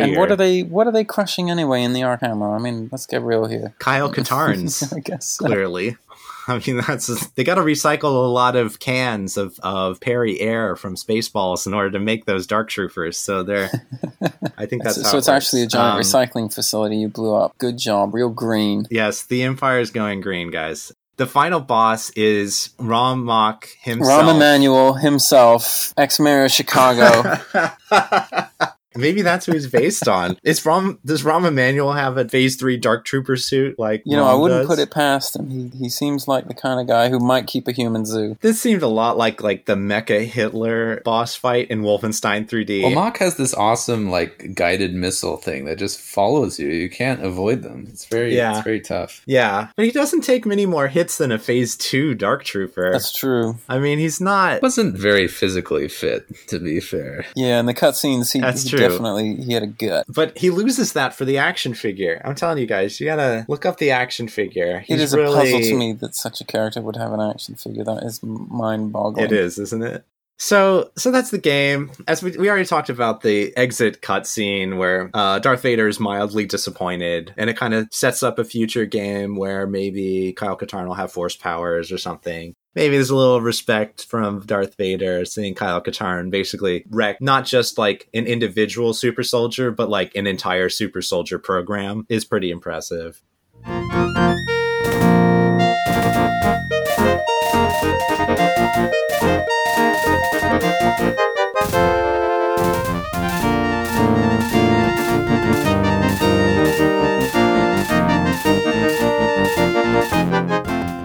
and 0.00 0.12
you. 0.12 0.18
what 0.18 0.30
are 0.30 0.36
they? 0.36 0.62
What 0.62 0.86
are 0.86 0.92
they 0.92 1.04
crushing 1.04 1.50
anyway 1.50 1.82
in 1.82 1.92
the 1.92 2.02
Arc 2.02 2.20
Hammer? 2.20 2.54
I 2.54 2.58
mean, 2.58 2.88
let's 2.90 3.06
get 3.06 3.22
real 3.22 3.46
here. 3.46 3.74
Kyle 3.78 4.12
Katarns, 4.16 4.92
I 4.96 5.00
guess. 5.00 5.38
clearly. 5.38 5.96
I 6.46 6.60
mean, 6.66 6.82
that's 6.86 7.26
they 7.28 7.42
got 7.42 7.54
to 7.54 7.62
recycle 7.62 8.04
a 8.26 8.28
lot 8.28 8.54
of 8.54 8.78
cans 8.78 9.38
of, 9.38 9.58
of 9.62 9.98
Perri-Air 10.00 10.76
from 10.76 10.94
Spaceballs 10.94 11.66
in 11.66 11.72
order 11.72 11.90
to 11.92 11.98
make 11.98 12.26
those 12.26 12.46
Dark 12.46 12.68
Troopers. 12.68 13.16
So 13.16 13.42
they're, 13.42 13.70
I 14.58 14.66
think 14.66 14.82
that's 14.84 14.96
so 14.96 15.02
so 15.04 15.16
it's 15.16 15.28
actually 15.28 15.62
a 15.62 15.66
giant 15.66 15.94
Um, 15.94 16.00
recycling 16.02 16.52
facility 16.52 16.98
you 16.98 17.08
blew 17.08 17.34
up. 17.34 17.56
Good 17.56 17.78
job, 17.78 18.12
real 18.12 18.28
green. 18.28 18.86
Yes, 18.90 19.22
the 19.22 19.42
Empire 19.42 19.78
is 19.78 19.90
going 19.90 20.20
green, 20.20 20.50
guys. 20.50 20.92
The 21.16 21.26
final 21.26 21.60
boss 21.60 22.10
is 22.10 22.70
Rom 22.78 23.24
Mohc 23.24 23.66
himself. 23.80 24.24
Rahm 24.24 24.34
Emanuel 24.34 24.94
himself, 24.94 25.94
ex-mayor 25.96 26.44
of 26.46 26.50
Chicago. 26.50 27.38
Maybe 28.96 29.22
that's 29.22 29.46
who 29.46 29.52
he's 29.52 29.66
based 29.66 30.08
on. 30.08 30.36
Is 30.44 30.64
Rom 30.64 30.98
does 31.04 31.24
Rom 31.24 31.44
Emanuel 31.44 31.92
have 31.92 32.16
a 32.16 32.28
Phase 32.28 32.56
Three 32.56 32.76
Dark 32.76 33.04
Trooper 33.04 33.36
suit 33.36 33.78
like 33.78 34.02
You 34.04 34.16
know, 34.16 34.24
I 34.26 34.34
wouldn't 34.34 34.60
does? 34.62 34.68
put 34.68 34.78
it 34.78 34.90
past 34.90 35.36
him. 35.36 35.50
He 35.50 35.70
he 35.78 35.88
seems 35.88 36.28
like 36.28 36.46
the 36.48 36.54
kind 36.54 36.80
of 36.80 36.86
guy 36.86 37.08
who 37.08 37.18
might 37.18 37.46
keep 37.46 37.66
a 37.68 37.72
human 37.72 38.04
zoo. 38.04 38.36
This 38.40 38.60
seemed 38.60 38.82
a 38.82 38.88
lot 38.88 39.16
like 39.16 39.42
like 39.42 39.66
the 39.66 39.74
Mecha 39.74 40.24
Hitler 40.24 41.00
boss 41.04 41.34
fight 41.34 41.70
in 41.70 41.82
Wolfenstein 41.82 42.48
3D. 42.48 42.82
Well, 42.82 42.92
Mohc 43.10 43.18
has 43.18 43.36
this 43.36 43.54
awesome 43.54 44.10
like 44.10 44.54
guided 44.54 44.94
missile 44.94 45.36
thing 45.36 45.64
that 45.66 45.78
just 45.78 46.00
follows 46.00 46.58
you. 46.58 46.68
You 46.68 46.90
can't 46.90 47.24
avoid 47.24 47.62
them. 47.62 47.86
It's 47.88 48.04
very 48.06 48.36
Yeah. 48.36 48.56
it's 48.56 48.64
very 48.64 48.80
tough. 48.80 49.22
yeah, 49.26 49.68
but 49.76 49.84
he 49.84 49.90
doesn't 49.90 50.22
take 50.22 50.46
many 50.46 50.66
more 50.66 50.88
hits 50.88 51.18
than 51.18 51.32
a 51.32 51.38
Phase 51.38 51.76
Two 51.76 52.14
Dark 52.14 52.44
Trooper. 52.44 52.90
That's 52.92 53.12
true. 53.12 53.58
I 53.68 53.78
mean, 53.78 53.98
he's 53.98 54.20
not. 54.20 54.62
Wasn't 54.62 54.96
very 54.96 55.28
physically 55.28 55.88
fit, 55.88 56.26
to 56.48 56.58
be 56.58 56.80
fair. 56.80 57.26
Yeah, 57.34 57.60
in 57.60 57.66
the 57.66 57.74
cutscenes, 57.74 58.32
he, 58.32 58.40
That's 58.40 58.62
he 58.62 58.70
true. 58.70 58.83
Definitely 58.90 59.36
he 59.36 59.52
had 59.52 59.62
a 59.62 59.66
gut. 59.66 60.06
But 60.08 60.36
he 60.38 60.50
loses 60.50 60.92
that 60.92 61.14
for 61.14 61.24
the 61.24 61.38
action 61.38 61.74
figure. 61.74 62.20
I'm 62.24 62.34
telling 62.34 62.58
you 62.58 62.66
guys, 62.66 63.00
you 63.00 63.06
gotta 63.06 63.44
look 63.48 63.66
up 63.66 63.78
the 63.78 63.90
action 63.90 64.28
figure. 64.28 64.78
It 64.78 64.84
He's 64.84 65.00
is 65.00 65.14
really, 65.14 65.32
a 65.32 65.40
puzzle 65.40 65.60
to 65.60 65.76
me 65.76 65.92
that 65.94 66.14
such 66.14 66.40
a 66.40 66.44
character 66.44 66.80
would 66.80 66.96
have 66.96 67.12
an 67.12 67.20
action 67.20 67.54
figure. 67.54 67.84
That 67.84 68.02
is 68.04 68.20
mind-boggling. 68.22 69.24
It 69.24 69.32
is, 69.32 69.58
isn't 69.58 69.82
it? 69.82 70.04
So, 70.36 70.90
so 70.96 71.12
that's 71.12 71.30
the 71.30 71.38
game. 71.38 71.92
As 72.08 72.20
we, 72.20 72.36
we 72.36 72.48
already 72.50 72.64
talked 72.64 72.90
about 72.90 73.20
the 73.20 73.56
exit 73.56 74.02
cutscene 74.02 74.78
where 74.78 75.08
uh, 75.14 75.38
Darth 75.38 75.62
Vader 75.62 75.86
is 75.86 76.00
mildly 76.00 76.44
disappointed, 76.44 77.32
and 77.36 77.48
it 77.48 77.56
kind 77.56 77.72
of 77.72 77.86
sets 77.92 78.22
up 78.22 78.40
a 78.40 78.44
future 78.44 78.84
game 78.84 79.36
where 79.36 79.66
maybe 79.66 80.32
Kyle 80.32 80.56
Katarn 80.56 80.88
will 80.88 80.94
have 80.94 81.12
force 81.12 81.36
powers 81.36 81.92
or 81.92 81.98
something. 81.98 82.54
Maybe 82.74 82.96
there's 82.96 83.10
a 83.10 83.16
little 83.16 83.40
respect 83.40 84.04
from 84.04 84.40
Darth 84.40 84.76
Vader 84.76 85.24
seeing 85.24 85.54
Kyle 85.54 85.80
Katarn 85.80 86.30
basically 86.30 86.84
wreck 86.90 87.20
not 87.20 87.46
just 87.46 87.78
like 87.78 88.08
an 88.12 88.26
individual 88.26 88.92
super 88.92 89.22
soldier, 89.22 89.70
but 89.70 89.88
like 89.88 90.14
an 90.16 90.26
entire 90.26 90.68
super 90.68 91.00
soldier 91.00 91.38
program 91.38 92.04
is 92.08 92.24
pretty 92.24 92.50
impressive. 92.50 93.22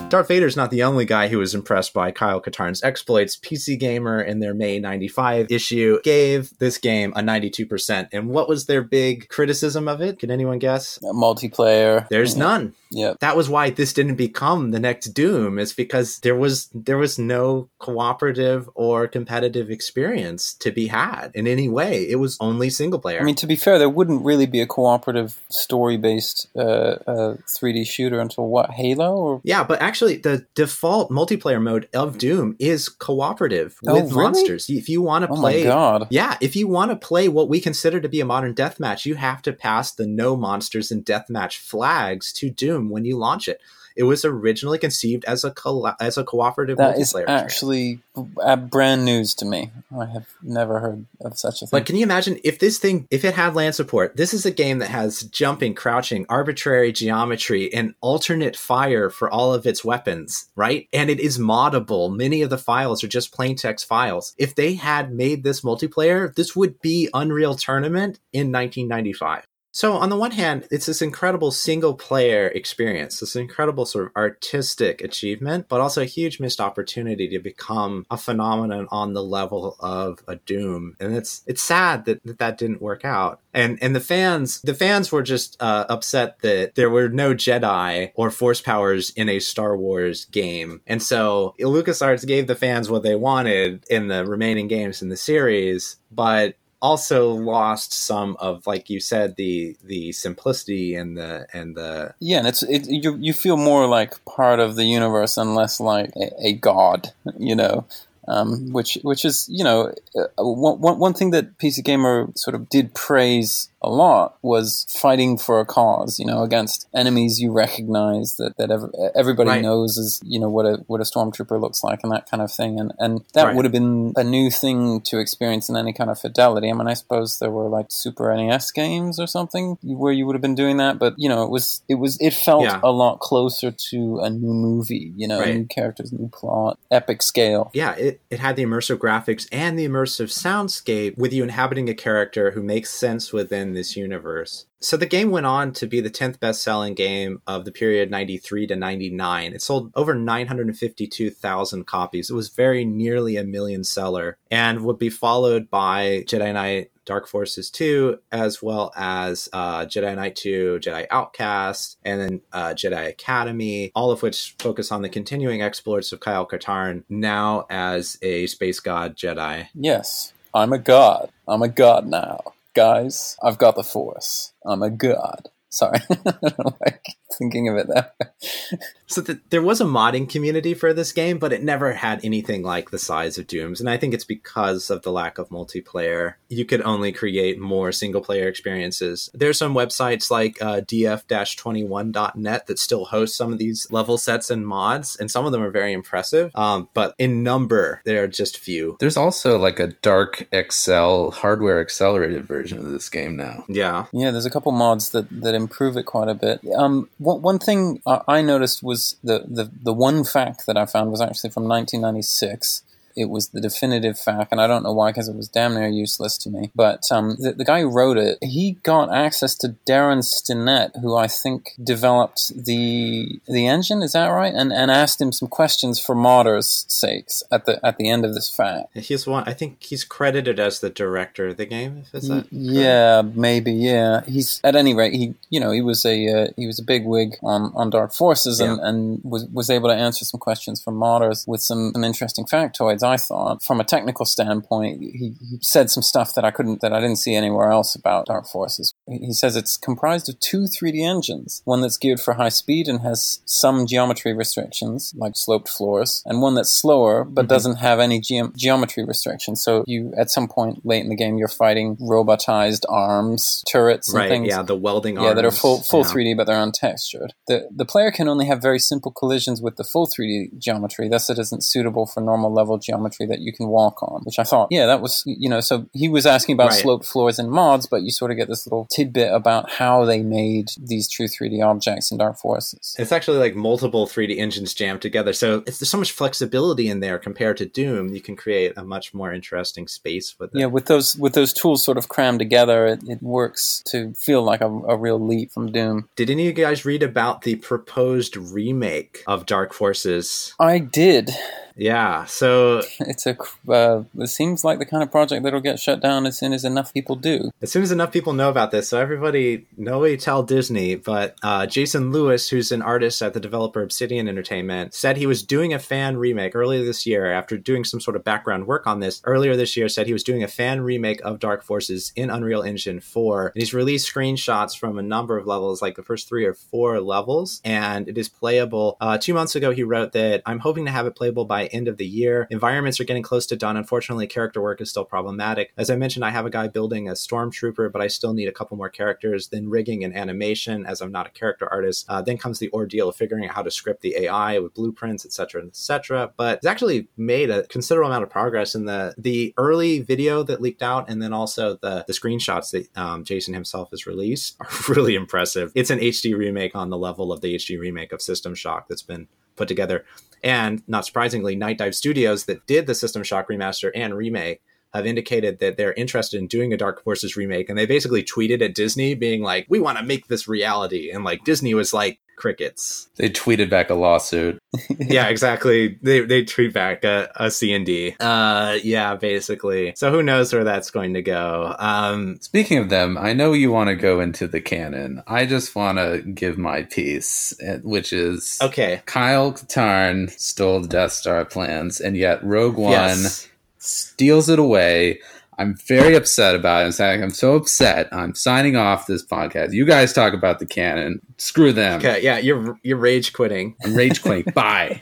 Darth 0.09 0.27
Vader's 0.27 0.55
not 0.55 0.71
the 0.71 0.81
only 0.81 1.05
guy 1.05 1.27
who 1.27 1.37
was 1.37 1.53
impressed 1.53 1.93
by 1.93 2.09
Kyle 2.09 2.41
Katarn's 2.41 2.81
exploits. 2.81 3.37
PC 3.37 3.79
Gamer, 3.79 4.19
in 4.19 4.39
their 4.39 4.55
May 4.55 4.79
95 4.79 5.51
issue, 5.51 5.99
gave 6.03 6.57
this 6.57 6.79
game 6.79 7.13
a 7.15 7.19
92%. 7.19 8.07
And 8.11 8.29
what 8.29 8.49
was 8.49 8.65
their 8.65 8.81
big 8.81 9.29
criticism 9.29 9.87
of 9.87 10.01
it? 10.01 10.17
Can 10.17 10.31
anyone 10.31 10.57
guess? 10.57 10.97
Multiplayer. 11.03 12.07
There's 12.09 12.31
mm-hmm. 12.31 12.39
none. 12.39 12.75
Yep. 12.91 13.19
That 13.19 13.37
was 13.37 13.49
why 13.49 13.69
this 13.69 13.93
didn't 13.93 14.15
become 14.15 14.71
the 14.71 14.79
next 14.79 15.07
Doom, 15.09 15.59
is 15.59 15.73
because 15.73 16.19
there 16.19 16.35
was 16.35 16.69
there 16.73 16.97
was 16.97 17.19
no 17.19 17.69
cooperative 17.79 18.69
or 18.73 19.07
competitive 19.07 19.69
experience 19.69 20.53
to 20.55 20.71
be 20.71 20.87
had 20.87 21.29
in 21.33 21.47
any 21.47 21.69
way. 21.69 22.09
It 22.09 22.15
was 22.15 22.37
only 22.39 22.69
single 22.69 22.99
player. 22.99 23.21
I 23.21 23.23
mean, 23.23 23.35
to 23.35 23.47
be 23.47 23.55
fair, 23.55 23.77
there 23.77 23.89
wouldn't 23.89 24.23
really 24.23 24.47
be 24.47 24.61
a 24.61 24.65
cooperative 24.67 25.39
story-based 25.49 26.47
uh, 26.55 26.59
uh, 27.05 27.37
3D 27.47 27.85
shooter 27.85 28.19
until 28.19 28.47
what 28.47 28.71
Halo 28.71 29.15
or 29.15 29.41
Yeah, 29.43 29.63
but 29.63 29.81
actually, 29.81 30.17
the 30.17 30.45
default 30.55 31.11
multiplayer 31.11 31.61
mode 31.61 31.87
of 31.93 32.17
Doom 32.17 32.55
is 32.59 32.89
cooperative 32.89 33.77
Oh, 33.87 33.95
with 33.95 34.11
really? 34.11 34.23
monsters. 34.23 34.69
If 34.69 34.89
you 34.89 35.01
want 35.01 35.25
to 35.25 35.31
oh 35.31 35.35
play, 35.35 35.63
my 35.63 35.69
god, 35.69 36.07
yeah, 36.09 36.37
if 36.41 36.55
you 36.55 36.67
want 36.67 36.91
to 36.91 36.95
play 36.95 37.27
what 37.27 37.49
we 37.49 37.59
consider 37.59 37.99
to 38.01 38.09
be 38.09 38.19
a 38.19 38.25
modern 38.25 38.53
deathmatch, 38.55 39.05
you 39.05 39.15
have 39.15 39.41
to 39.43 39.53
pass 39.53 39.91
the 39.91 40.07
no 40.07 40.35
monsters 40.35 40.91
and 40.91 41.05
deathmatch 41.05 41.57
flags 41.57 42.33
to 42.33 42.49
Doom 42.49 42.78
when 42.87 43.03
you 43.03 43.17
launch 43.17 43.49
it. 43.49 43.59
It 43.99 44.03
was 44.03 44.23
originally 44.23 44.77
conceived 44.77 45.25
as 45.25 45.43
a 45.43 45.53
as 45.99 46.17
a 46.17 46.23
cooperative 46.23 46.77
that 46.77 46.95
multiplayer. 46.95 46.99
is 47.01 47.07
experience. 47.09 47.43
actually 47.43 47.99
uh, 48.41 48.55
brand 48.55 49.03
news 49.03 49.35
to 49.35 49.45
me. 49.45 49.71
I 49.91 50.05
have 50.05 50.25
never 50.41 50.79
heard 50.79 51.05
of 51.19 51.37
such 51.37 51.61
a 51.61 51.65
thing. 51.65 51.69
But 51.71 51.85
can 51.85 51.97
you 51.97 52.03
imagine 52.03 52.39
if 52.45 52.59
this 52.59 52.79
thing, 52.79 53.07
if 53.11 53.25
it 53.25 53.33
had 53.33 53.55
LAN 53.55 53.73
support? 53.73 54.15
This 54.15 54.33
is 54.33 54.45
a 54.45 54.51
game 54.51 54.79
that 54.79 54.89
has 54.89 55.23
jumping, 55.23 55.73
crouching, 55.73 56.25
arbitrary 56.29 56.93
geometry, 56.93 57.73
and 57.73 57.93
alternate 57.99 58.55
fire 58.55 59.09
for 59.09 59.29
all 59.29 59.53
of 59.53 59.65
its 59.67 59.83
weapons, 59.83 60.49
right? 60.55 60.87
And 60.93 61.09
it 61.09 61.19
is 61.19 61.37
moddable. 61.37 62.15
Many 62.15 62.41
of 62.41 62.49
the 62.49 62.57
files 62.57 63.03
are 63.03 63.09
just 63.09 63.33
plain 63.33 63.57
text 63.57 63.85
files. 63.85 64.33
If 64.37 64.55
they 64.55 64.75
had 64.75 65.13
made 65.13 65.43
this 65.43 65.59
multiplayer, 65.59 66.33
this 66.33 66.55
would 66.55 66.79
be 66.79 67.09
Unreal 67.13 67.55
Tournament 67.55 68.19
in 68.31 68.51
1995. 68.51 69.45
So, 69.71 69.93
on 69.93 70.09
the 70.09 70.17
one 70.17 70.31
hand, 70.31 70.67
it's 70.71 70.87
this 70.87 71.01
incredible 71.01 71.51
single 71.51 71.93
player 71.93 72.47
experience, 72.47 73.19
this 73.19 73.35
incredible 73.35 73.85
sort 73.85 74.07
of 74.07 74.11
artistic 74.15 75.01
achievement, 75.01 75.67
but 75.69 75.79
also 75.79 76.01
a 76.01 76.05
huge 76.05 76.39
missed 76.39 76.59
opportunity 76.59 77.27
to 77.29 77.39
become 77.39 78.05
a 78.09 78.17
phenomenon 78.17 78.87
on 78.89 79.13
the 79.13 79.23
level 79.23 79.75
of 79.79 80.19
a 80.27 80.37
Doom. 80.37 80.95
And 80.99 81.15
it's 81.15 81.43
it's 81.45 81.61
sad 81.61 82.05
that 82.05 82.23
that, 82.23 82.39
that 82.39 82.57
didn't 82.57 82.81
work 82.81 83.05
out. 83.05 83.41
And 83.53 83.77
and 83.81 83.95
the 83.95 83.99
fans 83.99 84.61
the 84.61 84.73
fans 84.73 85.11
were 85.11 85.23
just 85.23 85.61
uh, 85.61 85.85
upset 85.87 86.39
that 86.39 86.75
there 86.75 86.89
were 86.89 87.09
no 87.09 87.33
Jedi 87.33 88.11
or 88.15 88.31
Force 88.31 88.61
powers 88.61 89.11
in 89.11 89.29
a 89.29 89.39
Star 89.39 89.77
Wars 89.77 90.25
game. 90.25 90.81
And 90.87 91.01
so 91.01 91.55
LucasArts 91.59 92.25
gave 92.25 92.47
the 92.47 92.55
fans 92.55 92.89
what 92.89 93.03
they 93.03 93.15
wanted 93.15 93.83
in 93.89 94.07
the 94.07 94.25
remaining 94.25 94.67
games 94.67 95.01
in 95.01 95.09
the 95.09 95.17
series, 95.17 95.97
but 96.11 96.55
also 96.81 97.31
lost 97.31 97.93
some 97.93 98.37
of 98.39 98.65
like 98.65 98.89
you 98.89 98.99
said 98.99 99.35
the 99.35 99.75
the 99.83 100.11
simplicity 100.11 100.95
and 100.95 101.17
the 101.17 101.47
and 101.53 101.75
the 101.75 102.13
yeah, 102.19 102.37
and 102.39 102.47
it's 102.47 102.63
it, 102.63 102.87
you 102.87 103.17
you 103.19 103.33
feel 103.33 103.57
more 103.57 103.87
like 103.87 104.23
part 104.25 104.59
of 104.59 104.75
the 104.75 104.85
universe 104.85 105.37
and 105.37 105.55
less 105.55 105.79
like 105.79 106.11
a, 106.15 106.47
a 106.47 106.53
god, 106.53 107.13
you 107.37 107.55
know. 107.55 107.85
Um, 108.27 108.71
which 108.71 108.99
which 109.01 109.25
is 109.25 109.49
you 109.51 109.63
know 109.63 109.91
uh, 110.15 110.27
one, 110.37 110.79
one 110.79 110.99
one 110.99 111.13
thing 111.15 111.31
that 111.31 111.57
PC 111.57 111.83
Gamer 111.83 112.27
sort 112.35 112.53
of 112.53 112.69
did 112.69 112.93
praise 112.93 113.69
a 113.81 113.89
lot 113.89 114.37
was 114.41 114.85
fighting 114.89 115.37
for 115.37 115.59
a 115.59 115.65
cause, 115.65 116.19
you 116.19 116.25
know, 116.25 116.43
against 116.43 116.87
enemies 116.93 117.39
you 117.39 117.51
recognize 117.51 118.35
that 118.37 118.57
that 118.57 118.71
ev- 118.71 118.91
everybody 119.15 119.49
Right. 119.49 119.61
knows 119.61 119.97
is 119.97 120.19
you 120.23 120.39
know 120.39 120.49
what 120.49 120.65
a 120.65 120.83
what 120.87 120.99
a 120.99 121.03
stormtrooper 121.03 121.59
looks 121.59 121.83
like 121.83 121.99
and 122.03 122.11
that 122.11 122.29
kind 122.29 122.41
of 122.41 122.51
thing, 122.51 122.79
and 122.79 122.91
and 122.99 123.21
that 123.33 123.45
Right. 123.45 123.55
would 123.55 123.65
have 123.65 123.71
been 123.71 124.13
a 124.17 124.23
new 124.23 124.49
thing 124.51 125.01
to 125.01 125.19
experience 125.19 125.69
in 125.69 125.77
any 125.77 125.93
kind 125.93 126.09
of 126.09 126.19
fidelity. 126.19 126.69
I 126.69 126.73
mean, 126.73 126.87
I 126.87 126.93
suppose 126.93 127.39
there 127.39 127.51
were 127.51 127.69
like 127.69 127.87
Super 127.89 128.35
NES 128.35 128.71
games 128.71 129.19
or 129.19 129.27
something 129.27 129.77
where 129.83 130.11
you 130.13 130.25
would 130.25 130.35
have 130.35 130.41
been 130.41 130.55
doing 130.55 130.77
that, 130.77 130.99
but 130.99 131.13
you 131.17 131.29
know, 131.29 131.43
it 131.43 131.49
was 131.49 131.81
it 131.87 131.95
was 131.95 132.17
it 132.19 132.33
felt 132.33 132.63
Yeah. 132.63 132.79
a 132.83 132.91
lot 132.91 133.19
closer 133.19 133.71
to 133.91 134.19
a 134.19 134.29
new 134.29 134.53
movie, 134.53 135.13
you 135.15 135.27
know, 135.27 135.39
Right. 135.39 135.55
new 135.55 135.65
characters, 135.65 136.11
new 136.11 136.27
plot, 136.29 136.77
epic 136.91 137.21
scale. 137.21 137.71
yeah 137.73 137.93
it, 137.95 138.19
it 138.29 138.39
had 138.39 138.55
the 138.55 138.63
immersive 138.63 138.97
graphics 138.97 139.47
and 139.51 139.77
the 139.77 139.87
immersive 139.87 140.27
soundscape 140.29 141.17
with 141.17 141.31
you 141.33 141.43
inhabiting 141.43 141.89
a 141.89 141.93
character 141.93 142.51
who 142.51 142.61
makes 142.61 142.89
sense 142.91 143.31
within 143.31 143.68
this 143.73 143.95
universe. 143.95 144.65
So 144.79 144.95
the 144.95 145.05
game 145.05 145.29
went 145.29 145.45
on 145.45 145.73
to 145.73 145.87
be 145.87 145.99
the 145.99 146.09
10th 146.09 146.39
best-selling 146.39 146.93
game 146.93 147.41
of 147.45 147.65
the 147.65 147.71
period 147.71 148.09
93 148.09 148.67
to 148.67 148.75
99 148.75 149.53
it 149.53 149.61
sold 149.61 149.91
over 149.95 150.15
952000 150.15 151.85
copies. 151.85 152.29
It 152.29 152.33
was 152.33 152.49
very 152.49 152.85
nearly 152.85 153.35
a 153.35 153.43
million 153.43 153.83
seller 153.83 154.37
and 154.49 154.85
would 154.85 154.97
be 154.97 155.09
followed 155.09 155.69
by 155.69 156.23
jedi 156.27 156.53
knight 156.53 156.91
Dark 157.09 157.27
Forces 157.27 157.71
2, 157.71 158.19
as 158.31 158.61
well 158.61 158.93
as 158.95 159.49
uh, 159.51 159.79
Jedi 159.87 160.15
Knight 160.15 160.35
2, 160.35 160.77
Jedi 160.79 161.07
Outcast, 161.09 161.97
and 162.05 162.21
then 162.21 162.41
uh, 162.53 162.75
Jedi 162.75 163.09
Academy, 163.09 163.91
all 163.95 164.11
of 164.11 164.21
which 164.21 164.55
focus 164.59 164.91
on 164.91 165.01
the 165.01 165.09
continuing 165.09 165.63
exploits 165.63 166.11
of 166.11 166.19
Kyle 166.19 166.45
Katarn, 166.45 167.03
now 167.09 167.65
as 167.67 168.19
a 168.21 168.45
space 168.45 168.79
god 168.79 169.17
Jedi. 169.17 169.69
Yes, 169.73 170.33
I'm 170.53 170.71
a 170.71 170.77
god. 170.77 171.31
I'm 171.47 171.63
a 171.63 171.67
god 171.67 172.05
now, 172.05 172.53
guys. 172.73 173.37
I've 173.43 173.57
got 173.57 173.75
the 173.75 173.83
Force. 173.83 174.53
I'm 174.65 174.83
a 174.83 174.89
god. 174.89 175.49
Sorry, 175.69 175.99
like 176.81 177.18
thinking 177.37 177.69
of 177.69 177.77
it 177.77 177.87
that 177.87 178.15
way. 178.19 178.77
So 179.09 179.23
th- 179.23 179.39
there 179.49 179.63
was 179.63 179.81
a 179.81 179.85
modding 179.85 180.29
community 180.29 180.75
for 180.75 180.93
this 180.93 181.11
game, 181.11 181.39
but 181.39 181.51
it 181.51 181.63
never 181.63 181.93
had 181.93 182.23
anything 182.23 182.61
like 182.61 182.91
the 182.91 182.99
size 182.99 183.39
of 183.39 183.47
Doom's, 183.47 183.79
and 183.79 183.89
I 183.89 183.97
think 183.97 184.13
it's 184.13 184.23
because 184.23 184.91
of 184.91 185.01
the 185.01 185.11
lack 185.11 185.39
of 185.39 185.49
multiplayer. 185.49 186.35
You 186.47 186.63
could 186.63 186.83
only 186.83 187.11
create 187.11 187.59
more 187.59 187.91
single 187.91 188.21
player 188.21 188.47
experiences. 188.47 189.31
There's 189.33 189.57
some 189.57 189.73
websites 189.73 190.29
like 190.29 190.61
uh, 190.61 190.81
df-21.net 190.81 192.67
that 192.67 192.77
still 192.77 193.05
host 193.05 193.35
some 193.35 193.51
of 193.51 193.57
these 193.57 193.87
level 193.89 194.19
sets 194.19 194.51
and 194.51 194.67
mods, 194.67 195.15
and 195.15 195.31
some 195.31 195.43
of 195.43 195.51
them 195.51 195.63
are 195.63 195.71
very 195.71 195.91
impressive. 195.91 196.51
Um, 196.53 196.87
but 196.93 197.15
in 197.17 197.41
number, 197.41 198.01
there 198.05 198.23
are 198.23 198.27
just 198.27 198.59
few. 198.59 198.95
There's 198.99 199.17
also 199.17 199.57
like 199.57 199.79
a 199.79 199.87
DarkXL 199.87 201.33
hardware 201.33 201.81
accelerated 201.81 202.45
version 202.45 202.77
of 202.77 202.91
this 202.91 203.09
game 203.09 203.35
now. 203.35 203.65
Yeah. 203.67 204.05
Yeah, 204.13 204.29
there's 204.29 204.45
a 204.45 204.51
couple 204.51 204.71
mods 204.71 205.09
that, 205.09 205.27
that 205.41 205.55
improve 205.55 205.97
it 205.97 206.03
quite 206.03 206.29
a 206.29 206.35
bit. 206.35 206.61
Um, 206.77 207.09
one, 207.19 207.59
thing 207.59 208.01
I 208.05 208.21
I 208.27 208.41
noticed 208.41 208.81
was 208.81 209.17
the, 209.23 209.45
the, 209.47 209.69
the 209.83 209.93
one 209.93 210.23
fact 210.23 210.65
that 210.65 210.77
I 210.77 210.85
found 210.85 211.11
was 211.11 211.21
actually 211.21 211.51
from 211.51 211.65
1996. 211.65 212.83
It 213.19 213.29
was 213.29 213.49
the 213.49 213.61
definitive 213.61 214.17
fact, 214.19 214.51
and 214.51 214.61
I 214.61 214.67
don't 214.67 214.83
know 214.83 214.93
why 214.93 215.11
because 215.11 215.27
it 215.29 215.35
was 215.35 215.47
damn 215.49 215.73
near 215.73 215.87
useless 215.87 216.37
to 216.39 216.49
me. 216.49 216.71
But 216.75 217.03
um, 217.11 217.35
the, 217.39 217.53
the 217.53 217.65
guy 217.65 217.81
who 217.81 217.89
wrote 217.89 218.17
it, 218.17 218.37
he 218.41 218.77
got 218.83 219.13
access 219.13 219.55
to 219.55 219.75
Daron 219.85 220.23
Stinnett, 220.23 220.99
who 221.01 221.15
I 221.15 221.27
think 221.27 221.73
developed 221.83 222.51
the 222.55 223.39
the 223.47 223.67
engine. 223.67 224.01
Is 224.01 224.13
that 224.13 224.27
right? 224.27 224.53
And 224.53 224.71
and 224.71 224.89
asked 224.89 225.19
him 225.21 225.31
some 225.31 225.47
questions 225.47 225.99
for 225.99 226.15
modders' 226.15 226.89
sakes 226.89 227.43
at 227.51 227.65
the 227.65 227.85
at 227.85 227.97
the 227.97 228.09
end 228.09 228.25
of 228.25 228.33
this 228.33 228.49
fact. 228.49 228.95
He's 228.97 229.27
one. 229.27 229.43
I 229.45 229.53
think 229.53 229.83
he's 229.83 230.03
credited 230.03 230.59
as 230.59 230.79
the 230.79 230.89
director 230.89 231.47
of 231.47 231.57
the 231.57 231.65
game. 231.65 232.03
Is 232.13 232.27
that 232.27 232.47
yeah, 232.51 233.21
maybe. 233.21 233.71
Yeah, 233.73 234.21
he's 234.25 234.59
at 234.63 234.75
any 234.75 234.93
rate. 234.93 235.13
He, 235.13 235.35
you 235.49 235.59
know, 235.59 235.71
he 235.71 235.81
was 235.81 236.05
a 236.05 236.27
uh, 236.27 236.47
he 236.55 236.65
was 236.67 236.79
a 236.79 236.83
big 236.83 237.05
wig 237.05 237.35
on, 237.43 237.71
on 237.75 237.89
Dark 237.89 238.13
Forces, 238.13 238.59
and, 238.59 238.77
Yeah. 238.77 238.87
and 238.87 239.21
was 239.23 239.45
was 239.47 239.69
able 239.69 239.89
to 239.89 239.95
answer 239.95 240.25
some 240.25 240.39
questions 240.39 240.81
from 240.81 240.95
modders 240.95 241.47
with 241.47 241.61
some, 241.61 241.91
some 241.93 242.03
interesting 242.03 242.45
factoids. 242.45 243.03
I 243.09 243.17
thought, 243.17 243.63
from 243.63 243.79
a 243.79 243.83
technical 243.83 244.25
standpoint, 244.25 245.01
he, 245.01 245.35
he 245.39 245.57
said 245.61 245.89
some 245.89 246.03
stuff 246.03 246.35
that 246.35 246.45
I 246.45 246.51
couldn't 246.51 246.81
that 246.81 246.93
I 246.93 246.99
didn't 246.99 247.17
see 247.17 247.35
anywhere 247.35 247.71
else 247.71 247.95
about 247.95 248.27
Dark 248.27 248.47
Forces. 248.47 248.93
He 249.07 249.33
says 249.33 249.55
it's 249.55 249.77
comprised 249.77 250.29
of 250.29 250.39
two 250.39 250.63
3D 250.63 251.01
engines, 251.03 251.61
one 251.65 251.81
that's 251.81 251.97
geared 251.97 252.19
for 252.19 252.35
high 252.35 252.49
speed 252.49 252.87
and 252.87 253.01
has 253.01 253.39
some 253.45 253.85
geometry 253.85 254.33
restrictions, 254.33 255.13
like 255.17 255.33
sloped 255.35 255.69
floors, 255.69 256.23
and 256.25 256.41
one 256.41 256.55
that's 256.55 256.75
slower 256.75 257.23
but 257.23 257.43
mm-hmm. 257.43 257.49
doesn't 257.49 257.75
have 257.77 257.99
any 257.99 258.19
geom 258.21 258.55
geometry 258.55 259.03
restrictions. 259.03 259.61
So 259.61 259.83
you, 259.87 260.13
at 260.17 260.29
some 260.29 260.47
point 260.47 260.85
late 260.85 261.03
in 261.03 261.09
the 261.09 261.15
game, 261.15 261.37
you're 261.37 261.47
fighting 261.47 261.97
robotized 261.97 262.85
arms, 262.89 263.63
turrets, 263.67 264.09
and 264.09 264.17
right? 264.17 264.29
things. 264.29 264.47
Yeah, 264.47 264.61
the 264.61 264.75
welding. 264.75 265.17
Arms. 265.17 265.27
Yeah, 265.27 265.33
that 265.33 265.45
are 265.45 265.51
full 265.51 265.81
full 265.81 266.01
yeah. 266.01 266.33
3D, 266.33 266.37
but 266.37 266.45
they're 266.45 266.57
untextured. 266.57 267.29
The 267.47 267.67
the 267.75 267.85
player 267.85 268.11
can 268.11 268.27
only 268.27 268.45
have 268.45 268.61
very 268.61 268.79
simple 268.79 269.11
collisions 269.11 269.61
with 269.61 269.77
the 269.77 269.83
full 269.83 270.07
3D 270.07 270.57
geometry. 270.57 271.09
Thus, 271.09 271.29
it 271.29 271.39
isn't 271.39 271.63
suitable 271.63 272.05
for 272.05 272.21
normal 272.21 272.53
level 272.53 272.77
geometry 272.77 272.98
that 273.03 273.39
you 273.39 273.53
can 273.53 273.67
walk 273.67 274.01
on. 274.03 274.21
Which 274.23 274.39
I 274.39 274.43
thought, 274.43 274.67
yeah, 274.71 274.85
that 274.85 275.01
was 275.01 275.23
you 275.25 275.49
know. 275.49 275.59
So 275.59 275.87
he 275.93 276.09
was 276.09 276.25
asking 276.25 276.53
about 276.53 276.69
Right. 276.69 276.81
sloped 276.81 277.05
floors 277.05 277.39
and 277.39 277.49
mods, 277.49 277.87
but 277.87 278.03
you 278.03 278.11
sort 278.11 278.31
of 278.31 278.37
get 278.37 278.47
this 278.47 278.65
little 278.67 278.87
tidbit 278.91 279.31
about 279.33 279.71
how 279.71 280.05
they 280.05 280.21
made 280.21 280.69
these 280.79 281.07
true 281.09 281.27
3D 281.27 281.63
objects 281.63 282.11
in 282.11 282.17
Dark 282.17 282.37
Forces. 282.37 282.95
It's 282.99 283.11
actually 283.11 283.37
like 283.37 283.55
multiple 283.55 284.05
3D 284.07 284.37
engines 284.37 284.73
jammed 284.73 285.01
together. 285.01 285.33
So 285.33 285.63
it's, 285.65 285.79
there's 285.79 285.89
so 285.89 285.97
much 285.97 286.11
flexibility 286.11 286.89
in 286.89 286.99
there 286.99 287.17
compared 287.17 287.57
to 287.57 287.65
Doom. 287.65 288.13
You 288.13 288.21
can 288.21 288.35
create 288.35 288.73
a 288.77 288.83
much 288.83 289.13
more 289.13 289.33
interesting 289.33 289.87
space 289.87 290.35
with 290.39 290.53
it. 290.53 290.59
Yeah, 290.59 290.65
with 290.67 290.85
those 290.85 291.15
with 291.15 291.33
those 291.33 291.53
tools 291.53 291.83
sort 291.83 291.97
of 291.97 292.09
crammed 292.09 292.39
together, 292.39 292.85
it, 292.87 293.01
it 293.07 293.21
works 293.23 293.81
to 293.87 294.13
feel 294.13 294.43
like 294.43 294.61
a, 294.61 294.67
a 294.67 294.97
real 294.97 295.19
leap 295.19 295.51
from 295.51 295.71
Doom. 295.71 296.09
Did 296.15 296.29
any 296.29 296.47
of 296.47 296.57
you 296.57 296.63
guys 296.65 296.85
read 296.85 297.03
about 297.03 297.41
the 297.43 297.55
proposed 297.55 298.35
remake 298.37 299.23
of 299.27 299.45
Dark 299.45 299.73
Forces? 299.73 300.53
I 300.59 300.79
did. 300.79 301.31
Yeah. 301.79 302.25
So 302.25 302.81
It's 302.99 303.25
a. 303.25 303.37
Uh, 303.67 304.03
it 304.17 304.27
seems 304.27 304.63
like 304.63 304.79
the 304.79 304.85
kind 304.85 305.01
of 305.01 305.11
project 305.11 305.43
that'll 305.43 305.61
get 305.61 305.79
shut 305.79 306.01
down 306.01 306.25
as 306.25 306.37
soon 306.37 306.53
as 306.53 306.65
enough 306.65 306.93
people 306.93 307.15
do. 307.15 307.51
as 307.61 307.71
soon 307.71 307.83
as 307.83 307.91
enough 307.91 308.11
people 308.11 308.33
know 308.33 308.49
about 308.49 308.71
this, 308.71 308.89
so 308.89 308.99
everybody, 308.99 309.65
nobody 309.77 310.17
tell 310.17 310.43
Disney, 310.43 310.95
but 310.95 311.35
uh, 311.43 311.65
Jason 311.65 312.11
Lewis, 312.11 312.49
who's 312.49 312.71
an 312.71 312.81
artist 312.81 313.21
at 313.21 313.33
the 313.33 313.39
developer 313.39 313.81
Obsidian 313.81 314.27
Entertainment, 314.27 314.93
said 314.93 315.17
he 315.17 315.25
was 315.25 315.43
doing 315.43 315.73
a 315.73 315.79
fan 315.79 316.17
remake 316.17 316.55
earlier 316.55 316.83
this 316.83 317.05
year 317.05 317.31
after 317.31 317.57
doing 317.57 317.83
some 317.83 318.01
sort 318.01 318.15
of 318.15 318.23
background 318.23 318.67
work 318.67 318.85
on 318.85 318.99
this. 318.99 319.21
Earlier 319.23 319.55
this 319.55 319.77
year, 319.77 319.87
said 319.89 320.07
he 320.07 320.13
was 320.13 320.23
doing 320.23 320.43
a 320.43 320.47
fan 320.47 320.81
remake 320.81 321.21
of 321.21 321.39
Dark 321.39 321.63
Forces 321.63 322.11
in 322.15 322.29
Unreal 322.29 322.61
Engine 322.61 322.99
4. 322.99 323.47
And 323.47 323.61
he's 323.61 323.73
released 323.73 324.13
screenshots 324.13 324.77
from 324.77 324.97
a 324.97 325.03
number 325.03 325.37
of 325.37 325.47
levels, 325.47 325.81
like 325.81 325.95
the 325.95 326.03
first 326.03 326.27
three 326.27 326.45
or 326.45 326.53
four 326.53 326.99
levels, 326.99 327.61
and 327.63 328.07
it 328.07 328.17
is 328.17 328.29
playable. 328.29 328.97
Uh, 328.99 329.17
two 329.17 329.33
months 329.33 329.55
ago, 329.55 329.71
he 329.71 329.83
wrote 329.83 330.11
that 330.13 330.41
I'm 330.45 330.59
hoping 330.59 330.85
to 330.85 330.91
have 330.91 331.05
it 331.05 331.15
playable 331.15 331.45
by 331.45 331.68
end 331.71 331.87
of 331.87 331.97
the 331.97 332.05
year. 332.05 332.47
Environments 332.49 332.99
are 332.99 333.03
getting 333.05 333.23
close 333.23 333.45
to 333.47 333.55
done. 333.55 333.77
Unfortunately, 333.77 334.27
character 334.27 334.61
work 334.61 334.81
is 334.81 334.89
still 334.89 335.05
problematic. 335.05 335.71
As 335.77 335.89
I 335.89 335.95
mentioned, 335.95 336.25
I 336.25 336.29
have 336.29 336.45
a 336.45 336.49
guy 336.49 336.67
building 336.67 337.07
a 337.07 337.13
stormtrooper, 337.13 337.91
but 337.91 338.01
I 338.01 338.07
still 338.07 338.33
need 338.33 338.47
a 338.47 338.51
couple 338.51 338.77
more 338.77 338.89
characters. 338.89 339.49
Then 339.49 339.69
rigging 339.69 340.03
and 340.03 340.15
animation, 340.15 340.85
as 340.85 341.01
I'm 341.01 341.11
not 341.11 341.27
a 341.27 341.31
character 341.31 341.67
artist. 341.71 342.05
Uh, 342.09 342.21
then 342.21 342.37
comes 342.37 342.59
the 342.59 342.71
ordeal 342.71 343.09
of 343.09 343.15
figuring 343.15 343.45
out 343.45 343.55
how 343.55 343.61
to 343.61 343.71
script 343.71 344.01
the 344.01 344.15
AI 344.17 344.59
with 344.59 344.73
blueprints, 344.73 345.25
etc., 345.25 345.65
etc. 345.65 346.31
But 346.37 346.57
it's 346.57 346.65
actually 346.65 347.07
made 347.17 347.49
a 347.49 347.65
considerable 347.67 348.09
amount 348.09 348.23
of 348.23 348.29
progress 348.29 348.75
in 348.75 348.85
the 348.85 349.13
the 349.17 349.53
early 349.57 349.99
video 349.99 350.43
that 350.43 350.61
leaked 350.61 350.81
out, 350.81 351.09
and 351.09 351.21
then 351.21 351.33
also 351.33 351.77
the 351.81 352.03
the 352.07 352.13
screenshots 352.13 352.71
that 352.71 352.97
um, 352.97 353.23
Jason 353.23 353.53
himself 353.53 353.89
has 353.91 354.05
released 354.05 354.57
are 354.59 354.93
really 354.93 355.15
impressive. 355.15 355.71
It's 355.75 355.89
an 355.89 355.99
HD 355.99 356.35
remake 356.37 356.75
on 356.75 356.89
the 356.89 356.97
level 356.97 357.31
of 357.31 357.41
the 357.41 357.55
HD 357.55 357.79
remake 357.79 358.11
of 358.11 358.21
System 358.21 358.55
Shock 358.55 358.87
that's 358.87 359.01
been 359.01 359.27
put 359.59 359.67
together. 359.67 360.05
And 360.43 360.81
not 360.87 361.05
surprisingly, 361.05 361.55
Nightdive 361.55 361.93
Studios 361.93 362.45
that 362.45 362.65
did 362.65 362.87
the 362.87 362.95
System 362.95 363.23
Shock 363.23 363.49
remaster 363.49 363.91
and 363.93 364.15
remake 364.15 364.61
have 364.93 365.05
indicated 365.05 365.59
that 365.59 365.77
they're 365.77 365.93
interested 365.93 366.39
in 366.39 366.47
doing 366.47 366.73
a 366.73 366.77
Dark 366.77 367.03
Forces 367.03 367.37
remake. 367.37 367.69
And 367.69 367.77
they 367.77 367.85
basically 367.85 368.23
tweeted 368.23 368.63
at 368.63 368.73
Disney 368.73 369.13
being 369.13 369.43
like, 369.43 369.67
we 369.69 369.79
want 369.79 369.99
to 369.99 370.03
make 370.03 370.27
this 370.27 370.47
reality. 370.47 371.11
And 371.11 371.23
like 371.23 371.43
Disney 371.43 371.75
was 371.75 371.93
like, 371.93 372.19
crickets. 372.39 373.07
They 373.17 373.29
tweeted 373.29 373.69
back 373.69 373.89
a 373.91 373.93
lawsuit. 373.95 374.59
yeah, 374.99 375.27
exactly. 375.29 375.99
They, 376.01 376.21
they 376.21 376.43
tweet 376.45 376.73
back 376.73 377.03
a, 377.03 377.31
a 377.35 377.51
C&D. 377.51 378.15
Uh, 378.19 378.77
yeah, 378.83 379.15
basically. 379.15 379.93
So 379.95 380.09
who 380.11 380.23
knows 380.23 380.51
where 380.51 380.63
that's 380.63 380.89
going 380.89 381.13
to 381.13 381.21
go. 381.21 381.75
Um, 381.77 382.37
Speaking 382.41 382.77
of 382.79 382.89
them, 382.89 383.17
I 383.17 383.33
know 383.33 383.53
you 383.53 383.71
want 383.71 383.89
to 383.89 383.95
go 383.95 384.19
into 384.19 384.47
the 384.47 384.61
canon. 384.61 385.21
I 385.27 385.45
just 385.45 385.75
want 385.75 385.97
to 385.99 386.21
give 386.21 386.57
my 386.57 386.83
piece, 386.83 387.53
eh, 387.61 387.77
which 387.83 388.11
is 388.13 388.57
okay. 388.61 389.01
Kyle 389.05 389.51
Katarn 389.53 390.31
stole 390.39 390.79
the 390.81 390.87
Death 390.87 391.11
Star 391.11 391.45
plans, 391.45 391.99
and 391.99 392.15
yet 392.17 392.43
Rogue 392.43 392.77
One 392.77 392.91
Yes. 392.91 393.47
steals 393.77 394.49
it 394.49 394.59
away. 394.59 395.19
I'm 395.59 395.75
very 395.75 396.15
upset 396.15 396.55
about 396.55 396.83
it. 396.83 396.85
In 396.85 396.91
fact, 396.93 397.21
I'm 397.21 397.31
so 397.31 397.55
upset. 397.55 398.07
I'm 398.13 398.33
signing 398.33 398.77
off 398.77 399.07
this 399.07 399.25
podcast. 399.25 399.73
You 399.73 399.85
guys 399.85 400.13
talk 400.13 400.33
about 400.33 400.59
the 400.59 400.65
canon. 400.65 401.19
Screw 401.37 401.73
them. 401.73 401.99
Okay, 401.99 402.21
yeah, 402.23 402.37
you're 402.37 402.79
you're 402.81 402.97
rage 402.97 403.33
quitting. 403.33 403.75
I'm 403.83 403.93
rage 403.93 404.21
quitting. 404.21 404.51
Bye. 404.53 405.01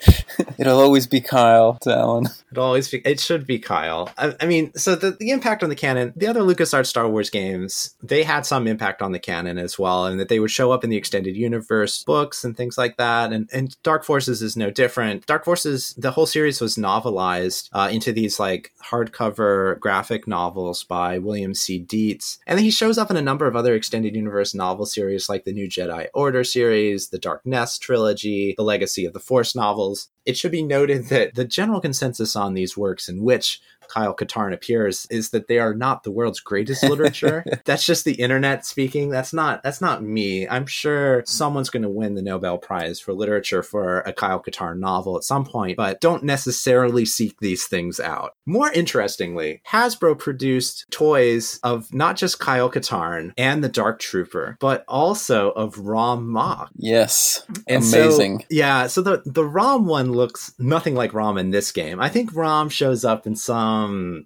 It'll 0.57 0.79
always 0.79 1.05
be 1.05 1.21
Kyle 1.21 1.77
to 1.81 1.95
Alan. 1.95 2.25
It 2.51 2.57
always 2.57 2.89
be, 2.89 3.03
it 3.05 3.19
should 3.19 3.45
be 3.45 3.59
Kyle. 3.59 4.09
I, 4.17 4.33
I 4.39 4.45
mean, 4.47 4.73
so 4.73 4.95
the, 4.95 5.11
the 5.11 5.29
impact 5.29 5.61
on 5.61 5.69
the 5.69 5.75
canon, 5.75 6.11
the 6.15 6.25
other 6.25 6.41
LucasArts 6.41 6.87
Star 6.87 7.07
Wars 7.07 7.29
games, 7.29 7.95
they 8.01 8.23
had 8.23 8.45
some 8.45 8.65
impact 8.65 9.03
on 9.03 9.11
the 9.11 9.19
canon 9.19 9.59
as 9.59 9.77
well, 9.77 10.07
and 10.07 10.19
that 10.19 10.27
they 10.27 10.39
would 10.39 10.49
show 10.49 10.71
up 10.71 10.83
in 10.83 10.89
the 10.89 10.97
extended 10.97 11.35
universe 11.35 12.03
books 12.03 12.43
and 12.43 12.57
things 12.57 12.79
like 12.79 12.97
that. 12.97 13.31
And 13.31 13.47
and 13.53 13.75
Dark 13.83 14.03
Forces 14.03 14.41
is 14.41 14.57
no 14.57 14.71
different. 14.71 15.27
Dark 15.27 15.45
Forces, 15.45 15.93
the 15.99 16.11
whole 16.11 16.25
series 16.25 16.59
was 16.59 16.77
novelized 16.77 17.69
uh, 17.73 17.89
into 17.91 18.11
these 18.11 18.39
like 18.39 18.71
hardcover 18.83 19.79
graphic 19.79 20.27
novels 20.27 20.46
by 20.87 21.17
William 21.17 21.53
C. 21.53 21.79
Dietz, 21.79 22.39
and 22.47 22.57
then 22.57 22.63
he 22.63 22.71
shows 22.71 22.97
up 22.97 23.11
in 23.11 23.17
a 23.17 23.21
number 23.21 23.47
of 23.47 23.55
other 23.55 23.75
extended 23.75 24.15
universe 24.15 24.53
novel 24.53 24.85
series 24.85 25.29
like 25.29 25.45
the 25.45 25.53
New 25.53 25.67
Jedi 25.67 26.07
Order 26.13 26.43
series, 26.43 27.09
the 27.09 27.19
Dark 27.19 27.45
Nest 27.45 27.81
trilogy, 27.81 28.53
the 28.57 28.63
Legacy 28.63 29.05
of 29.05 29.13
the 29.13 29.19
Force 29.19 29.55
novels. 29.55 30.09
It 30.25 30.37
should 30.37 30.51
be 30.51 30.63
noted 30.63 31.07
that 31.07 31.35
the 31.35 31.45
general 31.45 31.79
consensus 31.79 32.35
on 32.35 32.53
these 32.53 32.75
works 32.75 33.07
in 33.07 33.23
which 33.23 33.61
Kyle 33.89 34.15
Katarn 34.15 34.53
appears 34.53 35.05
is 35.09 35.29
that 35.31 35.47
they 35.47 35.59
are 35.59 35.73
not 35.73 36.03
the 36.03 36.11
world's 36.11 36.39
greatest 36.39 36.83
literature. 36.83 37.43
that's 37.65 37.85
just 37.85 38.05
the 38.05 38.15
internet 38.15 38.65
speaking. 38.65 39.09
That's 39.09 39.33
not 39.33 39.63
that's 39.63 39.81
not 39.81 40.03
me. 40.03 40.47
I'm 40.47 40.65
sure 40.65 41.23
someone's 41.25 41.69
going 41.69 41.83
to 41.83 41.89
win 41.89 42.15
the 42.15 42.21
Nobel 42.21 42.57
Prize 42.57 42.99
for 42.99 43.13
literature 43.13 43.63
for 43.63 43.99
a 44.01 44.13
Kyle 44.13 44.41
Katarn 44.41 44.79
novel 44.79 45.17
at 45.17 45.23
some 45.23 45.45
point, 45.45 45.77
but 45.77 46.01
don't 46.01 46.23
necessarily 46.23 47.05
seek 47.05 47.39
these 47.39 47.65
things 47.65 47.99
out. 47.99 48.31
More 48.45 48.71
interestingly, 48.71 49.61
Hasbro 49.69 50.17
produced 50.17 50.85
toys 50.91 51.59
of 51.63 51.93
not 51.93 52.15
just 52.17 52.39
Kyle 52.39 52.69
Katarn 52.71 53.31
and 53.37 53.63
the 53.63 53.69
Dark 53.69 53.99
Trooper, 53.99 54.57
but 54.59 54.83
also 54.87 55.51
of 55.51 55.77
Rom 55.79 56.27
Mohc. 56.27 56.67
Yes, 56.77 57.43
And 57.67 57.83
so- 57.83 58.01
amazing. 58.03 58.45
yeah, 58.49 58.87
so 58.87 59.01
the 59.01 59.21
the 59.25 59.45
ROM 59.45 59.85
one 59.85 60.11
looks 60.11 60.53
nothing 60.59 60.95
like 60.95 61.13
Rom 61.13 61.37
in 61.37 61.51
this 61.51 61.71
game. 61.71 61.99
I 61.99 62.09
think 62.09 62.35
Rom 62.35 62.69
shows 62.69 63.03
up 63.05 63.27
in 63.27 63.35
some 63.35 63.57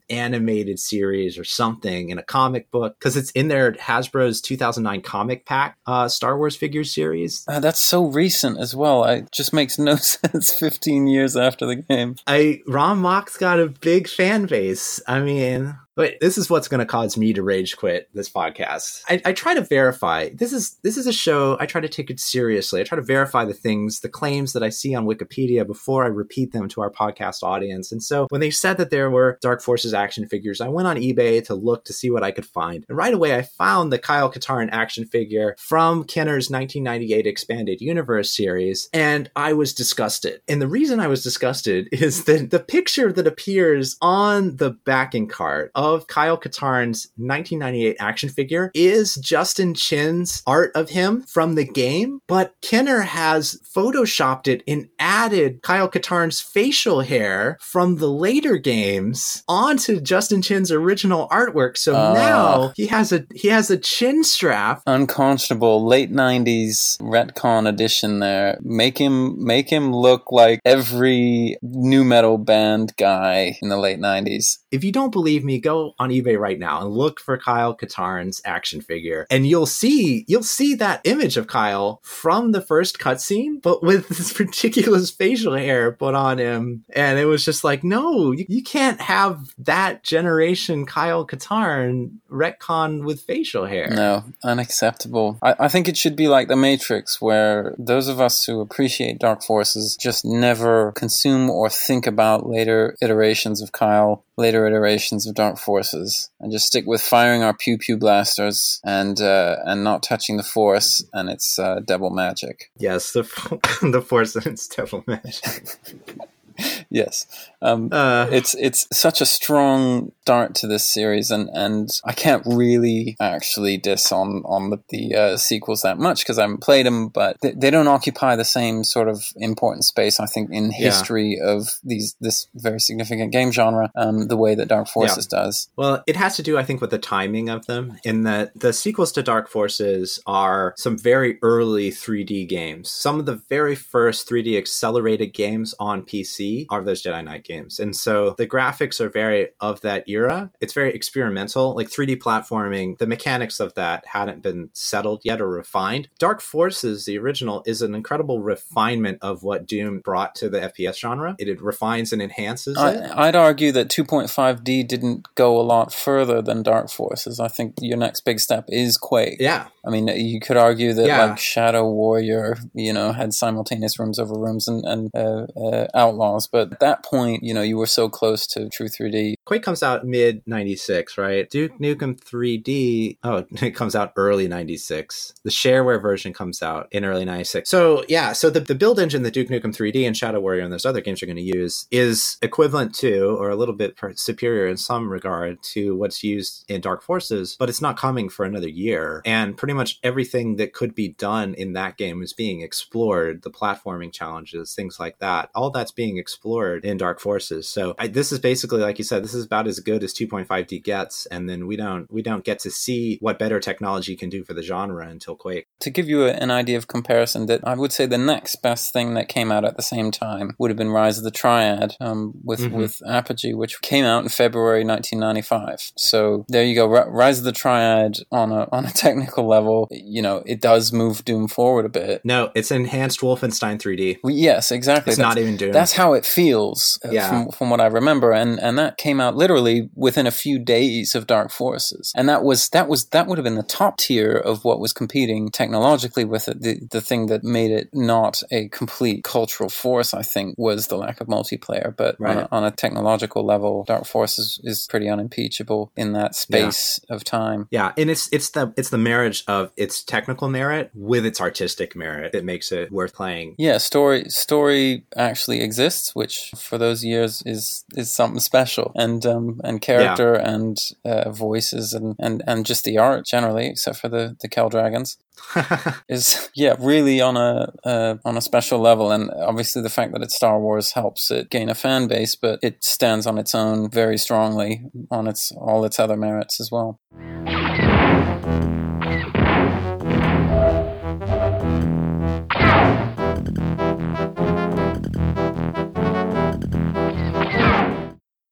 animated 0.10 0.80
series 0.80 1.38
or 1.38 1.44
something 1.44 2.10
in 2.10 2.18
a 2.18 2.24
comic 2.24 2.70
book 2.72 2.96
because 3.00 3.18
it's 3.18 3.32
in 3.32 3.48
their 3.48 3.74
Hasbro's 3.74 4.42
2009 4.42 5.02
comic 5.02 5.46
pack 5.46 5.78
uh, 5.86 6.08
Star 6.08 6.38
Wars 6.38 6.56
figure 6.56 6.84
series. 6.84 7.44
Uh, 7.48 7.60
that's 7.60 7.80
so 7.80 8.06
recent 8.06 8.60
as 8.60 8.76
well. 8.76 9.04
It 9.06 9.32
just 9.32 9.54
makes 9.54 9.78
no 9.78 9.96
sense 9.98 10.54
15 10.54 11.08
years 11.08 11.36
after 11.36 11.66
the 11.66 11.78
game. 11.78 12.16
I 12.28 12.62
Rom 12.68 13.02
Mohc's 13.02 13.38
got 13.38 13.60
a 13.60 13.68
big 13.68 14.08
fan 14.08 14.46
base. 14.46 15.02
I 15.08 15.20
mean, 15.20 15.76
but 15.96 16.16
this 16.22 16.38
is 16.38 16.50
what's 16.50 16.68
going 16.68 16.80
to 16.80 16.86
cause 16.86 17.18
me 17.18 17.34
to 17.34 17.44
rage 17.44 17.78
quit 17.78 18.10
this 18.14 18.30
podcast. 18.30 19.02
I, 19.10 19.22
I, 19.26 19.34
try 19.34 19.54
to 19.54 19.62
verify. 19.62 20.30
This 20.30 20.54
is 20.54 20.78
this 20.84 20.98
is 20.98 21.08
a 21.08 21.14
show. 21.14 21.58
I 21.60 21.66
try 21.66 21.82
to 21.82 21.90
take 21.90 22.10
it 22.10 22.20
seriously. 22.20 22.80
I 22.80 22.84
try 22.84 22.96
to 22.96 23.02
verify 23.02 23.46
the 23.46 23.54
things, 23.54 24.00
the 24.00 24.10
claims 24.10 24.54
that 24.54 24.64
I 24.64 24.70
see 24.70 24.96
on 24.96 25.06
Wikipedia 25.06 25.66
before 25.66 26.04
I 26.04 26.08
repeat 26.08 26.54
them 26.54 26.70
to 26.70 26.82
our 26.82 26.92
podcast 26.92 27.44
audience. 27.44 27.92
And 27.92 28.02
so 28.02 28.28
when 28.30 28.42
they 28.42 28.52
said 28.52 28.78
that 28.78 28.90
there 28.90 29.10
were 29.10 29.38
Dark 29.42 29.62
Forces 29.62 29.94
action 29.94 30.28
figures, 30.28 30.62
I 30.62 30.70
went 30.70 30.88
on 30.88 30.98
eBay 30.98 31.44
to 31.46 31.56
look 31.56 31.86
to 31.86 31.94
see 31.94 32.10
what 32.10 32.24
I 32.24 32.32
could 32.32 32.46
find. 32.46 32.86
And 32.88 32.98
right 32.98 33.14
away, 33.14 33.36
I 33.36 33.42
found 33.42 33.92
the 33.92 34.00
Kyle 34.00 34.32
Katarn 34.32 34.70
action 34.72 35.06
figure 35.06 35.56
from 35.58 36.04
Kenner's 36.04 36.50
1998 36.50 37.28
Expanded 37.28 37.82
Universe 37.82 38.36
series, 38.36 38.90
and 38.94 39.30
I 39.36 39.54
was 39.54 39.74
disgusted. 39.74 40.42
And 40.48 40.62
the 40.62 40.68
reason 40.68 41.00
I 41.00 41.08
was 41.08 41.24
disgusted 41.24 41.90
is 41.92 42.26
that 42.26 42.52
the 42.52 42.60
picture 42.60 43.12
that 43.12 43.28
appears 43.28 43.98
on 44.02 44.58
the 44.58 44.72
backing 44.72 45.28
card 45.28 45.72
of 45.82 46.08
Kyle 46.08 46.38
Katarn's 46.38 47.12
1998 47.18 47.98
action 48.00 48.30
figure 48.30 48.72
is 48.74 49.16
Justin 49.16 49.74
Chin's 49.74 50.44
art 50.46 50.72
of 50.76 50.90
him 50.90 51.24
from 51.24 51.56
the 51.56 51.66
game, 51.66 52.20
but 52.28 52.54
Kenner 52.62 53.02
has 53.02 53.60
photoshopped 53.76 54.48
it 54.48 54.64
and 54.68 54.90
added 55.00 55.62
Kyle 55.64 55.90
Katarn's 55.90 56.40
facial 56.40 57.02
hair 57.02 57.58
from 57.60 57.98
the 57.98 58.10
later 58.10 58.58
games 58.58 59.44
onto 59.48 60.00
Justin 60.00 60.42
Chin's 60.42 60.72
original 60.72 61.28
artwork. 61.30 61.78
So 61.78 61.96
uh, 61.96 62.14
now 62.14 62.74
he 62.76 62.88
has 62.88 63.12
a 63.12 63.26
he 63.34 63.48
has 63.48 63.72
a 63.72 63.78
chin 63.78 64.24
strap. 64.24 64.84
Unconscionable 64.86 65.86
late 65.86 66.12
90s 66.12 67.00
retcon 67.02 67.68
edition 67.68 68.20
there. 68.20 68.58
Make 68.62 68.98
him 68.98 69.44
make 69.44 69.70
him 69.70 69.94
look 69.94 70.32
like 70.32 70.60
every 70.66 71.58
new 71.62 72.04
metal 72.04 72.38
band 72.38 72.94
guy 72.98 73.58
in 73.62 73.70
the 73.70 73.78
late 73.78 74.00
90s. 74.00 74.58
If 74.72 74.84
you 74.84 74.92
don't 74.92 75.12
believe 75.12 75.44
me, 75.44 75.60
go 75.60 75.71
on 76.00 76.10
eBay 76.10 76.38
right 76.38 76.60
now 76.60 76.82
and 76.82 76.92
look 76.92 77.20
for 77.20 77.38
Kyle 77.38 77.76
Katarn's 77.76 78.42
action 78.46 78.82
figure, 78.82 79.26
and 79.30 79.48
you'll 79.48 79.66
see 79.66 80.26
you'll 80.28 80.44
see 80.44 80.76
that 80.76 81.02
image 81.04 81.38
of 81.38 81.48
Kyle 81.48 82.00
from 82.04 82.52
the 82.52 82.62
first 82.62 83.00
cutscene, 83.00 83.62
but 83.62 83.84
with 83.84 84.08
this 84.22 84.40
ridiculous 84.40 85.12
facial 85.12 85.54
hair 85.54 85.92
put 85.92 86.16
on 86.16 86.38
him, 86.38 86.84
and 86.96 87.20
it 87.20 87.26
was 87.26 87.44
just 87.44 87.64
like, 87.64 87.84
no, 87.84 88.32
you, 88.32 88.46
you 88.48 88.64
can't 88.64 89.02
have 89.02 89.54
that 89.58 90.04
generation 90.04 90.86
Kyle 90.86 91.26
Katarn 91.26 92.18
retcon 92.30 93.04
with 93.04 93.22
facial 93.22 93.66
hair. 93.66 93.90
No, 93.90 94.24
unacceptable. 94.44 95.38
I, 95.42 95.56
I 95.60 95.68
think 95.68 95.88
it 95.88 95.98
should 95.98 96.16
be 96.16 96.28
like 96.28 96.48
the 96.48 96.56
Matrix, 96.56 97.22
where 97.22 97.76
those 97.78 98.08
of 98.08 98.20
us 98.20 98.46
who 98.46 98.62
appreciate 98.62 99.20
Dark 99.20 99.44
Forces 99.44 99.98
just 100.00 100.26
never 100.26 100.92
consume 100.94 101.50
or 101.50 101.70
think 101.70 102.08
about 102.08 102.48
later 102.48 102.96
iterations 103.02 103.62
of 103.62 103.72
Kyle 103.72 104.24
later 104.38 104.66
iterations 104.68 105.28
of 105.28 105.36
Dark 105.36 105.58
Forces 105.62 106.30
and 106.40 106.52
just 106.52 106.68
stick 106.68 106.86
with 106.86 107.02
firing 107.02 107.44
our 107.44 107.56
pew 107.56 107.78
pew 107.78 107.98
blasters 107.98 108.80
and 108.84 109.22
uh, 109.22 109.58
and 109.66 109.84
not 109.84 110.04
touching 110.04 110.38
the 110.38 110.44
Force 110.44 111.04
and 111.14 111.30
its 111.30 111.60
uh, 111.60 111.80
devil 111.86 112.10
magic. 112.10 112.72
Yes, 112.78 113.12
the 113.14 113.24
the 113.82 114.02
Force 114.02 114.36
and 114.36 114.48
its 114.48 114.68
devil 114.68 115.04
magic. 115.08 115.78
yes, 116.90 117.26
um, 117.62 117.90
uh, 117.92 118.28
it's 118.32 118.56
it's 118.56 118.88
such 118.92 119.22
a 119.22 119.26
strong 119.26 120.12
start 120.32 120.56
to 120.56 120.68
this 120.68 120.88
series, 120.88 121.30
and, 121.30 121.50
and 121.50 121.90
I 122.06 122.14
can't 122.14 122.44
really 122.46 123.18
actually 123.20 123.76
diss 123.76 124.12
on 124.14 124.44
on 124.46 124.70
the, 124.70 124.80
the 124.90 125.16
uh, 125.16 125.38
sequels 125.38 125.82
that 125.82 125.98
much 125.98 126.24
because 126.24 126.40
I 126.40 126.44
haven't 126.44 126.62
played 126.62 126.86
them, 126.86 127.10
but 127.10 127.36
they, 127.42 127.52
they, 127.52 127.70
don't 127.70 127.90
occupy 127.90 128.38
the 128.38 128.46
same 128.46 128.86
sort 128.86 129.10
of 129.10 129.26
important 129.36 129.84
space 129.84 130.22
I 130.22 130.28
think 130.28 130.50
in 130.52 130.72
history 130.72 131.38
yeah. 131.38 131.52
of 131.52 131.68
these 131.84 132.16
this 132.22 132.48
very 132.56 132.80
significant 132.80 133.34
game 133.34 133.52
genre 133.52 133.92
um, 133.96 134.30
the 134.30 134.38
way 134.38 134.56
that 134.56 134.70
Dark 134.70 134.88
Forces 134.88 135.28
yeah. 135.30 135.40
does. 135.40 135.68
Well, 135.76 136.02
it 136.08 136.16
has 136.16 136.38
to 136.38 136.44
do 136.44 136.58
I 136.58 136.64
think 136.64 136.80
with 136.80 136.92
the 136.92 136.98
timing 136.98 137.50
of 137.50 137.66
them, 137.66 137.98
in 138.06 138.24
that 138.24 138.58
the 138.58 138.72
sequels 138.72 139.12
to 139.14 139.24
Dark 139.24 139.50
Forces 139.50 140.20
are 140.26 140.74
some 140.78 140.98
very 140.98 141.40
early 141.42 141.92
3D 141.92 142.48
games. 142.48 142.90
Some 142.90 143.20
of 143.20 143.26
the 143.26 143.42
very 143.50 143.76
first 143.76 144.30
3D 144.30 144.58
accelerated 144.58 145.34
games 145.34 145.76
on 145.78 146.04
PC 146.04 146.51
are 146.70 146.84
those 146.84 147.04
Jedi 147.04 147.24
Knight 147.24 147.44
games. 147.44 147.80
And 147.80 147.96
so 147.96 148.36
the 148.38 148.48
graphics 148.48 149.00
are 149.00 149.10
very 149.10 149.50
of 149.60 149.82
that 149.82 150.08
era. 150.08 150.52
It's 150.60 150.74
very 150.74 150.94
experimental, 150.94 151.76
like 151.76 151.90
3D 151.90 152.18
platforming. 152.18 152.98
The 152.98 153.08
mechanics 153.08 153.60
of 153.60 153.74
that 153.76 154.06
hadn't 154.08 154.42
been 154.42 154.70
settled 154.74 155.22
yet 155.24 155.42
or 155.42 155.50
refined. 155.50 156.10
Dark 156.20 156.42
Forces, 156.42 157.06
the 157.06 157.18
original, 157.18 157.64
is 157.66 157.82
an 157.82 157.96
incredible 157.96 158.42
refinement 158.42 159.20
of 159.22 159.44
what 159.44 159.66
Doom 159.66 160.00
brought 160.00 160.36
to 160.36 160.50
the 160.50 160.60
FPS 160.60 160.98
genre. 160.98 161.36
It, 161.40 161.48
it 161.48 161.62
refines 161.62 162.14
and 162.14 162.22
enhances 162.22 162.78
I, 162.78 162.92
it. 162.92 163.12
I'd 163.16 163.36
argue 163.36 163.72
that 163.74 163.90
2.5D 163.90 164.88
didn't 164.88 165.28
go 165.36 165.60
a 165.60 165.64
lot 165.64 165.94
further 165.94 166.42
than 166.42 166.64
Dark 166.64 166.90
Forces. 166.90 167.40
I 167.40 167.48
think 167.48 167.76
your 167.82 167.98
next 167.98 168.22
big 168.22 168.40
step 168.40 168.66
is 168.68 168.98
Quake. 168.98 169.38
Yeah. 169.40 169.68
I 169.86 169.90
mean, 169.90 170.08
you 170.08 170.40
could 170.40 170.58
argue 170.58 170.94
that 170.94 171.08
yeah. 171.08 171.26
like 171.26 171.40
Shadow 171.40 171.90
Warrior, 171.90 172.58
you 172.74 172.94
know, 172.94 173.12
had 173.12 173.34
simultaneous 173.34 173.98
rooms 174.00 174.20
over 174.20 174.38
rooms 174.38 174.68
and, 174.68 174.86
and 174.86 175.10
uh, 175.16 175.48
uh, 175.60 175.88
Outlaws, 175.94 176.41
but 176.48 176.74
at 176.74 176.80
that 176.80 177.04
point, 177.04 177.44
you 177.44 177.54
know, 177.54 177.62
you 177.62 177.78
were 177.78 177.88
so 177.88 178.10
close 178.10 178.48
to 178.48 178.70
True 178.70 178.88
3D. 178.88 179.36
Quake 179.46 179.64
comes 179.64 179.82
out 179.82 180.06
mid 180.06 180.44
96, 180.46 181.18
right? 181.18 181.50
Duke 181.50 181.74
mm-hmm. 181.74 181.84
Nukem 181.84 182.20
3D, 182.20 183.18
oh, 183.24 183.46
it 183.66 183.72
comes 183.72 183.96
out 183.96 184.14
early 184.16 184.48
96. 184.48 185.34
The 185.44 185.50
shareware 185.50 186.02
version 186.02 186.34
comes 186.34 186.62
out 186.62 186.88
in 186.92 187.04
early 187.04 187.26
96. 187.26 187.70
So, 187.70 188.06
yeah, 188.08 188.34
so 188.34 188.50
the, 188.50 188.60
the 188.60 188.76
build 188.76 189.00
engine 189.00 189.24
that 189.24 189.34
Duke 189.34 189.50
Nukem 189.50 189.76
3D 189.76 190.06
and 190.06 190.16
Shadow 190.16 190.40
Warrior 190.40 190.64
and 190.64 190.72
those 190.72 190.86
other 190.86 191.02
games 191.02 191.24
are 191.24 191.26
going 191.26 191.36
to 191.38 191.42
use 191.42 191.88
is 191.92 192.38
equivalent 192.42 192.94
to, 192.96 193.36
or 193.38 193.50
a 193.50 193.56
little 193.56 193.76
bit 193.76 193.98
superior 194.16 194.68
in 194.68 194.78
some 194.78 195.10
regard 195.10 195.62
to 195.64 195.96
what's 195.96 196.24
used 196.24 196.64
in 196.70 196.82
Dark 196.82 197.02
Forces, 197.02 197.56
but 197.60 197.70
it's 197.70 197.82
not 197.82 197.98
coming 197.98 198.30
for 198.30 198.46
another 198.46 198.70
year. 198.70 199.22
And 199.26 199.58
pretty 199.58 199.74
much 199.74 200.00
everything 200.04 200.58
that 200.58 200.74
could 200.74 200.94
be 200.94 201.10
done 201.10 201.54
in 201.56 201.74
that 201.74 201.98
game 201.98 202.22
is 202.22 202.34
being 202.34 202.62
explored. 202.62 203.42
The 203.42 203.52
platforming 203.52 204.14
challenges, 204.14 204.76
things 204.76 205.00
like 205.00 205.20
that, 205.20 205.50
all 205.56 205.72
that's 205.72 205.92
being 205.92 206.18
explored 206.18 206.86
in 206.86 206.98
Dark 206.98 207.20
Forces. 207.20 207.68
So 207.68 207.96
I, 207.98 208.08
this 208.08 208.32
is 208.32 208.40
basically, 208.40 208.80
like 208.80 208.98
you 208.98 209.04
said, 209.04 209.24
this 209.24 209.34
is 209.34 209.41
about 209.46 209.68
as 209.68 209.80
good 209.80 210.04
as 210.04 210.14
2.5D 210.14 210.84
gets, 210.84 211.26
and 211.28 211.50
then 211.50 211.68
we 211.68 211.76
don't 211.76 212.12
we 212.12 212.22
don't 212.22 212.44
get 212.44 212.60
to 212.60 212.72
see 212.72 213.18
what 213.22 213.40
better 213.40 213.60
technology 213.60 214.16
can 214.16 214.30
do 214.30 214.44
for 214.44 214.54
the 214.54 214.64
genre 214.64 215.08
until 215.08 215.36
Quake. 215.36 215.68
To 215.80 215.90
give 215.90 216.08
you 216.08 216.26
a, 216.26 216.32
an 216.32 216.52
idea 216.52 216.78
of 216.78 216.88
comparison, 216.88 217.46
that 217.48 217.62
I 217.66 217.76
would 217.76 217.92
say 217.92 218.06
the 218.06 218.18
next 218.18 218.58
best 218.58 218.94
thing 218.94 219.14
that 219.14 219.30
came 219.30 219.52
out 219.52 219.66
at 219.66 219.78
the 219.78 219.84
same 219.84 220.12
time 220.12 220.56
would 220.58 220.70
have 220.70 220.78
been 220.78 220.90
Rise 220.90 221.18
of 221.18 221.24
the 221.24 221.32
Triad 221.32 221.96
um, 222.00 222.34
with 222.44 222.62
mm-hmm. 222.62 222.78
with 222.78 223.02
Apogee, 223.08 223.54
which 223.54 223.82
came 223.82 224.06
out 224.06 224.24
in 224.24 224.30
February 224.30 224.84
1995. 224.84 225.92
So 225.98 226.46
there 226.48 226.64
you 226.64 226.76
go, 226.76 226.94
R- 226.94 227.10
Rise 227.10 227.40
of 227.40 227.46
the 227.46 227.52
Triad 227.52 228.18
on 228.32 228.52
a 228.52 228.68
on 228.72 228.86
a 228.86 228.92
technical 229.02 229.48
level, 229.48 229.88
you 229.92 230.22
know, 230.22 230.44
it 230.46 230.62
does 230.62 230.92
move 230.92 231.24
Doom 231.26 231.48
forward 231.48 231.86
a 231.86 231.90
bit. 231.90 232.22
No, 232.24 232.52
it's 232.56 232.72
enhanced 232.72 233.22
Wolfenstein 233.22 233.80
3D. 233.80 234.18
Well, 234.24 234.34
yes, 234.34 234.72
exactly. 234.72 235.12
It's 235.12 235.18
that's, 235.18 235.36
not 235.36 235.38
even 235.38 235.58
Doom. 235.58 235.72
That's 235.72 235.94
how 235.94 236.14
it 236.14 236.26
feels, 236.26 237.00
uh, 237.06 237.12
yeah. 237.12 237.30
from, 237.30 237.52
from 237.52 237.70
what 237.70 237.82
I 237.82 237.88
remember, 237.88 238.32
and 238.32 238.60
and 238.60 238.78
that 238.78 238.98
came 238.98 239.20
out 239.22 239.36
literally 239.36 239.90
within 239.96 240.28
a 240.28 240.32
few 240.32 240.60
days 240.60 241.16
of 241.16 241.28
Dark 241.28 241.52
Forces, 241.52 242.12
and 242.16 242.28
that 242.28 242.44
was 242.44 242.70
that 242.70 242.88
was 242.88 243.06
that 243.10 243.28
would 243.28 243.38
have 243.38 243.46
been 243.46 243.56
the 243.56 243.64
top 243.64 243.98
tier 243.98 244.36
of 244.36 244.64
what 244.64 244.80
was 244.80 244.94
competing 244.94 245.50
technologically 245.50 246.26
with 246.26 246.48
it. 246.48 246.62
The 246.62 246.80
the 246.90 247.02
thing 247.02 247.28
that 247.28 247.44
made 247.44 247.72
it 247.72 247.90
not 247.94 248.42
a 248.52 248.68
complete 248.70 249.24
cultural 249.24 249.70
force, 249.70 250.14
I 250.14 250.22
think, 250.22 250.56
was 250.58 250.88
the 250.88 250.98
lack 250.98 251.22
of 251.22 251.28
multiplayer. 251.28 251.96
But 251.96 252.16
right. 252.20 252.38
on, 252.38 252.44
a, 252.44 252.48
on, 252.52 252.64
a, 252.64 252.72
technological 252.72 253.46
level, 253.46 253.84
Dark 253.86 254.06
Forces 254.06 254.60
is 254.64 254.88
pretty 254.90 255.10
unimpeachable 255.10 255.92
in 255.96 256.14
that 256.14 256.36
space 256.36 257.00
yeah. 257.08 257.16
of 257.16 257.24
time. 257.24 257.68
Yeah, 257.72 257.92
and 257.98 258.10
it's 258.10 258.30
it's 258.32 258.50
the 258.50 258.74
it's 258.78 258.90
the 258.90 258.98
marriage 258.98 259.44
of 259.48 259.72
its 259.78 260.04
technical 260.04 260.50
merit 260.50 260.92
with 260.94 261.26
its 261.26 261.40
artistic 261.42 261.96
merit 261.96 262.32
that 262.32 262.46
makes 262.46 262.72
it 262.72 262.92
worth 262.92 263.14
playing. 263.14 263.56
Yeah, 263.58 263.78
story 263.78 264.26
story 264.30 265.06
actually 265.16 265.62
exists, 265.62 266.16
which 266.16 266.52
for 266.58 266.78
those 266.78 267.04
years 267.04 267.44
is 267.46 267.84
is 267.96 268.14
something 268.14 268.40
special, 268.40 268.92
and 268.96 269.11
um 269.26 269.60
and 269.64 269.82
character 269.82 270.34
yeah. 270.34 270.54
and 270.54 270.78
uh, 271.06 271.32
voices 271.32 271.94
and, 271.94 272.16
and 272.20 272.44
and 272.48 272.66
just 272.66 272.84
the 272.84 272.98
art 272.98 273.26
generally, 273.26 273.68
except 273.68 273.98
for 273.98 274.10
the 274.10 274.36
the 274.42 274.48
Kell 274.48 274.70
Dragons. 274.70 275.18
is 276.08 276.50
yeah 276.54 276.76
really 276.80 277.20
on 277.20 277.36
a 277.36 277.74
uh, 277.84 278.16
on 278.24 278.38
a 278.38 278.42
special 278.42 278.80
level 278.80 279.12
and 279.12 279.32
obviously 279.32 279.82
the 279.82 279.90
fact 279.90 280.14
that 280.14 280.22
it's 280.22 280.36
Star 280.36 280.60
Wars 280.60 280.92
helps 280.92 281.32
it 281.32 281.50
gain 281.50 281.68
a 281.68 281.74
fan 281.74 282.08
base 282.08 282.36
but 282.36 282.60
it 282.62 282.84
stands 282.84 283.26
on 283.26 283.40
its 283.40 283.56
own 283.56 283.90
very 283.90 284.18
strongly 284.18 284.84
on 285.10 285.28
its 285.28 285.52
all 285.54 285.84
its 285.84 286.00
other 286.00 286.16
merits 286.16 286.60
as 286.60 286.70
well. 286.72 287.00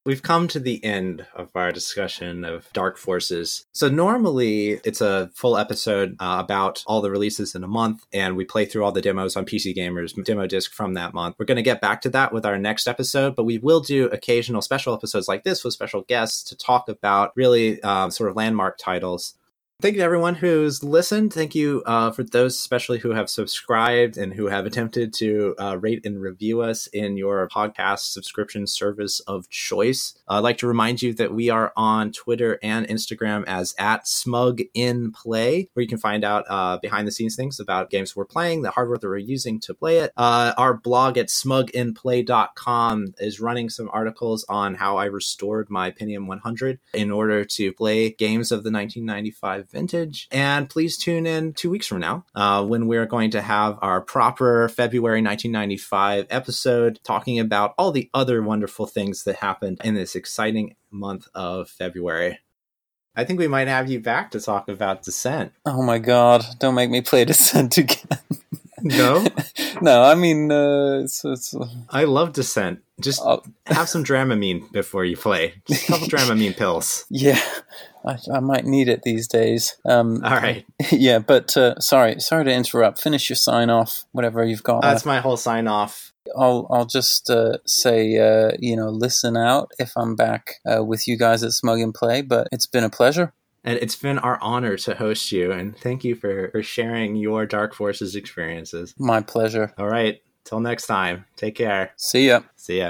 We've 0.09 0.23
come 0.23 0.47
to 0.47 0.59
the 0.59 0.83
end 0.83 1.23
of 1.35 1.51
our 1.53 1.71
discussion 1.71 2.43
of 2.43 2.67
Dark 2.73 2.97
Forces. 2.97 3.67
So 3.73 3.89
normally 3.89 4.81
it's 4.83 5.01
a 5.01 5.29
full 5.35 5.55
episode 5.55 6.15
uh, 6.19 6.37
about 6.43 6.83
all 6.87 6.99
the 6.99 7.11
releases 7.11 7.53
in 7.53 7.63
a 7.63 7.67
month, 7.67 8.07
and 8.11 8.35
we 8.35 8.43
play 8.43 8.65
through 8.65 8.83
all 8.83 8.91
the 8.91 9.03
demos 9.03 9.35
on 9.35 9.45
PC 9.45 9.77
Gamers 9.77 10.15
demo 10.25 10.47
disc 10.47 10.73
from 10.73 10.95
that 10.95 11.13
month. 11.13 11.35
We're 11.37 11.45
going 11.45 11.57
to 11.57 11.61
get 11.61 11.79
back 11.79 12.01
to 12.01 12.09
that 12.09 12.33
with 12.33 12.43
our 12.43 12.57
next 12.57 12.87
episode, 12.87 13.35
but 13.35 13.43
we 13.43 13.59
will 13.59 13.81
do 13.81 14.07
occasional 14.07 14.63
special 14.63 14.95
episodes 14.95 15.27
like 15.27 15.43
this 15.43 15.63
with 15.63 15.75
special 15.75 16.01
guests 16.01 16.41
to 16.45 16.57
talk 16.57 16.89
about 16.89 17.31
really 17.35 17.79
um, 17.83 18.09
sort 18.09 18.31
of 18.31 18.35
landmark 18.35 18.79
titles 18.79 19.35
Thank 19.81 19.93
you 19.93 19.99
to 19.99 20.03
everyone 20.03 20.35
who's 20.35 20.83
listened. 20.83 21.31
Thank 21.31 21.55
you 21.55 21.83
uh, 21.85 22.11
for 22.11 22.21
those, 22.21 22.55
especially 22.55 22.99
who 22.99 23.11
have 23.11 23.29
subscribed 23.29 24.17
and 24.17 24.33
who 24.33 24.47
have 24.47 24.65
attempted 24.65 25.13
to 25.13 25.55
uh, 25.57 25.77
rate 25.77 26.05
and 26.05 26.21
review 26.21 26.59
us 26.59 26.87
in 26.87 27.15
your 27.15 27.47
podcast 27.47 28.11
subscription 28.11 28.67
service 28.67 29.21
of 29.21 29.49
choice. 29.49 30.15
I'd 30.27 30.39
like 30.39 30.57
to 30.57 30.67
remind 30.67 31.01
you 31.01 31.13
that 31.13 31.33
we 31.33 31.49
are 31.49 31.71
on 31.77 32.11
Twitter 32.11 32.59
and 32.61 32.89
Instagram 32.89 33.45
as 33.47 33.73
at 33.79 34.05
Smug 34.05 34.59
in 34.73 35.13
Play, 35.13 35.69
where 35.71 35.81
you 35.81 35.87
can 35.87 35.97
find 35.97 36.25
out 36.25 36.43
uh, 36.49 36.77
behind 36.79 37.07
the 37.07 37.13
scenes 37.13 37.37
things 37.37 37.57
about 37.57 37.89
games 37.89 38.17
we're 38.17 38.25
playing, 38.25 38.63
the 38.63 38.71
hardware 38.71 38.97
that 38.97 39.07
we're 39.07 39.15
using 39.15 39.61
to 39.61 39.73
play 39.73 39.99
it. 39.99 40.11
Uh, 40.17 40.51
our 40.57 40.73
blog 40.73 41.17
at 41.17 41.27
smuginplay.com 41.27 43.13
is 43.19 43.39
running 43.39 43.69
some 43.69 43.89
articles 43.93 44.45
on 44.49 44.75
how 44.75 44.97
I 44.97 45.05
restored 45.05 45.69
my 45.69 45.89
Pentium 45.89 46.27
100 46.27 46.79
in 46.93 47.11
order 47.11 47.45
to 47.45 47.71
play 47.71 48.09
games 48.09 48.51
of 48.51 48.65
the 48.65 48.71
1995 48.71 49.68
vintage. 49.71 50.27
And 50.31 50.69
please 50.69 50.97
tune 50.97 51.25
in 51.25 51.53
two 51.53 51.69
weeks 51.69 51.87
from 51.87 51.99
now 51.99 52.25
uh, 52.35 52.65
when 52.65 52.87
we're 52.87 53.05
going 53.05 53.31
to 53.31 53.41
have 53.41 53.77
our 53.81 54.01
proper 54.01 54.69
February 54.69 55.21
1995 55.21 56.27
episode 56.29 56.99
talking 57.03 57.39
about 57.39 57.73
all 57.77 57.91
the 57.91 58.09
other 58.13 58.41
wonderful 58.41 58.85
things 58.85 59.23
that 59.23 59.37
happened 59.37 59.79
in 59.83 59.95
this 59.95 60.15
exciting 60.15 60.75
month 60.91 61.27
of 61.33 61.69
February. 61.69 62.39
I 63.15 63.25
think 63.25 63.39
we 63.39 63.47
might 63.47 63.67
have 63.67 63.89
you 63.89 63.99
back 63.99 64.31
to 64.31 64.39
talk 64.39 64.69
about 64.69 65.03
Descent. 65.03 65.51
Oh 65.65 65.81
my 65.81 65.99
god, 65.99 66.45
don't 66.59 66.75
make 66.75 66.89
me 66.89 67.01
play 67.01 67.25
Descent 67.25 67.77
again. 67.77 68.19
No? 68.83 69.25
no, 69.81 70.03
I 70.03 70.15
mean, 70.15 70.51
uh, 70.51 71.01
it's, 71.03 71.23
it's, 71.25 71.55
I 71.89 72.05
love 72.05 72.33
Descent. 72.33 72.79
Just 72.99 73.21
uh, 73.23 73.39
have 73.67 73.87
some 73.87 74.03
Dramamine 74.03 74.71
before 74.71 75.05
you 75.05 75.15
play. 75.15 75.61
Just 75.67 75.83
a 75.83 75.91
couple 75.93 76.07
Dramamine 76.09 76.57
pills. 76.57 77.05
Yeah, 77.09 77.39
I, 78.05 78.17
I, 78.33 78.39
might 78.39 78.65
need 78.65 78.89
it 78.89 79.03
these 79.03 79.27
days. 79.27 79.77
Um, 79.85 80.21
All 80.23 80.31
right. 80.31 80.65
Yeah, 80.91 81.19
but 81.19 81.55
uh, 81.55 81.79
sorry, 81.79 82.19
sorry 82.19 82.45
to 82.45 82.51
interrupt. 82.51 83.01
Finish 83.01 83.29
your 83.29 83.37
sign 83.37 83.69
off, 83.69 84.05
whatever 84.11 84.43
you've 84.43 84.63
got. 84.63 84.81
That's 84.81 85.05
my 85.05 85.19
whole 85.19 85.37
sign 85.37 85.67
off. 85.67 86.11
I'll 86.37 86.67
I'll 86.69 86.85
just 86.85 87.29
uh, 87.29 87.57
say 87.65 88.17
uh, 88.17 88.51
you 88.59 88.75
know 88.75 88.89
listen 88.89 89.37
out 89.37 89.71
if 89.79 89.93
I'm 89.95 90.15
back 90.15 90.55
uh, 90.65 90.83
with 90.83 91.07
you 91.07 91.17
guys 91.17 91.43
at 91.43 91.51
Smug 91.51 91.79
and 91.79 91.93
Play. 91.93 92.21
But 92.21 92.47
it's 92.51 92.65
been 92.65 92.83
a 92.83 92.89
pleasure. 92.89 93.33
And 93.69 93.77
it's 93.83 93.95
been 93.95 94.17
our 94.17 94.39
honor 94.41 94.77
to 94.77 94.95
host 94.95 95.31
you, 95.31 95.51
and 95.51 95.77
thank 95.77 96.03
you 96.03 96.15
for, 96.15 96.49
for 96.49 96.63
sharing 96.63 97.15
your 97.15 97.45
Dark 97.45 97.75
Forces 97.75 98.15
experiences. 98.15 98.95
My 98.97 99.21
pleasure. 99.21 99.75
All 99.77 99.85
right. 99.85 100.23
Till 100.43 100.59
next 100.59 100.87
time. 100.87 101.25
Take 101.35 101.53
care. 101.53 101.91
See 101.95 102.29
ya. 102.29 102.39
See 102.55 102.79
ya. 102.79 102.87